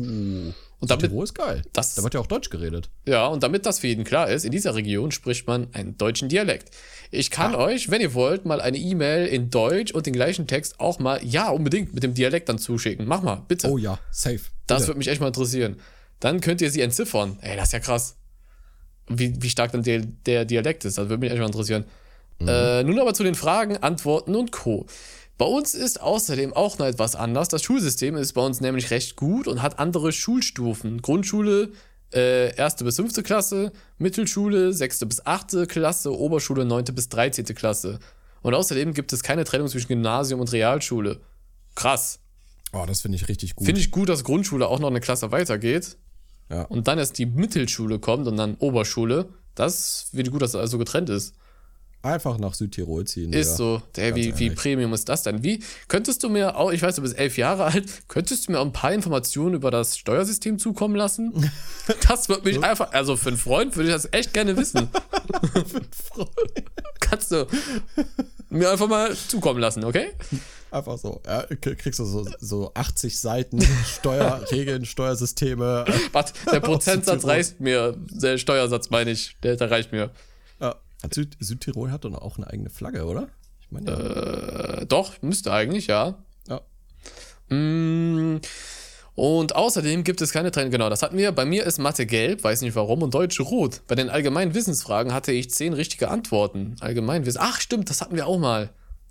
Und 0.79 0.89
damit, 0.91 1.07
Tirol 1.09 1.23
ist 1.25 1.35
geil. 1.35 1.61
das- 1.73 1.95
da 1.95 2.03
wird 2.03 2.13
ja 2.13 2.19
auch 2.21 2.27
Deutsch 2.27 2.49
geredet. 2.49 2.89
ja, 3.05 3.27
und 3.27 3.43
damit 3.43 3.65
das 3.65 3.79
für 3.79 3.87
jeden 3.87 4.03
klar 4.05 4.29
ist, 4.29 4.45
in 4.45 4.51
dieser 4.51 4.75
Region 4.75 5.11
spricht 5.11 5.45
man 5.45 5.67
einen 5.73 5.97
deutschen 5.97 6.29
Dialekt. 6.29 6.71
Ich 7.11 7.31
kann 7.31 7.55
euch, 7.55 7.89
wenn 7.89 8.01
ihr 8.01 8.13
wollt, 8.13 8.45
mal 8.45 8.61
eine 8.61 8.77
E-Mail 8.77 9.25
in 9.27 9.49
Deutsch 9.49 9.91
und 9.91 10.05
den 10.05 10.13
gleichen 10.13 10.47
Text 10.47 10.79
auch 10.79 10.99
mal, 10.99 11.19
ja, 11.25 11.49
unbedingt 11.49 11.93
mit 11.93 12.03
dem 12.03 12.13
Dialekt 12.13 12.47
dann 12.49 12.59
zuschicken. 12.59 13.07
Mach 13.07 13.21
mal, 13.23 13.43
bitte. 13.47 13.67
Oh 13.69 13.77
ja, 13.77 13.99
safe. 14.11 14.41
das 14.67 14.87
würde 14.87 14.99
mich 14.99 15.07
echt 15.07 15.19
mal 15.19 15.27
interessieren. 15.27 15.77
Dann 16.19 16.39
könnt 16.39 16.61
ihr 16.61 16.69
sie 16.69 16.81
entziffern. 16.81 17.39
Ey, 17.41 17.55
das 17.57 17.69
ist 17.69 17.73
ja 17.73 17.79
krass. 17.79 18.15
Wie, 19.07 19.33
wie 19.41 19.49
stark 19.49 19.71
dann 19.71 19.81
der, 19.83 20.01
der 20.01 20.45
Dialekt 20.45 20.85
ist, 20.85 20.97
das 20.97 21.09
würde 21.09 21.17
mich 21.19 21.31
echt 21.31 21.39
mal 21.39 21.47
interessieren. 21.47 21.85
Äh, 22.41 22.83
nun 22.83 22.97
aber 22.99 23.13
zu 23.13 23.23
den 23.23 23.35
Fragen, 23.35 23.77
Antworten 23.77 24.35
und 24.35 24.51
Co. 24.51 24.85
Bei 25.39 25.45
uns 25.45 25.73
ist 25.73 26.01
außerdem 26.01 26.51
auch 26.51 26.79
noch 26.79 26.85
etwas 26.85 27.15
anders. 27.15 27.47
Das 27.47 27.63
Schulsystem 27.63 28.17
ist 28.17 28.33
bei 28.33 28.41
uns 28.45 28.59
nämlich 28.59 28.91
recht 28.91 29.15
gut 29.15 29.47
und 29.47 29.61
hat 29.61 29.79
andere 29.79 30.11
Schulstufen. 30.11 31.01
Grundschule, 31.01 31.71
äh, 32.13 32.53
erste 32.57 32.83
bis 32.83 32.97
fünfte 32.97 33.23
Klasse, 33.23 33.71
Mittelschule, 33.97 34.73
sechste 34.73 35.05
bis 35.05 35.25
achte 35.25 35.65
Klasse, 35.65 36.13
Oberschule, 36.13 36.65
neunte 36.65 36.91
bis 36.91 37.07
dreizehnte 37.07 37.53
Klasse. 37.53 37.99
Und 38.41 38.53
außerdem 38.53 38.93
gibt 38.93 39.13
es 39.13 39.23
keine 39.23 39.45
Trennung 39.45 39.69
zwischen 39.69 39.87
Gymnasium 39.87 40.41
und 40.41 40.51
Realschule. 40.51 41.21
Krass. 41.73 42.19
Oh, 42.73 42.83
das 42.85 42.99
finde 42.99 43.15
ich 43.15 43.29
richtig 43.29 43.55
gut. 43.55 43.65
Finde 43.65 43.79
ich 43.79 43.91
gut, 43.91 44.09
dass 44.09 44.25
Grundschule 44.25 44.67
auch 44.67 44.79
noch 44.79 44.89
eine 44.89 44.99
Klasse 44.99 45.31
weitergeht 45.31 45.95
ja. 46.49 46.63
und 46.63 46.89
dann 46.89 46.99
erst 46.99 47.17
die 47.17 47.25
Mittelschule 47.25 47.99
kommt 47.99 48.27
und 48.27 48.35
dann 48.35 48.55
Oberschule. 48.55 49.29
Das 49.55 50.07
finde 50.09 50.23
ich 50.23 50.31
gut, 50.31 50.41
dass 50.41 50.51
das 50.51 50.59
also 50.59 50.77
getrennt 50.77 51.09
ist. 51.09 51.33
Einfach 52.01 52.37
nach 52.37 52.53
Südtirol 52.53 53.03
ziehen. 53.05 53.33
Ist 53.33 53.51
ja. 53.51 53.55
so. 53.55 53.81
Der, 53.97 54.15
wie, 54.15 54.37
wie. 54.39 54.51
Premium 54.51 54.93
ist 54.93 55.09
das 55.09 55.23
denn? 55.23 55.43
Wie 55.43 55.61
könntest 55.89 56.23
du 56.23 56.29
mir 56.29 56.55
auch, 56.55 56.71
ich 56.71 56.81
weiß, 56.81 56.95
du 56.95 57.01
bist 57.01 57.17
elf 57.17 57.37
Jahre 57.37 57.65
alt, 57.65 58.07
könntest 58.07 58.47
du 58.47 58.53
mir 58.53 58.59
auch 58.59 58.65
ein 58.65 58.71
paar 58.71 58.93
Informationen 58.93 59.55
über 59.55 59.69
das 59.69 59.97
Steuersystem 59.97 60.59
zukommen 60.59 60.95
lassen? 60.95 61.51
Das 62.07 62.29
würde 62.29 62.43
mich 62.43 62.63
einfach, 62.63 62.91
also 62.91 63.17
für 63.17 63.29
einen 63.29 63.37
Freund 63.37 63.75
würde 63.75 63.89
ich 63.89 63.95
das 63.95 64.09
echt 64.11 64.33
gerne 64.33 64.55
wissen. 64.55 64.89
Kannst 66.99 67.31
du 67.31 67.47
mir 68.49 68.69
einfach 68.69 68.87
mal 68.87 69.15
zukommen 69.15 69.59
lassen, 69.59 69.83
okay? 69.83 70.09
Einfach 70.71 70.97
so. 70.99 71.21
Ja, 71.25 71.45
kriegst 71.59 71.99
du 71.99 72.05
so, 72.05 72.27
so 72.39 72.71
80 72.75 73.19
Seiten 73.19 73.59
Steuerregeln, 73.85 74.85
Steuersysteme. 74.85 75.85
Warte, 76.11 76.33
der 76.51 76.59
Prozentsatz 76.59 77.25
reicht 77.25 77.59
mir. 77.59 77.95
Der 78.11 78.37
Steuersatz 78.37 78.91
meine 78.91 79.11
ich, 79.11 79.35
der, 79.41 79.55
der 79.55 79.71
reicht 79.71 79.91
mir. 79.91 80.11
Hat 81.03 81.13
Süd 81.13 81.37
Südtirol 81.39 81.91
hat 81.91 82.03
doch 82.03 82.13
auch 82.13 82.37
eine 82.37 82.47
eigene 82.47 82.69
Flagge, 82.69 83.05
oder? 83.05 83.29
Ich 83.61 83.71
meine, 83.71 83.91
ja. 83.91 84.81
Äh, 84.81 84.85
doch, 84.85 85.21
müsste 85.21 85.51
eigentlich, 85.53 85.87
ja. 85.87 86.15
ja. 86.47 86.61
Mm, 87.55 88.41
Und 89.15 89.55
außerdem 89.55 90.03
gibt 90.03 90.21
es 90.21 90.31
keine 90.31 90.51
Trennung. 90.51 90.71
Genau, 90.71 90.89
das 90.89 91.01
hatten 91.03 91.17
wir. 91.17 91.31
Bei 91.31 91.45
mir 91.45 91.65
ist 91.65 91.77
Mathe 91.77 92.05
gelb, 92.05 92.43
weiß 92.43 92.61
nicht 92.61 92.75
warum, 92.75 93.01
und 93.01 93.13
Deutsch 93.13 93.39
rot. 93.39 93.81
Bei 93.87 93.95
den 93.95 94.09
allgemeinen 94.09 94.53
Wissensfragen 94.53 95.13
hatte 95.13 95.31
ich 95.31 95.51
zehn 95.51 95.73
richtige 95.73 96.09
Antworten. 96.09 96.75
Allgemeinwissen. 96.79 97.41
Ach, 97.43 97.59
stimmt, 97.59 97.89
das 97.89 98.01
hatten 98.01 98.15
wir 98.15 98.27
auch 98.27 98.39
mal. 98.39 98.69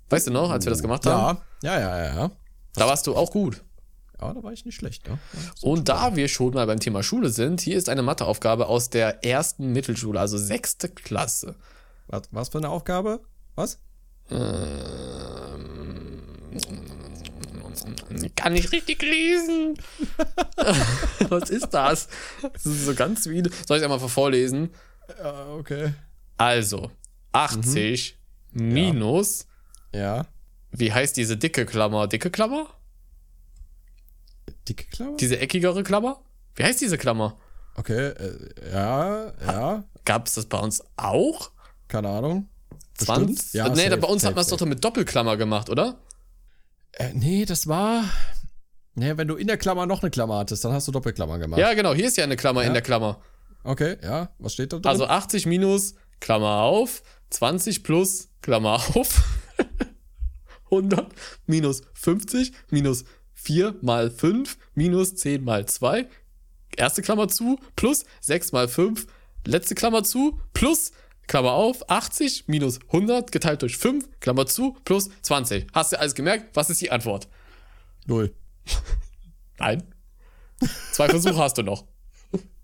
Weißt 0.09 0.27
du 0.27 0.31
noch, 0.31 0.49
als 0.49 0.65
wir 0.65 0.71
das 0.71 0.81
gemacht 0.81 1.05
haben? 1.05 1.37
Ja, 1.61 1.79
ja, 1.79 1.79
ja, 1.79 2.05
ja. 2.05 2.15
ja. 2.15 2.31
Da 2.73 2.87
warst 2.87 3.07
du 3.07 3.15
auch 3.15 3.31
gut. 3.31 3.63
Ja, 4.21 4.33
da 4.33 4.43
war 4.43 4.51
ich 4.51 4.65
nicht 4.65 4.75
schlecht, 4.75 5.07
ne? 5.07 5.17
Ja. 5.33 5.39
Und 5.61 5.87
da 5.87 6.15
wir 6.15 6.27
schon 6.27 6.53
mal 6.53 6.67
beim 6.67 6.79
Thema 6.79 7.03
Schule 7.03 7.29
sind, 7.29 7.61
hier 7.61 7.77
ist 7.77 7.87
eine 7.87 8.01
Matheaufgabe 8.01 8.67
aus 8.67 8.89
der 8.89 9.23
ersten 9.23 9.71
Mittelschule, 9.71 10.19
also 10.19 10.37
sechste 10.37 10.89
Klasse. 10.89 11.55
Was, 12.09 12.23
was 12.31 12.49
für 12.49 12.57
eine 12.57 12.69
Aufgabe? 12.69 13.21
Was? 13.55 13.79
Kann 18.35 18.55
ich 18.55 18.71
richtig 18.71 19.01
lesen? 19.01 19.77
Was 21.29 21.49
ist 21.49 21.69
das? 21.69 22.07
Das 22.41 22.65
ist 22.65 22.85
so 22.85 22.95
ganz 22.95 23.27
wie. 23.27 23.43
Soll 23.67 23.77
ich 23.77 23.83
einmal 23.83 23.99
vorlesen? 23.99 24.69
Ja, 25.21 25.47
okay. 25.53 25.93
Also, 26.37 26.91
80 27.31 28.17
minus, 28.51 29.47
Ja. 29.93 30.25
wie 30.71 30.91
heißt 30.93 31.17
diese 31.17 31.37
dicke 31.37 31.65
Klammer? 31.65 32.07
Dicke 32.07 32.29
Klammer? 32.31 32.67
Dicke 34.67 34.85
Klammer? 34.85 35.17
Diese 35.17 35.39
eckigere 35.39 35.83
Klammer? 35.83 36.21
Wie 36.55 36.63
heißt 36.63 36.81
diese 36.81 36.97
Klammer? 36.97 37.37
Okay, 37.75 38.07
äh, 38.09 38.71
ja, 38.71 39.33
ja, 39.45 39.83
Gab 40.05 40.27
es 40.27 40.33
das 40.35 40.45
bei 40.45 40.59
uns 40.59 40.83
auch? 40.97 41.51
Keine 41.89 42.09
Ahnung. 42.09 42.47
20? 42.97 43.35
Bestimmt. 43.35 43.53
Ja, 43.53 43.69
nee, 43.69 43.89
safe, 43.89 43.97
bei 43.97 44.07
uns 44.07 44.21
safe, 44.21 44.29
hat 44.29 44.35
man 44.35 44.41
es 44.45 44.49
doch 44.49 44.65
mit 44.65 44.83
Doppelklammer 44.83 45.37
gemacht, 45.37 45.69
oder? 45.69 45.99
Äh, 46.93 47.13
nee, 47.13 47.45
das 47.45 47.67
war. 47.67 48.03
Nee, 48.95 49.17
wenn 49.17 49.27
du 49.27 49.35
in 49.35 49.47
der 49.47 49.57
Klammer 49.57 49.85
noch 49.85 50.01
eine 50.01 50.09
Klammer 50.09 50.37
hattest, 50.39 50.63
dann 50.65 50.73
hast 50.73 50.87
du 50.87 50.91
Doppelklammer 50.91 51.39
gemacht. 51.39 51.59
Ja, 51.59 51.73
genau, 51.73 51.93
hier 51.93 52.07
ist 52.07 52.17
ja 52.17 52.23
eine 52.23 52.35
Klammer 52.35 52.63
in 52.63 52.73
der 52.73 52.81
Klammer. 52.81 53.21
Okay, 53.63 53.97
ja. 54.01 54.29
Was 54.39 54.53
steht 54.53 54.73
da 54.73 54.77
drin? 54.77 54.89
Also 54.89 55.05
80 55.05 55.45
minus, 55.45 55.95
Klammer 56.19 56.61
auf, 56.61 57.03
20 57.29 57.83
plus, 57.83 58.29
Klammer 58.41 58.73
auf, 58.95 59.21
100 60.65 61.07
minus 61.45 61.81
50 61.93 62.51
minus 62.69 63.05
4 63.33 63.75
mal 63.81 64.11
5 64.11 64.57
minus 64.75 65.15
10 65.15 65.43
mal 65.43 65.65
2, 65.65 66.07
erste 66.75 67.01
Klammer 67.01 67.27
zu, 67.27 67.59
plus 67.75 68.05
6 68.21 68.51
mal 68.51 68.67
5, 68.67 69.07
letzte 69.45 69.75
Klammer 69.75 70.03
zu, 70.03 70.39
plus, 70.53 70.91
Klammer 71.29 71.51
auf, 71.51 71.87
80 71.87 72.47
minus 72.47 72.79
100 72.87 73.31
geteilt 73.31 73.61
durch 73.61 73.77
5, 73.77 74.19
Klammer 74.19 74.47
zu, 74.47 74.75
plus 74.83 75.11
20. 75.21 75.67
Hast 75.73 75.91
du 75.91 75.99
alles 75.99 76.15
gemerkt? 76.15 76.55
Was 76.55 76.71
ist 76.71 76.81
die 76.81 76.89
Antwort? 76.89 77.27
Null. 78.07 78.33
Nein. 79.59 79.83
Zwei 80.91 81.07
Versuche 81.07 81.37
hast 81.37 81.59
du 81.59 81.61
noch. 81.61 81.85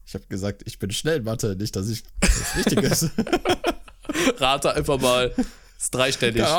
Ich 0.08 0.16
habe 0.16 0.26
gesagt, 0.26 0.64
ich 0.66 0.80
bin 0.80 0.90
schnell 0.90 1.18
in 1.18 1.24
Mathe, 1.24 1.56
nicht, 1.56 1.76
dass 1.76 1.88
ich 1.90 2.04
das 2.20 2.56
richtig 2.58 2.80
ist. 2.80 3.12
Rate 4.40 4.74
einfach 4.74 5.00
mal. 5.00 5.32
Ist 5.78 5.94
dreistellig. 5.94 6.42
Ist 6.42 6.50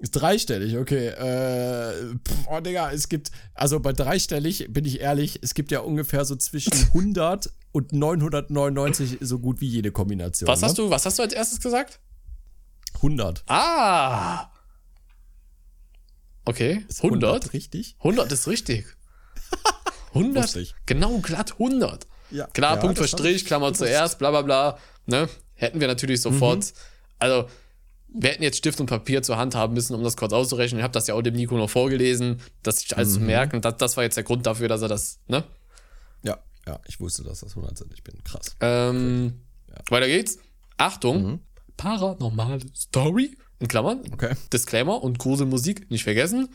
dreistellig, 0.00 0.76
okay. 0.76 1.08
Äh, 1.08 2.14
pff, 2.16 2.46
oh, 2.48 2.60
Digga, 2.60 2.92
es 2.92 3.08
gibt, 3.08 3.30
also 3.54 3.80
bei 3.80 3.92
dreistellig, 3.92 4.66
bin 4.70 4.84
ich 4.84 5.00
ehrlich, 5.00 5.40
es 5.42 5.54
gibt 5.54 5.70
ja 5.70 5.80
ungefähr 5.80 6.24
so 6.24 6.36
zwischen 6.36 6.72
100 6.88 7.50
und 7.72 7.92
999 7.92 9.18
so 9.20 9.38
gut 9.38 9.60
wie 9.60 9.68
jede 9.68 9.90
Kombination. 9.92 10.48
Was 10.48 10.60
ne? 10.60 10.66
hast 10.68 10.78
du, 10.78 10.90
was 10.90 11.04
hast 11.04 11.18
du 11.18 11.22
als 11.22 11.32
erstes 11.32 11.60
gesagt? 11.60 12.00
100. 12.96 13.44
Ah! 13.48 14.50
Okay, 16.44 16.84
Ist 16.88 17.04
100. 17.04 17.52
richtig? 17.52 17.96
100 17.98 18.32
ist 18.32 18.48
richtig. 18.48 18.86
100, 20.14 20.44
Wusste 20.44 20.60
ich. 20.60 20.74
genau, 20.86 21.18
glatt 21.18 21.52
100. 21.52 22.06
Ja. 22.30 22.46
Klar, 22.48 22.76
Ja, 22.76 22.80
Punkt 22.80 22.98
für 22.98 23.06
Strich, 23.06 23.36
ich 23.36 23.44
Klammer 23.44 23.74
zuerst, 23.74 24.18
bla 24.18 24.30
bla 24.30 24.42
bla. 24.42 24.78
Ne? 25.06 25.28
Hätten 25.54 25.80
wir 25.80 25.88
natürlich 25.88 26.22
sofort. 26.22 26.72
Also, 27.18 27.48
wir 28.20 28.30
hätten 28.30 28.42
jetzt 28.42 28.58
Stift 28.58 28.80
und 28.80 28.86
Papier 28.86 29.22
zur 29.22 29.36
Hand 29.36 29.54
haben 29.54 29.74
müssen, 29.74 29.94
um 29.94 30.02
das 30.02 30.16
kurz 30.16 30.32
auszurechnen. 30.32 30.80
Ich 30.80 30.82
habe 30.82 30.92
das 30.92 31.06
ja 31.06 31.14
auch 31.14 31.22
dem 31.22 31.34
Nico 31.34 31.56
noch 31.56 31.70
vorgelesen, 31.70 32.40
dass 32.62 32.80
sich 32.80 32.96
alles 32.96 33.14
zu 33.14 33.20
merken. 33.20 33.60
Das, 33.60 33.76
das 33.76 33.96
war 33.96 34.04
jetzt 34.04 34.16
der 34.16 34.24
Grund 34.24 34.44
dafür, 34.46 34.68
dass 34.68 34.82
er 34.82 34.88
das, 34.88 35.20
ne? 35.28 35.44
Ja, 36.22 36.38
ja, 36.66 36.80
ich 36.86 37.00
wusste, 37.00 37.22
dass 37.22 37.40
das 37.40 37.50
100 37.50 37.78
sind. 37.78 37.92
Ich 37.94 38.02
bin 38.02 38.22
krass. 38.24 38.56
Ähm, 38.60 39.40
Weiter 39.88 40.06
geht's. 40.08 40.38
Achtung, 40.76 41.40
paranormale 41.76 42.60
Story, 42.76 43.36
in 43.60 43.68
Klammern, 43.68 44.02
Okay. 44.12 44.34
Disclaimer 44.52 45.02
und 45.02 45.18
Gruselmusik, 45.18 45.90
nicht 45.90 46.04
vergessen. 46.04 46.48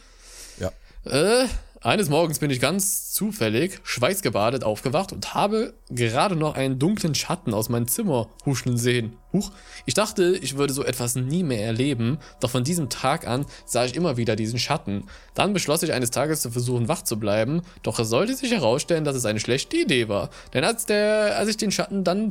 Ja. 0.59 0.72
Äh, 1.05 1.47
eines 1.84 2.08
Morgens 2.08 2.40
bin 2.40 2.50
ich 2.50 2.62
ganz 2.62 3.12
zufällig 3.12 3.80
schweißgebadet 3.84 4.64
aufgewacht 4.64 5.12
und 5.12 5.34
habe 5.34 5.74
gerade 5.90 6.36
noch 6.36 6.56
einen 6.56 6.80
dunklen 6.80 7.14
Schatten 7.14 7.54
aus 7.54 7.68
meinem 7.68 7.90
Zimmer 7.90 8.30
huschen 8.46 8.78
sehen. 8.78 9.18
Huch. 9.34 9.52
Ich 9.86 9.94
dachte, 9.94 10.38
ich 10.42 10.58
würde 10.58 10.74
so 10.74 10.84
etwas 10.86 11.16
nie 11.16 11.44
mehr 11.44 11.66
erleben, 11.66 12.20
doch 12.40 12.50
von 12.50 12.64
diesem 12.64 12.90
Tag 12.90 13.28
an 13.28 13.46
sah 13.66 13.84
ich 13.84 13.96
immer 13.96 14.16
wieder 14.16 14.38
diesen 14.38 14.60
Schatten. 14.60 15.04
Dann 15.34 15.52
beschloss 15.52 15.84
ich 15.84 15.92
eines 15.92 16.12
Tages 16.12 16.42
zu 16.42 16.52
versuchen, 16.52 16.88
wach 16.88 17.02
zu 17.02 17.20
bleiben, 17.20 17.64
doch 17.82 18.00
es 18.00 18.08
sollte 18.08 18.34
sich 18.34 18.52
herausstellen, 18.52 19.04
dass 19.04 19.16
es 19.16 19.26
eine 19.26 19.42
schlechte 19.42 19.76
Idee 19.76 20.08
war. 20.08 20.30
Denn 20.54 20.64
als, 20.64 20.86
der, 20.86 21.38
als 21.38 21.50
ich 21.50 21.58
den 21.58 21.72
Schatten 21.72 22.06
dann 22.06 22.30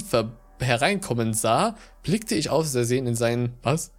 hereinkommen 0.61 1.35
sah, 1.35 1.77
blickte 2.03 2.35
ich 2.37 2.49
aus 2.49 2.73
Versehen 2.73 3.07
in 3.07 3.17
seinen. 3.17 3.53
Was? 3.63 3.93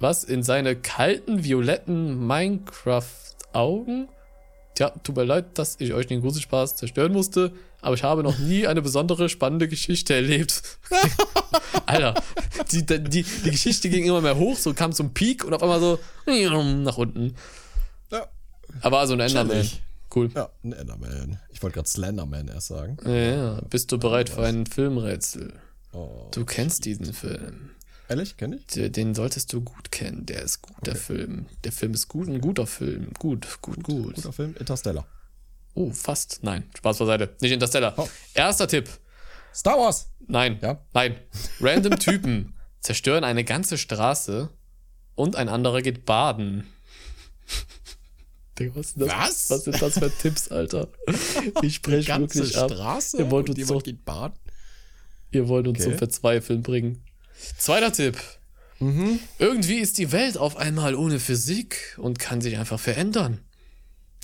Was? 0.00 0.24
In 0.24 0.42
seine 0.42 0.76
kalten, 0.76 1.44
violetten 1.44 2.26
Minecraft-Augen? 2.26 4.08
Tja, 4.74 4.90
tut 5.02 5.16
mir 5.16 5.24
leid, 5.24 5.58
dass 5.58 5.76
ich 5.80 5.92
euch 5.92 6.06
den 6.06 6.20
Gruselspaß 6.20 6.76
zerstören 6.76 7.12
musste, 7.12 7.52
aber 7.80 7.96
ich 7.96 8.04
habe 8.04 8.22
noch 8.22 8.38
nie 8.38 8.66
eine 8.68 8.80
besondere 8.80 9.28
spannende 9.28 9.66
Geschichte 9.66 10.14
erlebt. 10.14 10.78
Alter, 11.86 12.14
die, 12.70 12.86
die, 12.86 13.24
die 13.24 13.50
Geschichte 13.50 13.88
ging 13.88 14.04
immer 14.04 14.20
mehr 14.20 14.36
hoch, 14.36 14.56
so 14.56 14.74
kam 14.74 14.92
zum 14.92 15.14
Peak 15.14 15.42
und 15.44 15.52
auf 15.52 15.62
einmal 15.62 15.80
so 15.80 15.98
nach 16.26 16.96
unten. 16.96 17.34
Ja. 18.12 18.26
Aber 18.82 19.00
also 19.00 19.14
ein 19.14 19.20
Enderman. 19.20 19.68
Cool. 20.14 20.30
Ja, 20.34 20.48
ein 20.62 20.72
Enderman. 20.72 21.40
Ich 21.50 21.62
wollte 21.62 21.74
gerade 21.74 21.88
Slenderman 21.88 22.46
erst 22.46 22.68
sagen. 22.68 22.98
Ja, 23.04 23.60
bist 23.68 23.90
du 23.90 23.98
bereit 23.98 24.30
für 24.30 24.44
ein 24.44 24.66
Filmrätsel? 24.66 25.54
Oh. 25.92 26.28
Du 26.30 26.44
kennst 26.44 26.84
diesen 26.84 27.12
Film. 27.12 27.70
Ehrlich, 28.08 28.36
kenn 28.38 28.54
ich? 28.54 28.92
Den 28.92 29.14
solltest 29.14 29.52
du 29.52 29.60
gut 29.60 29.90
kennen. 29.92 30.24
Der 30.26 30.42
ist 30.42 30.62
gut, 30.62 30.86
der 30.86 30.96
Film. 30.96 31.46
Der 31.64 31.72
Film 31.72 31.92
ist 31.92 32.08
gut, 32.08 32.26
ein 32.28 32.40
guter 32.40 32.66
Film. 32.66 33.12
Gut, 33.18 33.46
gut, 33.60 33.82
gut. 33.82 34.14
Guter 34.14 34.32
Film, 34.32 34.54
Interstellar. 34.58 35.06
Oh, 35.74 35.90
fast. 35.92 36.40
Nein, 36.42 36.64
Spaß 36.76 36.98
beiseite. 36.98 37.36
Nicht 37.40 37.52
Interstellar. 37.52 37.94
Oh. 37.98 38.08
Erster 38.34 38.66
Tipp. 38.66 38.88
Star 39.54 39.78
Wars! 39.78 40.10
Nein. 40.26 40.58
Ja. 40.62 40.82
Nein. 40.94 41.16
Random 41.60 41.98
Typen 41.98 42.54
zerstören 42.80 43.24
eine 43.24 43.44
ganze 43.44 43.76
Straße 43.76 44.48
und 45.14 45.36
ein 45.36 45.48
anderer 45.48 45.82
geht 45.82 46.04
baden. 46.06 46.66
Digga, 48.58 48.74
was, 48.74 48.94
das, 48.94 49.08
Was? 49.08 49.50
was 49.50 49.64
sind 49.64 49.82
das 49.82 49.94
für 49.98 50.10
Tipps, 50.10 50.48
Alter? 50.48 50.88
Ich 51.62 51.76
spreche 51.76 52.16
wirklich 52.18 52.56
ab. 52.56 52.70
Straße 52.70 53.18
Ihr 53.18 53.30
wollt 53.30 53.48
und 53.48 53.50
uns 53.50 53.58
jemand 53.58 53.80
doch- 53.80 53.84
geht 53.84 54.04
baden. 54.04 54.38
Ihr 55.30 55.46
wollt 55.48 55.68
uns 55.68 55.78
Okay. 55.80 55.90
zum 55.90 55.98
Verzweifeln 55.98 56.62
bringen. 56.62 57.04
Zweiter 57.58 57.92
Tipp. 57.92 58.18
Mhm. 58.80 59.18
Irgendwie 59.38 59.78
ist 59.78 59.98
die 59.98 60.12
Welt 60.12 60.36
auf 60.36 60.56
einmal 60.56 60.94
ohne 60.94 61.18
Physik 61.18 61.96
und 61.98 62.18
kann 62.18 62.40
sich 62.40 62.58
einfach 62.58 62.78
verändern. 62.78 63.40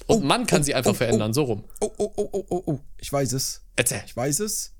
Und 0.06 0.24
man 0.24 0.46
kann 0.46 0.60
oh, 0.60 0.64
sie 0.64 0.74
einfach 0.74 0.92
oh, 0.92 0.94
verändern, 0.94 1.32
so 1.32 1.44
rum. 1.44 1.64
Oh, 1.80 1.90
oh, 1.98 2.12
oh, 2.16 2.28
oh, 2.32 2.46
oh, 2.48 2.62
oh. 2.66 2.80
Ich 2.98 3.12
weiß 3.12 3.32
es. 3.32 3.62
Erzähl. 3.76 4.02
Ich 4.06 4.16
weiß 4.16 4.40
es. 4.40 4.74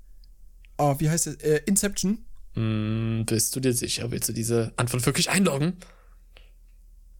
Oh, 0.77 0.95
wie 0.99 1.09
heißt 1.09 1.27
es? 1.27 1.35
Äh, 1.37 1.61
Inception? 1.65 2.25
Hm, 2.53 3.23
bist 3.25 3.55
du 3.55 3.59
dir 3.59 3.73
sicher? 3.73 4.11
Willst 4.11 4.29
du 4.29 4.33
diese 4.33 4.73
Antwort 4.77 5.05
wirklich 5.05 5.29
einloggen? 5.29 5.77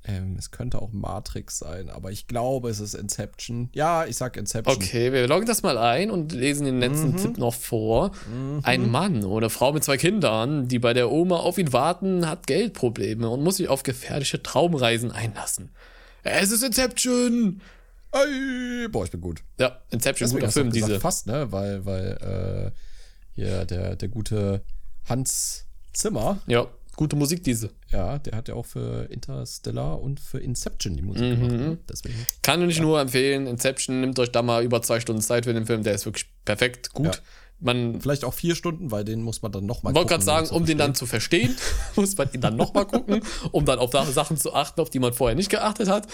Ähm, 0.08 0.36
es 0.38 0.51
könnte 0.51 0.82
auch 0.82 0.91
Matrix 0.91 1.58
sein, 1.60 1.89
aber 1.89 2.12
ich 2.12 2.28
glaube, 2.28 2.70
es 2.70 2.80
ist 2.80 2.93
Inception. 2.93 3.70
Ja, 3.74 4.06
ich 4.06 4.16
sag 4.18 4.38
Inception. 4.38 4.76
Okay, 4.76 5.12
wir 5.12 5.28
loggen 5.28 5.47
das 5.47 5.64
mal 5.64 5.78
ein 5.80 6.12
und 6.12 6.32
lesen 6.32 6.66
den 6.66 6.80
letzten 6.80 7.14
Mhm. 7.14 7.18
Tipp 7.18 7.38
noch 7.39 7.53
vor. 7.56 8.12
Ein 8.62 8.91
Mann 8.91 9.24
oder 9.24 9.49
Frau 9.49 9.74
mit 9.74 9.84
zwei 9.84 9.97
Kindern, 9.97 10.68
die 10.68 10.78
bei 10.78 10.93
der 10.93 11.12
Oma 11.12 11.38
auf 11.38 11.58
ihn 11.58 11.74
warten, 11.74 12.28
hat 12.30 12.45
Geldprobleme 12.45 13.28
und 13.30 13.43
muss 13.43 13.58
sich 13.58 13.68
auf 13.68 13.82
gefährliche 13.84 14.43
Traumreisen 14.43 15.12
einlassen. 15.12 15.72
Es 16.24 16.51
ist 16.51 16.64
Inception! 16.64 17.62
Ey, 18.12 18.88
boah, 18.88 19.03
ich 19.06 19.12
bin 19.12 19.22
gut. 19.22 19.41
Ja, 19.60 19.80
Inception, 19.91 20.28
Deswegen 20.30 20.39
guter 20.41 20.51
Film, 20.51 20.70
gesagt, 20.70 20.89
diese. 20.89 20.99
Fast, 21.01 21.28
ne? 21.28 21.51
Weil, 21.51 21.86
weil, 21.86 22.72
äh, 22.74 22.80
hier 23.36 23.66
der, 23.66 23.95
der 23.95 24.08
gute 24.08 24.62
Hans 25.10 25.66
Zimmer, 25.93 26.39
Ja, 26.47 26.68
gute 26.96 27.16
Musik, 27.16 27.43
diese. 27.43 27.70
ja, 27.91 28.18
der 28.20 28.36
hat 28.38 28.48
ja 28.48 28.56
auch 28.56 28.66
für 28.66 29.06
Interstellar 29.12 30.02
und 30.02 30.20
für 30.20 30.39
Inception 30.39 30.96
die 30.96 31.02
Musik 31.04 31.24
Mhm. 31.24 31.39
gemacht. 31.41 31.52
Ne? 31.52 31.78
Deswegen. 31.89 32.16
Kann 32.41 32.68
ich 32.70 32.80
nur 32.80 33.00
empfehlen. 33.00 33.48
Inception, 33.48 34.02
nimmt 34.02 34.18
euch 34.20 34.32
da 34.32 34.41
mal 34.41 34.64
über 34.64 34.82
zwei 34.82 35.00
Stunden 35.00 35.22
Zeit 35.22 35.46
für 35.46 35.54
den 35.54 35.66
Film, 35.66 35.84
der 35.84 35.93
ist 35.96 36.06
wirklich 36.06 36.26
perfekt, 36.46 36.93
gut. 36.93 37.08
Ja. 37.08 37.14
Man 37.60 38.02
Vielleicht 38.02 38.26
auch 38.26 38.34
vier 38.34 38.54
Stunden, 38.54 38.91
weil 38.91 39.06
den 39.06 39.22
muss 39.22 39.41
man 39.41 39.52
dann 39.52 39.66
nochmal 39.66 39.96
wollte 39.96 40.10
gerade 40.10 40.24
sagen, 40.26 40.50
um 40.50 40.66
den 40.66 40.78
dann 40.78 40.93
zu 40.93 41.06
verstehen, 41.06 41.56
muss 41.96 42.18
man 42.18 42.30
ihn 42.34 42.41
dann 42.41 42.58
nochmal 42.58 42.86
gucken, 42.86 43.22
um 43.52 43.64
dann 43.64 43.80
auf 43.80 43.91
Sachen 43.91 44.36
zu 44.36 44.54
achten, 44.54 44.82
auf 44.82 44.89
die 44.89 45.00
man 45.00 45.14
vorher 45.14 45.36
nicht 45.36 45.50
geachtet 45.50 45.88
hat. 45.88 46.06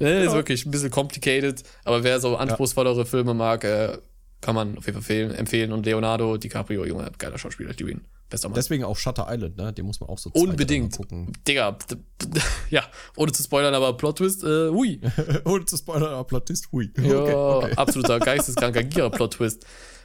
Äh, 0.00 0.24
Ist 0.24 0.32
wirklich 0.32 0.64
ein 0.64 0.70
bisschen 0.70 0.90
complicated, 0.90 1.62
aber 1.84 2.04
wer 2.04 2.20
so 2.20 2.36
anspruchsvollere 2.36 3.04
Filme 3.04 3.34
mag, 3.34 3.64
äh, 3.64 3.98
kann 4.40 4.54
man 4.54 4.78
auf 4.78 4.86
jeden 4.86 5.02
Fall 5.02 5.16
empfehlen. 5.20 5.30
empfehlen. 5.34 5.72
Und 5.72 5.84
Leonardo 5.84 6.36
DiCaprio, 6.38 6.86
Junge, 6.86 7.10
geiler 7.18 7.36
Schauspieler, 7.36 7.70
ich 7.70 7.78
liebe 7.80 7.90
ihn. 7.90 8.00
Deswegen 8.30 8.84
auch 8.84 8.96
Shutter 8.96 9.26
Island, 9.30 9.56
ne? 9.56 9.72
Den 9.72 9.86
muss 9.86 10.00
man 10.00 10.08
auch 10.10 10.18
so 10.18 10.30
Unbedingt. 10.34 10.96
gucken. 10.96 11.32
Digga, 11.46 11.76
ja, 12.70 12.82
ohne 13.16 13.32
zu 13.32 13.42
spoilern, 13.42 13.74
aber 13.74 13.96
Plot-Twist, 13.96 14.44
äh, 14.44 14.68
hui. 14.70 15.00
Ohne 15.44 15.64
zu 15.64 15.76
spoilern, 15.76 16.12
aber 16.12 16.24
Plot 16.24 16.50
ist 16.50 16.70
hui. 16.72 16.90
Ja, 16.98 17.20
Okay, 17.20 17.34
okay. 17.34 17.72
absoluter 17.76 18.18
geisteskranker 18.20 18.82
Gira-Plot-Twist. 18.84 19.64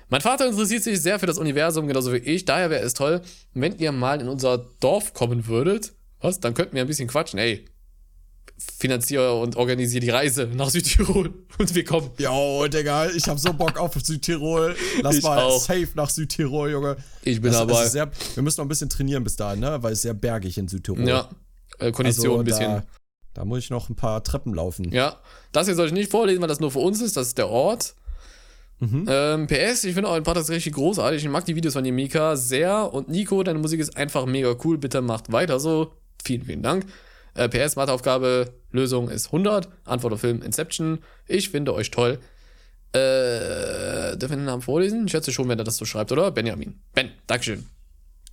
Mein 0.09 0.21
Vater 0.21 0.47
interessiert 0.47 0.83
sich 0.83 1.01
sehr 1.01 1.19
für 1.19 1.25
das 1.25 1.37
Universum, 1.37 1.87
genauso 1.87 2.13
wie 2.13 2.17
ich. 2.17 2.45
Daher 2.45 2.69
wäre 2.69 2.83
es 2.83 2.93
toll, 2.93 3.21
wenn 3.53 3.77
ihr 3.77 3.91
mal 3.91 4.21
in 4.21 4.29
unser 4.29 4.57
Dorf 4.79 5.13
kommen 5.13 5.47
würdet. 5.47 5.93
Was? 6.21 6.39
Dann 6.39 6.53
könnten 6.53 6.75
wir 6.75 6.81
ein 6.83 6.87
bisschen 6.87 7.07
quatschen. 7.09 7.39
Ey, 7.39 7.65
finanziere 8.57 9.33
und 9.39 9.55
organisiere 9.57 10.01
die 10.01 10.09
Reise 10.09 10.47
nach 10.53 10.69
Südtirol. 10.69 11.33
Und 11.59 11.75
wir 11.75 11.83
kommen. 11.83 12.09
Jo, 12.17 12.65
Digga, 12.67 13.09
ich 13.11 13.27
hab 13.27 13.37
so 13.37 13.53
Bock 13.53 13.77
auf 13.77 13.93
Südtirol. 14.01 14.75
Lass 15.01 15.17
Ich 15.17 15.23
mal 15.23 15.37
auch. 15.39 15.59
safe 15.59 15.89
nach 15.95 16.09
Südtirol, 16.09 16.71
Junge. 16.71 16.97
Ich 17.23 17.39
bin 17.41 17.51
Das- 17.51 17.59
dabei. 17.67 17.83
ist 17.83 17.91
Sehr, 17.91 18.09
wir 18.35 18.43
müssen 18.43 18.59
noch 18.61 18.65
ein 18.65 18.69
bisschen 18.69 18.89
trainieren 18.89 19.23
bis 19.23 19.35
dahin, 19.35 19.59
ne? 19.59 19.77
Weil 19.83 19.93
es 19.93 20.01
sehr 20.01 20.13
bergig 20.15 20.57
in 20.57 20.67
Südtirol. 20.67 21.07
Ja, 21.07 21.29
äh, 21.79 21.91
Kondition 21.91 22.27
Also 22.31 22.39
ein 22.39 22.45
bisschen. 22.45 22.71
Da, 22.71 22.83
Da 23.35 23.45
muss 23.45 23.59
ich 23.59 23.69
noch 23.69 23.89
ein 23.89 23.95
paar 23.95 24.23
Treppen 24.23 24.53
laufen. 24.53 24.91
Ja, 24.91 25.17
das 25.51 25.67
hier 25.67 25.75
soll 25.75 25.87
ich 25.87 25.93
nicht 25.93 26.09
vorlesen, 26.11 26.41
weil 26.41 26.47
das 26.47 26.59
nur 26.59 26.71
für 26.71 26.79
uns 26.79 27.01
ist. 27.01 27.17
Das 27.17 27.27
ist 27.27 27.37
der 27.37 27.49
Ort. 27.49 27.93
Mhm. 28.79 29.05
Ähm, 29.07 29.47
PS, 29.47 29.83
ich 29.83 29.93
finde 29.93 30.09
euren 30.09 30.23
Podcast 30.23 30.49
richtig 30.49 30.73
großartig. 30.73 31.23
Ich 31.23 31.29
mag 31.29 31.45
die 31.45 31.55
Videos 31.55 31.73
von 31.73 31.83
dir, 31.83 31.93
Mika, 31.93 32.35
sehr. 32.35 32.91
Und 32.93 33.09
Nico, 33.09 33.41
deine 33.43 33.59
Musik 33.59 33.79
ist 33.79 33.95
einfach 33.95 34.25
mega 34.25 34.55
cool. 34.63 34.77
Bitte 34.77 35.01
macht 35.01 35.31
weiter 35.31 35.59
so. 35.59 35.93
Vielen, 36.25 36.43
vielen 36.43 36.63
Dank. 36.63 36.85
Äh, 37.35 37.49
PS, 37.49 37.75
Matheaufgabe, 37.75 38.53
Lösung 38.71 39.09
ist 39.09 39.27
100. 39.27 39.69
Antwort 39.85 40.13
auf 40.13 40.21
Film 40.21 40.41
Inception. 40.41 40.99
Ich 41.27 41.49
finde 41.49 41.73
euch 41.73 41.91
toll. 41.91 42.19
Äh, 42.93 44.15
dürfen 44.17 44.31
wir 44.31 44.37
den 44.37 44.45
Namen 44.45 44.61
vorlesen? 44.61 45.05
Ich 45.05 45.11
schätze 45.11 45.31
schon, 45.31 45.49
wenn 45.49 45.57
er 45.57 45.65
das 45.65 45.77
so 45.77 45.85
schreibt, 45.85 46.11
oder? 46.11 46.29
Benjamin. 46.31 46.79
Ben, 46.93 47.11
Dankeschön. 47.25 47.65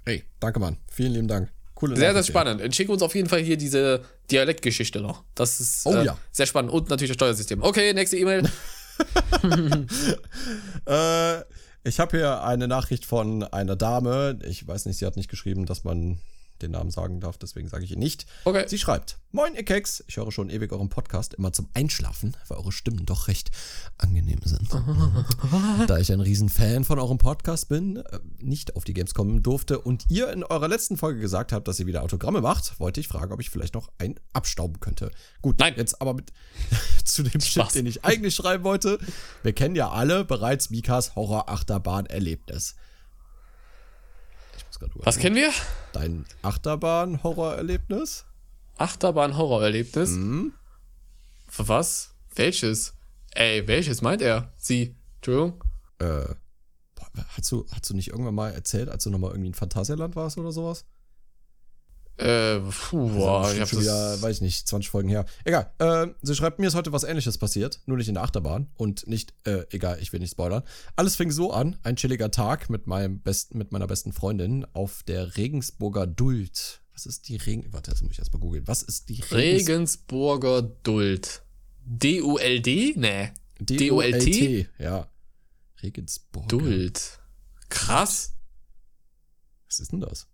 Ey, 0.04 0.24
danke, 0.38 0.60
Mann. 0.60 0.76
Vielen 0.90 1.12
lieben 1.12 1.28
Dank. 1.28 1.50
Coole 1.74 1.96
Sehr, 1.96 2.12
sehr 2.12 2.24
spannend. 2.24 2.74
Schick 2.74 2.90
uns 2.90 3.00
auf 3.02 3.14
jeden 3.14 3.28
Fall 3.28 3.40
hier 3.40 3.56
diese 3.56 4.02
Dialektgeschichte 4.30 5.00
noch. 5.00 5.24
Das 5.34 5.60
ist 5.60 5.86
Oh 5.86 5.94
äh, 5.94 6.04
ja. 6.04 6.18
sehr 6.30 6.44
spannend. 6.46 6.72
Und 6.72 6.90
natürlich 6.90 7.10
das 7.10 7.14
Steuersystem. 7.14 7.62
Okay, 7.62 7.94
nächste 7.94 8.16
E-Mail. 8.18 8.42
Äh, 10.86 11.40
ich 11.84 11.98
habe 11.98 12.18
hier 12.18 12.42
eine 12.44 12.68
Nachricht 12.68 13.06
von 13.06 13.42
einer 13.42 13.76
Dame. 13.76 14.38
Ich 14.44 14.66
weiß 14.66 14.84
nicht, 14.86 14.98
sie 14.98 15.06
hat 15.06 15.16
nicht 15.16 15.30
geschrieben, 15.30 15.64
dass 15.64 15.84
man 15.84 16.18
den 16.62 16.72
Namen 16.72 16.90
sagen 16.90 17.20
darf, 17.20 17.38
deswegen 17.38 17.68
sage 17.68 17.84
ich 17.84 17.92
ihn 17.92 17.98
nicht. 17.98 18.26
Okay. 18.44 18.64
Sie 18.66 18.78
schreibt: 18.78 19.18
Moin, 19.32 19.54
ihr 19.54 19.64
Keks. 19.64 20.02
Ich 20.08 20.16
höre 20.16 20.32
schon 20.32 20.50
ewig 20.50 20.72
euren 20.72 20.88
Podcast, 20.88 21.34
immer 21.34 21.52
zum 21.52 21.68
Einschlafen, 21.74 22.36
weil 22.48 22.58
eure 22.58 22.72
Stimmen 22.72 23.06
doch 23.06 23.28
recht 23.28 23.50
angenehm 23.98 24.40
sind. 24.44 24.68
da 25.86 25.98
ich 25.98 26.12
ein 26.12 26.20
Riesenfan 26.20 26.84
von 26.84 26.98
eurem 26.98 27.18
Podcast 27.18 27.68
bin, 27.68 27.96
äh, 27.98 28.18
nicht 28.38 28.74
auf 28.76 28.84
die 28.84 28.94
Games 28.94 29.14
kommen 29.14 29.42
durfte 29.42 29.78
und 29.78 30.04
ihr 30.08 30.32
in 30.32 30.42
eurer 30.42 30.68
letzten 30.68 30.96
Folge 30.96 31.20
gesagt 31.20 31.52
habt, 31.52 31.68
dass 31.68 31.78
ihr 31.78 31.86
wieder 31.86 32.02
Autogramme 32.02 32.40
macht, 32.40 32.80
wollte 32.80 33.00
ich 33.00 33.08
fragen, 33.08 33.32
ob 33.32 33.40
ich 33.40 33.50
vielleicht 33.50 33.74
noch 33.74 33.90
ein 33.98 34.18
abstauben 34.32 34.80
könnte. 34.80 35.10
Gut, 35.42 35.58
Nein. 35.58 35.74
jetzt 35.76 36.00
aber 36.00 36.14
mit 36.14 36.32
zu 37.04 37.22
dem 37.22 37.40
Shit, 37.40 37.52
Spaß. 37.62 37.72
den 37.74 37.86
ich 37.86 38.04
eigentlich 38.04 38.34
schreiben 38.34 38.64
wollte. 38.64 38.98
Wir 39.42 39.52
kennen 39.52 39.76
ja 39.76 39.90
alle 39.90 40.24
bereits 40.24 40.70
Mikas 40.70 41.14
Horror-Achterbahn-Erlebnis. 41.14 42.74
Gerade 44.80 44.94
Was 45.04 45.18
kennen 45.18 45.36
wir? 45.36 45.52
Dein 45.92 46.24
Achterbahn-Horror-Erlebnis? 46.42 48.24
Achterbahn-Horrorerlebnis. 48.78 50.10
Mhm. 50.10 50.54
Für 51.48 51.68
was? 51.68 52.14
Welches? 52.34 52.94
Ey, 53.32 53.66
welches 53.68 54.00
meint 54.00 54.22
er? 54.22 54.52
Sie. 54.56 54.96
Entschuldigung. 55.16 55.62
Äh, 55.98 56.34
boah, 56.94 57.10
hast 57.36 57.52
du, 57.52 57.66
hast 57.70 57.90
du 57.90 57.94
nicht 57.94 58.08
irgendwann 58.08 58.34
mal 58.34 58.52
erzählt, 58.52 58.88
als 58.88 59.04
du 59.04 59.10
nochmal 59.10 59.32
irgendwie 59.32 59.48
in 59.48 59.54
Phantasialand 59.54 60.16
warst 60.16 60.38
oder 60.38 60.50
sowas? 60.50 60.86
Äh, 62.20 62.60
puh, 62.60 63.08
boah, 63.14 63.44
Also, 63.44 63.54
ich 63.54 63.60
hab 63.60 63.70
das. 63.70 63.80
wieder, 63.80 64.22
weiß 64.22 64.36
ich 64.36 64.42
nicht, 64.42 64.68
20 64.68 64.90
Folgen 64.90 65.08
her. 65.08 65.24
Egal. 65.44 65.72
Äh, 65.78 66.08
sie 66.20 66.34
schreibt, 66.34 66.58
mir 66.58 66.66
ist 66.66 66.74
heute 66.74 66.92
was 66.92 67.04
ähnliches 67.04 67.38
passiert, 67.38 67.80
nur 67.86 67.96
nicht 67.96 68.08
in 68.08 68.14
der 68.14 68.22
Achterbahn 68.24 68.68
und 68.76 69.06
nicht, 69.06 69.32
äh, 69.44 69.64
egal, 69.70 69.98
ich 70.00 70.12
will 70.12 70.20
nicht 70.20 70.32
spoilern. 70.32 70.62
Alles 70.96 71.16
fing 71.16 71.30
so 71.30 71.52
an, 71.52 71.78
ein 71.82 71.96
chilliger 71.96 72.30
Tag 72.30 72.68
mit 72.68 72.86
meinem 72.86 73.20
besten, 73.20 73.56
mit 73.56 73.72
meiner 73.72 73.86
besten 73.86 74.12
Freundin 74.12 74.66
auf 74.74 75.02
der 75.04 75.36
Regensburger 75.38 76.06
Duld. 76.06 76.82
Was 76.92 77.06
ist 77.06 77.28
die 77.28 77.36
Regen... 77.36 77.72
Warte, 77.72 77.90
das 77.90 78.02
muss 78.02 78.12
ich 78.12 78.18
erstmal 78.18 78.40
googeln. 78.40 78.66
Was 78.68 78.82
ist 78.82 79.08
die 79.08 79.22
Regens 79.22 79.32
Regensburger 79.32 80.60
Duld. 80.62 81.42
D-U-L-D? 81.86 82.94
Nee. 82.96 83.30
D-O-L-T? 83.60 84.68
Ja. 84.78 85.08
Regensburger. 85.82 86.48
Duld. 86.48 87.18
Krass. 87.70 88.32
Was 89.68 89.80
ist 89.80 89.92
denn 89.92 90.00
das? 90.00 90.26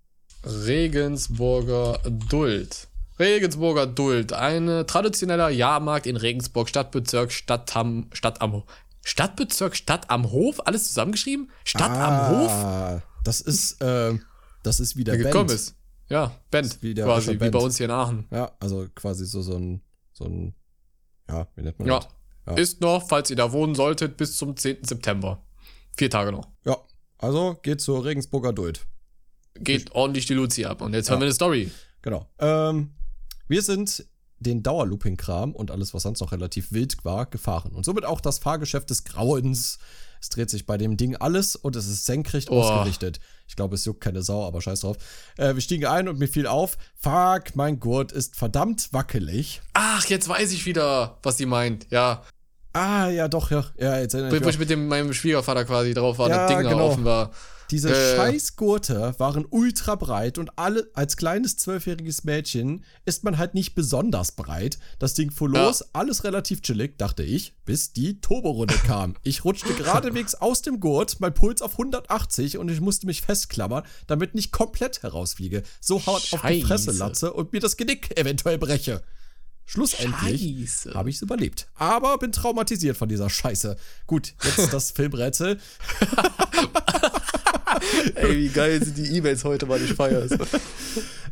Regensburger 0.45 1.99
Duld. 2.29 2.89
Regensburger 3.19 3.87
Duld. 3.87 4.33
Ein 4.33 4.85
traditioneller 4.87 5.49
Jahrmarkt 5.49 6.07
in 6.07 6.17
Regensburg, 6.17 6.69
Stadtbezirk, 6.69 7.33
Stadt 7.33 7.75
am, 7.77 8.09
Stadt 8.13 8.41
am, 8.43 8.63
Stadtbezirk, 9.03 9.77
Stadt 9.77 10.11
am 10.11 10.31
Hof? 10.31 10.67
Alles 10.67 10.89
zusammengeschrieben? 10.89 11.51
Stadt 11.65 11.91
am 11.91 12.29
Hof? 12.39 12.51
Ah, 12.51 13.03
Das 13.25 13.41
ist, 13.41 13.81
äh, 13.83 14.19
das 14.63 14.81
ist 14.81 14.97
wie 14.97 15.05
der 15.05 15.17
Der 15.17 15.25
gekommen 15.25 15.47
Band. 15.49 15.59
ist. 15.61 15.75
Ja, 16.09 16.33
Band. 16.51 16.83
wie 16.83 16.95
quasi, 16.95 17.41
wie 17.41 17.51
bei 17.51 17.59
uns 17.59 17.77
hier 17.79 17.87
in 17.87 17.93
Aachen. 17.93 18.27
Ja, 18.31 18.53
also 18.61 18.87
quasi 18.95 19.25
so, 19.27 19.43
so 19.43 19.57
ein, 19.57 19.83
so 20.13 20.25
ein, 20.25 20.55
ja, 21.29 21.49
wie 21.57 21.63
nennt 21.63 21.79
man 21.79 21.89
Ja. 21.89 21.99
das? 22.01 22.09
Ja. 22.47 22.55
Ist 22.63 22.81
noch, 22.81 23.09
falls 23.09 23.29
ihr 23.31 23.37
da 23.37 23.51
wohnen 23.51 23.75
solltet, 23.75 24.17
bis 24.17 24.37
zum 24.37 24.57
10. 24.57 24.85
September. 24.85 25.43
Vier 25.97 26.11
Tage 26.11 26.31
noch. 26.31 26.49
Ja, 26.65 26.77
also 27.19 27.57
geht 27.63 27.81
zur 27.81 28.05
Regensburger 28.05 28.53
Duld. 28.53 28.87
Geht 29.61 29.93
ordentlich 29.93 30.27
die 30.27 30.35
Luzi 30.35 30.65
ab. 30.65 30.81
Und 30.83 30.95
jetzt 30.95 31.11
hören 31.11 31.21
wir 31.21 31.27
eine 31.27 31.35
Story. 31.35 31.71
Genau. 32.03 32.27
Ähm, 32.39 32.91
wir 33.49 33.63
sind 33.63 34.07
den 34.39 34.63
Dauerlooping-Kram 34.63 35.55
und 35.55 35.71
alles, 35.71 35.95
was 35.95 36.03
sonst 36.03 36.21
noch 36.21 36.33
relativ 36.33 36.73
wild 36.73 37.05
war, 37.05 37.27
gefahren. 37.27 37.73
Und 37.75 37.85
somit 37.85 38.05
auch 38.05 38.21
das 38.21 38.39
Fahrgeschäft 38.39 38.91
des 38.91 39.05
Grauens. 39.05 39.79
Es 40.21 40.29
dreht 40.31 40.51
sich 40.51 40.67
bei 40.67 40.77
dem 40.79 40.97
Ding 40.97 41.17
alles 41.17 41.57
und 41.57 41.77
es 41.77 41.87
ist 41.87 42.05
senkrecht 42.07 42.51
Oh. 42.51 42.61
ausgerichtet. 42.61 43.19
Ich 43.49 43.55
glaube, 43.57 43.75
es 43.77 43.85
juckt 43.85 44.01
keine 44.01 44.23
Sau, 44.23 44.47
aber 44.47 44.61
scheiß 44.61 44.81
drauf. 44.81 44.97
Äh, 45.37 45.55
wir 45.55 45.61
stiegen 45.61 45.87
ein 45.87 46.09
und 46.09 46.19
mir 46.19 46.27
fiel 46.29 46.47
auf, 46.47 46.77
fuck, 46.97 47.55
mein 47.55 47.81
Gurt 47.81 48.13
ist 48.13 48.35
verdammt 48.37 48.93
wackelig. 48.93 49.61
Ach, 49.75 50.05
jetzt 50.07 50.29
weiß 50.29 50.53
ich 50.53 50.67
wieder, 50.67 51.19
was 51.23 51.37
sie 51.39 51.47
meint. 51.47 51.87
Ja, 51.91 52.23
Ah, 52.73 53.09
ja, 53.09 53.27
doch, 53.27 53.51
ja. 53.51 53.65
Ja, 53.79 53.99
jetzt 54.01 54.13
erinnere 54.13 54.37
ich 54.37 54.45
wo 54.45 54.49
ich 54.51 54.59
mit 54.59 54.69
dem, 54.69 54.87
meinem 54.89 55.15
Schwiegervater 55.15 55.65
quasi 55.65 55.95
drauf 55.95 56.19
war, 56.19 56.29
Ja, 56.29 56.47
das 56.47 56.49
Ding 56.59 56.69
genau. 56.69 56.89
offen 56.89 57.07
war. 57.07 57.31
Diese 57.71 57.91
Äh. 57.91 58.17
scheiß 58.17 58.55
Gurte 58.57 59.15
waren 59.19 59.45
ultra 59.51 59.97
breit 59.97 60.39
und 60.39 60.57
alle, 60.57 60.89
als 60.95 61.17
kleines 61.17 61.57
zwölfjähriges 61.57 62.23
Mädchen 62.25 62.85
ist 63.05 63.25
man 63.25 63.39
halt 63.39 63.55
nicht 63.55 63.75
besonders 63.75 64.33
breit. 64.33 64.79
Das 65.01 65.15
Ding 65.15 65.31
fuhr 65.33 65.53
Ja. 65.53 65.67
los, 65.67 65.83
alles 65.93 66.23
relativ 66.25 66.63
chillig, 66.63 66.97
dachte 66.97 67.25
ich, 67.25 67.55
bis 67.65 67.93
die 67.93 68.21
Turborunde 68.21 68.75
kam. 68.87 69.15
Ich 69.25 69.45
rutschte 69.45 69.73
geradewegs 69.75 70.35
aus 70.37 70.63
dem 70.63 70.79
Gurt, 70.79 71.19
mein 71.21 71.35
Puls 71.35 71.61
auf 71.61 71.73
180 71.73 72.59
und 72.59 72.69
ich 72.71 72.81
musste 72.81 73.07
mich 73.07 73.23
festklammern, 73.23 73.85
damit 74.07 74.35
nicht 74.37 74.53
komplett 74.53 75.03
herausfliege. 75.03 75.63
So 75.81 76.05
hart 76.07 76.29
auf 76.33 76.43
die 76.49 76.63
Fresse 76.63 76.93
latze 76.93 77.33
und 77.33 77.53
mir 77.53 77.61
das 77.61 77.77
Genick 77.77 78.17
eventuell 78.19 78.59
breche. 78.59 79.03
Schlussendlich 79.69 80.71
habe 80.95 81.11
ich 81.11 81.17
es 81.17 81.23
überlebt. 81.23 81.67
Aber 81.75 82.19
bin 82.19 82.31
traumatisiert 82.31 82.97
von 82.97 83.09
dieser 83.09 83.29
Scheiße. 83.29 83.77
Gut, 84.07 84.35
jetzt 84.45 84.73
das 84.73 84.91
Filmrätsel. 84.93 85.59
Ey, 88.15 88.37
wie 88.37 88.49
geil 88.49 88.83
sind 88.83 88.97
die 88.97 89.17
E-Mails 89.17 89.45
heute, 89.45 89.69
weil 89.69 89.83
ich 89.83 89.93
feier's. 89.95 90.31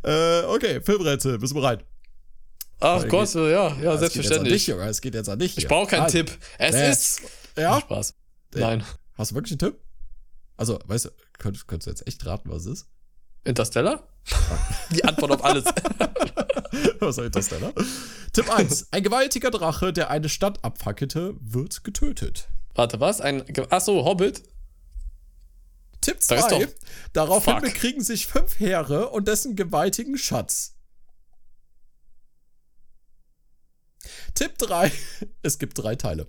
Äh, 0.07 0.42
okay, 0.42 0.82
Filmrätsel, 0.82 1.38
bist 1.38 1.53
du 1.53 1.55
bereit? 1.55 1.82
Ach 2.78 3.01
Weil 3.01 3.09
Gott, 3.09 3.34
ja, 3.34 3.42
ja, 3.42 3.68
Es 3.70 3.72
geht 3.72 3.80
jetzt 3.80 3.86
an 3.86 3.95
dich, 3.95 4.01
selbstverständlich. 4.01 4.66
Junge. 4.66 4.84
Es 4.88 5.01
geht 5.01 5.14
jetzt 5.14 5.28
an 5.30 5.38
dich. 5.38 5.57
Ich 5.57 5.66
brauche 5.66 5.86
keinen 5.88 6.03
Also, 6.03 6.18
Tipp. 6.18 6.38
Es 6.59 6.74
äh, 6.74 6.90
ist. 6.90 7.22
Ja? 7.57 7.80
Spaß. 7.80 8.14
Nein. 8.55 8.84
Hast 9.16 9.30
du 9.30 9.34
wirklich 9.36 9.53
einen 9.53 9.61
Tipp? 9.61 9.80
Also, 10.59 10.78
weißt 10.84 11.07
du, 11.07 11.11
könntest, 11.38 11.66
könntest 11.68 11.86
du 11.86 11.90
jetzt 11.90 12.07
echt 12.07 12.26
raten, 12.26 12.51
was 12.51 12.66
es 12.66 12.80
ist? 12.80 12.86
Interstellar? 13.45 14.07
Die 14.90 15.03
Antwort 15.05 15.32
auf 15.32 15.45
alles. 15.45 15.64
was 16.99 17.16
ist 17.16 17.24
Interstellar? 17.24 17.72
Tipp 18.34 18.51
1. 18.51 18.88
Ein 18.90 19.03
gewaltiger 19.03 19.51
Drache, 19.51 19.92
der 19.95 20.11
eine 20.11 20.28
Stadt 20.28 20.62
abfackelte, 20.62 21.34
wird 21.40 21.82
getötet. 21.84 22.49
Warte, 22.74 23.01
was? 23.01 23.20
Ein. 23.22 23.42
Achso, 23.70 24.05
Hobbit? 24.05 24.42
Tipp 26.05 26.19
Da 26.29 26.35
ist 26.37 26.49
2. 26.49 26.65
doch- 26.65 26.73
Daraufhin 27.13 27.55
Fuck. 27.55 27.63
bekriegen 27.63 28.03
sich 28.03 28.27
fünf 28.27 28.59
Heere 28.61 29.11
und 29.11 29.29
dessen 29.29 29.57
gewaltigen 29.57 30.19
Schatz. 30.19 30.75
Tipp 34.35 34.59
3. 34.59 34.91
Es 35.43 35.59
gibt 35.59 35.79
drei 35.79 35.95
Teile. 35.97 36.27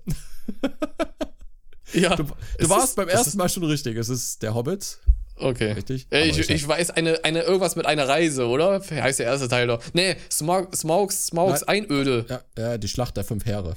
Ja. 1.94 2.16
Du, 2.16 2.24
du 2.24 2.70
warst 2.70 2.90
ist- 2.90 2.96
beim 2.96 3.08
ersten 3.10 3.38
Mal 3.38 3.50
schon 3.50 3.64
richtig. 3.64 3.98
Es 3.98 4.10
ist 4.10 4.42
der 4.44 4.54
Hobbit. 4.54 5.00
Okay. 5.38 5.72
Richtig? 5.74 6.08
Äh, 6.12 6.30
Ich, 6.30 6.38
ich 6.40 6.50
ich 6.50 6.68
weiß, 6.68 6.92
eine, 6.92 7.24
eine, 7.26 7.42
irgendwas 7.44 7.76
mit 7.76 7.86
einer 7.86 8.08
Reise, 8.08 8.48
oder? 8.48 8.82
Heißt 8.90 9.20
der 9.20 9.26
erste 9.26 9.48
Teil 9.50 9.68
doch. 9.68 9.84
Nee, 9.94 10.16
Smog, 10.32 10.74
Smaugs, 10.76 11.28
Smaugs 11.28 11.64
Einöde. 11.64 12.26
Ja, 12.30 12.44
ja, 12.58 12.78
die 12.78 12.88
Schlacht 12.88 13.18
der 13.18 13.24
fünf 13.26 13.46
Heere. 13.46 13.76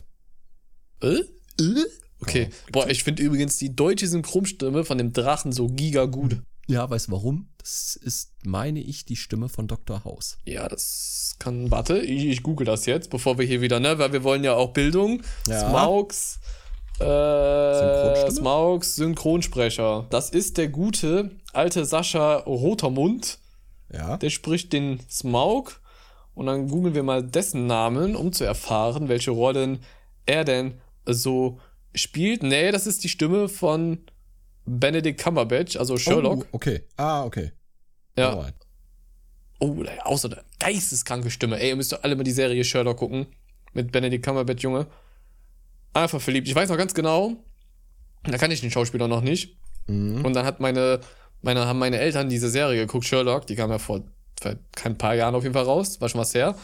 Äh? 1.03 1.21
Äh? 1.61 1.85
Okay. 2.21 2.51
Boah, 2.73 2.89
ich 2.89 3.05
finde 3.05 3.23
übrigens 3.23 3.57
die 3.59 3.75
deutsche 3.75 4.07
Synchronstimme 4.07 4.85
von 4.85 4.99
dem 4.99 5.13
Drachen 5.13 5.53
so 5.53 5.69
giga 5.69 6.07
gut. 6.07 6.43
Ja, 6.67 6.89
weißt 6.89 7.09
du 7.09 7.13
warum? 7.13 7.49
Das 7.59 7.97
ist, 7.97 8.33
meine 8.45 8.81
ich, 8.81 9.07
die 9.07 9.17
Stimme 9.17 9.49
von 9.49 9.69
Dr. 9.69 10.05
House. 10.05 10.37
Ja, 10.45 10.69
das 10.69 11.37
kann. 11.39 11.71
Warte, 11.71 11.99
ich, 11.99 12.27
ich 12.27 12.43
google 12.43 12.67
das 12.67 12.85
jetzt, 12.85 13.09
bevor 13.09 13.39
wir 13.39 13.47
hier 13.47 13.63
wieder, 13.63 13.81
ne? 13.81 13.99
Weil 13.99 14.13
wir 14.13 14.23
wollen 14.23 14.45
ja 14.45 14.55
auch 14.55 14.73
Bildung. 14.73 15.23
Ja. 15.47 15.69
Smaugs. 15.69 16.41
Äh? 17.01 18.31
Smaugs 18.31 18.97
Synchronsprecher. 18.97 20.07
Das 20.11 20.31
ist 20.31 20.59
der 20.59 20.69
gute 20.69 21.31
alte 21.53 21.85
Sascha 21.87 22.37
Rotermund. 22.37 23.39
Ja. 23.93 24.19
Der 24.19 24.31
spricht 24.31 24.73
den 24.73 25.01
Smaug. 25.09 25.81
Und 26.35 26.47
dann 26.47 26.69
googeln 26.69 26.95
wir 26.95 27.03
mal 27.03 27.23
dessen 27.23 27.67
Namen, 27.67 28.15
um 28.15 28.33
zu 28.33 28.45
erfahren, 28.45 29.09
welche 29.09 29.33
Rollen 29.33 29.81
er 30.27 30.45
denn 30.45 30.75
so 31.05 31.59
spielt. 31.95 32.43
Nee, 32.43 32.71
das 32.71 32.87
ist 32.87 33.05
die 33.05 33.09
Stimme 33.09 33.49
von 33.49 33.99
Benedict 34.65 35.23
Cumberbatch, 35.23 35.77
also 35.77 35.97
Sherlock. 35.97 36.47
Oh, 36.53 36.57
okay. 36.57 36.83
Ah, 36.97 37.25
okay. 37.25 37.53
ja. 38.17 38.31
Alright. 38.31 38.55
Oh, 39.61 40.17
so 40.17 40.29
eine 40.29 40.45
geisteskranke 40.61 41.31
Stimme. 41.31 41.59
Ey, 41.59 41.71
ihr 41.71 41.77
müsst 41.77 41.93
doch 41.93 42.03
alle 42.05 42.15
mal 42.15 42.23
die 42.23 42.31
Serie 42.31 42.63
Sherlock 42.65 42.99
gucken. 42.99 43.27
Mit 43.73 43.91
Benedict 43.91 44.25
Cumberbatch, 44.25 44.63
Junge. 44.63 44.87
Einfach 45.95 46.21
verliebt. 46.21 46.47
Ich 46.47 46.55
weiß 46.55 46.69
noch 46.69 46.77
ganz 46.77 46.95
genau, 46.95 47.37
da 48.25 48.39
kann 48.39 48.51
ich 48.51 48.61
den 48.61 48.71
Schauspieler 48.71 49.09
noch 49.09 49.21
nicht. 49.21 49.57
Mhm. 49.87 50.25
Und 50.25 50.35
dann 50.35 50.45
hat 50.47 50.61
meine, 50.61 51.01
meine, 51.43 51.67
haben 51.67 51.79
meine 51.79 51.99
Eltern 51.99 52.29
diese 52.29 52.51
Serie 52.51 52.87
geguckt, 52.87 53.07
Sherlock, 53.07 53.47
die 53.47 53.57
kam 53.57 53.71
ja 53.71 53.79
vor, 53.79 54.03
vor 54.41 54.55
kein 54.77 54.97
paar 54.97 55.15
Jahren 55.15 55.35
auf 55.35 55.43
jeden 55.43 55.55
Fall 55.55 55.65
raus, 55.65 56.01
war 56.01 56.09
schon 56.09 56.21
was 56.21 56.35
her. 56.35 56.55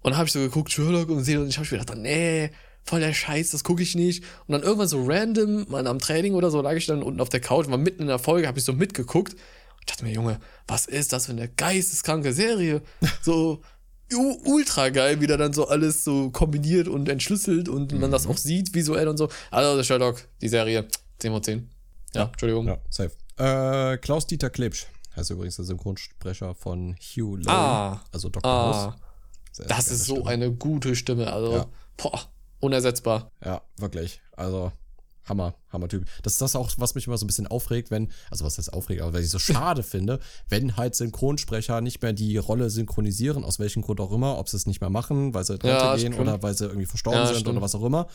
Und 0.00 0.12
dann 0.12 0.16
habe 0.16 0.26
ich 0.26 0.32
so 0.32 0.40
geguckt, 0.40 0.70
Sherlock 0.70 1.08
und 1.08 1.24
sehe, 1.24 1.40
und 1.40 1.48
ich 1.48 1.58
habe 1.58 1.68
mir 1.70 1.78
gedacht, 1.78 1.98
nee, 1.98 2.50
voll 2.88 3.00
der 3.00 3.12
Scheiß, 3.12 3.50
das 3.50 3.64
gucke 3.64 3.82
ich 3.82 3.94
nicht. 3.94 4.24
Und 4.46 4.52
dann 4.52 4.62
irgendwann 4.62 4.88
so 4.88 5.04
random, 5.04 5.66
mal 5.68 5.86
am 5.86 5.98
Training 5.98 6.34
oder 6.34 6.50
so, 6.50 6.60
lag 6.62 6.74
ich 6.74 6.86
dann 6.86 7.02
unten 7.02 7.20
auf 7.20 7.28
der 7.28 7.40
Couch, 7.40 7.68
war 7.68 7.78
mitten 7.78 8.02
in 8.02 8.08
der 8.08 8.18
Folge, 8.18 8.48
habe 8.48 8.58
ich 8.58 8.64
so 8.64 8.72
mitgeguckt. 8.72 9.36
Ich 9.80 9.86
dachte 9.86 10.04
mir, 10.04 10.12
Junge, 10.12 10.40
was 10.66 10.86
ist 10.86 11.12
das 11.12 11.26
für 11.26 11.32
eine 11.32 11.48
geisteskranke 11.48 12.32
Serie? 12.32 12.82
So 13.22 13.62
ultra 14.46 14.88
geil, 14.88 15.20
wie 15.20 15.26
da 15.26 15.36
dann 15.36 15.52
so 15.52 15.68
alles 15.68 16.02
so 16.02 16.30
kombiniert 16.30 16.88
und 16.88 17.10
entschlüsselt 17.10 17.68
und 17.68 17.92
mhm. 17.92 18.00
man 18.00 18.10
das 18.10 18.26
auch 18.26 18.38
sieht 18.38 18.74
visuell 18.74 19.06
und 19.06 19.18
so. 19.18 19.28
Also 19.50 19.76
der 19.76 19.84
Sherlock, 19.84 20.26
die 20.40 20.48
Serie, 20.48 20.88
10 21.18 21.30
von 21.30 21.42
10. 21.42 21.70
Ja, 22.14 22.24
Entschuldigung. 22.24 22.68
Ja, 22.68 22.78
safe. 22.88 23.12
Äh, 23.36 23.98
Klaus-Dieter 23.98 24.48
Klebsch 24.48 24.86
heißt 25.14 25.30
übrigens 25.30 25.56
der 25.56 25.66
Synchronsprecher 25.66 26.54
von 26.54 26.96
Hugh 26.96 27.36
Laurie, 27.36 27.48
ah, 27.48 28.00
also 28.10 28.30
Dr. 28.30 28.50
Ah, 28.50 28.84
House. 28.86 28.94
das 29.68 29.90
ist 29.90 30.06
so 30.06 30.14
Stimme. 30.14 30.30
eine 30.30 30.52
gute 30.52 30.96
Stimme, 30.96 31.30
also 31.30 31.52
ja. 31.52 31.66
boah, 31.98 32.30
unersetzbar. 32.60 33.30
Ja, 33.44 33.62
wirklich. 33.76 34.20
Also 34.36 34.72
Hammer, 35.28 35.54
Hammer-Typ. 35.72 36.06
Das 36.22 36.34
ist 36.34 36.42
das 36.42 36.56
auch, 36.56 36.70
was 36.78 36.94
mich 36.94 37.06
immer 37.06 37.18
so 37.18 37.24
ein 37.24 37.26
bisschen 37.26 37.46
aufregt, 37.46 37.90
wenn, 37.90 38.10
also 38.30 38.44
was 38.44 38.58
heißt 38.58 38.72
aufregt, 38.72 39.02
aber 39.02 39.12
was 39.12 39.24
ich 39.24 39.30
so 39.30 39.38
schade 39.38 39.82
finde, 39.84 40.20
wenn 40.48 40.76
halt 40.76 40.94
Synchronsprecher 40.94 41.80
nicht 41.80 42.02
mehr 42.02 42.12
die 42.12 42.36
Rolle 42.38 42.70
synchronisieren, 42.70 43.44
aus 43.44 43.58
welchem 43.58 43.82
Grund 43.82 44.00
auch 44.00 44.12
immer, 44.12 44.38
ob 44.38 44.48
sie 44.48 44.56
es 44.56 44.66
nicht 44.66 44.80
mehr 44.80 44.90
machen, 44.90 45.34
weil 45.34 45.44
sie 45.44 45.52
Rente 45.52 45.68
ja, 45.68 45.96
gehen 45.96 46.12
stimmt. 46.12 46.20
oder 46.20 46.42
weil 46.42 46.54
sie 46.54 46.64
irgendwie 46.64 46.86
verstorben 46.86 47.20
ja, 47.20 47.26
sind 47.26 47.40
stimmt. 47.40 47.56
oder 47.56 47.62
was 47.62 47.74
auch 47.74 47.84
immer. 47.84 48.06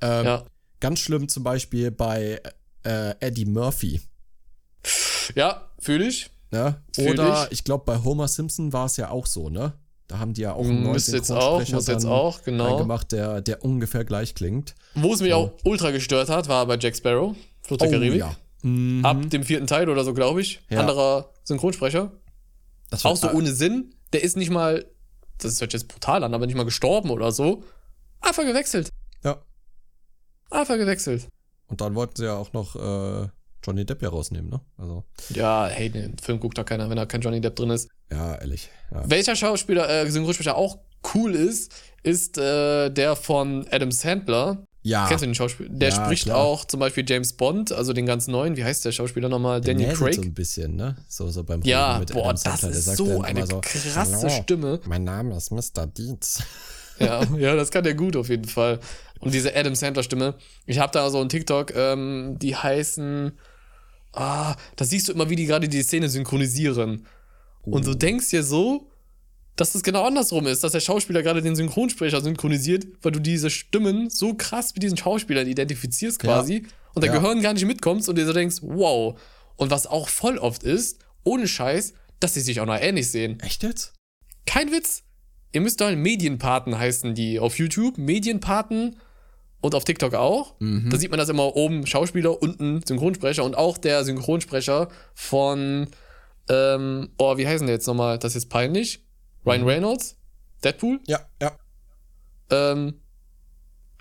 Ähm, 0.00 0.26
ja. 0.26 0.44
Ganz 0.80 1.00
schlimm 1.00 1.28
zum 1.28 1.42
Beispiel 1.42 1.90
bei 1.90 2.40
äh, 2.84 3.14
Eddie 3.20 3.46
Murphy. 3.46 4.00
Ja, 5.34 5.68
fühle 5.78 6.06
ich. 6.06 6.30
Ne? 6.50 6.80
Oder 6.98 7.46
ich, 7.46 7.58
ich 7.58 7.64
glaube, 7.64 7.84
bei 7.84 7.98
Homer 8.02 8.28
Simpson 8.28 8.72
war 8.72 8.86
es 8.86 8.96
ja 8.96 9.10
auch 9.10 9.26
so, 9.26 9.50
ne? 9.50 9.74
Da 10.08 10.18
haben 10.18 10.32
die 10.32 10.40
ja 10.40 10.54
auch 10.54 10.64
einen 10.64 10.82
neuen 10.82 10.94
muss 10.94 11.06
jetzt 11.08 11.30
auch, 11.30 11.58
muss 11.68 11.86
jetzt 11.86 12.06
auch, 12.06 12.42
genau. 12.42 12.78
gemacht, 12.78 13.12
der, 13.12 13.42
der 13.42 13.62
ungefähr 13.62 14.04
gleich 14.04 14.34
klingt. 14.34 14.74
Wo 14.94 15.12
es 15.12 15.20
mich 15.20 15.32
so. 15.32 15.36
auch 15.36 15.52
ultra 15.64 15.90
gestört 15.90 16.30
hat, 16.30 16.48
war 16.48 16.64
bei 16.64 16.78
Jack 16.78 16.96
Sparrow, 16.96 17.36
Flucht 17.60 17.82
der 17.82 17.88
oh, 17.88 17.92
Karibik. 17.92 18.20
Ja. 18.20 18.34
Mhm. 18.62 19.04
Ab 19.04 19.28
dem 19.28 19.44
vierten 19.44 19.66
Teil 19.66 19.90
oder 19.90 20.04
so, 20.04 20.14
glaube 20.14 20.40
ich. 20.40 20.62
Ja. 20.70 20.80
Anderer 20.80 21.34
Synchronsprecher. 21.44 22.10
auch 23.02 23.16
so 23.16 23.30
ohne 23.30 23.52
Sinn. 23.52 23.94
Der 24.14 24.24
ist 24.24 24.38
nicht 24.38 24.50
mal, 24.50 24.86
das 25.36 25.60
hört 25.60 25.74
jetzt 25.74 25.88
brutal 25.88 26.24
an, 26.24 26.32
aber 26.32 26.46
nicht 26.46 26.56
mal 26.56 26.64
gestorben 26.64 27.10
oder 27.10 27.30
so. 27.30 27.62
Einfach 28.20 28.44
gewechselt. 28.44 28.88
Ja. 29.22 29.42
Einfach 30.50 30.76
gewechselt. 30.76 31.28
Und 31.66 31.82
dann 31.82 31.94
wollten 31.94 32.16
sie 32.16 32.24
ja 32.24 32.34
auch 32.34 32.54
noch 32.54 32.76
äh, 32.76 33.28
Johnny 33.62 33.84
Depp 33.84 34.00
ja 34.00 34.08
rausnehmen, 34.08 34.50
ne? 34.50 34.60
Also. 34.78 35.04
Ja, 35.28 35.66
hey, 35.66 35.90
den 35.90 36.16
Film 36.16 36.40
guckt 36.40 36.56
da 36.56 36.64
keiner, 36.64 36.88
wenn 36.88 36.96
da 36.96 37.04
kein 37.04 37.20
Johnny 37.20 37.42
Depp 37.42 37.56
drin 37.56 37.68
ist. 37.70 37.88
Ja, 38.10 38.36
ehrlich. 38.36 38.70
Ja. 38.90 39.02
Welcher 39.08 39.36
Schauspieler, 39.36 39.88
äh, 39.88 40.10
Synchronsprecher 40.10 40.56
auch 40.56 40.78
cool 41.14 41.34
ist, 41.34 41.72
ist 42.02 42.38
äh, 42.38 42.90
der 42.90 43.16
von 43.16 43.66
Adam 43.70 43.92
Sandler. 43.92 44.64
Ja. 44.82 45.06
Kennst 45.06 45.22
du 45.22 45.26
den 45.26 45.34
Schauspieler? 45.34 45.68
Der 45.70 45.90
ja, 45.90 45.94
spricht 45.94 46.24
klar. 46.24 46.38
auch 46.38 46.64
zum 46.64 46.80
Beispiel 46.80 47.04
James 47.06 47.34
Bond, 47.34 47.72
also 47.72 47.92
den 47.92 48.06
ganz 48.06 48.26
neuen. 48.28 48.56
Wie 48.56 48.64
heißt 48.64 48.84
der 48.84 48.92
Schauspieler 48.92 49.28
nochmal? 49.28 49.60
Der 49.60 49.74
Daniel 49.74 49.94
Craig. 49.94 50.14
so 50.14 50.22
ein 50.22 50.32
bisschen, 50.32 50.76
ne? 50.76 50.96
So, 51.08 51.28
so 51.28 51.44
beim 51.44 51.62
ja, 51.62 51.92
Reden 51.92 52.00
mit 52.00 52.12
boah, 52.12 52.24
Adam 52.24 52.36
Sandler. 52.36 52.68
Das 52.68 52.78
ist 52.78 52.96
so 52.96 53.20
eine 53.20 53.46
so, 53.46 53.60
krasse 53.60 54.30
Stimme. 54.30 54.80
Mein 54.86 55.04
Name 55.04 55.36
ist 55.36 55.50
Mr. 55.50 55.86
Deeds. 55.86 56.42
Ja, 57.00 57.22
ja, 57.36 57.54
das 57.54 57.70
kann 57.70 57.84
der 57.84 57.94
gut 57.94 58.16
auf 58.16 58.28
jeden 58.28 58.48
Fall. 58.48 58.80
Und 59.20 59.32
diese 59.32 59.54
Adam 59.54 59.76
Sandler-Stimme. 59.76 60.34
Ich 60.66 60.80
habe 60.80 60.92
da 60.92 61.08
so 61.10 61.20
einen 61.20 61.28
TikTok, 61.28 61.72
ähm, 61.76 62.40
die 62.42 62.56
heißen. 62.56 63.38
Ah, 64.14 64.56
da 64.74 64.84
siehst 64.84 65.06
du 65.06 65.12
immer, 65.12 65.30
wie 65.30 65.36
die 65.36 65.46
gerade 65.46 65.68
die 65.68 65.82
Szene 65.82 66.08
synchronisieren. 66.08 67.06
Oh. 67.70 67.76
Und 67.76 67.86
du 67.86 67.94
denkst 67.94 68.30
dir 68.30 68.42
so, 68.42 68.90
dass 69.56 69.72
das 69.72 69.82
genau 69.82 70.04
andersrum 70.04 70.46
ist, 70.46 70.62
dass 70.62 70.72
der 70.72 70.80
Schauspieler 70.80 71.22
gerade 71.22 71.42
den 71.42 71.56
Synchronsprecher 71.56 72.20
synchronisiert, 72.20 72.86
weil 73.02 73.12
du 73.12 73.18
diese 73.18 73.50
Stimmen 73.50 74.08
so 74.08 74.34
krass 74.34 74.72
mit 74.74 74.82
diesen 74.82 74.96
Schauspielern 74.96 75.48
identifizierst 75.48 76.20
quasi 76.20 76.54
ja. 76.54 76.68
und 76.94 77.04
dein 77.04 77.12
ja. 77.12 77.20
Gehirn 77.20 77.42
gar 77.42 77.54
nicht 77.54 77.66
mitkommst 77.66 78.08
und 78.08 78.16
dir 78.16 78.26
so 78.26 78.32
denkst, 78.32 78.58
wow. 78.62 79.18
Und 79.56 79.70
was 79.70 79.86
auch 79.88 80.08
voll 80.08 80.38
oft 80.38 80.62
ist, 80.62 81.00
ohne 81.24 81.48
Scheiß, 81.48 81.94
dass 82.20 82.34
sie 82.34 82.40
sich 82.40 82.60
auch 82.60 82.66
noch 82.66 82.80
ähnlich 82.80 83.10
sehen. 83.10 83.40
Echt 83.40 83.64
jetzt? 83.64 83.94
Kein 84.46 84.70
Witz. 84.70 85.02
Ihr 85.52 85.60
müsst 85.60 85.80
doch 85.80 85.90
Medienpaten 85.90 86.78
heißen 86.78 87.14
die 87.14 87.40
auf 87.40 87.58
YouTube. 87.58 87.98
Medienpaten 87.98 88.96
und 89.60 89.74
auf 89.74 89.84
TikTok 89.84 90.14
auch. 90.14 90.54
Mhm. 90.60 90.88
Da 90.90 90.98
sieht 90.98 91.10
man 91.10 91.18
das 91.18 91.28
immer 91.28 91.56
oben 91.56 91.86
Schauspieler, 91.86 92.40
unten 92.40 92.82
Synchronsprecher 92.84 93.44
und 93.44 93.56
auch 93.56 93.78
der 93.78 94.04
Synchronsprecher 94.04 94.88
von, 95.14 95.88
ähm, 96.48 97.10
oh, 97.18 97.36
wie 97.36 97.46
heißen 97.46 97.66
der 97.66 97.74
jetzt 97.74 97.86
nochmal? 97.86 98.18
Das 98.18 98.32
ist 98.32 98.42
jetzt 98.42 98.50
peinlich. 98.50 99.04
Ryan 99.44 99.62
mhm. 99.62 99.66
Reynolds? 99.66 100.16
Deadpool? 100.64 101.00
Ja, 101.06 101.20
ja. 101.40 101.56
Ähm, 102.50 103.00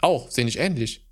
auch, 0.02 0.32
sehen 0.32 0.46
nicht 0.46 0.60
ähnlich. 0.60 1.06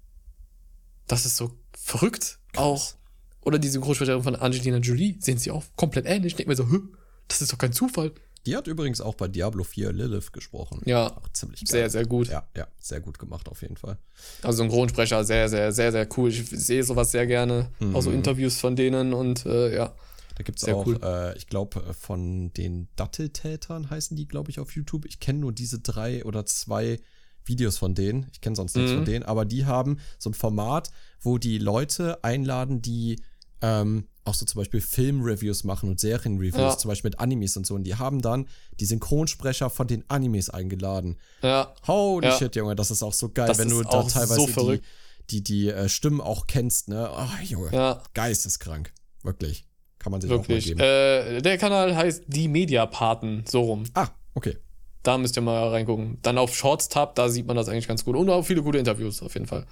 Das 1.08 1.26
ist 1.26 1.38
so 1.38 1.52
verrückt. 1.78 2.40
Krass. 2.54 2.64
Auch. 2.64 2.94
Oder 3.42 3.60
die 3.60 3.68
Synchronsprecherin 3.68 4.24
von 4.24 4.36
Angelina 4.36 4.78
Jolie 4.78 5.18
sehen 5.20 5.38
sie 5.38 5.52
auch 5.52 5.64
komplett 5.76 6.06
ähnlich. 6.06 6.34
Ich 6.34 6.36
denke 6.36 6.50
mir 6.50 6.56
so, 6.56 6.68
Hö, 6.68 6.80
das 7.28 7.42
ist 7.42 7.54
doch 7.54 7.58
kein 7.58 7.74
Zufall. 7.74 8.12
Die 8.46 8.56
hat 8.56 8.68
übrigens 8.68 9.02
auch 9.02 9.16
bei 9.16 9.28
Diablo 9.28 9.64
4 9.64 9.92
Lilith 9.92 10.32
gesprochen. 10.32 10.82
Ja, 10.86 11.08
auch 11.08 11.30
ziemlich 11.34 11.62
geil. 11.62 11.68
Sehr, 11.68 11.90
sehr 11.90 12.06
gut. 12.06 12.28
Ja, 12.28 12.48
ja, 12.56 12.68
sehr 12.80 13.00
gut 13.00 13.18
gemacht 13.18 13.50
auf 13.50 13.62
jeden 13.64 13.76
Fall. 13.76 13.98
Also 14.44 14.60
Synchronsprecher, 14.60 15.24
sehr, 15.24 15.50
sehr, 15.50 15.72
sehr, 15.72 15.92
sehr 15.92 16.08
cool. 16.16 16.30
Ich 16.30 16.48
sehe 16.48 16.84
sowas 16.84 17.12
sehr 17.12 17.26
gerne. 17.26 17.72
Mhm. 17.80 17.96
Auch 17.96 18.02
so 18.02 18.12
Interviews 18.12 18.60
von 18.60 18.76
denen 18.76 19.14
und 19.14 19.46
äh, 19.46 19.76
ja. 19.76 19.96
Da 20.36 20.44
gibt 20.44 20.62
es 20.62 20.68
auch, 20.68 20.86
cool. 20.86 21.00
äh, 21.02 21.38
ich 21.38 21.48
glaube, 21.48 21.80
äh, 21.82 21.94
von 21.94 22.52
den 22.54 22.90
Datteltätern 22.96 23.90
heißen 23.90 24.16
die, 24.16 24.28
glaube 24.28 24.52
ich, 24.52 24.60
auf 24.60 24.76
YouTube. 24.76 25.06
Ich 25.06 25.20
kenne 25.20 25.40
nur 25.40 25.52
diese 25.52 25.80
drei 25.80 26.24
oder 26.26 26.46
zwei 26.46 27.00
Videos 27.46 27.78
von 27.78 27.96
denen. 27.96 28.28
Ich 28.32 28.42
kenne 28.42 28.56
sonst 28.56 28.76
nichts 28.76 28.92
mhm. 28.92 28.98
von 28.98 29.06
denen, 29.06 29.24
aber 29.24 29.46
die 29.46 29.66
haben 29.66 30.00
so 30.18 30.30
ein 30.30 30.34
Format, 30.34 30.92
wo 31.22 31.38
die 31.38 31.58
Leute 31.58 32.24
einladen, 32.24 32.82
die 32.82 33.22
ähm, 33.62 34.08
auch 34.26 34.34
so 34.34 34.46
zum 34.46 34.60
Beispiel 34.60 34.82
Filmreviews 34.82 35.64
machen 35.64 35.90
und 35.90 36.00
Serienreviews, 36.00 36.56
ja. 36.56 36.78
zum 36.78 36.90
Beispiel 36.90 37.12
mit 37.12 37.20
Animes 37.20 37.56
und 37.56 37.66
so. 37.66 37.76
Und 37.76 37.84
die 37.84 37.96
haben 37.96 38.22
dann 38.22 38.48
die 38.80 38.86
Synchronsprecher 38.86 39.70
von 39.70 39.88
den 39.88 40.04
Animes 40.10 40.50
eingeladen. 40.50 41.18
Ja. 41.42 41.74
Holy 41.88 42.28
ja. 42.28 42.38
shit, 42.38 42.56
Junge, 42.56 42.76
das 42.76 42.92
ist 42.92 43.04
auch 43.04 43.14
so 43.14 43.30
geil, 43.30 43.48
das 43.48 43.60
wenn 43.60 43.70
du 43.70 43.84
da 43.84 44.04
teilweise 44.04 44.52
so 44.52 44.72
die, 44.72 44.82
die, 45.30 45.44
die 45.44 45.70
äh, 45.70 45.88
Stimmen 45.88 46.22
auch 46.22 46.48
kennst, 46.48 46.90
ne? 46.90 47.10
Oh, 47.12 47.44
Junge. 47.44 47.70
Ja. 47.72 48.04
Geisteskrank. 48.14 48.92
Wirklich. 49.22 49.68
Kann 50.06 50.12
man 50.12 50.22
sich 50.22 50.30
Wirklich. 50.30 50.76
auch 50.76 50.78
mal 50.78 50.86
geben. 51.26 51.38
Äh, 51.38 51.42
der 51.42 51.58
Kanal 51.58 51.96
heißt 51.96 52.26
Die 52.28 52.48
Mediapaten, 52.48 53.44
so 53.48 53.62
rum. 53.62 53.86
Ah, 53.96 54.10
okay. 54.36 54.56
Da 55.02 55.18
müsst 55.18 55.36
ihr 55.36 55.42
mal 55.42 55.70
reingucken. 55.70 56.20
Dann 56.22 56.38
auf 56.38 56.56
Shorts 56.56 56.90
Tab, 56.90 57.16
da 57.16 57.28
sieht 57.28 57.48
man 57.48 57.56
das 57.56 57.70
eigentlich 57.70 57.88
ganz 57.88 58.06
gut. 58.06 58.16
Und 58.16 58.30
auch 58.30 58.44
viele 58.44 58.62
gute 58.62 58.78
Interviews 58.78 59.24
auf 59.24 59.34
jeden 59.34 59.48
Fall. 59.48 59.66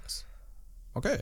Nice. 0.00 0.24
Okay. 0.94 1.18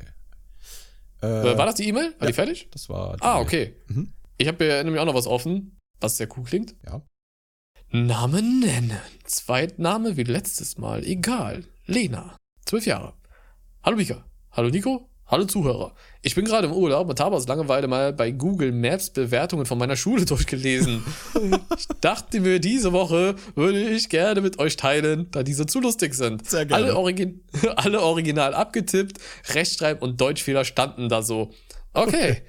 Äh, 1.22 1.56
war 1.56 1.64
das 1.64 1.76
die 1.76 1.88
E-Mail? 1.88 2.12
War 2.18 2.20
ja, 2.20 2.26
die 2.26 2.32
fertig? 2.34 2.68
Das 2.70 2.90
war. 2.90 3.16
Die 3.16 3.22
ah, 3.22 3.40
okay. 3.40 3.74
Mhm. 3.86 4.12
Ich 4.36 4.46
habe 4.46 4.62
hier 4.62 4.84
nämlich 4.84 5.00
auch 5.00 5.06
noch 5.06 5.14
was 5.14 5.26
offen, 5.26 5.78
was 6.00 6.18
sehr 6.18 6.28
cool 6.36 6.44
klingt. 6.44 6.74
Ja. 6.84 7.00
Namen 7.90 8.60
nennen. 8.60 9.00
Zweitname 9.24 10.18
wie 10.18 10.24
letztes 10.24 10.76
Mal. 10.76 11.06
Egal. 11.06 11.64
Lena. 11.86 12.36
Zwölf 12.66 12.84
Jahre. 12.84 13.14
Hallo 13.82 13.96
Mika. 13.96 14.26
Hallo 14.52 14.68
Nico. 14.68 15.07
Hallo 15.30 15.44
Zuhörer. 15.44 15.92
Ich 16.22 16.34
bin 16.34 16.46
gerade 16.46 16.68
im 16.68 16.72
Urlaub 16.72 17.06
und 17.06 17.20
habe 17.20 17.36
aus 17.36 17.46
Langeweile 17.46 17.86
mal 17.86 18.14
bei 18.14 18.30
Google 18.30 18.72
Maps 18.72 19.10
Bewertungen 19.10 19.66
von 19.66 19.76
meiner 19.76 19.94
Schule 19.94 20.24
durchgelesen. 20.24 21.04
ich 21.76 21.86
dachte 22.00 22.40
mir, 22.40 22.60
diese 22.60 22.94
Woche 22.94 23.34
würde 23.54 23.90
ich 23.90 24.08
gerne 24.08 24.40
mit 24.40 24.58
euch 24.58 24.76
teilen, 24.76 25.30
da 25.30 25.42
diese 25.42 25.66
zu 25.66 25.80
lustig 25.80 26.14
sind. 26.14 26.48
Sehr 26.48 26.64
gerne. 26.64 26.86
Alle, 26.86 26.96
Origin 26.96 27.42
alle 27.76 28.00
original 28.00 28.54
abgetippt, 28.54 29.18
Rechtschreib- 29.48 30.00
und 30.00 30.18
Deutschfehler 30.18 30.64
standen 30.64 31.10
da 31.10 31.20
so. 31.20 31.50
Okay. 31.92 32.40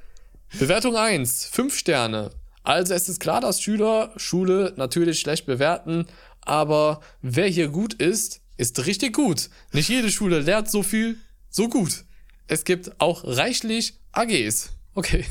Bewertung 0.58 0.96
1, 0.96 1.46
5 1.46 1.78
Sterne. 1.78 2.32
Also 2.64 2.92
es 2.92 3.08
ist 3.08 3.20
klar, 3.20 3.40
dass 3.40 3.62
Schüler 3.62 4.12
Schule 4.16 4.72
natürlich 4.74 5.20
schlecht 5.20 5.46
bewerten, 5.46 6.06
aber 6.40 6.98
wer 7.22 7.46
hier 7.46 7.68
gut 7.68 7.94
ist, 7.94 8.40
ist 8.56 8.84
richtig 8.84 9.12
gut. 9.12 9.48
Nicht 9.70 9.88
jede 9.88 10.10
Schule 10.10 10.40
lernt 10.40 10.68
so 10.68 10.82
viel, 10.82 11.18
so 11.50 11.68
gut 11.68 12.05
es 12.46 12.64
gibt 12.64 13.00
auch 13.00 13.24
reichlich 13.24 13.98
AGs. 14.12 14.70
Okay, 14.94 15.24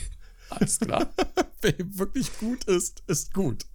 alles 0.50 0.80
klar. 0.80 1.14
Wer 1.62 1.74
wirklich 1.78 2.38
gut 2.38 2.66
ist, 2.66 3.04
ist 3.08 3.34
gut. 3.34 3.66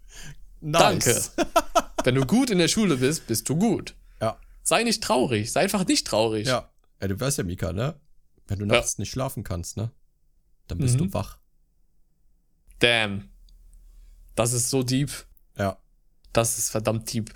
Nice. 0.61 1.32
Danke. 1.36 1.51
Wenn 2.05 2.14
du 2.14 2.26
gut 2.26 2.51
in 2.51 2.59
der 2.59 2.68
Schule 2.68 2.97
bist, 2.97 3.26
bist 3.26 3.49
du 3.49 3.57
gut. 3.57 3.95
Ja. 4.20 4.38
Sei 4.62 4.82
nicht 4.82 5.03
traurig, 5.03 5.53
sei 5.53 5.61
einfach 5.61 5.86
nicht 5.86 6.07
traurig. 6.07 6.47
Ja. 6.47 6.70
ja 7.01 7.09
du 7.09 7.18
weißt 7.18 7.38
ja, 7.38 7.45
Mika, 7.45 7.72
ne? 7.72 7.99
Wenn 8.47 8.59
du 8.59 8.66
nachts 8.66 8.97
ja. 8.97 9.03
nicht 9.03 9.11
schlafen 9.11 9.45
kannst, 9.45 9.76
ne? 9.76 9.91
Dann 10.68 10.78
bist 10.78 10.95
mhm. 10.95 11.09
du 11.09 11.12
wach. 11.12 11.38
Damn. 12.78 13.28
Das 14.34 14.53
ist 14.53 14.70
so 14.70 14.82
deep. 14.82 15.11
Ja. 15.59 15.78
Das 16.32 16.59
ist 16.59 16.70
verdammt 16.70 17.12
deep. 17.12 17.32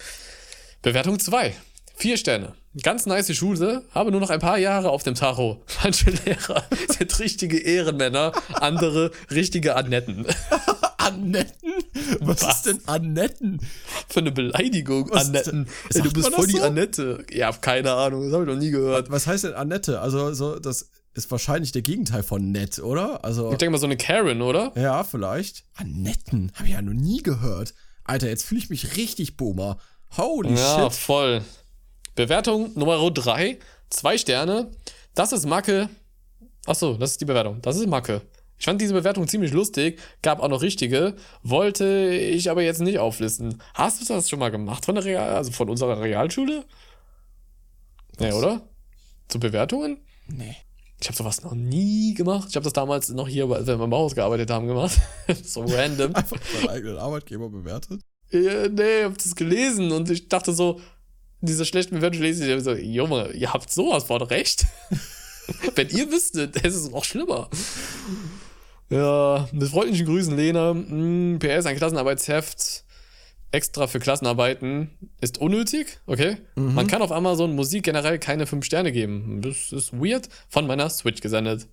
Bewertung 0.82 1.18
2. 1.18 1.54
Vier 1.94 2.16
Sterne. 2.16 2.54
Ganz 2.82 3.06
nice 3.06 3.32
Schule, 3.36 3.84
habe 3.92 4.10
nur 4.10 4.20
noch 4.20 4.30
ein 4.30 4.40
paar 4.40 4.58
Jahre 4.58 4.90
auf 4.90 5.04
dem 5.04 5.14
Tacho. 5.14 5.62
Manche 5.84 6.10
Lehrer 6.10 6.64
sind 6.88 7.18
richtige 7.20 7.58
Ehrenmänner, 7.58 8.32
andere 8.54 9.12
richtige 9.30 9.76
Annetten. 9.76 10.26
Annetten? 10.98 11.72
Was, 12.20 12.42
Was? 12.42 12.56
ist 12.56 12.66
denn 12.66 12.80
Annetten? 12.86 13.60
Für 14.08 14.20
eine 14.20 14.32
Beleidigung, 14.32 15.08
Was- 15.10 15.26
Annetten. 15.26 15.68
Ey, 15.94 16.02
du 16.02 16.12
bist 16.12 16.34
voll 16.34 16.46
die 16.46 16.56
so? 16.56 16.62
Annette. 16.62 17.24
Ja, 17.30 17.52
keine 17.52 17.92
Ahnung, 17.92 18.24
das 18.24 18.32
habe 18.32 18.44
ich 18.44 18.50
noch 18.50 18.58
nie 18.60 18.70
gehört. 18.70 19.10
Was 19.10 19.26
heißt 19.26 19.44
denn 19.44 19.54
Annette? 19.54 20.00
Also, 20.00 20.32
so, 20.34 20.58
das 20.58 20.88
ist 21.14 21.30
wahrscheinlich 21.30 21.70
der 21.72 21.82
Gegenteil 21.82 22.22
von 22.24 22.50
nett, 22.50 22.80
oder? 22.80 23.24
Also, 23.24 23.52
Ich 23.52 23.58
denke 23.58 23.72
mal 23.72 23.78
so 23.78 23.86
eine 23.86 23.96
Karen, 23.96 24.42
oder? 24.42 24.72
ja, 24.76 25.04
vielleicht. 25.04 25.64
Annetten? 25.74 26.50
Habe 26.54 26.66
ich 26.66 26.72
ja 26.74 26.82
noch 26.82 26.92
nie 26.92 27.22
gehört. 27.22 27.74
Alter, 28.02 28.28
jetzt 28.28 28.44
fühle 28.44 28.58
ich 28.60 28.70
mich 28.70 28.96
richtig 28.96 29.36
boomer. 29.36 29.78
Holy 30.16 30.54
Ja, 30.54 30.90
shit. 30.90 30.98
voll. 30.98 31.42
Bewertung 32.14 32.70
Nummer 32.74 33.10
3. 33.10 33.58
Zwei 33.90 34.18
Sterne. 34.18 34.70
Das 35.14 35.32
ist 35.32 35.46
Macke. 35.46 35.88
Achso, 36.66 36.94
das 36.94 37.12
ist 37.12 37.20
die 37.20 37.24
Bewertung. 37.24 37.60
Das 37.60 37.76
ist 37.76 37.88
Macke. 37.88 38.22
Ich 38.56 38.66
fand 38.66 38.80
diese 38.80 38.94
Bewertung 38.94 39.26
ziemlich 39.26 39.52
lustig, 39.52 40.00
gab 40.22 40.40
auch 40.40 40.48
noch 40.48 40.62
richtige, 40.62 41.16
wollte 41.42 42.14
ich 42.14 42.50
aber 42.50 42.62
jetzt 42.62 42.80
nicht 42.80 42.98
auflisten. 42.98 43.60
Hast 43.74 44.00
du 44.00 44.14
das 44.14 44.28
schon 44.28 44.38
mal 44.38 44.50
gemacht 44.50 44.84
von 44.84 44.94
der 44.94 45.04
Real, 45.04 45.34
also 45.34 45.50
von 45.50 45.68
unserer 45.68 46.00
Realschule? 46.00 46.64
Nee, 48.20 48.32
oder? 48.32 48.62
Zu 49.28 49.40
Bewertungen? 49.40 49.98
Nee. 50.28 50.56
Ich 51.00 51.08
habe 51.08 51.16
sowas 51.16 51.42
noch 51.42 51.54
nie 51.54 52.14
gemacht. 52.14 52.46
Ich 52.48 52.56
habe 52.56 52.64
das 52.64 52.72
damals 52.72 53.08
noch 53.08 53.28
hier, 53.28 53.50
als 53.50 53.66
wir 53.66 53.74
im 53.74 53.92
Haus 53.92 54.14
gearbeitet 54.14 54.50
haben, 54.50 54.68
gemacht. 54.68 54.98
so 55.44 55.62
random. 55.62 56.14
Einfach 56.14 56.38
seinen 56.52 56.68
eigenen 56.68 56.98
Arbeitgeber 56.98 57.50
bewertet. 57.50 58.00
Ja, 58.30 58.68
nee, 58.68 59.00
ich 59.00 59.04
hab 59.04 59.18
das 59.18 59.34
gelesen 59.34 59.92
und 59.92 60.08
ich 60.10 60.28
dachte 60.28 60.52
so, 60.52 60.80
diese 61.46 61.64
schlechten 61.64 61.96
Bewertungen 61.96 62.22
lese 62.22 62.52
ich, 62.52 62.62
so, 62.62 62.72
Junge, 62.72 63.30
ihr 63.32 63.52
habt 63.52 63.70
sowas 63.70 64.04
von 64.04 64.22
recht. 64.22 64.66
Wenn 65.74 65.88
ihr 65.90 66.10
wüsstet, 66.10 66.64
es 66.64 66.74
ist 66.74 66.90
noch 66.90 67.04
schlimmer. 67.04 67.50
Ja, 68.90 69.48
mit 69.52 69.68
freundlichen 69.68 70.06
Grüßen, 70.06 70.36
Lena. 70.36 70.70
Hm, 70.70 71.38
PS, 71.38 71.66
ein 71.66 71.76
Klassenarbeitsheft 71.76 72.84
extra 73.54 73.86
für 73.86 74.00
Klassenarbeiten 74.00 74.90
ist 75.20 75.38
unnötig, 75.38 76.00
okay? 76.06 76.38
Man 76.56 76.88
kann 76.88 77.02
auf 77.02 77.12
Amazon 77.12 77.54
Musik 77.54 77.84
generell 77.84 78.18
keine 78.18 78.46
5 78.46 78.64
Sterne 78.64 78.90
geben. 78.90 79.40
Das 79.42 79.70
ist 79.70 79.92
weird. 79.92 80.28
Von 80.48 80.66
meiner 80.66 80.90
Switch 80.90 81.20
gesendet. 81.20 81.68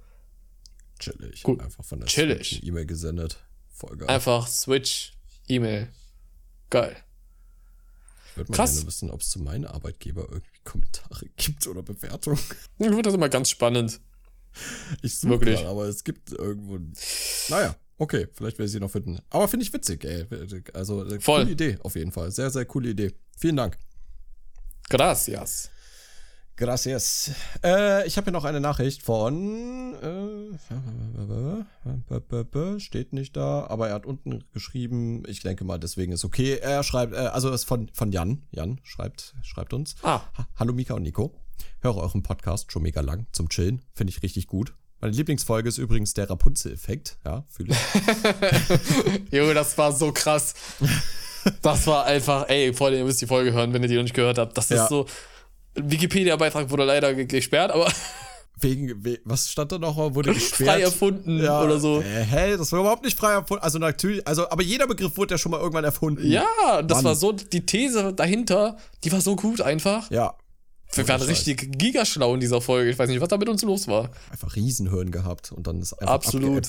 Chillig. 0.99 1.41
Gut. 1.41 1.59
Einfach 1.59 1.83
von 1.83 1.99
der 1.99 2.07
Chillig. 2.07 2.49
Switch 2.49 2.63
E-Mail 2.63 2.85
gesendet. 2.85 3.43
Voll 3.71 3.97
geil. 3.97 4.09
Einfach 4.09 4.47
Switch, 4.47 5.13
E-Mail. 5.47 5.87
Geil. 6.69 6.95
Ich 8.31 8.37
würde 8.37 8.51
mal 8.51 8.55
krass. 8.55 8.73
gerne 8.75 8.87
wissen, 8.87 9.11
ob 9.11 9.21
es 9.21 9.29
zu 9.29 9.39
meinen 9.39 9.65
Arbeitgeber 9.65 10.23
irgendwie 10.29 10.59
Kommentare 10.63 11.25
gibt 11.37 11.67
oder 11.67 11.83
Bewertungen. 11.83 12.39
Ich 12.79 12.87
finde 12.87 13.01
das 13.01 13.13
immer 13.13 13.29
ganz 13.29 13.49
spannend. 13.49 13.99
Ich 15.01 15.17
suche 15.17 15.31
Wirklich. 15.31 15.59
grad, 15.59 15.67
aber 15.67 15.85
es 15.85 16.03
gibt 16.03 16.31
irgendwo. 16.31 16.79
Naja, 17.49 17.75
okay, 17.97 18.27
vielleicht 18.33 18.57
werde 18.57 18.65
ich 18.65 18.71
sie 18.71 18.79
noch 18.79 18.91
finden. 18.91 19.19
Aber 19.29 19.47
finde 19.47 19.65
ich 19.65 19.73
witzig, 19.73 20.03
ey. 20.03 20.25
Also, 20.73 21.05
äh, 21.05 21.19
Voll. 21.21 21.41
coole 21.41 21.51
Idee, 21.51 21.77
auf 21.83 21.95
jeden 21.95 22.11
Fall. 22.11 22.31
Sehr, 22.31 22.49
sehr 22.49 22.65
coole 22.65 22.89
Idee. 22.89 23.13
Vielen 23.37 23.55
Dank. 23.55 23.77
Gracias. 24.89 25.69
Gracias. 26.57 27.31
Äh, 27.63 28.05
ich 28.07 28.17
habe 28.17 28.25
hier 28.25 28.33
noch 28.33 28.45
eine 28.45 28.59
Nachricht 28.59 29.01
von. 29.01 29.95
Äh, 29.95 30.57
steht 32.79 33.13
nicht 33.13 33.35
da, 33.35 33.65
aber 33.67 33.87
er 33.89 33.95
hat 33.95 34.05
unten 34.05 34.43
geschrieben. 34.53 35.23
Ich 35.27 35.41
denke 35.41 35.63
mal, 35.63 35.79
deswegen 35.79 36.11
ist 36.11 36.23
okay. 36.23 36.59
Er 36.61 36.83
schreibt, 36.83 37.13
äh, 37.13 37.17
also 37.17 37.49
ist 37.51 37.63
von, 37.63 37.89
von 37.93 38.11
Jan. 38.11 38.43
Jan 38.51 38.79
schreibt, 38.83 39.33
schreibt 39.41 39.73
uns. 39.73 39.95
Ah, 40.03 40.21
Ha 40.37 40.47
Hallo 40.57 40.73
Mika 40.73 40.93
und 40.93 41.03
Nico. 41.03 41.33
Höre 41.81 41.97
euren 41.97 42.21
Podcast 42.21 42.71
schon 42.71 42.83
mega 42.83 43.01
lang 43.01 43.25
zum 43.31 43.49
Chillen. 43.49 43.81
Finde 43.93 44.11
ich 44.11 44.21
richtig 44.21 44.47
gut. 44.47 44.75
Meine 44.99 45.13
Lieblingsfolge 45.15 45.67
ist 45.67 45.79
übrigens 45.79 46.13
der 46.13 46.29
Rapunzel-Effekt. 46.29 47.17
Ja, 47.25 47.43
fühle 47.49 47.73
ich. 47.73 49.31
Junge, 49.31 49.55
das 49.55 49.75
war 49.79 49.91
so 49.93 50.11
krass. 50.11 50.53
Das 51.63 51.87
war 51.87 52.05
einfach, 52.05 52.47
ey, 52.49 52.71
Freunde, 52.71 52.99
ihr 52.99 53.05
müsst 53.05 53.19
die 53.19 53.25
Folge 53.25 53.51
hören, 53.51 53.73
wenn 53.73 53.81
ihr 53.81 53.87
die 53.87 53.95
noch 53.95 54.03
nicht 54.03 54.13
gehört 54.13 54.37
habt. 54.37 54.55
Das 54.55 54.65
ist 54.65 54.77
Ja. 54.77 54.87
so. 54.87 55.07
Wikipedia-Beitrag 55.75 56.69
wurde 56.69 56.83
leider 56.85 57.13
ge- 57.13 57.25
gesperrt, 57.25 57.71
aber 57.71 57.91
Wegen, 58.59 59.03
we 59.03 59.19
was 59.23 59.49
stand 59.49 59.71
da 59.71 59.79
nochmal? 59.79 60.13
Wurde 60.13 60.33
gesperrt. 60.33 60.69
frei 60.69 60.81
erfunden 60.81 61.39
oder 61.41 61.79
so. 61.79 62.01
Hä, 62.03 62.57
das 62.57 62.71
war 62.71 62.81
überhaupt 62.81 63.03
nicht 63.03 63.17
frei 63.17 63.31
erfunden. 63.31 63.63
Also 63.63 63.79
natürlich, 63.79 64.27
also, 64.27 64.47
aber 64.49 64.61
jeder 64.61 64.85
Begriff 64.85 65.17
wurde 65.17 65.33
ja 65.33 65.37
schon 65.39 65.51
mal 65.51 65.59
irgendwann 65.59 65.83
erfunden. 65.85 66.29
Ja, 66.29 66.45
das 66.83 66.97
Mann. 66.97 67.05
war 67.05 67.15
so, 67.15 67.31
die 67.31 67.65
These 67.65 68.13
dahinter, 68.13 68.77
die 69.03 69.11
war 69.11 69.21
so 69.21 69.35
gut 69.35 69.61
einfach. 69.61 70.11
Ja. 70.11 70.35
Wir 70.93 71.07
waren 71.07 71.21
richtig 71.21 71.77
gigaschlau 71.79 72.33
in 72.33 72.41
dieser 72.41 72.59
Folge. 72.61 72.89
Ich 72.91 72.99
weiß 72.99 73.09
nicht, 73.09 73.21
was 73.21 73.29
da 73.29 73.37
mit 73.37 73.47
uns 73.49 73.63
los 73.63 73.87
war. 73.87 74.11
Einfach 74.29 74.55
Riesenhöhen 74.57 75.09
gehabt 75.09 75.51
und 75.53 75.65
dann 75.65 75.79
ist 75.81 75.93
einfach 75.93 76.13
Absolut. 76.13 76.65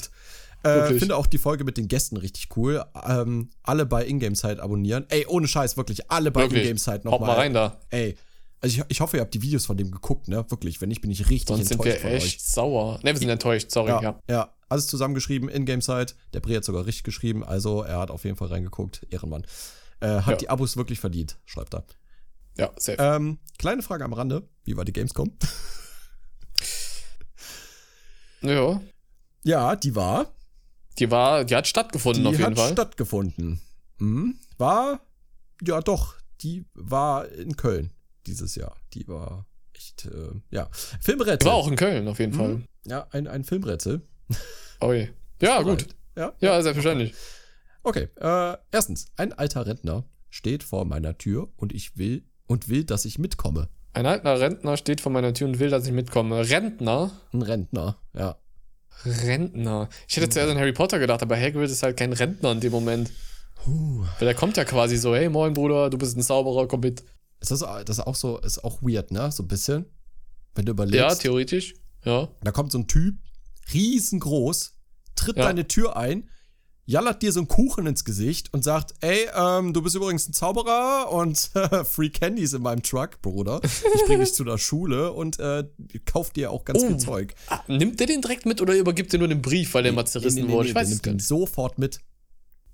abgeebbt. 0.62 0.94
Äh, 0.94 0.98
finde 0.98 1.16
auch 1.16 1.26
die 1.26 1.38
Folge 1.38 1.64
mit 1.64 1.76
den 1.76 1.88
Gästen 1.88 2.16
richtig 2.16 2.57
cool. 2.57 2.84
Ähm, 3.05 3.50
alle 3.64 3.84
bei 3.84 4.07
Ingame-Site 4.07 4.62
abonnieren. 4.62 5.07
Ey, 5.09 5.26
ohne 5.26 5.48
Scheiß, 5.48 5.76
wirklich. 5.76 6.09
Alle 6.11 6.30
bei 6.30 6.42
Wirklich. 6.42 6.62
Ingame-Site 6.62 6.98
Haut 6.98 7.05
nochmal. 7.05 7.28
mal 7.30 7.36
rein 7.36 7.53
da. 7.53 7.80
Ey. 7.90 8.14
Also 8.64 8.78
ich, 8.78 8.84
ich 8.88 9.00
hoffe, 9.00 9.16
ihr 9.16 9.20
habt 9.22 9.34
die 9.34 9.42
Videos 9.42 9.66
von 9.66 9.76
dem 9.76 9.90
geguckt, 9.90 10.28
ne? 10.28 10.44
Wirklich. 10.48 10.80
Wenn 10.80 10.88
nicht, 10.88 11.00
bin 11.00 11.10
ich 11.10 11.28
richtig 11.28 11.48
Sonst 11.48 11.68
sind 11.68 11.72
enttäuscht 11.80 11.96
wir 11.96 12.00
von 12.00 12.10
echt 12.12 12.40
sauer. 12.46 13.00
Ne, 13.02 13.10
wir 13.12 13.18
sind 13.18 13.28
enttäuscht, 13.28 13.70
sorry, 13.72 13.90
euch. 13.92 14.02
ja. 14.02 14.20
Ja, 14.28 14.34
ja. 14.34 14.54
Alles 14.68 14.86
zusammengeschrieben, 14.86 15.48
Ingame-Site. 15.48 16.14
Der 16.32 16.40
Bre 16.40 16.56
hat 16.56 16.64
sogar 16.64 16.86
richtig 16.86 17.02
geschrieben. 17.02 17.42
Also 17.44 17.82
er 17.82 17.98
hat 17.98 18.10
auf 18.10 18.24
jeden 18.24 18.36
Fall 18.36 18.48
reingeguckt. 18.48 19.04
Ehrenmann. 19.10 19.44
Äh, 20.00 20.06
hat 20.20 20.28
Ja. 20.28 20.36
die 20.36 20.48
Abos 20.48 20.76
wirklich 20.76 21.00
verdient, 21.00 21.38
schreibt 21.44 21.74
er. 21.74 21.84
Ja, 22.56 22.70
safe. 22.76 22.96
Ähm, 23.00 23.38
kleine 23.58 23.82
Frage 23.82 24.04
am 24.04 24.12
Rande. 24.12 24.48
Wie 24.64 24.76
war 24.76 24.84
die 24.84 24.92
Gamescom? 24.92 25.32
ja. 28.42 28.80
ja, 29.44 29.76
die 29.76 29.94
war. 29.96 30.32
Die 30.98 31.10
war, 31.10 31.44
die 31.44 31.56
hat 31.56 31.66
stattgefunden 31.66 32.22
Die 32.22 32.28
auf 32.28 32.34
jeden 32.38 32.50
hat 32.52 32.58
Fall. 32.58 32.72
stattgefunden. 32.72 33.60
Mhm. 33.98 34.38
War, 34.58 35.00
ja 35.66 35.80
doch, 35.80 36.14
die 36.42 36.64
war 36.74 37.28
in 37.28 37.56
Köln 37.56 37.92
dieses 38.27 38.55
Jahr. 38.55 38.77
Die 38.95 39.07
war 39.09 39.47
echt, 39.75 40.07
äh, 40.07 40.31
ja. 40.51 40.68
Filmrätsel. 41.01 41.49
war 41.51 41.57
auch 41.57 41.68
in 41.68 41.77
Köln 41.77 42.09
auf 42.09 42.18
jeden 42.18 42.33
Fall. 42.33 42.62
Ja, 42.87 43.07
ein, 43.11 43.27
ein 43.27 43.45
Filmrätsel. 43.45 44.03
Oh 44.81 44.93
je. 44.93 45.09
Ja, 45.41 45.62
gut. 45.62 45.87
Ja, 46.16 46.33
Ja, 46.41 46.61
selbstverständlich. 46.62 47.14
okay. 47.83 48.09
Äh, 48.20 48.57
erstens, 48.70 49.07
ein 49.16 49.33
alter 49.33 49.66
Rentner 49.66 50.05
steht 50.31 50.62
vor 50.62 50.85
meiner 50.85 51.16
Tür 51.18 51.49
und 51.57 51.73
ich 51.73 51.97
will 51.97 52.25
und 52.47 52.68
will, 52.68 52.85
dass 52.85 53.05
ich 53.05 53.18
mitkomme. 53.18 53.68
Ein 53.95 54.07
alter 54.07 54.41
Rentner 54.41 54.77
steht 54.77 55.01
vor 55.01 55.12
meiner 55.12 55.35
Tür 55.35 55.49
und 55.49 55.59
will, 55.59 55.70
dass 55.70 55.87
ich 55.87 55.93
mitkomme. 55.93 56.49
Rentner? 56.49 57.11
Ein 57.33 57.43
Rentner, 57.43 57.99
ja. 58.14 58.37
Rentner. 59.05 59.89
Ich 60.09 60.16
hätte 60.16 60.29
zuerst 60.29 60.51
an 60.51 60.59
Harry 60.59 60.73
Potter 60.73 60.99
gedacht, 60.99 61.23
aber 61.23 61.37
Hagrid 61.37 61.70
ist 61.70 61.83
halt 61.83 61.97
kein 61.97 62.12
Rentner 62.12 62.53
in 62.53 62.61
dem 62.61 62.73
Moment. 62.73 63.11
Huh. 63.66 64.05
Weil 64.18 64.27
der 64.27 64.35
kommt 64.35 64.57
ja 64.57 64.64
quasi 64.64 64.97
so, 64.97 65.14
hey, 65.14 65.29
moin 65.29 65.53
Bruder, 65.55 65.91
du 65.91 65.99
bist 65.99 66.16
ein 66.16 66.23
Zauberer, 66.23 66.66
komm 66.68 66.81
mit. 66.81 67.03
Ist 67.43 67.51
das, 67.51 67.61
das 67.61 67.99
ist 67.99 68.07
auch 68.07 68.14
so, 68.14 68.38
ist 68.38 68.64
auch 68.64 68.80
weird, 68.82 69.11
ne? 69.11 69.30
So 69.32 69.43
ein 69.43 69.49
bisschen. 69.49 69.84
Wenn 70.55 70.64
du 70.64 70.70
Ja, 70.70 70.74
überlegst. 70.74 71.20
theoretisch. 71.22 71.74
Ja. 72.05 72.28
Da 72.43 72.51
kommt 72.53 72.72
so 72.72 72.78
ein 72.78 72.86
Typ, 72.88 73.16
riesengroß, 73.72 74.74
tritt 75.14 75.36
Ja. 75.36 75.45
deine 75.45 75.66
Tür 75.68 75.97
ein, 75.97 76.28
jallert 76.84 77.22
dir 77.22 77.32
so 77.32 77.40
einen 77.40 77.49
Kuchen 77.49 77.86
ins 77.86 78.05
Gesicht 78.05 78.53
und 78.53 78.64
sagt, 78.64 78.93
ey, 79.01 79.28
ähm, 79.34 79.72
du 79.72 79.82
bist 79.82 79.95
übrigens 79.95 80.28
ein 80.28 80.32
Zauberer 80.32 81.11
und 81.12 81.51
Free 81.84 82.11
Candies 82.11 82.53
in 82.55 82.62
meinem 82.62 82.82
Truck, 82.82 83.22
Bruder. 83.22 83.61
Ich 83.64 84.05
bring 84.07 84.18
dich 84.20 84.34
zu 84.34 84.45
der 84.45 84.59
Schule 84.59 85.12
und 85.12 85.38
äh, 85.38 85.64
kauf 86.05 86.30
dir 86.30 86.51
auch 86.51 86.64
ganz 86.64 86.82
viel 86.82 86.95
Oh. 86.95 86.99
Zeug. 86.99 87.34
Ah, 87.49 87.61
nimmt 87.68 88.01
der 88.01 88.07
den 88.09 88.20
direkt 88.20 88.47
mit 88.47 88.61
oder 88.61 88.74
übergibt 88.74 89.12
er 89.12 89.18
nur 89.20 89.28
den 89.28 89.43
Brief, 89.43 89.74
weil 89.74 89.84
der 89.84 89.93
mal 89.93 90.07
zerrissen 90.07 90.49
wurde? 90.49 90.68
Ich 90.68 90.74
der 90.74 90.82
weiß 90.82 90.88
es 90.90 91.03
nimmt 91.03 91.16
nicht. 91.16 91.26
sofort 91.26 91.78
mit. 91.78 92.01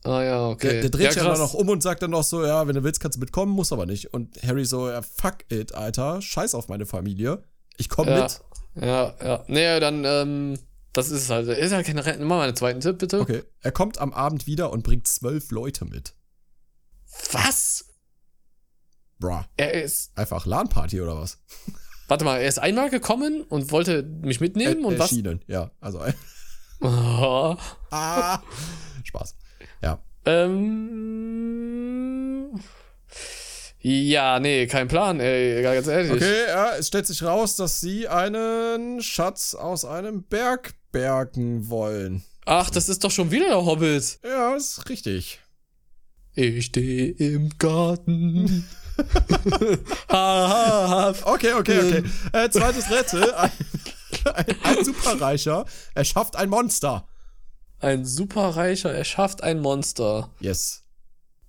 Ah 0.09 0.23
ja, 0.23 0.49
okay. 0.49 0.69
Der, 0.71 0.81
der 0.83 0.91
dreht 0.91 1.03
ja, 1.07 1.13
sich 1.13 1.23
dann 1.23 1.39
noch 1.39 1.53
um 1.53 1.69
und 1.69 1.83
sagt 1.83 2.01
dann 2.03 2.13
noch 2.13 2.23
so, 2.25 2.45
ja, 2.45 2.67
wenn 2.67 2.75
du 2.75 2.83
willst, 2.83 3.01
kannst 3.01 3.17
du 3.17 3.21
mitkommen, 3.21 3.53
muss 3.53 3.73
aber 3.73 3.85
nicht. 3.85 4.15
Und 4.15 4.43
Harry 4.43 4.65
so, 4.65 4.89
ja, 4.89 5.03
fuck 5.03 5.39
it, 5.51 5.75
Alter, 5.75 6.23
scheiß 6.23 6.55
auf 6.55 6.69
meine 6.69 6.87
Familie. 6.87 7.43
Ich 7.77 7.91
komm 7.91 8.09
Ja, 8.09 8.23
mit. 8.23 8.41
ja, 8.83 9.15
ja. 9.23 9.45
Nee, 9.49 9.81
dann, 9.81 10.05
ähm, 10.07 10.59
das 10.95 11.11
ist 11.11 11.25
es 11.25 11.31
halt. 11.31 11.47
Ist 11.49 11.73
halt 11.73 11.87
keine 11.87 12.05
Rentner. 12.07 12.25
Mach 12.25 12.37
mal 12.39 12.49
einen 12.49 12.57
zweiten 12.57 12.81
Tipp, 12.81 12.99
bitte. 12.99 13.21
Okay. 13.21 13.43
Er 13.61 13.71
kommt 13.71 13.99
am 13.99 14.13
Abend 14.15 14.47
wieder 14.47 14.73
und 14.73 14.83
bringt 14.83 15.07
zwölf 15.07 15.51
Leute 15.51 15.85
mit. 15.85 16.15
Was? 17.33 17.85
Bruh. 19.19 19.43
Er 19.57 19.83
ist. 19.83 20.17
Einfach 20.17 20.47
LAN-Party 20.47 21.01
oder 21.03 21.19
was? 21.19 21.39
Warte 22.09 22.25
mal, 22.25 22.39
er 22.39 22.49
ist 22.49 22.59
einmal 22.59 22.89
gekommen 22.89 23.43
und 23.43 23.71
wollte 23.73 24.03
mich 24.03 24.41
mitnehmen 24.41 24.85
und 24.87 24.99
was? 24.99 25.11
erschienen, 25.11 25.45
ja. 25.47 25.71
Also, 25.81 26.01
Oh. 26.81 27.57
ah, 27.91 28.41
Spaß. 29.05 29.35
Ja. 29.83 30.01
Ähm. 30.25 30.99
Ja, 33.81 34.41
nee, 34.41 34.67
kein 34.67 34.89
Plan, 34.89 35.21
ey, 35.21 35.63
ganz 35.63 35.87
ehrlich. 35.87 36.11
Okay, 36.13 36.47
ja, 36.49 36.75
es 36.77 36.89
stellt 36.89 37.07
sich 37.07 37.23
raus, 37.23 37.55
dass 37.57 37.81
sie 37.81 38.09
einen 38.09 39.01
Schatz 39.01 39.55
aus 39.55 39.85
einem 39.85 40.25
Berg 40.25 40.75
bergen 40.91 41.71
wollen. 41.71 42.25
Ach, 42.45 42.71
das 42.71 42.89
ist 42.89 43.05
doch 43.05 43.11
schon 43.11 43.31
wieder 43.31 43.47
der 43.47 43.65
Hobbit. 43.65 44.19
Ja, 44.25 44.57
ist 44.57 44.89
richtig. 44.89 45.41
Ich 46.35 46.67
stehe 46.67 47.11
im 47.13 47.51
Garten. 47.59 48.69
Okay, 50.09 51.53
okay, 51.55 51.79
okay. 51.79 52.03
Äh, 52.33 52.51
zweites 52.51 52.91
Rätsel. 52.91 53.33
Ein, 53.35 53.51
ein, 54.35 54.57
ein 54.65 54.85
Superreicher 54.85 55.65
erschafft 55.95 56.37
ein 56.37 56.49
Monster. 56.49 57.08
Ein 57.81 58.05
Superreicher 58.05 58.93
erschafft 58.93 59.43
ein 59.43 59.61
Monster. 59.61 60.31
Yes. 60.41 60.85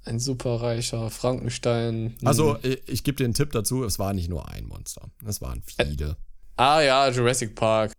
Ein 0.06 0.20
Superreicher, 0.20 1.10
Frankenstein. 1.10 2.16
Hm. 2.20 2.28
Also, 2.28 2.58
ich, 2.62 2.82
ich 2.88 3.04
gebe 3.04 3.18
dir 3.18 3.26
einen 3.26 3.34
Tipp 3.34 3.52
dazu. 3.52 3.84
Es 3.84 4.00
war 4.00 4.14
nicht 4.14 4.30
nur 4.30 4.48
ein 4.50 4.66
Monster. 4.66 5.10
Es 5.26 5.42
waren 5.42 5.62
viele. 5.64 6.18
Ah 6.56 6.82
ja, 6.82 7.10
Jurassic 7.10 7.56
Park. 7.56 7.94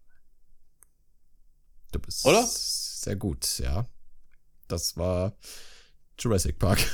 Du 1.92 1.98
bist 1.98 2.24
Oder? 2.24 2.44
sehr 2.46 3.16
gut, 3.16 3.58
ja. 3.58 3.86
Das 4.68 4.96
war 4.96 5.34
Jurassic 6.18 6.58
Park. 6.58 6.78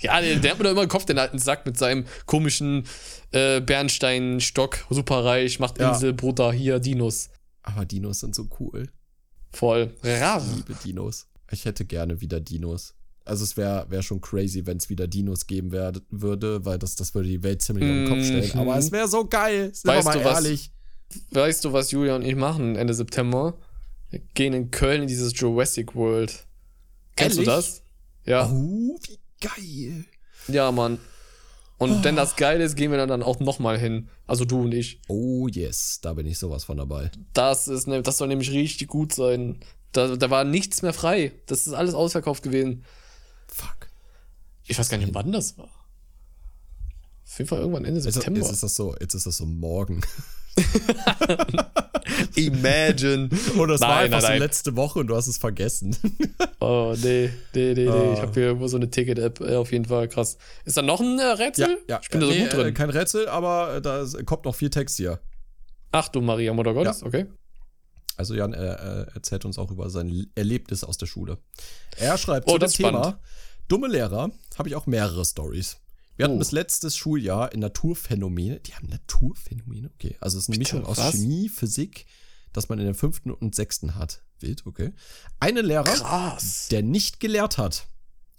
Ja, 0.00 0.20
der, 0.20 0.36
der 0.36 0.50
hat 0.52 0.58
mir 0.58 0.64
doch 0.64 0.70
immer 0.70 0.84
im 0.84 0.88
Kopf 0.88 1.06
den 1.06 1.18
alten 1.18 1.38
Sack 1.38 1.66
mit 1.66 1.76
seinem 1.76 2.06
komischen 2.26 2.86
äh, 3.32 3.60
Bernsteinstock, 3.60 4.86
superreich, 4.90 5.58
macht 5.58 5.78
Ja. 5.80 5.92
Insel, 5.92 6.12
Bruder, 6.12 6.52
hier, 6.52 6.78
Dinos. 6.78 7.30
Aber 7.62 7.84
Dinos 7.84 8.20
sind 8.20 8.34
so 8.34 8.48
cool. 8.60 8.88
Voll. 9.52 9.94
Ja, 10.02 10.38
Ich 10.38 10.56
liebe 10.56 10.74
Dinos. 10.84 11.26
Ich 11.50 11.64
hätte 11.64 11.84
gerne 11.84 12.20
wieder 12.20 12.40
Dinos. 12.40 12.94
Also 13.24 13.44
es 13.44 13.56
wäre 13.56 13.86
wär 13.90 14.02
schon 14.02 14.20
crazy, 14.20 14.66
wenn 14.66 14.78
es 14.78 14.88
wieder 14.88 15.06
Dinos 15.06 15.46
geben 15.46 15.70
wär, 15.70 15.92
würde, 16.10 16.64
weil 16.64 16.78
das, 16.78 16.96
das 16.96 17.14
würde 17.14 17.28
die 17.28 17.42
Welt 17.42 17.62
ziemlich 17.62 17.84
auf 17.84 17.90
den 17.94 18.08
Kopf 18.08 18.24
stellen. 18.24 18.50
Mhm. 18.54 18.60
Aber 18.60 18.76
es 18.78 18.90
wäre 18.90 19.06
so 19.06 19.24
geil. 19.26 19.70
Sind 19.72 19.88
Weißt 19.88 20.04
mal 20.06 20.18
du 20.18 20.24
was? 20.24 20.44
ehrlich. 20.44 20.70
weißt 21.30 21.64
du, 21.64 21.72
was 21.72 21.90
Julia 21.92 22.16
und 22.16 22.22
ich 22.22 22.34
machen 22.34 22.74
Ende 22.76 22.94
September? 22.94 23.54
Wir 24.10 24.20
gehen 24.34 24.52
in 24.54 24.70
Köln 24.70 25.02
in 25.02 25.08
dieses 25.08 25.38
Jurassic 25.38 25.94
World. 25.94 26.46
Kennst 27.16 27.36
du 27.36 27.42
Ehrlich? 27.42 27.54
das? 27.54 27.82
Ja. 28.24 28.50
Oh, 28.50 28.98
wie 29.06 29.18
geil. 29.40 30.04
Ja, 30.48 30.72
Mann. 30.72 30.98
Und 31.82 32.04
wenn 32.04 32.14
das 32.16 32.36
geil 32.36 32.60
ist, 32.60 32.76
gehen 32.76 32.92
wir 32.92 33.06
dann 33.06 33.22
auch 33.22 33.40
nochmal 33.40 33.78
hin. 33.78 34.08
Also 34.26 34.44
du 34.44 34.62
und 34.62 34.72
ich. 34.72 35.00
Oh 35.08 35.48
yes, 35.48 35.98
da 36.00 36.14
bin 36.14 36.26
ich 36.26 36.38
sowas 36.38 36.64
von 36.64 36.76
dabei. 36.76 37.10
Das 37.32 37.66
ist 37.66 37.88
ne, 37.88 38.02
das 38.02 38.18
soll 38.18 38.28
nämlich 38.28 38.52
richtig 38.52 38.88
gut 38.88 39.12
sein. 39.12 39.58
Da, 39.90 40.16
da 40.16 40.30
war 40.30 40.44
nichts 40.44 40.82
mehr 40.82 40.92
frei. 40.92 41.32
Das 41.46 41.66
ist 41.66 41.72
alles 41.72 41.94
ausverkauft 41.94 42.42
gewesen. 42.42 42.84
Fuck. 43.48 43.88
Ich 44.66 44.78
weiß 44.78 44.88
gar 44.88 44.98
nicht, 44.98 45.12
wann 45.12 45.32
das 45.32 45.58
war. 45.58 45.70
Auf 47.26 47.38
jeden 47.38 47.48
Fall 47.48 47.60
irgendwann 47.60 47.84
Ende 47.84 48.00
Jetzt, 48.00 48.14
September. 48.14 48.40
jetzt 48.40 48.52
ist 48.52 48.62
das 48.62 48.74
so, 48.74 48.94
jetzt 49.00 49.14
ist 49.14 49.26
das 49.26 49.36
so 49.36 49.46
morgen. 49.46 50.02
Imagine. 52.36 53.28
Oder 53.58 53.74
es 53.74 53.80
war 53.80 53.88
Nein, 53.88 54.04
einfach 54.04 54.16
nein, 54.18 54.20
so 54.22 54.28
nein. 54.28 54.38
letzte 54.38 54.76
Woche 54.76 54.98
und 55.00 55.06
du 55.06 55.16
hast 55.16 55.26
es 55.28 55.38
vergessen. 55.38 55.96
Oh, 56.64 56.94
nee, 57.02 57.28
nee, 57.56 57.74
nee, 57.74 57.84
nee. 57.84 57.88
Ah. 57.88 58.12
Ich 58.14 58.20
habe 58.20 58.32
hier 58.34 58.42
irgendwo 58.44 58.68
so 58.68 58.76
eine 58.76 58.88
Ticket-App. 58.88 59.40
Auf 59.40 59.72
jeden 59.72 59.84
Fall 59.84 60.06
krass. 60.06 60.38
Ist 60.64 60.76
da 60.76 60.82
noch 60.82 61.00
ein 61.00 61.18
äh, 61.18 61.22
Rätsel? 61.24 61.76
Ich 62.00 62.08
bin 62.08 62.20
da 62.20 62.26
so 62.26 62.32
Nee, 62.32 62.42
gut 62.44 62.52
drin. 62.52 62.66
Äh, 62.68 62.72
kein 62.72 62.88
Rätsel, 62.90 63.26
aber 63.28 63.74
äh, 63.74 63.82
da 63.82 64.06
kommt 64.24 64.44
noch 64.44 64.54
viel 64.54 64.70
Text 64.70 64.96
hier. 64.96 65.18
Ach 65.90 66.06
du 66.06 66.20
Maria, 66.20 66.52
Mutter 66.52 66.72
Gottes, 66.72 67.02
okay. 67.02 67.26
Also 68.16 68.34
Jan 68.34 68.52
äh, 68.52 68.74
äh, 68.74 69.06
erzählt 69.12 69.44
uns 69.44 69.58
auch 69.58 69.72
über 69.72 69.90
sein 69.90 70.26
Erlebnis 70.36 70.84
aus 70.84 70.98
der 70.98 71.06
Schule. 71.06 71.38
Er 71.96 72.16
schreibt 72.16 72.46
Oh, 72.46 72.52
zu 72.52 72.58
dem 72.58 72.60
das 72.60 72.72
Thema 72.74 72.88
spannend. 73.02 73.18
dumme 73.66 73.88
Lehrer, 73.88 74.30
habe 74.56 74.68
ich 74.68 74.76
auch 74.76 74.86
mehrere 74.86 75.24
Stories. 75.24 75.78
Wir 76.16 76.24
hatten 76.26 76.36
Oh. 76.36 76.38
bis 76.38 76.52
letztes 76.52 76.96
Schuljahr 76.96 77.52
in 77.52 77.60
Naturphänomene, 77.60 78.60
die 78.60 78.74
haben 78.74 78.88
Naturphänomene, 78.88 79.90
okay. 79.94 80.16
Also 80.20 80.38
es 80.38 80.44
ist 80.44 80.48
eine 80.50 80.58
Bitte, 80.58 80.76
Mischung 80.76 80.86
aus 80.90 80.98
was? 80.98 81.12
Chemie, 81.14 81.48
Physik, 81.48 82.06
das 82.52 82.68
man 82.68 82.78
in 82.78 82.84
der 82.84 82.94
fünften 82.94 83.30
und 83.30 83.54
sechsten 83.54 83.94
hat. 83.94 84.22
Wild, 84.40 84.66
okay. 84.66 84.92
Einen 85.40 85.64
Lehrer, 85.64 85.84
Krass. 85.84 86.68
der 86.70 86.82
nicht 86.82 87.18
gelehrt 87.20 87.56
hat. 87.58 87.86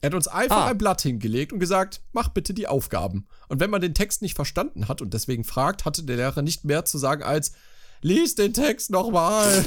Er 0.01 0.07
hat 0.07 0.13
uns 0.15 0.28
einfach 0.28 0.57
Ah. 0.57 0.67
ein 0.67 0.78
Blatt 0.78 1.01
hingelegt 1.01 1.53
und 1.53 1.59
gesagt, 1.59 2.01
mach 2.11 2.28
bitte 2.30 2.53
die 2.53 2.67
Aufgaben. 2.67 3.26
Und 3.47 3.59
wenn 3.61 3.69
man 3.69 3.82
den 3.82 3.93
Text 3.93 4.21
nicht 4.21 4.36
verstanden 4.36 4.88
hat 4.89 5.01
und 5.01 5.13
deswegen 5.13 5.43
fragt, 5.45 5.86
hatte 5.86 6.03
der 6.03 6.17
Lehrer 6.17 6.41
nicht 6.41 6.65
mehr 6.65 6.84
zu 6.86 6.97
sagen 6.97 7.24
als, 7.24 7.53
lies 8.01 8.36
den 8.36 8.53
Text 8.53 8.91
nochmal. 8.91 9.65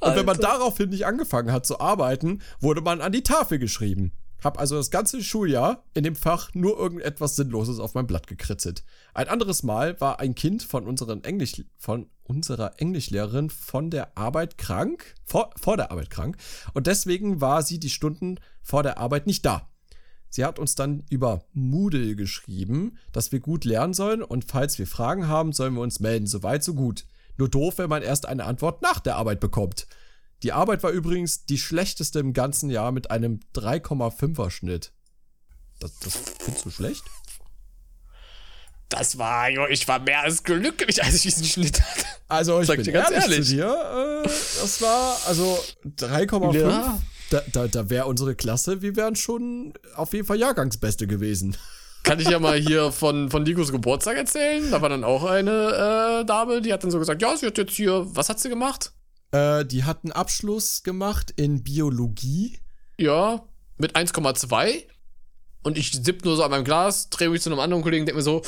Und 0.00 0.16
wenn 0.16 0.24
man 0.26 0.38
daraufhin 0.38 0.90
nicht 0.90 1.06
angefangen 1.06 1.52
hat 1.52 1.66
zu 1.66 1.80
arbeiten, 1.80 2.40
wurde 2.60 2.80
man 2.80 3.00
an 3.00 3.12
die 3.12 3.22
Tafel 3.22 3.58
geschrieben. 3.58 4.12
Hab 4.42 4.58
also 4.58 4.76
das 4.76 4.90
ganze 4.90 5.22
Schuljahr 5.22 5.84
in 5.94 6.04
dem 6.04 6.16
Fach 6.16 6.50
nur 6.54 6.78
irgendetwas 6.78 7.36
Sinnloses 7.36 7.78
auf 7.78 7.94
mein 7.94 8.06
Blatt 8.06 8.26
gekritzelt. 8.26 8.84
Ein 9.14 9.28
anderes 9.28 9.62
Mal 9.62 10.00
war 10.00 10.20
ein 10.20 10.34
Kind 10.34 10.62
von, 10.62 10.86
unseren 10.86 11.24
Englisch, 11.24 11.62
von 11.76 12.06
unserer 12.24 12.80
Englischlehrerin 12.80 13.50
von 13.50 13.90
der 13.90 14.16
Arbeit 14.16 14.56
krank, 14.56 15.14
vor, 15.24 15.50
vor 15.60 15.76
der 15.76 15.90
Arbeit 15.90 16.10
krank, 16.10 16.36
und 16.74 16.86
deswegen 16.86 17.40
war 17.40 17.62
sie 17.62 17.78
die 17.78 17.90
Stunden 17.90 18.38
vor 18.62 18.82
der 18.82 18.98
Arbeit 18.98 19.26
nicht 19.26 19.44
da. 19.44 19.68
Sie 20.30 20.44
hat 20.44 20.60
uns 20.60 20.76
dann 20.76 21.02
über 21.10 21.44
Moodle 21.52 22.14
geschrieben, 22.14 22.98
dass 23.12 23.32
wir 23.32 23.40
gut 23.40 23.64
lernen 23.64 23.94
sollen 23.94 24.22
und 24.22 24.44
falls 24.44 24.78
wir 24.78 24.86
Fragen 24.86 25.26
haben, 25.26 25.52
sollen 25.52 25.74
wir 25.74 25.82
uns 25.82 25.98
melden. 25.98 26.28
Soweit, 26.28 26.62
so 26.62 26.74
gut. 26.74 27.04
Nur 27.36 27.48
doof, 27.48 27.78
wenn 27.78 27.90
man 27.90 28.02
erst 28.02 28.26
eine 28.26 28.44
Antwort 28.44 28.80
nach 28.80 29.00
der 29.00 29.16
Arbeit 29.16 29.40
bekommt. 29.40 29.88
Die 30.42 30.52
Arbeit 30.52 30.82
war 30.82 30.90
übrigens 30.90 31.44
die 31.44 31.58
schlechteste 31.58 32.18
im 32.18 32.32
ganzen 32.32 32.70
Jahr 32.70 32.92
mit 32.92 33.10
einem 33.10 33.40
3,5er 33.54 34.50
Schnitt. 34.50 34.92
Das, 35.80 35.98
das 36.00 36.18
findest 36.38 36.64
du 36.64 36.70
schlecht? 36.70 37.04
Das 38.88 39.18
war, 39.18 39.48
jo, 39.48 39.66
ich 39.68 39.86
war 39.86 40.00
mehr 40.00 40.22
als 40.22 40.42
glücklich, 40.42 41.02
als 41.02 41.14
ich 41.14 41.22
diesen 41.22 41.44
Schnitt 41.44 41.80
hatte. 41.80 42.06
Also 42.28 42.60
ich 42.60 42.66
Sag 42.66 42.76
bin 42.76 42.84
dir 42.84 42.92
ganz 42.92 43.10
ehrlich, 43.10 43.30
ehrlich. 43.30 43.48
zu 43.48 43.54
dir, 43.54 44.22
äh, 44.24 44.28
das 44.28 44.82
war 44.82 45.16
also 45.26 45.58
3,5. 45.98 46.58
Ja. 46.58 47.00
Da, 47.30 47.42
da, 47.52 47.68
da 47.68 47.88
wäre 47.88 48.06
unsere 48.06 48.34
Klasse, 48.34 48.82
wir 48.82 48.96
wären 48.96 49.14
schon 49.14 49.74
auf 49.94 50.12
jeden 50.12 50.26
Fall 50.26 50.38
Jahrgangsbeste 50.38 51.06
gewesen. 51.06 51.56
Kann 52.02 52.18
ich 52.18 52.28
ja 52.28 52.40
mal 52.40 52.58
hier 52.58 52.90
von, 52.90 53.30
von 53.30 53.44
Nikos 53.44 53.70
Geburtstag 53.70 54.16
erzählen. 54.16 54.68
Da 54.70 54.82
war 54.82 54.88
dann 54.88 55.04
auch 55.04 55.22
eine 55.22 56.22
äh, 56.22 56.24
Dame, 56.24 56.60
die 56.60 56.72
hat 56.72 56.82
dann 56.82 56.90
so 56.90 56.98
gesagt, 56.98 57.22
ja, 57.22 57.36
sie 57.36 57.46
hat 57.46 57.58
jetzt 57.58 57.74
hier, 57.74 58.06
was 58.16 58.28
hat 58.28 58.40
sie 58.40 58.48
gemacht? 58.48 58.92
Äh, 59.32 59.64
die 59.64 59.84
hat 59.84 60.04
einen 60.04 60.12
Abschluss 60.12 60.82
gemacht 60.82 61.32
in 61.36 61.62
Biologie. 61.62 62.58
Ja, 62.98 63.44
mit 63.78 63.96
1,2. 63.96 64.84
Und 65.62 65.76
ich 65.78 65.92
sipp 65.92 66.24
nur 66.24 66.36
so 66.36 66.42
an 66.42 66.50
meinem 66.50 66.64
Glas, 66.64 67.10
drehe 67.10 67.28
mich 67.30 67.42
zu 67.42 67.50
einem 67.50 67.60
anderen 67.60 67.82
Kollegen, 67.82 68.06
denke 68.06 68.16
mir 68.18 68.22
so, 68.22 68.42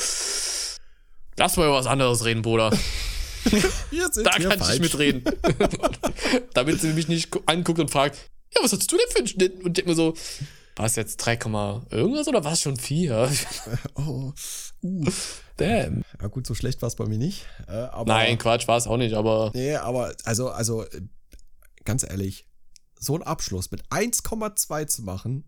lass 1.37 1.57
mal 1.57 1.65
über 1.67 1.75
was 1.75 1.85
anderes 1.85 2.25
reden, 2.25 2.41
Bruder. 2.41 2.71
Wir 3.91 4.07
sind 4.11 4.25
Da 4.25 4.31
kann 4.31 4.41
ich 4.41 4.47
falsch. 4.57 4.79
nicht 4.79 4.81
mitreden. 4.81 5.23
Damit 6.53 6.81
sie 6.81 6.93
mich 6.93 7.07
nicht 7.07 7.29
gu- 7.29 7.41
anguckt 7.45 7.79
und 7.79 7.91
fragt, 7.91 8.17
ja, 8.55 8.63
was 8.63 8.71
hast 8.71 8.91
du 8.91 8.97
denn 8.97 9.05
für 9.11 9.17
einen 9.19 9.27
Schnitt? 9.27 9.63
Und 9.63 9.75
denke 9.77 9.89
mir 9.89 9.95
so, 9.95 10.13
war 10.75 10.85
es 10.85 10.95
jetzt 10.95 11.17
3, 11.17 11.33
irgendwas 11.89 12.27
oder 12.27 12.43
war 12.43 12.53
es 12.53 12.61
schon 12.61 12.77
4? 12.77 13.31
Oh, 13.95 14.33
uh. 14.83 15.05
Damn. 15.57 16.03
Ja 16.19 16.27
gut, 16.27 16.47
so 16.47 16.55
schlecht 16.55 16.81
war 16.81 16.87
es 16.87 16.95
bei 16.95 17.05
mir 17.05 17.17
nicht. 17.17 17.45
Äh, 17.67 17.73
aber, 17.73 18.11
Nein, 18.11 18.37
Quatsch, 18.37 18.67
war 18.67 18.77
es 18.77 18.87
auch 18.87 18.97
nicht, 18.97 19.13
aber 19.13 19.51
Nee, 19.53 19.75
aber 19.75 20.13
also, 20.23 20.49
also 20.49 20.83
äh, 20.83 21.01
ganz 21.85 22.03
ehrlich, 22.03 22.47
so 22.99 23.13
einen 23.13 23.23
Abschluss 23.23 23.69
mit 23.71 23.85
1,2 23.89 24.87
zu 24.87 25.03
machen, 25.03 25.43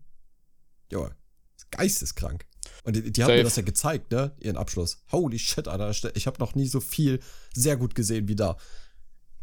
ja, 0.92 1.10
ist 1.56 1.70
geisteskrank. 1.70 2.46
Und 2.84 2.94
die, 2.94 3.10
die 3.10 3.24
haben 3.24 3.34
mir 3.34 3.42
das 3.42 3.56
ja 3.56 3.62
gezeigt, 3.62 4.12
ne? 4.12 4.32
Ihren 4.38 4.56
Abschluss. 4.56 5.02
Holy 5.10 5.38
shit, 5.38 5.66
Alter. 5.66 5.90
Ich 6.14 6.26
habe 6.26 6.38
noch 6.38 6.54
nie 6.54 6.66
so 6.66 6.80
viel 6.80 7.20
sehr 7.52 7.76
gut 7.76 7.94
gesehen 7.94 8.28
wie 8.28 8.36
da. 8.36 8.56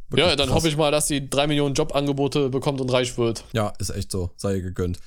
Wirklich 0.09 0.29
ja, 0.29 0.35
dann 0.35 0.47
krass. 0.47 0.55
hoffe 0.55 0.67
ich 0.69 0.77
mal, 0.77 0.91
dass 0.91 1.07
sie 1.07 1.29
3 1.29 1.47
Millionen 1.47 1.75
Jobangebote 1.75 2.49
bekommt 2.49 2.79
und 2.79 2.89
reich 2.91 3.17
wird. 3.17 3.45
Ja, 3.51 3.73
ist 3.79 3.89
echt 3.89 4.11
so. 4.11 4.31
Sei 4.37 4.55
ihr 4.55 4.61
gegönnt. 4.61 4.99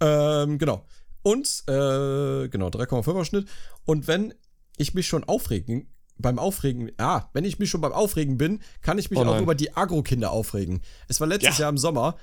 Ähm, 0.00 0.58
genau. 0.58 0.84
Und, 1.22 1.64
äh, 1.66 2.48
genau, 2.48 2.68
3,5er 2.68 3.24
Schnitt. 3.24 3.48
Und 3.84 4.06
wenn 4.08 4.34
ich 4.76 4.94
mich 4.94 5.06
schon 5.06 5.24
aufregen, 5.24 5.92
beim 6.16 6.38
Aufregen, 6.38 6.92
ah, 6.98 7.28
wenn 7.32 7.44
ich 7.44 7.58
mich 7.58 7.70
schon 7.70 7.80
beim 7.80 7.92
Aufregen 7.92 8.38
bin, 8.38 8.60
kann 8.82 8.98
ich 8.98 9.10
mich 9.10 9.18
Oh 9.20 9.24
auch 9.24 9.40
über 9.40 9.54
die 9.54 9.74
Agro-Kinder 9.76 10.30
aufregen. 10.30 10.82
Es 11.08 11.20
war 11.20 11.26
letztes 11.26 11.56
Ja. 11.58 11.62
Jahr 11.62 11.70
im 11.70 11.78
Sommer, 11.78 12.16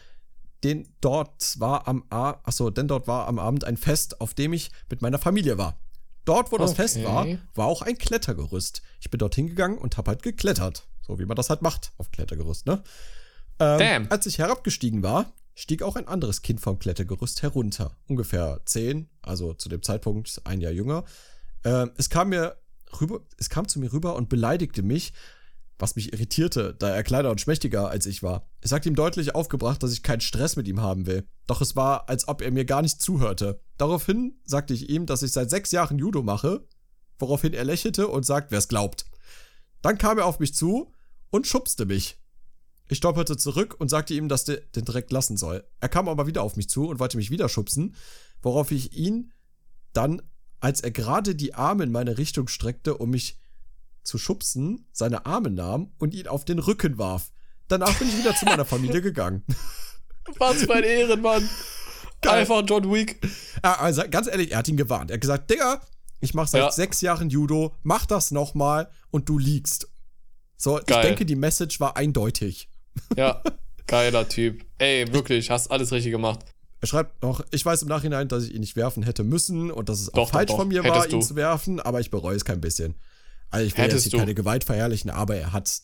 den 0.64 0.88
dort 1.02 1.60
war 1.60 1.88
am, 1.88 2.04
A 2.10 2.40
achso, 2.44 2.70
denn 2.70 2.88
dort 2.88 3.08
war 3.08 3.28
am 3.28 3.38
Abend 3.40 3.64
ein 3.64 3.78
Fest, 3.78 4.22
auf 4.22 4.34
dem 4.34 4.54
ich 4.54 4.72
mit 4.90 5.02
meiner 5.02 5.20
Familie 5.20 5.58
war. 5.58 5.80
Dort, 6.26 6.52
wo 6.52 6.58
das 6.58 6.72
Okay. 6.72 6.82
Fest 6.82 7.04
war, 7.04 7.26
war 7.56 7.68
auch 7.68 7.82
ein 7.82 7.98
Klettergerüst. 7.98 8.82
Ich 9.00 9.10
bin 9.10 9.18
dort 9.20 9.36
hingegangen 9.36 9.78
und 9.78 9.98
habe 9.98 10.10
halt 10.12 10.24
geklettert. 10.24 10.88
So 11.02 11.20
wie 11.20 11.26
man 11.26 11.36
das 11.38 11.50
halt 11.50 11.62
macht 11.62 11.94
auf 11.98 12.12
Klettergerüst, 12.12 12.66
ne? 12.66 12.84
Ähm, 13.60 13.80
Damn. 13.80 14.12
Als 14.12 14.26
ich 14.26 14.38
herabgestiegen 14.40 15.04
war, 15.04 15.32
stieg 15.58 15.82
auch 15.82 15.96
ein 15.96 16.08
anderes 16.08 16.44
Kind 16.44 16.62
vom 16.62 16.78
Klettergerüst 16.78 17.42
herunter. 17.42 17.98
Ungefähr 18.08 18.62
zehn, 18.66 19.10
also 19.24 19.56
zu 19.56 19.70
dem 19.70 19.82
Zeitpunkt 19.82 20.40
ein 20.44 20.62
Jahr 20.62 20.72
jünger. 20.72 21.04
Ähm, 21.64 21.92
es 21.98 22.10
kam 22.12 22.30
mir 22.30 22.58
rüber, 23.02 23.22
es 23.38 23.50
kam 23.50 23.68
zu 23.68 23.80
mir 23.80 23.92
rüber 23.92 24.16
und 24.16 24.30
beleidigte 24.30 24.84
mich, 24.84 25.14
was 25.80 25.96
mich 25.96 26.14
irritierte, 26.14 26.76
da 26.76 26.90
er 26.90 27.04
kleiner 27.04 27.32
und 27.32 27.42
schmächtiger 27.42 27.90
als 27.90 28.06
ich 28.06 28.22
war. 28.22 28.48
Es 28.62 28.70
sagte 28.70 28.88
ihm 28.88 28.96
deutlich 28.96 29.34
aufgebracht, 29.34 29.82
dass 29.82 29.94
ich 29.94 30.04
keinen 30.04 30.22
Stress 30.22 30.58
mit 30.58 30.68
ihm 30.68 30.82
haben 30.82 31.08
will. 31.08 31.28
Doch 31.48 31.62
es 31.62 31.76
war, 31.76 32.08
als 32.08 32.28
ob 32.28 32.42
er 32.42 32.52
mir 32.52 32.66
gar 32.66 32.84
nicht 32.84 33.02
zuhörte. 33.02 33.60
Daraufhin 33.78 34.40
sagte 34.44 34.76
ich 34.76 34.90
ihm, 34.90 35.08
dass 35.08 35.24
ich 35.24 35.32
seit 35.32 35.50
sechs 35.50 35.72
Jahren 35.72 35.98
Judo 35.98 36.22
mache, 36.22 36.68
woraufhin 37.18 37.54
er 37.54 37.64
lächelte 37.64 38.08
und 38.08 38.28
sagt, 38.28 38.52
wer 38.52 38.60
es 38.60 38.68
glaubt. 38.68 39.06
Dann 39.82 39.98
kam 39.98 40.20
er 40.20 40.26
auf 40.26 40.40
mich 40.40 40.54
zu 40.54 40.94
und 41.32 41.48
schubste 41.48 41.88
mich. 41.88 42.20
Ich 42.90 42.98
stolperte 43.00 43.36
zurück 43.38 43.76
und 43.80 43.90
sagte 43.90 44.14
ihm, 44.14 44.30
dass 44.30 44.46
der 44.46 44.58
den 44.76 44.86
direkt 44.86 45.12
lassen 45.12 45.36
soll. 45.38 45.64
Er 45.80 45.90
kam 45.90 46.08
aber 46.08 46.28
wieder 46.28 46.42
auf 46.44 46.56
mich 46.56 46.70
zu 46.70 46.88
und 46.88 47.00
wollte 47.00 47.18
mich 47.18 47.30
wieder 47.32 47.50
schubsen, 47.50 47.96
worauf 48.42 48.72
ich 48.72 48.94
ihn 48.94 49.32
dann, 49.94 50.22
als 50.60 50.82
er 50.82 50.92
gerade 50.92 51.36
die 51.36 51.54
Arme 51.54 51.84
in 51.84 51.92
meine 51.92 52.18
Richtung 52.18 52.48
streckte, 52.48 52.98
um 52.98 53.10
mich 53.10 53.40
zu 54.04 54.18
schubsen, 54.18 54.88
seine 54.94 55.26
Arme 55.26 55.50
nahm 55.50 55.92
und 55.98 56.14
ihn 56.14 56.28
auf 56.28 56.46
den 56.46 56.60
Rücken 56.60 56.98
warf. 56.98 57.32
Danach 57.68 57.94
bin 58.00 58.08
ich 58.08 58.18
wieder 58.18 58.34
zu 58.36 58.46
meiner 58.46 58.64
Familie 58.66 59.02
gegangen. 59.02 59.44
Was 60.38 60.64
für 60.64 60.74
ein 60.76 60.84
Ehrenmann. 60.84 61.50
Geil. 62.22 62.40
Einfach 62.42 62.64
John 62.66 62.92
Wick. 62.92 63.20
Also 63.62 64.04
ganz 64.10 64.28
ehrlich, 64.28 64.52
er 64.52 64.60
hat 64.60 64.68
ihn 64.68 64.78
gewarnt. 64.78 65.12
Er 65.12 65.16
hat 65.16 65.22
gesagt, 65.22 65.50
Digga, 65.52 65.82
ich 66.22 66.34
mache 66.34 66.48
seit 66.50 66.62
Ja. 66.62 66.72
sechs 66.72 67.02
Jahren 67.02 67.30
Judo, 67.30 67.76
mach 67.84 68.06
das 68.06 68.32
nochmal 68.32 68.90
und 69.12 69.28
du 69.30 69.38
liegst. 69.38 69.90
So, 70.56 70.80
ich 70.80 70.86
Geil. 70.86 71.02
denke, 71.04 71.26
die 71.26 71.36
Message 71.36 71.80
war 71.80 71.98
eindeutig. 71.98 72.70
Ja, 73.16 73.42
geiler 73.88 74.28
Typ. 74.28 74.64
Ey, 74.78 75.12
wirklich, 75.12 75.50
hast 75.50 75.70
alles 75.72 75.92
richtig 75.92 76.12
gemacht. 76.12 76.40
Er 76.80 76.88
schreibt 76.88 77.24
noch, 77.24 77.44
ich 77.52 77.66
weiß 77.66 77.82
im 77.82 77.88
Nachhinein, 77.88 78.28
dass 78.28 78.44
ich 78.44 78.54
ihn 78.54 78.60
nicht 78.60 78.76
werfen 78.76 79.02
hätte 79.04 79.24
müssen 79.24 79.72
und 79.72 79.90
dass 79.90 80.00
es 80.00 80.10
auch 80.10 80.14
Doch, 80.14 80.26
doch, 80.26 80.32
falsch 80.32 80.50
doch. 80.50 80.58
von 80.58 80.68
mir 80.68 80.84
war, 80.84 81.06
ihn 81.06 81.20
du. 81.20 81.26
zu 81.26 81.36
werfen, 81.36 81.80
aber 81.80 82.00
ich 82.00 82.12
bereue 82.12 82.36
es 82.36 82.46
kein 82.46 82.62
bisschen. 82.62 82.96
Also 83.50 83.66
ich 83.66 83.76
will 83.76 83.86
Hättest 83.86 84.06
jetzt 84.06 84.16
keine 84.16 84.36
Gewalt 84.36 84.64
verherrlichen, 84.64 85.10
aber 85.10 85.36
er 85.36 85.54
hat 85.54 85.82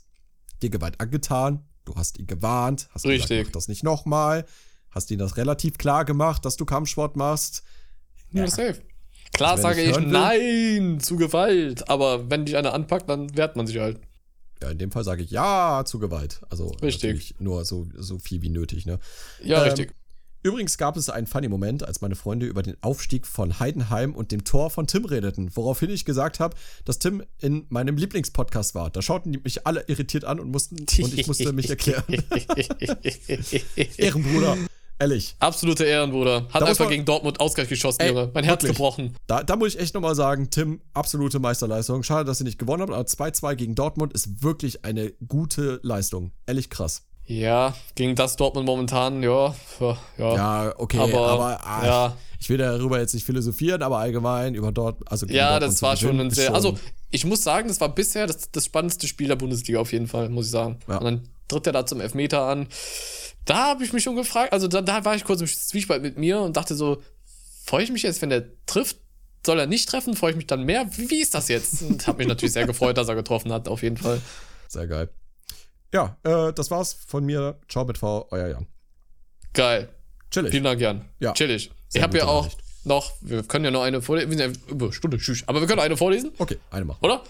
dir 0.61 0.69
Gewalt 0.69 0.99
angetan, 0.99 1.65
du 1.85 1.95
hast 1.95 2.19
ihn 2.19 2.27
gewarnt, 2.27 2.89
hast 2.93 3.05
Richtig. 3.05 3.29
gesagt, 3.29 3.47
mach 3.47 3.51
das 3.53 3.67
nicht 3.67 3.83
nochmal, 3.83 4.45
hast 4.91 5.09
ihm 5.11 5.17
das 5.19 5.37
relativ 5.37 5.77
klar 5.77 6.05
gemacht, 6.05 6.45
dass 6.45 6.57
du 6.57 6.65
Kampfsport 6.65 7.15
machst. 7.15 7.63
Ja, 8.31 8.45
safe. 8.47 8.81
Klar 9.33 9.51
Also, 9.51 9.63
wenn 9.63 9.75
sage 9.75 9.81
ich 9.81 9.97
ich 9.97 10.05
nein 10.05 10.99
zu 10.99 11.15
Gewalt, 11.15 11.89
aber 11.89 12.29
wenn 12.29 12.45
dich 12.45 12.55
einer 12.55 12.73
anpackt, 12.73 13.09
dann 13.09 13.35
wehrt 13.35 13.55
man 13.55 13.65
sich 13.65 13.79
halt. 13.79 13.99
Ja, 14.63 14.69
in 14.69 14.77
dem 14.77 14.91
Fall 14.91 15.03
sage 15.03 15.21
ich 15.23 15.29
ja 15.29 15.83
zu 15.85 15.99
Gewalt. 15.99 16.39
Also 16.49 16.69
Richtig. 16.81 17.35
nur 17.37 17.65
so, 17.65 17.85
so 17.97 18.17
viel 18.17 18.41
wie 18.41 18.49
nötig, 18.49 18.85
ne? 18.85 18.97
Ja, 19.43 19.57
Ähm, 19.57 19.63
richtig. 19.63 19.93
Übrigens 20.41 20.77
gab 20.77 20.95
es 20.97 21.09
einen 21.09 21.27
funny 21.27 21.49
Moment, 21.49 21.83
als 21.85 21.99
meine 22.01 22.15
Freunde 22.15 22.45
über 22.45 22.63
den 22.63 22.75
Aufstieg 22.81 23.25
von 23.27 23.59
Heidenheim 23.59 24.13
und 24.13 24.31
dem 24.31 24.43
Tor 24.43 24.69
von 24.69 24.87
Tim 24.87 25.05
redeten, 25.05 25.49
woraufhin 25.55 25.89
ich 25.89 26.03
gesagt 26.03 26.39
habe, 26.39 26.55
dass 26.85 26.99
Tim 26.99 27.23
in 27.39 27.65
meinem 27.69 27.95
Lieblingspodcast 27.97 28.75
war. 28.75 28.89
Da 28.89 29.01
schauten 29.01 29.31
die 29.33 29.39
mich 29.39 29.67
alle 29.67 29.83
irritiert 29.87 30.23
an 30.25 30.39
und 30.41 30.49
mussten 30.49 30.79
und 30.79 31.13
ich 31.13 31.27
musste 31.27 31.51
mich 31.53 31.69
erklären. 31.69 32.03
Ehrenbruder, 33.97 34.57
ehrlich. 34.99 35.35
Absolute 35.39 35.83
Ehrenbruder. 35.85 36.47
Hat 36.53 36.61
Da 36.61 36.65
einfach 36.65 36.85
man- 36.85 36.91
gegen 36.91 37.05
Dortmund 37.05 37.39
Ausgleich 37.39 37.69
geschossen, 37.69 38.01
Ey, 38.01 38.09
Junge. 38.09 38.31
Mein 38.33 38.43
Herz 38.43 38.61
wirklich. 38.63 38.77
gebrochen. 38.77 39.15
Da, 39.27 39.43
da 39.43 39.55
muss 39.55 39.69
ich 39.75 39.79
echt 39.79 39.93
nochmal 39.93 40.15
sagen, 40.15 40.49
Tim, 40.49 40.81
absolute 40.93 41.39
Meisterleistung. 41.39 42.03
Schade, 42.03 42.25
dass 42.25 42.39
ihr 42.41 42.45
nicht 42.45 42.59
gewonnen 42.59 42.81
habt, 42.81 42.91
aber 42.93 43.03
2-2 43.05 43.55
gegen 43.55 43.75
Dortmund 43.75 44.13
ist 44.13 44.43
wirklich 44.43 44.85
eine 44.85 45.11
gute 45.27 45.79
Leistung. 45.83 46.31
Ehrlich 46.45 46.69
krass. 46.69 47.03
Ja, 47.25 47.73
gegen 47.95 48.15
das 48.15 48.35
Dortmund 48.35 48.65
momentan, 48.65 49.23
ja. 49.23 49.55
Ja, 49.79 49.97
ja. 50.17 50.73
Okay, 50.77 50.97
Aber, 50.97 51.27
aber, 51.29 51.65
ah, 51.65 51.85
ja. 51.85 52.17
ich 52.39 52.49
will 52.49 52.57
darüber 52.57 52.99
jetzt 52.99 53.13
nicht 53.13 53.25
philosophieren, 53.25 53.81
aber 53.81 53.99
allgemein 53.99 54.55
über 54.55 54.73
dort, 54.73 55.09
also 55.09 55.25
Ja, 55.27 55.51
Dortmund 55.51 55.71
das 55.73 55.81
war 55.81 55.95
schon 55.95 56.19
ein 56.19 56.29
sehr. 56.31 56.53
Also, 56.53 56.77
ich 57.11 57.23
muss 57.25 57.41
sagen, 57.41 57.69
das 57.69 57.79
war 57.79 57.87
bisher 57.95 58.27
das, 58.27 58.51
das 58.51 58.65
spannendste 58.65 59.07
Spiel 59.07 59.29
der 59.29 59.37
Bundesliga 59.37 59.79
auf 59.79 59.93
jeden 59.93 60.07
Fall, 60.07 60.27
muss 60.27 60.47
ich 60.47 60.51
sagen. 60.51 60.79
Ja. 60.89 60.97
Und 60.97 61.03
dann 61.05 61.29
tritt 61.53 61.67
er 61.67 61.73
da 61.73 61.85
zum 61.85 62.01
Elfmeter 62.01 62.41
an. 62.41 62.67
Da 63.45 63.69
habe 63.69 63.83
ich 63.83 63.93
mich 63.93 64.03
schon 64.03 64.15
gefragt, 64.15 64.53
also 64.53 64.67
da, 64.67 64.81
da 64.81 65.03
war 65.05 65.15
ich 65.15 65.23
kurz 65.23 65.41
im 65.41 65.47
Zwiespalt 65.47 66.01
mit 66.01 66.17
mir 66.17 66.39
und 66.39 66.55
dachte 66.55 66.75
so, 66.75 67.01
freue 67.65 67.83
ich 67.83 67.91
mich 67.91 68.03
jetzt, 68.03 68.21
wenn 68.21 68.29
der 68.29 68.45
trifft? 68.65 68.97
Soll 69.45 69.59
er 69.59 69.67
nicht 69.67 69.89
treffen? 69.89 70.15
Freue 70.15 70.31
ich 70.31 70.37
mich 70.37 70.47
dann 70.47 70.63
mehr? 70.63 70.85
Wie, 70.95 71.09
wie 71.09 71.21
ist 71.21 71.33
das 71.33 71.49
jetzt? 71.49 71.81
Und 71.81 72.07
habe 72.07 72.19
mich 72.19 72.27
natürlich 72.27 72.53
sehr 72.53 72.65
gefreut, 72.65 72.97
dass 72.97 73.09
er 73.09 73.15
getroffen 73.15 73.51
hat, 73.51 73.67
auf 73.67 73.83
jeden 73.83 73.97
Fall. 73.97 74.21
Sehr 74.69 74.87
geil. 74.87 75.09
Ja, 75.93 76.17
äh, 76.23 76.53
das 76.53 76.71
war's 76.71 76.93
von 77.07 77.25
mir. 77.25 77.59
Ciao 77.67 77.83
mit 77.85 77.97
V, 77.97 78.27
euer 78.31 78.47
Jan. 78.47 78.67
Geil. 79.53 79.89
Chillig. 80.31 80.51
Vielen 80.51 80.63
Dank, 80.63 80.79
Jan. 80.79 81.05
Ja. 81.19 81.33
Chillig. 81.33 81.71
Sehr 81.89 81.99
ich 81.99 82.03
habe 82.03 82.17
ja 82.17 82.25
auch 82.25 82.49
noch, 82.85 83.11
wir 83.21 83.43
können 83.43 83.65
ja 83.65 83.71
noch 83.71 83.83
eine 83.83 84.01
vorlesen. 84.01 84.31
Wir 84.31 84.37
sind 84.37 84.55
ja 84.55 84.71
über 84.71 84.91
Stunde, 84.91 85.17
tschüss. 85.17 85.43
Aber 85.47 85.61
wir 85.61 85.67
können 85.67 85.79
eine 85.79 85.95
vorlesen. 85.95 86.31
Okay, 86.37 86.57
eine 86.71 86.85
machen. 86.85 86.99
oder? 87.01 87.23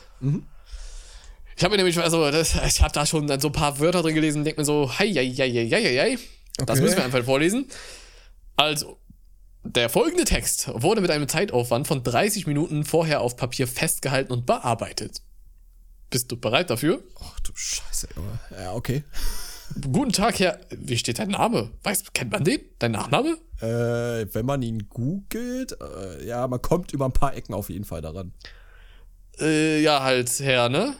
Ich 1.55 1.63
habe 1.63 1.71
mir 1.71 1.77
nämlich, 1.77 1.97
also, 1.99 2.29
das, 2.31 2.55
ich 2.67 2.81
habe 2.81 2.91
da 2.93 3.05
schon 3.05 3.27
so 3.39 3.47
ein 3.49 3.51
paar 3.53 3.79
Wörter 3.79 4.01
drin 4.01 4.15
gelesen 4.15 4.39
und 4.39 4.45
denke 4.45 4.61
mir 4.61 4.65
so, 4.65 4.91
hei, 4.99 5.07
hei, 5.13 5.27
hei, 5.37 5.49
hei, 5.51 5.69
hei, 5.69 5.97
hei. 5.97 6.17
Das 6.57 6.69
Okay. 6.71 6.81
müssen 6.81 6.97
wir 6.97 7.05
einfach 7.05 7.23
vorlesen. 7.23 7.67
Also, 8.55 8.97
der 9.63 9.89
folgende 9.89 10.25
Text 10.25 10.69
wurde 10.73 11.01
mit 11.01 11.09
einem 11.11 11.27
Zeitaufwand 11.27 11.87
von 11.87 12.03
30 12.03 12.47
Minuten 12.47 12.83
vorher 12.85 13.21
auf 13.21 13.37
Papier 13.37 13.67
festgehalten 13.67 14.31
und 14.33 14.45
bearbeitet. 14.45 15.21
Bist 16.09 16.31
du 16.31 16.37
bereit 16.37 16.69
dafür? 16.69 17.01
Ach 17.19 17.39
du 17.39 17.51
Scheiße, 17.55 18.09
Junge. 18.15 18.39
Ja, 18.61 18.73
okay. 18.73 19.03
Guten 19.91 20.11
Tag, 20.11 20.39
Herr. 20.39 20.59
Wie 20.69 20.97
steht 20.97 21.17
dein 21.17 21.29
Name? 21.29 21.71
Weißt, 21.83 22.13
kennt 22.13 22.31
man 22.31 22.43
den? 22.43 22.59
Dein 22.77 22.91
Nachname? 22.91 23.37
Äh, 23.61 24.27
wenn 24.33 24.45
man 24.45 24.61
ihn 24.61 24.87
googelt, 24.89 25.75
äh, 25.81 26.27
ja, 26.27 26.47
man 26.47 26.61
kommt 26.61 26.91
über 26.93 27.05
ein 27.05 27.13
paar 27.13 27.33
Ecken 27.35 27.55
auf 27.55 27.69
jeden 27.69 27.85
Fall 27.85 28.01
daran. 28.01 28.33
Äh, 29.39 29.81
ja, 29.81 30.03
halt, 30.03 30.29
Herr, 30.41 30.69
ne? 30.69 30.93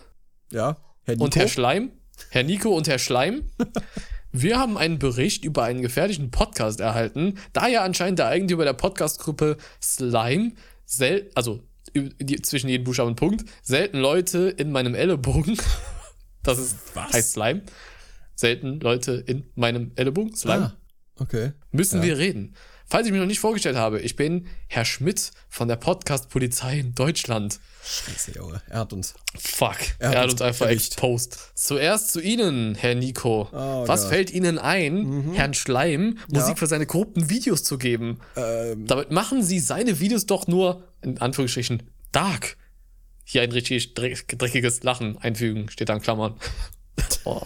Ja, 0.52 0.78
Herr 1.04 1.16
Nico. 1.16 1.24
Und 1.26 1.36
Herr 1.36 1.48
Schleim, 1.48 1.92
Herr 2.30 2.44
Nico 2.44 2.76
und 2.76 2.88
Herr 2.88 3.00
Schleim, 3.00 3.50
wir 4.32 4.58
haben 4.58 4.78
einen 4.78 5.00
Bericht 5.00 5.46
über 5.46 5.64
einen 5.64 5.82
gefährlichen 5.82 6.32
Podcast 6.32 6.80
erhalten, 6.80 7.36
da 7.54 7.68
ja 7.68 7.84
anscheinend 7.84 8.20
der 8.20 8.28
Eigentümer 8.28 8.64
der 8.64 8.74
Podcastgruppe 8.74 9.58
Slime, 9.82 10.54
sel 10.86 11.30
also 11.36 11.64
die, 11.96 12.42
zwischen 12.42 12.70
jedem 12.70 12.84
Buchstaben 12.84 13.10
und 13.10 13.16
Punkt, 13.16 13.46
selten 13.62 14.00
Leute 14.00 14.50
in 14.50 14.72
meinem 14.72 14.96
Ellenbogen, 14.96 15.58
das 16.44 16.60
ist, 16.60 16.78
Was? 16.96 17.14
heißt 17.14 17.34
Slime, 17.34 17.62
selten 18.36 18.80
Leute 18.80 19.24
in 19.26 19.50
meinem 19.56 19.92
Ellenbogen, 19.96 20.36
Slime, 20.36 20.74
ah, 20.76 21.22
okay. 21.22 21.54
müssen 21.72 21.98
ja. 22.00 22.08
wir 22.08 22.18
reden. 22.18 22.56
Falls 22.88 23.08
ich 23.08 23.12
mich 23.12 23.20
noch 23.22 23.28
nicht 23.28 23.40
vorgestellt 23.40 23.76
habe, 23.76 24.00
ich 24.02 24.16
bin 24.16 24.48
Herr 24.68 24.86
Schmidt 24.86 25.32
von 25.50 25.68
der 25.68 25.78
Podcast 25.78 26.30
Polizei 26.30 26.80
in 26.80 26.94
Deutschland. 26.94 27.60
Scheiße, 27.84 28.32
Junge. 28.36 28.62
Er 28.70 28.80
hat 28.82 28.94
uns. 28.94 29.16
Fuck, 29.40 29.78
Er 30.00 30.00
er, 30.00 30.10
hat 30.10 30.16
hat 30.18 30.24
uns 30.26 30.32
uns 30.34 30.42
einfach 30.42 30.66
erwischt. 30.68 30.94
exposed. 30.94 31.38
Zuerst 31.56 32.12
zu 32.14 32.22
Ihnen, 32.22 32.76
Herr 32.76 32.94
Nico. 32.96 33.50
Oh 33.52 33.88
Was 33.88 34.02
Gott. 34.04 34.10
fällt 34.12 34.32
Ihnen 34.32 34.60
ein, 34.60 35.32
Herrn 35.34 35.54
Schleim 35.56 36.20
Musik 36.30 36.50
Ja. 36.50 36.56
für 36.56 36.68
seine 36.68 36.86
korrupten 36.86 37.30
Videos 37.30 37.64
zu 37.64 37.78
geben? 37.80 38.20
Ähm, 38.36 38.86
Damit 38.86 39.10
machen 39.12 39.42
Sie 39.44 39.60
seine 39.60 40.00
Videos 40.00 40.26
doch 40.28 40.46
nur, 40.48 40.84
in 41.02 41.20
Anführungsstrichen, 41.20 41.84
dark. 42.12 42.58
Hier 43.26 43.42
ein 43.42 43.52
richtig 43.52 43.94
dreck- 43.96 44.38
dreckiges 44.38 44.84
Lachen 44.84 45.18
einfügen, 45.18 45.70
steht 45.70 45.90
da 45.90 45.96
in 45.96 46.02
Klammern. 46.02 46.38
Oh, 47.26 47.42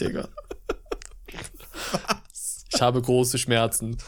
Digga. 0.00 0.28
Ich 2.74 2.80
habe 2.80 3.02
große 3.02 3.38
Schmerzen. 3.38 3.98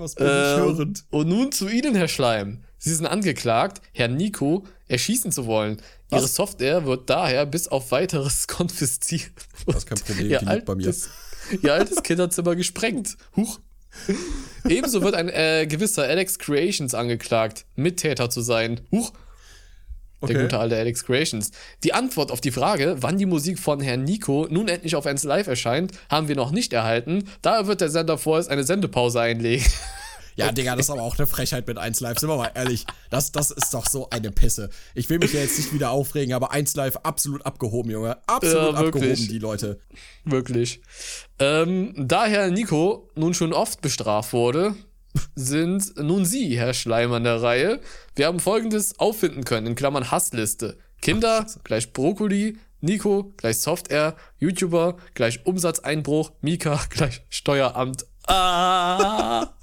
Was 0.00 0.14
bin 0.14 0.26
ich 0.26 0.32
Ähm, 0.32 0.58
hörend? 0.60 1.04
und 1.10 1.28
nun 1.28 1.52
zu 1.52 1.68
Ihnen, 1.68 1.94
Herr 1.94 2.08
Schleim. 2.08 2.64
Sie 2.78 2.94
sind 2.94 3.06
angeklagt, 3.06 3.82
Herrn 3.92 4.16
Nico 4.16 4.64
erschießen 4.88 5.32
zu 5.32 5.46
wollen. 5.46 5.80
Ihre 6.10 6.22
Was? 6.22 6.34
Software 6.34 6.86
wird 6.86 7.08
daher 7.10 7.46
bis 7.46 7.68
auf 7.68 7.90
weiteres 7.92 8.48
konfisziert. 8.48 9.30
Das 9.66 9.76
ist 9.76 9.86
kein 9.86 9.98
Problem, 9.98 10.30
Ihr 10.30 10.38
die 10.38 10.44
liegt 10.46 10.64
bei 10.64 10.74
mir. 10.74 10.86
altes, 10.86 11.10
Ihr 11.62 11.72
altes 11.74 12.02
Kinderzimmer 12.02 12.56
gesprengt. 12.56 13.16
Huch. 13.36 13.60
Ebenso 14.68 15.02
wird 15.02 15.14
ein 15.14 15.28
äh, 15.28 15.66
gewisser 15.68 16.04
Alex 16.04 16.38
Creations 16.38 16.94
angeklagt, 16.94 17.66
Mittäter 17.76 18.30
zu 18.30 18.40
sein. 18.40 18.80
Huch. 18.92 19.12
Der 20.22 20.28
Okay. 20.30 20.42
gute 20.42 20.58
alte 20.58 20.76
Alex 20.76 21.04
Creations. 21.04 21.50
Die 21.82 21.94
Antwort 21.94 22.30
auf 22.30 22.40
die 22.40 22.50
Frage, 22.50 22.96
wann 23.00 23.16
die 23.18 23.26
Musik 23.26 23.58
von 23.58 23.80
Herrn 23.80 24.04
Nico 24.04 24.46
nun 24.50 24.68
endlich 24.68 24.94
auf 24.96 25.06
1 25.06 25.24
Live 25.24 25.46
erscheint, 25.46 25.92
haben 26.10 26.28
wir 26.28 26.36
noch 26.36 26.50
nicht 26.50 26.72
erhalten. 26.72 27.24
Daher 27.42 27.66
wird 27.66 27.80
der 27.80 27.88
Sender 27.90 28.18
vorerst 28.18 28.50
eine 28.50 28.64
Sendepause 28.64 29.20
einlegen. 29.20 29.64
Ja, 30.36 30.52
Digga, 30.52 30.74
das 30.74 30.86
ist 30.86 30.90
aber 30.90 31.02
auch 31.02 31.18
eine 31.18 31.26
Frechheit 31.26 31.66
mit 31.66 31.76
1 31.76 32.00
Live, 32.00 32.18
sind 32.18 32.28
wir 32.30 32.36
mal 32.36 32.52
ehrlich. 32.54 32.86
Das, 33.10 33.30
das 33.30 33.50
ist 33.50 33.74
doch 33.74 33.84
so 33.86 34.08
eine 34.08 34.30
Pisse. 34.30 34.70
Ich 34.94 35.10
will 35.10 35.18
mich 35.18 35.34
ja 35.34 35.40
jetzt 35.40 35.58
nicht 35.58 35.74
wieder 35.74 35.90
aufregen, 35.90 36.32
aber 36.32 36.52
1 36.52 36.76
Live 36.76 36.96
absolut 37.02 37.44
abgehoben, 37.44 37.90
Junge. 37.90 38.16
Absolut 38.26 38.72
Ja, 38.74 38.80
abgehoben, 38.80 39.28
die 39.28 39.38
Leute. 39.38 39.80
Wirklich. 40.24 40.80
Ähm, 41.40 41.92
da 41.96 42.24
Herr 42.24 42.48
Nico 42.50 43.10
nun 43.16 43.34
schon 43.34 43.52
oft 43.52 43.82
bestraft 43.82 44.32
wurde, 44.32 44.74
sind 45.34 45.96
nun 45.96 46.24
Sie, 46.24 46.58
Herr 46.58 46.74
Schleim, 46.74 47.12
an 47.12 47.24
der 47.24 47.42
Reihe. 47.42 47.80
Wir 48.14 48.26
haben 48.26 48.40
folgendes 48.40 48.98
auffinden 48.98 49.44
können, 49.44 49.68
in 49.68 49.74
Klammern 49.74 50.10
Hassliste. 50.10 50.78
Kinder 51.00 51.46
gleich 51.64 51.92
Brokkoli, 51.92 52.58
Nico 52.80 53.32
gleich 53.36 53.58
Software, 53.58 54.16
YouTuber 54.38 54.96
gleich 55.14 55.46
Umsatzeinbruch, 55.46 56.32
Mika 56.40 56.80
gleich 56.90 57.22
Steueramt. 57.28 58.06
Ah! 58.26 59.54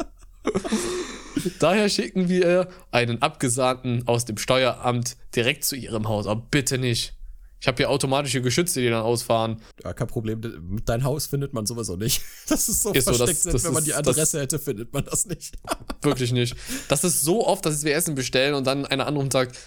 Daher 1.60 1.90
schicken 1.90 2.30
wir 2.30 2.68
einen 2.92 3.22
Abgesandten 3.22 4.08
aus 4.08 4.26
dem 4.26 4.38
Steueramt 4.38 5.18
direkt 5.36 5.64
zu 5.64 5.76
Ihrem 5.76 6.08
Haus. 6.08 6.28
Aber 6.28 6.42
bitte 6.50 6.78
nicht. 6.78 7.17
Ich 7.60 7.68
habe 7.68 7.78
hier 7.78 7.90
automatische 7.90 8.42
Geschütze, 8.42 8.82
die 8.82 8.90
dann 8.90 9.02
ausfahren. 9.02 9.62
Ja, 9.84 9.94
kein 9.94 10.08
Problem. 10.08 10.42
Dein 10.86 11.04
Haus 11.04 11.26
findet 11.28 11.54
man 11.54 11.66
sowieso 11.66 11.96
nicht. 11.96 12.22
Das 12.48 12.70
ist 12.70 12.84
so 12.84 12.94
Ist 12.94 13.06
so, 13.06 13.12
das- 13.12 13.18
versteckt, 13.18 13.54
das 13.56 13.64
wenn 13.64 13.74
man 13.74 13.80
ist- 13.84 13.88
die 13.88 13.92
das- 13.92 14.00
Adresse 14.08 14.40
hätte, 14.42 14.60
findet 14.60 14.94
man 14.94 15.06
das 15.06 15.26
nicht. 15.26 15.56
Wirklich 16.02 16.32
nicht. 16.32 16.56
Das 16.88 17.04
ist 17.04 17.22
so 17.24 17.46
oft, 17.48 17.66
dass 17.66 17.84
wir 17.84 17.96
Essen 17.96 18.14
bestellen 18.16 18.54
und 18.54 18.66
dann 18.68 18.86
einer 18.86 19.08
und 19.08 19.34
sagt, 19.34 19.58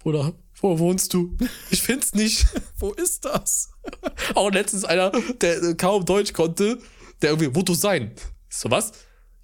Bruder, 0.00 0.32
Wo 0.60 0.78
wohnst 0.78 1.12
du? 1.14 1.36
Ich 1.70 1.82
find's 1.82 2.14
nicht. 2.14 2.46
Wo 2.78 2.92
ist 2.92 3.24
das? 3.24 3.70
Auch 4.34 4.50
letztens 4.50 4.84
einer, 4.84 5.10
der 5.40 5.62
äh, 5.62 5.74
kaum 5.74 6.04
Deutsch 6.04 6.32
konnte, 6.32 6.78
der 7.22 7.30
irgendwie, 7.30 7.54
wo 7.54 7.62
du 7.62 7.74
sein? 7.74 8.12
So 8.48 8.70
was? 8.70 8.92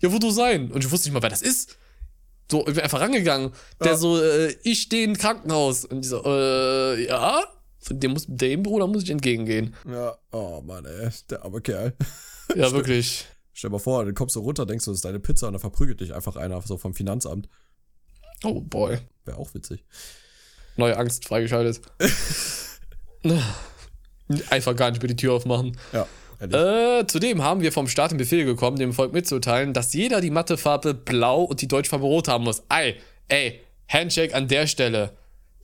Ja, 0.01 0.13
wo 0.13 0.19
du 0.19 0.31
sein? 0.31 0.71
Und 0.73 0.85
ich 0.85 0.91
wusste 0.91 1.09
nicht 1.09 1.15
mal, 1.15 1.23
wer 1.23 1.31
das 1.31 1.43
ist. 1.43 1.77
So, 2.51 2.61
ich 2.67 2.75
bin 2.75 2.81
einfach 2.81 3.01
rangegangen. 3.01 3.53
Der 3.81 3.93
Ja. 3.93 3.97
so, 3.97 4.21
äh, 4.21 4.55
ich 4.65 4.83
stehe 4.83 5.05
im 5.05 5.17
Krankenhaus. 5.17 5.85
Und 5.85 6.01
ich 6.05 6.09
so, 6.11 6.23
äh, 6.25 7.07
ja? 7.07 7.43
Dem, 7.91 8.13
muss, 8.13 8.25
dem 8.29 8.63
Bruder 8.63 8.87
muss 8.87 9.03
ich 9.03 9.11
entgegengehen. 9.11 9.75
Ja, 9.87 10.17
oh 10.33 10.63
Mann, 10.63 10.87
ey, 10.87 11.11
der 11.31 11.45
arme 11.45 11.61
Kerl. 11.61 11.95
Ja, 12.55 12.71
wirklich. 12.73 13.25
Stell 13.55 13.71
dir 13.71 13.73
mal 13.73 13.79
vor, 13.79 14.05
dann 14.05 14.15
kommst 14.15 14.37
du 14.37 14.41
runter, 14.41 14.67
denkst 14.67 14.85
du, 14.85 14.91
das 14.91 14.99
ist 14.99 15.05
deine 15.07 15.19
Pizza 15.19 15.47
und 15.47 15.55
dann 15.55 15.61
verprügelt 15.61 15.99
dich 16.01 16.13
einfach 16.13 16.37
einer 16.37 16.61
so 16.61 16.77
vom 16.77 16.93
Finanzamt. 16.95 17.49
Oh 18.45 18.61
boy. 18.61 18.99
Wäre 19.25 19.39
auch 19.39 19.55
witzig. 19.55 19.83
Neue 20.77 20.97
Angst 20.99 21.27
freigeschaltet. 21.27 21.81
Einfach 24.51 24.77
gar 24.77 24.91
nicht 24.91 25.01
mehr 25.01 25.09
die 25.09 25.17
Tür 25.17 25.33
aufmachen. 25.33 25.79
Ja. 25.93 26.07
Äh, 26.41 27.07
zudem 27.07 27.43
haben 27.43 27.63
wir 27.63 27.73
vom 27.73 27.89
Staat 27.89 28.11
den 28.11 28.19
Befehl 28.19 28.45
bekommen, 28.45 28.77
dem 28.77 28.93
Volk 28.93 29.13
mitzuteilen, 29.13 29.73
dass 29.73 29.95
jeder 29.95 30.21
die 30.21 30.31
Mathefarbe 30.31 30.93
blau 30.93 31.45
und 31.45 31.63
die 31.63 31.69
Deutschfarbe 31.69 32.05
rot 32.05 32.29
haben 32.29 32.45
muss. 32.45 32.63
Ey, 32.69 32.97
ey, 33.29 33.61
Handshake 33.89 34.35
an 34.35 34.49
der 34.49 34.67
Stelle. 34.67 35.17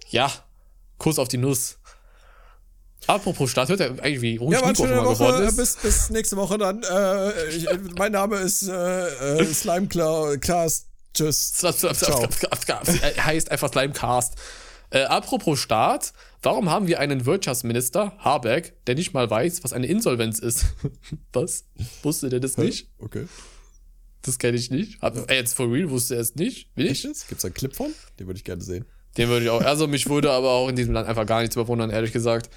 Ja, 0.08 0.32
Kuss 0.98 1.18
auf 1.18 1.28
die 1.28 1.38
Nuss. 1.38 1.79
Apropos 3.06 3.50
Staat, 3.50 3.68
hört 3.70 3.80
er 3.80 3.90
eigentlich 4.02 4.20
wie 4.20 4.36
ruhig 4.36 4.58
Ja, 4.60 4.66
Nico 4.66 4.86
schon 4.86 4.90
mal 4.94 5.04
Woche. 5.04 5.14
geworden 5.24 5.44
Äh, 5.44 5.48
ist? 5.48 5.56
Bis, 5.56 5.76
bis 5.76 6.10
nächste 6.10 6.36
Woche 6.36 6.58
dann. 6.58 6.82
Äh, 6.82 7.48
ich, 7.48 7.66
mein 7.98 8.12
Name 8.12 8.36
ist 8.36 8.68
äh, 8.68 9.40
äh, 9.40 9.44
Slime 9.46 9.86
Cla- 9.86 10.36
Klaas. 10.38 10.86
Tschüss. 11.14 11.52
Ciao. 11.54 12.28
Heißt 13.24 13.50
einfach 13.50 13.70
Slimecast. 13.72 14.34
Äh, 14.90 15.02
apropos 15.04 15.58
Staat, 15.58 16.12
warum 16.42 16.68
haben 16.70 16.86
wir 16.86 16.98
einen 17.00 17.24
Wirtschaftsminister, 17.26 18.12
Habeck, 18.18 18.74
der 18.86 18.94
nicht 18.96 19.12
mal 19.14 19.28
weiß, 19.30 19.62
was 19.64 19.72
eine 19.72 19.86
Insolvenz 19.86 20.38
ist? 20.38 20.66
was? 21.32 21.64
Wusste 22.02 22.28
der 22.28 22.40
das 22.40 22.56
nicht? 22.58 22.88
Okay. 22.98 23.26
Das 24.22 24.38
kenne 24.38 24.56
ich 24.58 24.70
nicht. 24.70 25.00
Hab, 25.00 25.30
äh, 25.30 25.34
jetzt 25.36 25.54
for 25.54 25.72
real 25.72 25.90
wusste 25.90 26.14
er 26.16 26.20
es 26.20 26.34
nicht. 26.34 26.68
Will 26.76 26.86
ich? 26.86 27.02
Gibt's 27.02 27.24
da 27.42 27.46
einen 27.46 27.54
Clip 27.54 27.74
von? 27.74 27.92
Den 28.18 28.26
würde 28.26 28.36
ich 28.38 28.44
gerne 28.44 28.62
sehen. 28.62 28.84
Den 29.16 29.28
würde 29.28 29.44
ich 29.46 29.50
auch. 29.50 29.62
Also 29.62 29.86
mich 29.88 30.08
würde 30.08 30.30
aber 30.30 30.50
auch 30.50 30.68
in 30.68 30.76
diesem 30.76 30.92
Land 30.92 31.08
einfach 31.08 31.26
gar 31.26 31.40
nichts 31.40 31.56
überwundern, 31.56 31.90
ehrlich 31.90 32.12
gesagt. 32.12 32.50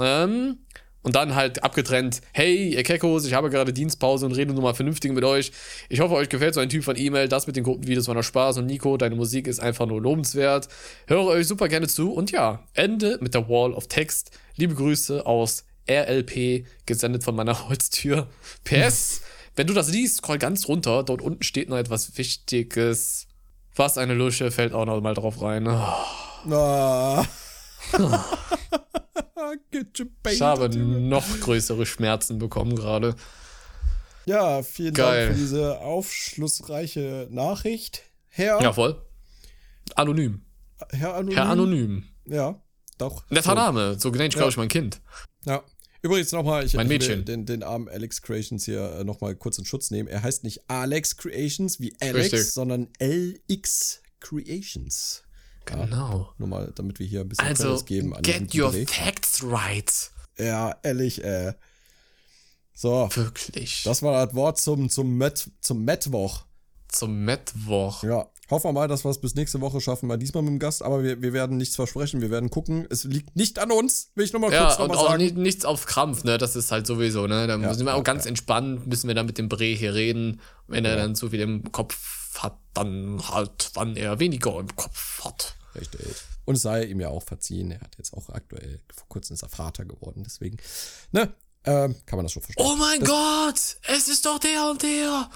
Ähm, 0.00 0.58
und 1.02 1.14
dann 1.14 1.36
halt 1.36 1.62
abgetrennt, 1.62 2.20
hey, 2.32 2.74
ihr 2.74 2.82
Keckos, 2.82 3.26
ich 3.26 3.32
habe 3.32 3.48
gerade 3.48 3.72
Dienstpause 3.72 4.26
und 4.26 4.32
rede 4.32 4.52
nur 4.52 4.62
mal 4.64 4.74
vernünftig 4.74 5.12
mit 5.12 5.22
euch. 5.22 5.52
Ich 5.88 6.00
hoffe, 6.00 6.14
euch 6.14 6.28
gefällt 6.28 6.54
so 6.54 6.60
ein 6.60 6.68
Typ 6.68 6.82
von 6.82 6.96
E-Mail. 6.96 7.28
Das 7.28 7.46
mit 7.46 7.54
den 7.54 7.62
Gruppenvideos 7.62 8.08
war 8.08 8.16
noch 8.16 8.24
Spaß. 8.24 8.58
Und 8.58 8.66
Nico, 8.66 8.96
deine 8.96 9.14
Musik 9.14 9.46
ist 9.46 9.60
einfach 9.60 9.86
nur 9.86 10.02
lobenswert. 10.02 10.66
Höre 11.06 11.26
euch 11.26 11.46
super 11.46 11.68
gerne 11.68 11.86
zu. 11.86 12.12
Und 12.12 12.32
ja, 12.32 12.64
Ende 12.74 13.18
mit 13.20 13.34
der 13.34 13.48
Wall 13.48 13.72
of 13.72 13.86
Text. 13.86 14.32
Liebe 14.56 14.74
Grüße 14.74 15.24
aus 15.24 15.64
RLP, 15.88 16.66
gesendet 16.86 17.22
von 17.22 17.36
meiner 17.36 17.68
Holztür. 17.68 18.26
PS, 18.64 19.20
wenn 19.54 19.68
du 19.68 19.74
das 19.74 19.92
liest, 19.92 20.16
scroll 20.16 20.38
ganz 20.38 20.66
runter. 20.66 21.04
Dort 21.04 21.22
unten 21.22 21.44
steht 21.44 21.68
noch 21.68 21.78
etwas 21.78 22.18
Wichtiges. 22.18 23.28
Was 23.76 23.96
eine 23.96 24.14
Lusche, 24.14 24.50
fällt 24.50 24.72
auch 24.72 24.86
noch 24.86 25.00
mal 25.00 25.14
drauf 25.14 25.40
rein. 25.40 25.68
Oh, 25.68 26.50
Ah. 26.50 27.24
Ich 30.28 30.40
habe 30.40 30.68
noch 30.76 31.40
größere 31.40 31.86
Schmerzen 31.86 32.38
bekommen 32.38 32.74
gerade. 32.74 33.14
Ja, 34.24 34.62
vielen 34.62 34.94
Geil. 34.94 35.26
Dank 35.26 35.36
für 35.36 35.40
diese 35.40 35.78
aufschlussreiche 35.80 37.28
Nachricht. 37.30 38.02
Herr, 38.28 38.60
Ja, 38.60 38.72
voll. 38.72 39.00
Anonym. 39.94 40.42
Herr 40.90 41.14
Anonym. 41.14 41.34
Herr 41.36 41.46
Anonym. 41.48 42.04
Ja, 42.26 42.60
doch. 42.98 43.24
Netter 43.30 43.54
Name. 43.54 43.98
So 44.00 44.10
genannt, 44.10 44.34
ich 44.34 44.36
glaube 44.36 44.50
ich, 44.50 44.56
mein 44.56 44.68
Kind. 44.68 45.00
Ja. 45.44 45.62
Übrigens 46.02 46.32
nochmal, 46.32 46.64
ich, 46.64 46.74
Mein 46.74 46.88
Mädchen. 46.88 47.24
den, 47.24 47.46
den 47.46 47.62
armen 47.62 47.88
Alex 47.88 48.22
Creations 48.22 48.64
hier 48.64 48.96
äh, 48.98 49.04
nochmal 49.04 49.34
kurz 49.34 49.58
in 49.58 49.64
Schutz 49.64 49.90
nehmen. 49.90 50.08
Er 50.08 50.22
heißt 50.22 50.44
nicht 50.44 50.68
Alex 50.68 51.16
Creations 51.16 51.80
wie 51.80 51.96
Alex, 52.00 52.32
Richtig. 52.32 52.52
sondern 52.52 52.88
LX 53.00 54.02
Creations. 54.20 55.22
Genau. 55.66 56.32
Nur 56.38 56.48
mal, 56.48 56.72
damit 56.74 56.98
wir 56.98 57.06
hier 57.06 57.20
ein 57.20 57.28
bisschen 57.28 57.46
Also, 57.46 57.64
Credits 57.64 57.84
geben 57.84 58.14
an 58.14 58.22
den 58.22 58.46
get 58.46 58.54
your 58.54 58.70
Dreh. 58.70 58.86
facts 58.86 59.42
right. 59.44 60.10
Ja, 60.38 60.76
ehrlich, 60.82 61.22
äh. 61.24 61.54
So, 62.74 63.08
Wirklich. 63.14 63.82
das 63.84 64.02
war 64.02 64.26
das 64.26 64.34
Wort 64.34 64.58
zum, 64.58 64.90
zum, 64.90 65.16
Met, 65.16 65.50
zum 65.60 65.84
Mittwoch. 65.84 66.44
Zum 66.88 67.24
Mittwoch. 67.24 68.02
Ja, 68.04 68.26
hoffen 68.50 68.68
wir 68.68 68.72
mal, 68.74 68.86
dass 68.86 69.04
wir 69.04 69.10
es 69.10 69.20
bis 69.20 69.34
nächste 69.34 69.60
Woche 69.62 69.80
schaffen, 69.80 70.06
mal 70.06 70.18
diesmal 70.18 70.42
mit 70.42 70.52
dem 70.52 70.58
Gast, 70.58 70.82
aber 70.82 71.02
wir, 71.02 71.20
wir 71.22 71.32
werden 71.32 71.56
nichts 71.56 71.74
versprechen, 71.74 72.20
wir 72.20 72.30
werden 72.30 72.50
gucken. 72.50 72.86
Es 72.90 73.04
liegt 73.04 73.34
nicht 73.34 73.58
an 73.58 73.70
uns, 73.72 74.10
will 74.14 74.24
ich 74.26 74.32
nochmal 74.34 74.52
Ja, 74.52 74.66
kurz 74.66 74.78
und 74.78 74.88
nochmal 74.88 74.98
auch 75.04 75.08
sagen. 75.10 75.22
nicht, 75.22 75.36
nichts 75.36 75.64
auf 75.64 75.86
Krampf, 75.86 76.22
ne? 76.24 76.36
Das 76.38 76.54
ist 76.54 76.70
halt 76.70 76.86
sowieso, 76.86 77.26
ne? 77.26 77.46
Da 77.46 77.54
Ja, 77.54 77.68
müssen 77.68 77.86
wir 77.86 77.92
ja, 77.92 77.98
auch 77.98 78.04
ganz 78.04 78.26
entspannt, 78.26 78.86
müssen 78.86 79.08
wir 79.08 79.14
dann 79.14 79.26
mit 79.26 79.38
dem 79.38 79.48
Bre 79.48 79.64
hier 79.64 79.94
reden. 79.94 80.40
Wenn 80.68 80.84
er 80.84 80.96
dann 80.96 81.14
zu 81.16 81.30
viel 81.30 81.40
im 81.40 81.72
Kopf 81.72 82.38
hat, 82.38 82.58
dann 82.74 83.20
halt, 83.30 83.70
wann 83.74 83.96
er 83.96 84.20
weniger 84.20 84.60
im 84.60 84.76
Kopf 84.76 85.24
hat. 85.24 85.55
Richtig. 85.78 86.14
Und 86.44 86.56
es 86.56 86.62
sei 86.62 86.84
ihm 86.84 87.00
ja 87.00 87.08
auch 87.08 87.22
verziehen. 87.22 87.70
Er 87.70 87.80
hat 87.80 87.96
jetzt 87.98 88.12
auch 88.14 88.28
aktuell, 88.30 88.80
vor 88.94 89.08
kurzem 89.08 89.34
ist 89.34 89.42
er 89.42 89.48
Vater 89.48 89.84
geworden, 89.84 90.22
deswegen, 90.24 90.56
ne, 91.12 91.34
ähm, 91.64 91.96
kann 92.06 92.16
man 92.16 92.24
das 92.24 92.32
schon 92.32 92.42
verstehen. 92.42 92.64
Oh 92.64 92.76
mein 92.76 93.00
Gott! 93.00 93.76
Es 93.88 94.08
ist 94.08 94.24
doch 94.24 94.38
der 94.38 94.70
und 94.70 94.82
der! 94.82 95.30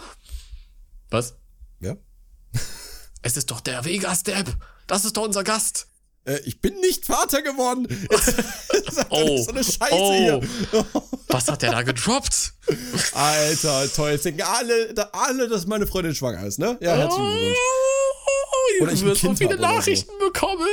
Was? 1.10 1.34
Ja? 1.80 1.96
Es 3.22 3.36
ist 3.36 3.50
doch 3.50 3.60
der 3.60 3.84
Vegas-Depp! 3.84 4.56
Das 4.86 5.04
ist 5.04 5.14
doch 5.16 5.24
unser 5.24 5.44
Gast! 5.44 5.88
Äh, 6.24 6.38
ich 6.44 6.60
bin 6.62 6.74
nicht 6.80 7.04
Vater 7.04 7.42
geworden! 7.42 7.86
Jetzt, 8.10 9.06
Oh, 9.10 9.42
so 9.42 9.50
eine 9.50 9.62
Scheiße 9.62 9.92
oh. 9.92 10.12
hier. 10.14 10.40
Was 11.28 11.48
hat 11.48 11.62
der 11.62 11.72
da 11.72 11.82
gedroppt? 11.82 12.54
Alter, 13.12 13.92
toll. 13.92 14.12
Jetzt 14.12 14.24
denken 14.24 14.42
alle, 14.42 14.94
alle, 15.12 15.48
dass 15.48 15.66
meine 15.66 15.86
Freundin 15.86 16.14
schwanger 16.14 16.46
ist, 16.46 16.58
ne? 16.58 16.78
Ja, 16.80 16.96
herzlichen 16.96 17.26
Glückwunsch. 17.26 17.58
Oh, 18.80 18.82
Oder 18.84 18.92
ich 18.92 19.04
wirst 19.04 19.22
so 19.22 19.34
viele 19.34 19.56
oder 19.56 19.68
so. 19.68 19.74
Nachrichten 19.76 20.12
bekommen. 20.18 20.66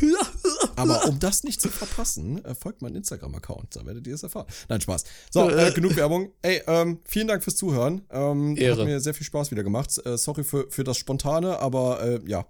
Aber 0.76 1.06
um 1.06 1.18
das 1.18 1.44
nicht 1.44 1.60
zu 1.60 1.68
verpassen, 1.68 2.44
äh, 2.44 2.54
folgt 2.54 2.82
mein 2.82 2.94
Instagram-Account, 2.94 3.76
da 3.76 3.86
werdet 3.86 4.06
ihr 4.06 4.14
es 4.14 4.22
erfahren. 4.22 4.46
Nein, 4.68 4.80
Spaß. 4.80 5.04
So, 5.30 5.48
äh, 5.50 5.72
genug 5.72 5.96
Werbung. 5.96 6.32
Ey, 6.42 6.62
ähm, 6.66 7.00
vielen 7.04 7.28
Dank 7.28 7.42
fürs 7.42 7.56
Zuhören. 7.56 8.02
Ähm, 8.10 8.56
Ehre. 8.56 8.80
Hat 8.80 8.86
mir 8.86 9.00
sehr 9.00 9.14
viel 9.14 9.26
Spaß 9.26 9.50
wieder 9.50 9.62
gemacht. 9.62 9.90
Äh, 10.04 10.18
sorry 10.18 10.44
für, 10.44 10.66
für 10.70 10.84
das 10.84 10.96
Spontane, 10.98 11.58
aber 11.58 12.02
äh, 12.02 12.20
ja. 12.26 12.46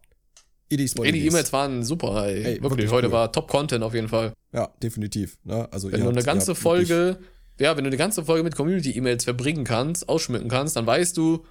Idis 0.69 0.95
Ey, 0.97 1.13
die 1.13 1.27
E-Mails 1.27 1.53
waren 1.53 1.85
super, 1.85 2.27
ey. 2.27 2.39
Ey, 2.39 2.45
wirklich, 2.45 2.63
wirklich 2.63 2.91
heute 2.91 3.07
cool. 3.09 3.13
war 3.13 3.31
Top-Content 3.33 3.85
auf 3.85 3.95
jeden 3.95 4.09
Fall. 4.09 4.33
Ja, 4.53 4.69
definitiv. 4.83 5.39
Ne? 5.45 5.69
Also, 5.73 5.93
Wenn 5.93 6.01
du 6.03 6.09
eine 6.09 6.23
ganze 6.25 6.49
wirklich- 6.49 6.63
Folge, 6.63 7.19
ja, 7.61 7.77
wenn 7.77 7.85
du 7.85 7.89
eine 7.89 7.97
ganze 7.97 8.25
Folge 8.25 8.43
mit 8.43 8.57
Community-E-Mails 8.57 9.25
verbringen 9.25 9.63
kannst, 9.65 10.09
ausschmücken 10.09 10.49
kannst, 10.49 10.75
dann 10.75 10.87
weißt 10.87 11.17
du, 11.17 11.45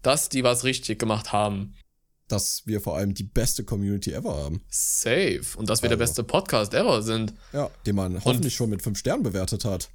dass 0.00 0.30
die 0.30 0.42
was 0.42 0.64
richtig 0.64 0.98
gemacht 0.98 1.32
haben. 1.32 1.74
Dass 2.32 2.62
wir 2.66 2.80
vor 2.80 2.96
allem 2.96 3.12
die 3.14 3.24
beste 3.24 3.62
Community 3.62 4.12
ever 4.12 4.34
haben. 4.34 4.62
Safe. 4.70 5.42
Und 5.56 5.68
dass 5.68 5.82
wir 5.82 5.88
der 5.88 5.98
Also. 5.98 6.10
beste 6.10 6.24
Podcast 6.24 6.72
ever 6.74 7.02
sind. 7.02 7.34
Ja, 7.52 7.70
den 7.86 7.94
man 7.96 8.24
hoffentlich 8.24 8.54
schon 8.54 8.70
mit 8.70 8.82
fünf 8.82 8.98
Sternen 8.98 9.22
bewertet 9.22 9.64
hat. 9.64 9.90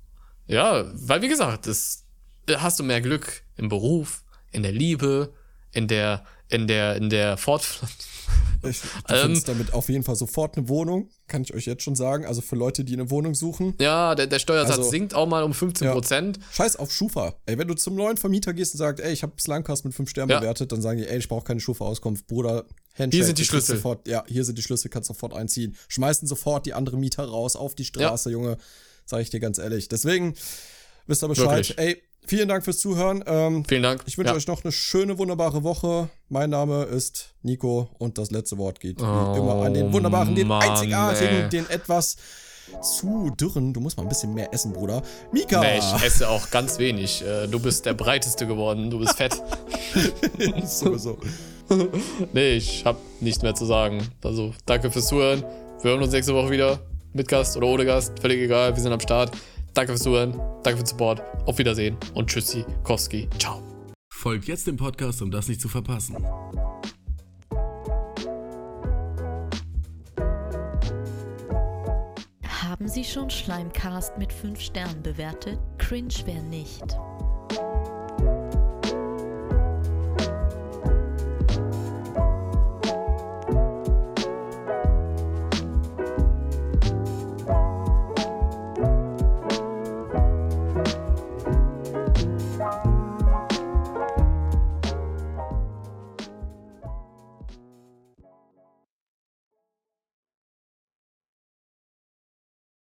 Ja, 0.46 0.86
weil 0.94 1.22
wie 1.22 1.28
gesagt, 1.28 1.66
das 1.68 2.04
da 2.46 2.62
hast 2.62 2.80
du 2.80 2.84
mehr 2.84 3.02
Glück 3.02 3.44
im 3.58 3.70
Beruf, 3.70 4.24
in 4.52 4.64
der 4.64 4.72
Liebe, 4.72 5.34
in 5.74 5.88
der, 5.88 6.24
in 6.48 6.68
der, 6.68 6.96
in 6.96 7.10
der 7.10 7.38
Fortpflanzung. 7.38 7.98
Ich, 8.68 8.82
du 8.82 9.14
Ähm. 9.14 9.22
findest 9.22 9.48
damit 9.48 9.74
auf 9.74 9.88
jeden 9.88 10.04
Fall 10.04 10.16
sofort 10.16 10.58
eine 10.58 10.68
Wohnung, 10.68 11.10
kann 11.28 11.44
ich 11.44 11.54
euch 11.54 11.66
jetzt 11.68 11.84
schon 11.84 11.96
sagen. 11.96 12.26
Also 12.26 12.42
für 12.42 12.56
Leute, 12.56 12.84
die 12.84 12.94
eine 12.94 13.12
Wohnung 13.12 13.36
suchen. 13.36 13.76
Ja, 13.80 14.16
der, 14.16 14.26
der 14.28 14.40
Steuersatz 14.40 14.78
Also- 14.80 14.90
sinkt 14.90 15.14
auch 15.14 15.28
mal 15.28 15.44
um 15.44 15.54
15 15.54 15.92
Prozent. 15.92 16.40
Scheiß 16.52 16.76
auf 16.78 16.92
Schufa. 16.92 17.36
Ey, 17.46 17.58
wenn 17.60 17.68
du 17.68 17.76
zum 17.76 17.94
neuen 17.96 18.18
Vermieter 18.18 18.54
gehst 18.54 18.74
und 18.74 18.80
sagst, 18.80 19.04
ey, 19.04 19.14
ich 19.14 19.22
habe 19.24 19.34
Slimecast 19.40 19.86
mit 19.86 19.94
fünf 19.94 20.10
Sternen 20.10 20.32
Ja. 20.32 20.40
bewertet, 20.40 20.72
dann 20.72 20.82
sagen 20.82 20.98
die, 20.98 21.06
ey, 21.08 21.20
ich 21.20 21.28
brauche 21.28 21.44
keine 21.46 21.60
Schufa-Auskunft, 21.60 22.26
Bruder. 22.28 22.66
Handshake, 22.98 23.12
Hier 23.16 23.26
sind 23.26 23.38
die 23.38 23.46
Schlüssel. 23.46 23.76
Sofort, 23.76 24.08
ja, 24.08 24.24
hier 24.28 24.44
sind 24.44 24.58
die 24.58 24.64
Schlüssel, 24.64 24.90
kannst 24.90 25.08
sofort 25.08 25.34
einziehen. 25.36 25.76
Schmeißen 25.88 26.28
sofort 26.28 26.66
die 26.66 26.74
andere 26.74 26.98
Mieter 26.98 27.26
raus 27.26 27.56
auf 27.56 27.76
die 27.76 27.86
Straße, 27.86 28.32
Junge. 28.32 28.58
Sag 29.06 29.22
ich 29.22 29.30
dir 29.30 29.40
ganz 29.40 29.60
ehrlich. 29.60 29.88
Deswegen 29.88 30.34
wisst 31.06 31.24
ihr 31.24 31.28
Bescheid. 31.28 31.70
Wirklich. 31.70 31.78
Ey, 31.78 32.02
vielen 32.28 32.48
Dank 32.48 32.64
fürs 32.64 32.80
Zuhören. 32.80 33.24
Ähm, 33.26 33.64
Vielen 33.68 33.84
Dank. 33.84 34.04
ich 34.06 34.18
wünsche 34.18 34.32
ja. 34.32 34.38
euch 34.38 34.48
noch 34.48 34.64
eine 34.64 34.72
schöne, 34.72 35.18
wunderbare 35.18 35.64
Woche. 35.64 36.10
Mein 36.30 36.50
Name 36.50 36.84
ist 36.84 37.34
Nico 37.42 37.90
und 37.98 38.18
das 38.18 38.32
letzte 38.32 38.58
Wort 38.58 38.80
geht 38.80 39.00
wie 39.00 39.04
Oh, 39.06 39.34
immer 39.38 39.66
an 39.66 39.74
den 39.74 39.92
wunderbaren, 39.94 40.36
den 40.36 40.48
Mann, 40.48 40.62
einzigartigen, 40.70 41.44
ey. 41.44 41.50
den 41.50 41.70
etwas 41.70 42.18
zu 42.82 43.30
dürren. 43.40 43.74
Du 43.74 43.80
musst 43.80 43.96
mal 43.98 44.04
ein 44.04 44.10
bisschen 44.10 44.34
mehr 44.34 44.54
essen, 44.54 44.74
Bruder. 44.74 45.02
Mika! 45.32 45.62
Nee, 45.62 45.78
ich 45.80 46.04
esse 46.04 46.28
auch 46.28 46.50
ganz 46.52 46.78
wenig. 46.80 47.24
Äh, 47.26 47.48
Du 47.48 47.60
bist 47.60 47.86
der 47.86 47.94
breiteste 47.94 48.46
geworden. 48.46 48.90
Du 48.90 49.00
bist 49.00 49.16
fett. 49.16 49.42
Sowieso. 50.66 51.18
Nee, 52.34 52.56
ich 52.58 52.84
hab 52.86 52.98
nichts 53.22 53.42
mehr 53.42 53.56
zu 53.56 53.66
sagen. 53.66 54.06
Also, 54.24 54.54
danke 54.66 54.92
fürs 54.92 55.08
Zuhören. 55.08 55.44
Wir 55.82 55.92
hören 55.92 56.02
uns 56.04 56.12
nächste 56.12 56.34
Woche 56.34 56.50
wieder. 56.52 56.80
Mit 57.14 57.28
Gast 57.30 57.56
oder 57.58 57.68
ohne 57.68 57.86
Gast. 57.86 58.20
Völlig 58.20 58.40
egal. 58.42 58.76
Wir 58.76 58.84
sind 58.84 58.92
am 58.92 59.00
Start. 59.00 59.32
Danke 59.78 59.92
fürs 59.92 60.02
Zuhören, 60.02 60.32
danke 60.64 60.78
für 60.78 60.84
den 60.84 60.88
Support, 60.88 61.22
auf 61.46 61.60
Wiedersehen 61.60 61.98
und 62.16 62.28
Tschüssi, 62.28 62.66
Kowski, 62.84 63.30
ciao. 63.38 63.62
Folgt 64.12 64.48
jetzt 64.48 64.66
dem 64.66 64.76
Podcast, 64.76 65.22
um 65.22 65.30
das 65.30 65.48
nicht 65.48 65.62
zu 65.62 65.70
verpassen. 65.70 66.18
Haben 72.64 72.88
Sie 72.88 73.04
schon 73.04 73.30
Schleimcast 73.30 74.18
mit 74.18 74.34
5 74.34 74.60
Sternen 74.60 75.04
bewertet? 75.04 75.60
Cringe 75.78 76.26
wäre 76.26 76.42
nicht. 76.42 76.98